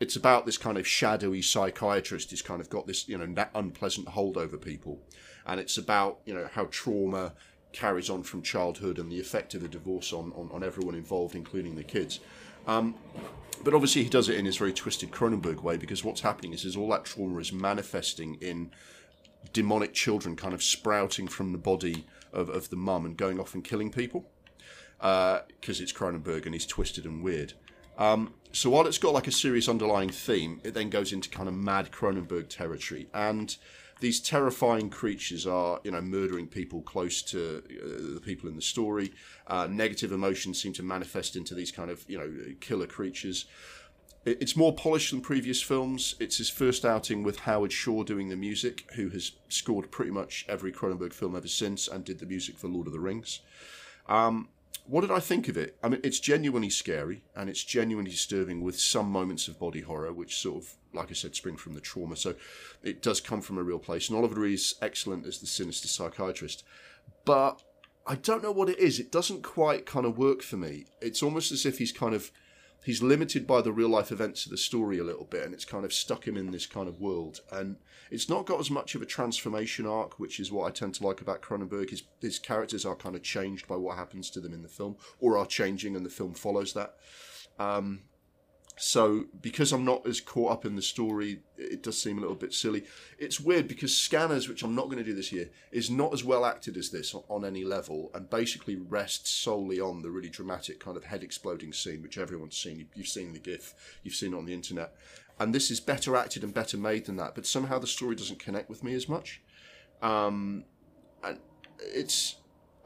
it's 0.00 0.16
about 0.16 0.46
this 0.46 0.58
kind 0.58 0.78
of 0.78 0.86
shadowy 0.86 1.42
psychiatrist 1.42 2.30
who's 2.30 2.42
kind 2.42 2.60
of 2.60 2.70
got 2.70 2.86
this 2.86 3.08
you 3.08 3.18
know 3.18 3.46
unpleasant 3.54 4.08
hold 4.08 4.36
over 4.36 4.56
people 4.56 5.00
and 5.48 5.58
it's 5.58 5.78
about 5.78 6.20
you 6.24 6.34
know 6.34 6.48
how 6.52 6.66
trauma 6.70 7.32
carries 7.72 8.08
on 8.08 8.22
from 8.22 8.42
childhood 8.42 8.98
and 8.98 9.10
the 9.10 9.20
effect 9.20 9.54
of 9.54 9.62
a 9.62 9.68
divorce 9.68 10.12
on, 10.12 10.32
on, 10.34 10.48
on 10.52 10.64
everyone 10.64 10.94
involved, 10.94 11.34
including 11.34 11.76
the 11.76 11.84
kids. 11.84 12.20
Um, 12.66 12.94
but 13.62 13.74
obviously, 13.74 14.04
he 14.04 14.08
does 14.08 14.28
it 14.28 14.36
in 14.36 14.44
his 14.44 14.56
very 14.56 14.72
twisted 14.72 15.10
Cronenberg 15.10 15.62
way 15.62 15.76
because 15.76 16.04
what's 16.04 16.20
happening 16.20 16.52
is, 16.52 16.64
is 16.64 16.76
all 16.76 16.88
that 16.90 17.04
trauma 17.04 17.38
is 17.38 17.52
manifesting 17.52 18.36
in 18.36 18.70
demonic 19.52 19.92
children 19.94 20.36
kind 20.36 20.54
of 20.54 20.62
sprouting 20.62 21.28
from 21.28 21.52
the 21.52 21.58
body 21.58 22.06
of, 22.32 22.48
of 22.48 22.70
the 22.70 22.76
mum 22.76 23.04
and 23.04 23.16
going 23.16 23.40
off 23.40 23.54
and 23.54 23.64
killing 23.64 23.90
people 23.90 24.28
because 24.98 25.40
uh, 25.80 25.82
it's 25.82 25.92
Cronenberg 25.92 26.44
and 26.44 26.54
he's 26.54 26.66
twisted 26.66 27.04
and 27.04 27.22
weird. 27.22 27.54
Um, 27.96 28.34
so 28.52 28.70
while 28.70 28.86
it's 28.86 28.98
got 28.98 29.12
like 29.12 29.26
a 29.26 29.32
serious 29.32 29.68
underlying 29.68 30.10
theme, 30.10 30.60
it 30.64 30.74
then 30.74 30.90
goes 30.90 31.12
into 31.12 31.28
kind 31.28 31.48
of 31.48 31.54
mad 31.54 31.90
Cronenberg 31.92 32.48
territory 32.48 33.08
and 33.12 33.56
these 34.00 34.20
terrifying 34.20 34.90
creatures 34.90 35.46
are, 35.46 35.80
you 35.82 35.90
know, 35.90 36.00
murdering 36.00 36.46
people 36.46 36.82
close 36.82 37.22
to 37.22 37.58
uh, 37.58 38.14
the 38.14 38.20
people 38.20 38.48
in 38.48 38.56
the 38.56 38.62
story. 38.62 39.12
Uh, 39.46 39.66
negative 39.68 40.12
emotions 40.12 40.60
seem 40.60 40.72
to 40.74 40.82
manifest 40.82 41.36
into 41.36 41.54
these 41.54 41.72
kind 41.72 41.90
of, 41.90 42.04
you 42.08 42.18
know, 42.18 42.32
killer 42.60 42.86
creatures. 42.86 43.46
It's 44.24 44.56
more 44.56 44.74
polished 44.74 45.10
than 45.10 45.20
previous 45.20 45.62
films. 45.62 46.14
It's 46.20 46.36
his 46.36 46.50
first 46.50 46.84
outing 46.84 47.22
with 47.22 47.40
Howard 47.40 47.72
Shore 47.72 48.04
doing 48.04 48.28
the 48.28 48.36
music, 48.36 48.84
who 48.94 49.08
has 49.10 49.32
scored 49.48 49.90
pretty 49.90 50.10
much 50.10 50.44
every 50.48 50.72
Cronenberg 50.72 51.12
film 51.12 51.34
ever 51.34 51.48
since 51.48 51.88
and 51.88 52.04
did 52.04 52.18
the 52.18 52.26
music 52.26 52.58
for 52.58 52.68
Lord 52.68 52.86
of 52.86 52.92
the 52.92 53.00
Rings. 53.00 53.40
Um, 54.08 54.48
what 54.88 55.02
did 55.02 55.10
I 55.10 55.20
think 55.20 55.48
of 55.48 55.58
it? 55.58 55.76
I 55.82 55.90
mean, 55.90 56.00
it's 56.02 56.18
genuinely 56.18 56.70
scary 56.70 57.22
and 57.36 57.50
it's 57.50 57.62
genuinely 57.62 58.10
disturbing 58.10 58.62
with 58.62 58.80
some 58.80 59.10
moments 59.12 59.46
of 59.46 59.58
body 59.58 59.82
horror, 59.82 60.14
which 60.14 60.38
sort 60.38 60.64
of, 60.64 60.74
like 60.94 61.10
I 61.10 61.12
said, 61.12 61.34
spring 61.34 61.58
from 61.58 61.74
the 61.74 61.80
trauma. 61.80 62.16
So 62.16 62.34
it 62.82 63.02
does 63.02 63.20
come 63.20 63.42
from 63.42 63.58
a 63.58 63.62
real 63.62 63.78
place. 63.78 64.08
And 64.08 64.16
Oliver 64.16 64.46
is 64.46 64.76
excellent 64.80 65.26
as 65.26 65.40
the 65.40 65.46
sinister 65.46 65.88
psychiatrist. 65.88 66.64
But 67.26 67.62
I 68.06 68.14
don't 68.14 68.42
know 68.42 68.50
what 68.50 68.70
it 68.70 68.78
is. 68.78 68.98
It 68.98 69.12
doesn't 69.12 69.42
quite 69.42 69.84
kind 69.84 70.06
of 70.06 70.16
work 70.16 70.40
for 70.40 70.56
me. 70.56 70.86
It's 71.02 71.22
almost 71.22 71.52
as 71.52 71.66
if 71.66 71.76
he's 71.76 71.92
kind 71.92 72.14
of 72.14 72.32
he's 72.88 73.02
limited 73.02 73.46
by 73.46 73.60
the 73.60 73.70
real 73.70 73.90
life 73.90 74.10
events 74.10 74.46
of 74.46 74.50
the 74.50 74.56
story 74.56 74.98
a 74.98 75.04
little 75.04 75.26
bit, 75.26 75.44
and 75.44 75.52
it's 75.52 75.66
kind 75.66 75.84
of 75.84 75.92
stuck 75.92 76.26
him 76.26 76.38
in 76.38 76.52
this 76.52 76.64
kind 76.64 76.88
of 76.88 76.98
world. 76.98 77.42
And 77.52 77.76
it's 78.10 78.30
not 78.30 78.46
got 78.46 78.60
as 78.60 78.70
much 78.70 78.94
of 78.94 79.02
a 79.02 79.06
transformation 79.06 79.84
arc, 79.84 80.18
which 80.18 80.40
is 80.40 80.50
what 80.50 80.66
I 80.66 80.70
tend 80.70 80.94
to 80.94 81.06
like 81.06 81.20
about 81.20 81.42
Cronenberg. 81.42 81.90
His 81.90 82.04
his 82.22 82.38
characters 82.38 82.86
are 82.86 82.96
kind 82.96 83.14
of 83.14 83.22
changed 83.22 83.68
by 83.68 83.76
what 83.76 83.98
happens 83.98 84.30
to 84.30 84.40
them 84.40 84.54
in 84.54 84.62
the 84.62 84.70
film, 84.70 84.96
or 85.20 85.36
are 85.36 85.44
changing, 85.44 85.96
and 85.96 86.06
the 86.06 86.08
film 86.08 86.32
follows 86.32 86.72
that. 86.72 86.94
Um, 87.58 88.04
so 88.78 89.24
because 89.40 89.72
I'm 89.72 89.84
not 89.84 90.06
as 90.06 90.20
caught 90.20 90.52
up 90.52 90.64
in 90.64 90.76
the 90.76 90.82
story, 90.82 91.40
it 91.56 91.82
does 91.82 92.00
seem 92.00 92.18
a 92.18 92.20
little 92.20 92.36
bit 92.36 92.54
silly. 92.54 92.84
It's 93.18 93.40
weird 93.40 93.68
because 93.68 93.96
Scanners, 93.96 94.48
which 94.48 94.62
I'm 94.62 94.74
not 94.74 94.86
going 94.86 94.98
to 94.98 95.04
do 95.04 95.14
this 95.14 95.32
year, 95.32 95.50
is 95.72 95.90
not 95.90 96.12
as 96.12 96.24
well 96.24 96.44
acted 96.44 96.76
as 96.76 96.90
this 96.90 97.14
on 97.28 97.44
any 97.44 97.64
level, 97.64 98.10
and 98.14 98.30
basically 98.30 98.76
rests 98.76 99.30
solely 99.30 99.80
on 99.80 100.02
the 100.02 100.10
really 100.10 100.28
dramatic 100.28 100.80
kind 100.80 100.96
of 100.96 101.04
head 101.04 101.22
exploding 101.22 101.72
scene, 101.72 102.02
which 102.02 102.18
everyone's 102.18 102.56
seen. 102.56 102.86
You've 102.94 103.08
seen 103.08 103.32
the 103.32 103.38
GIF, 103.38 103.74
you've 104.02 104.14
seen 104.14 104.32
it 104.32 104.36
on 104.36 104.46
the 104.46 104.54
internet, 104.54 104.94
and 105.38 105.54
this 105.54 105.70
is 105.70 105.80
better 105.80 106.16
acted 106.16 106.44
and 106.44 106.54
better 106.54 106.76
made 106.76 107.06
than 107.06 107.16
that. 107.16 107.34
But 107.34 107.46
somehow 107.46 107.78
the 107.78 107.86
story 107.86 108.14
doesn't 108.14 108.38
connect 108.38 108.68
with 108.68 108.84
me 108.84 108.94
as 108.94 109.08
much, 109.08 109.42
um, 110.02 110.64
and 111.24 111.38
it's 111.80 112.36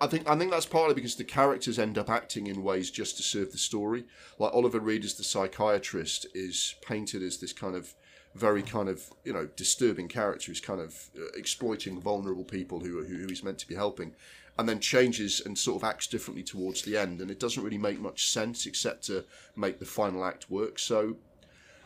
I 0.02 0.08
think 0.08 0.28
I 0.28 0.36
think 0.36 0.50
that's 0.50 0.66
partly 0.66 0.96
because 0.96 1.14
the 1.14 1.22
characters 1.22 1.78
end 1.78 1.96
up 1.96 2.10
acting 2.10 2.48
in 2.48 2.64
ways 2.64 2.90
just 2.90 3.16
to 3.18 3.22
serve 3.22 3.52
the 3.52 3.58
story. 3.58 4.04
Like 4.36 4.52
Oliver 4.52 4.80
Reed 4.80 5.04
as 5.04 5.14
the 5.14 5.22
psychiatrist 5.22 6.26
is 6.34 6.74
painted 6.82 7.22
as 7.22 7.38
this 7.38 7.52
kind 7.52 7.76
of 7.76 7.94
very 8.34 8.62
kind 8.62 8.88
of 8.88 9.12
you 9.24 9.32
know 9.32 9.46
disturbing 9.54 10.08
character 10.08 10.50
who's 10.50 10.60
kind 10.60 10.80
of 10.80 11.08
uh, 11.16 11.26
exploiting 11.36 12.00
vulnerable 12.00 12.42
people 12.42 12.80
who, 12.80 13.04
who 13.04 13.14
who 13.14 13.28
he's 13.28 13.44
meant 13.44 13.58
to 13.58 13.68
be 13.68 13.76
helping, 13.76 14.12
and 14.58 14.68
then 14.68 14.80
changes 14.80 15.40
and 15.40 15.56
sort 15.56 15.80
of 15.80 15.88
acts 15.88 16.08
differently 16.08 16.42
towards 16.42 16.82
the 16.82 16.96
end, 16.96 17.20
and 17.20 17.30
it 17.30 17.38
doesn't 17.38 17.62
really 17.62 17.78
make 17.78 18.00
much 18.00 18.28
sense 18.28 18.66
except 18.66 19.04
to 19.04 19.24
make 19.54 19.78
the 19.78 19.86
final 19.86 20.24
act 20.24 20.50
work. 20.50 20.80
So, 20.80 21.16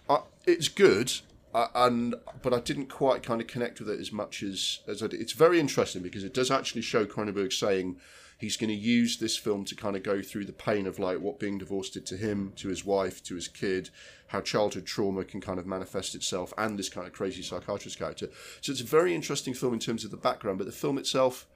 uh, 0.09 0.23
it's 0.47 0.69
good. 0.69 1.13
Uh, 1.55 1.69
and 1.75 2.15
but 2.43 2.53
I 2.53 2.61
didn't 2.61 2.87
quite 2.87 3.23
kind 3.23 3.41
of 3.41 3.47
connect 3.47 3.81
with 3.81 3.89
it 3.89 4.01
as 4.01 4.13
much 4.13 4.43
as 4.43 4.81
as 4.87 5.03
I 5.03 5.07
did. 5.07 5.21
It's 5.21 5.33
very 5.33 5.59
interesting 5.59 6.03
because 6.03 6.25
it 6.25 6.35
does 6.35 6.51
actually 6.51 6.83
show 6.83 7.07
Cronenberg 7.07 7.53
saying 7.53 7.97
he's 8.39 8.57
going 8.57 8.69
to 8.69 8.75
use 8.75 9.17
this 9.17 9.37
film 9.37 9.65
to 9.65 9.75
kind 9.75 9.97
of 9.97 10.03
go 10.03 10.21
through 10.21 10.45
the 10.45 10.53
pain 10.53 10.87
of 10.87 10.99
like 10.99 11.19
what 11.19 11.39
being 11.39 11.59
divorced 11.59 11.95
did 11.95 12.07
to 12.07 12.17
him, 12.17 12.53
to 12.57 12.69
his 12.69 12.85
wife, 12.85 13.23
to 13.25 13.35
his 13.35 13.49
kid, 13.49 13.91
how 14.29 14.41
childhood 14.41 14.87
trauma 14.87 15.25
can 15.25 15.41
kind 15.41 15.59
of 15.59 15.67
manifest 15.67 16.15
itself, 16.15 16.53
and 16.59 16.79
this 16.79 16.89
kind 16.89 17.07
of 17.07 17.13
crazy 17.13 17.43
psychiatrist 17.43 17.99
character. 17.99 18.29
So 18.61 18.73
it's 18.73 18.81
a 18.81 18.85
very 18.85 19.15
interesting 19.15 19.55
film 19.55 19.75
in 19.75 19.81
terms 19.81 20.05
of 20.05 20.11
the 20.11 20.17
background, 20.17 20.59
but 20.59 20.67
the 20.67 20.73
film 20.73 20.99
itself. 20.99 21.47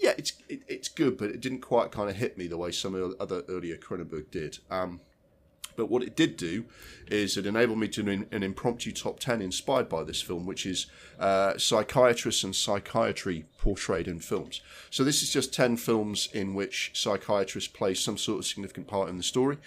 Yeah, 0.00 0.12
it's 0.16 0.34
it, 0.48 0.60
it's 0.68 0.88
good, 0.88 1.16
but 1.16 1.30
it 1.30 1.40
didn't 1.40 1.60
quite 1.60 1.90
kind 1.90 2.08
of 2.08 2.16
hit 2.16 2.38
me 2.38 2.46
the 2.46 2.58
way 2.58 2.70
some 2.70 2.94
of 2.94 3.14
other 3.18 3.42
earlier 3.48 3.76
Cronenberg 3.76 4.30
did. 4.30 4.58
Um, 4.70 5.00
but 5.78 5.88
what 5.88 6.02
it 6.02 6.16
did 6.16 6.36
do 6.36 6.64
is 7.06 7.36
it 7.36 7.46
enabled 7.46 7.78
me 7.78 7.86
to 7.86 8.02
do 8.02 8.26
an, 8.32 8.42
impromptu 8.42 8.90
top 8.90 9.20
10 9.20 9.40
inspired 9.40 9.88
by 9.88 10.02
this 10.02 10.20
film, 10.20 10.44
which 10.44 10.66
is 10.66 10.86
uh, 11.20 11.56
psychiatrists 11.56 12.42
and 12.42 12.56
psychiatry 12.56 13.46
portrayed 13.58 14.08
in 14.08 14.18
films. 14.18 14.60
So 14.90 15.04
this 15.04 15.22
is 15.22 15.32
just 15.32 15.54
10 15.54 15.76
films 15.76 16.30
in 16.34 16.52
which 16.54 16.90
psychiatrists 16.94 17.70
play 17.70 17.94
some 17.94 18.18
sort 18.18 18.40
of 18.40 18.46
significant 18.46 18.88
part 18.88 19.08
in 19.08 19.18
the 19.18 19.22
story. 19.22 19.58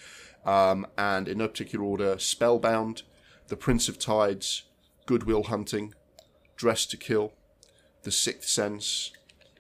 Um, 0.46 0.86
and 0.98 1.30
in 1.30 1.38
no 1.38 1.48
particular 1.48 1.86
order 1.86 2.20
Spellbound, 2.20 3.04
The 3.48 3.56
Prince 3.56 3.88
of 3.88 3.98
Tides, 3.98 4.64
Good 5.06 5.24
Will 5.24 5.44
Hunting, 5.44 5.94
Dress 6.58 6.86
to 6.88 6.98
Kill, 6.98 7.32
The 8.04 8.12
Sixth 8.12 8.50
Sense, 8.50 9.14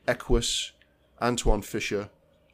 Equus, 0.05 0.73
Antwone 1.21 1.61
Fisher, 1.61 2.09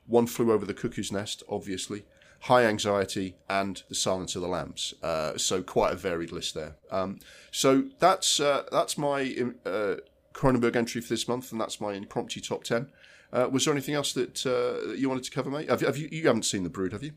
One 0.05 0.27
Flew 0.27 0.51
Over 0.51 0.67
the 0.67 0.75
Cuckoo's 0.75 1.11
Nest, 1.11 1.41
obviously, 1.49 2.05
high 2.41 2.65
anxiety, 2.65 3.35
and 3.49 3.83
the 3.89 3.95
Silence 3.95 4.35
of 4.35 4.41
the 4.41 4.47
Lambs. 4.47 4.93
Uh, 5.01 5.37
so 5.37 5.61
quite 5.61 5.93
a 5.93 5.95
varied 5.95 6.31
list 6.31 6.53
there. 6.53 6.75
Um, 6.91 7.19
so 7.51 7.85
that's 7.99 8.39
uh, 8.39 8.63
that's 8.71 8.97
my 8.97 9.35
uh, 9.65 9.95
Cronenberg 10.33 10.75
entry 10.75 11.01
for 11.01 11.09
this 11.09 11.27
month, 11.27 11.51
and 11.51 11.59
that's 11.59 11.81
my 11.81 11.93
impromptu 11.93 12.41
top 12.41 12.63
ten. 12.63 12.89
Uh, 13.33 13.47
was 13.51 13.65
there 13.65 13.73
anything 13.73 13.95
else 13.95 14.13
that 14.13 14.45
uh, 14.45 14.93
you 14.93 15.09
wanted 15.09 15.23
to 15.23 15.31
cover, 15.31 15.49
mate? 15.49 15.69
Have, 15.69 15.81
have, 15.81 15.97
you 15.97 16.07
you 16.11 16.25
haven't 16.27 16.43
seen 16.43 16.63
The 16.63 16.69
Brood, 16.69 16.93
have 16.93 17.03
you? 17.03 17.11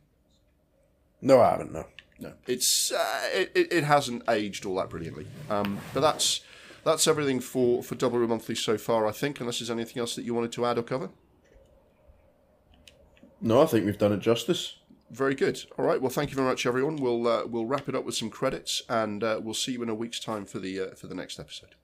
No, 1.21 1.41
I 1.41 1.51
haven't. 1.51 1.73
No, 1.73 1.87
no. 2.19 2.33
It's 2.47 2.91
uh, 2.91 3.29
it, 3.33 3.53
it 3.55 3.85
hasn't 3.85 4.23
aged 4.29 4.65
all 4.67 4.77
that 4.77 4.91
brilliantly. 4.91 5.27
Um, 5.49 5.79
but 5.95 6.01
that's 6.01 6.41
that's 6.85 7.07
everything 7.07 7.41
for 7.41 7.83
for 7.83 7.95
Double 7.95 8.19
Reel 8.19 8.29
Monthly 8.29 8.55
so 8.55 8.79
far, 8.79 9.07
I 9.07 9.13
think. 9.13 9.39
Unless 9.41 9.61
there's 9.61 9.71
anything 9.71 10.01
else 10.01 10.17
that 10.17 10.25
you 10.25 10.35
wanted 10.35 10.53
to 10.53 10.67
add 10.67 10.79
or 10.79 10.83
cover. 10.83 11.11
No, 13.41 13.63
I 13.63 13.67
think 13.67 13.87
we've 13.87 13.97
done 13.97 14.13
it 14.13 14.21
justice. 14.21 14.77
Very 15.11 15.35
good. 15.35 15.65
All 15.77 15.85
right. 15.85 16.01
Well, 16.01 16.11
thank 16.11 16.31
you 16.31 16.37
very 16.37 16.47
much, 16.47 16.66
everyone. 16.66 16.97
We'll 16.97 17.27
uh, 17.27 17.45
we'll 17.47 17.66
wrap 17.66 17.89
it 17.89 17.97
up 17.97 18.05
with 18.05 18.15
some 18.15 18.31
credits, 18.31 18.81
and 18.89 19.24
uh, 19.24 19.41
we'll 19.43 19.55
see 19.55 19.73
you 19.73 19.82
in 19.82 19.89
a 19.89 19.95
week's 19.95 20.20
time 20.20 20.47
for 20.47 20.61
the 20.61 20.81
uh, 20.81 20.95
for 20.95 21.09
the 21.09 21.15
next 21.16 21.41
episode. 21.41 21.74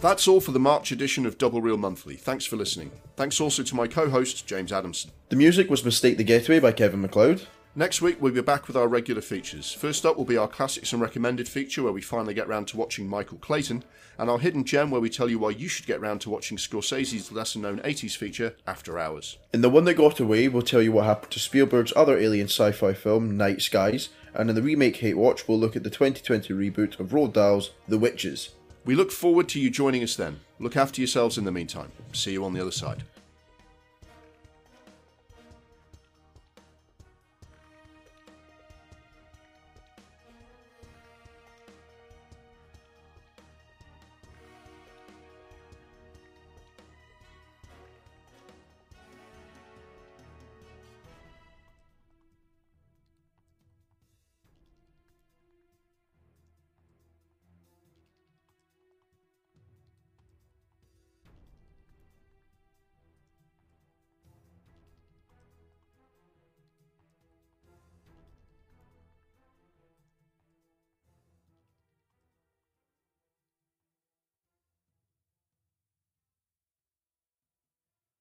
That's 0.00 0.28
all 0.28 0.40
for 0.40 0.52
the 0.52 0.60
March 0.60 0.92
edition 0.92 1.26
of 1.26 1.38
Double 1.38 1.60
Reel 1.60 1.76
Monthly. 1.76 2.14
Thanks 2.14 2.44
for 2.44 2.56
listening. 2.56 2.92
Thanks 3.16 3.40
also 3.40 3.64
to 3.64 3.74
my 3.74 3.88
co 3.88 4.10
host, 4.10 4.46
James 4.46 4.70
Adamson. 4.70 5.10
The 5.28 5.36
music 5.36 5.70
was 5.70 5.84
Mistake 5.84 6.18
the 6.18 6.24
Getaway 6.24 6.60
by 6.60 6.72
Kevin 6.72 7.00
MacLeod. 7.00 7.48
Next 7.78 8.02
week, 8.02 8.20
we'll 8.20 8.32
be 8.32 8.40
back 8.40 8.66
with 8.66 8.76
our 8.76 8.88
regular 8.88 9.22
features. 9.22 9.70
First 9.72 10.04
up 10.04 10.16
will 10.16 10.24
be 10.24 10.36
our 10.36 10.48
Classics 10.48 10.92
and 10.92 11.00
Recommended 11.00 11.48
feature, 11.48 11.84
where 11.84 11.92
we 11.92 12.00
finally 12.00 12.34
get 12.34 12.48
round 12.48 12.66
to 12.66 12.76
watching 12.76 13.06
Michael 13.06 13.38
Clayton, 13.38 13.84
and 14.18 14.28
our 14.28 14.40
Hidden 14.40 14.64
Gem, 14.64 14.90
where 14.90 15.00
we 15.00 15.08
tell 15.08 15.30
you 15.30 15.38
why 15.38 15.50
you 15.50 15.68
should 15.68 15.86
get 15.86 16.00
round 16.00 16.20
to 16.22 16.30
watching 16.30 16.58
Scorsese's 16.58 17.30
lesser 17.30 17.60
known 17.60 17.78
80s 17.78 18.16
feature, 18.16 18.56
After 18.66 18.98
Hours. 18.98 19.38
In 19.52 19.60
the 19.60 19.70
one 19.70 19.84
that 19.84 19.94
got 19.94 20.18
away, 20.18 20.48
we'll 20.48 20.62
tell 20.62 20.82
you 20.82 20.90
what 20.90 21.04
happened 21.04 21.30
to 21.30 21.38
Spielberg's 21.38 21.92
other 21.94 22.18
alien 22.18 22.48
sci 22.48 22.72
fi 22.72 22.94
film, 22.94 23.36
Night 23.36 23.62
Skies, 23.62 24.08
and 24.34 24.50
in 24.50 24.56
the 24.56 24.62
remake 24.62 24.96
Hate 24.96 25.16
Watch, 25.16 25.46
we'll 25.46 25.60
look 25.60 25.76
at 25.76 25.84
the 25.84 25.88
2020 25.88 26.52
reboot 26.52 26.98
of 26.98 27.10
Roald 27.10 27.34
Dahl's 27.34 27.70
The 27.86 27.96
Witches. 27.96 28.56
We 28.84 28.96
look 28.96 29.12
forward 29.12 29.48
to 29.50 29.60
you 29.60 29.70
joining 29.70 30.02
us 30.02 30.16
then. 30.16 30.40
Look 30.58 30.76
after 30.76 31.00
yourselves 31.00 31.38
in 31.38 31.44
the 31.44 31.52
meantime. 31.52 31.92
See 32.12 32.32
you 32.32 32.44
on 32.44 32.54
the 32.54 32.60
other 32.60 32.72
side. 32.72 33.04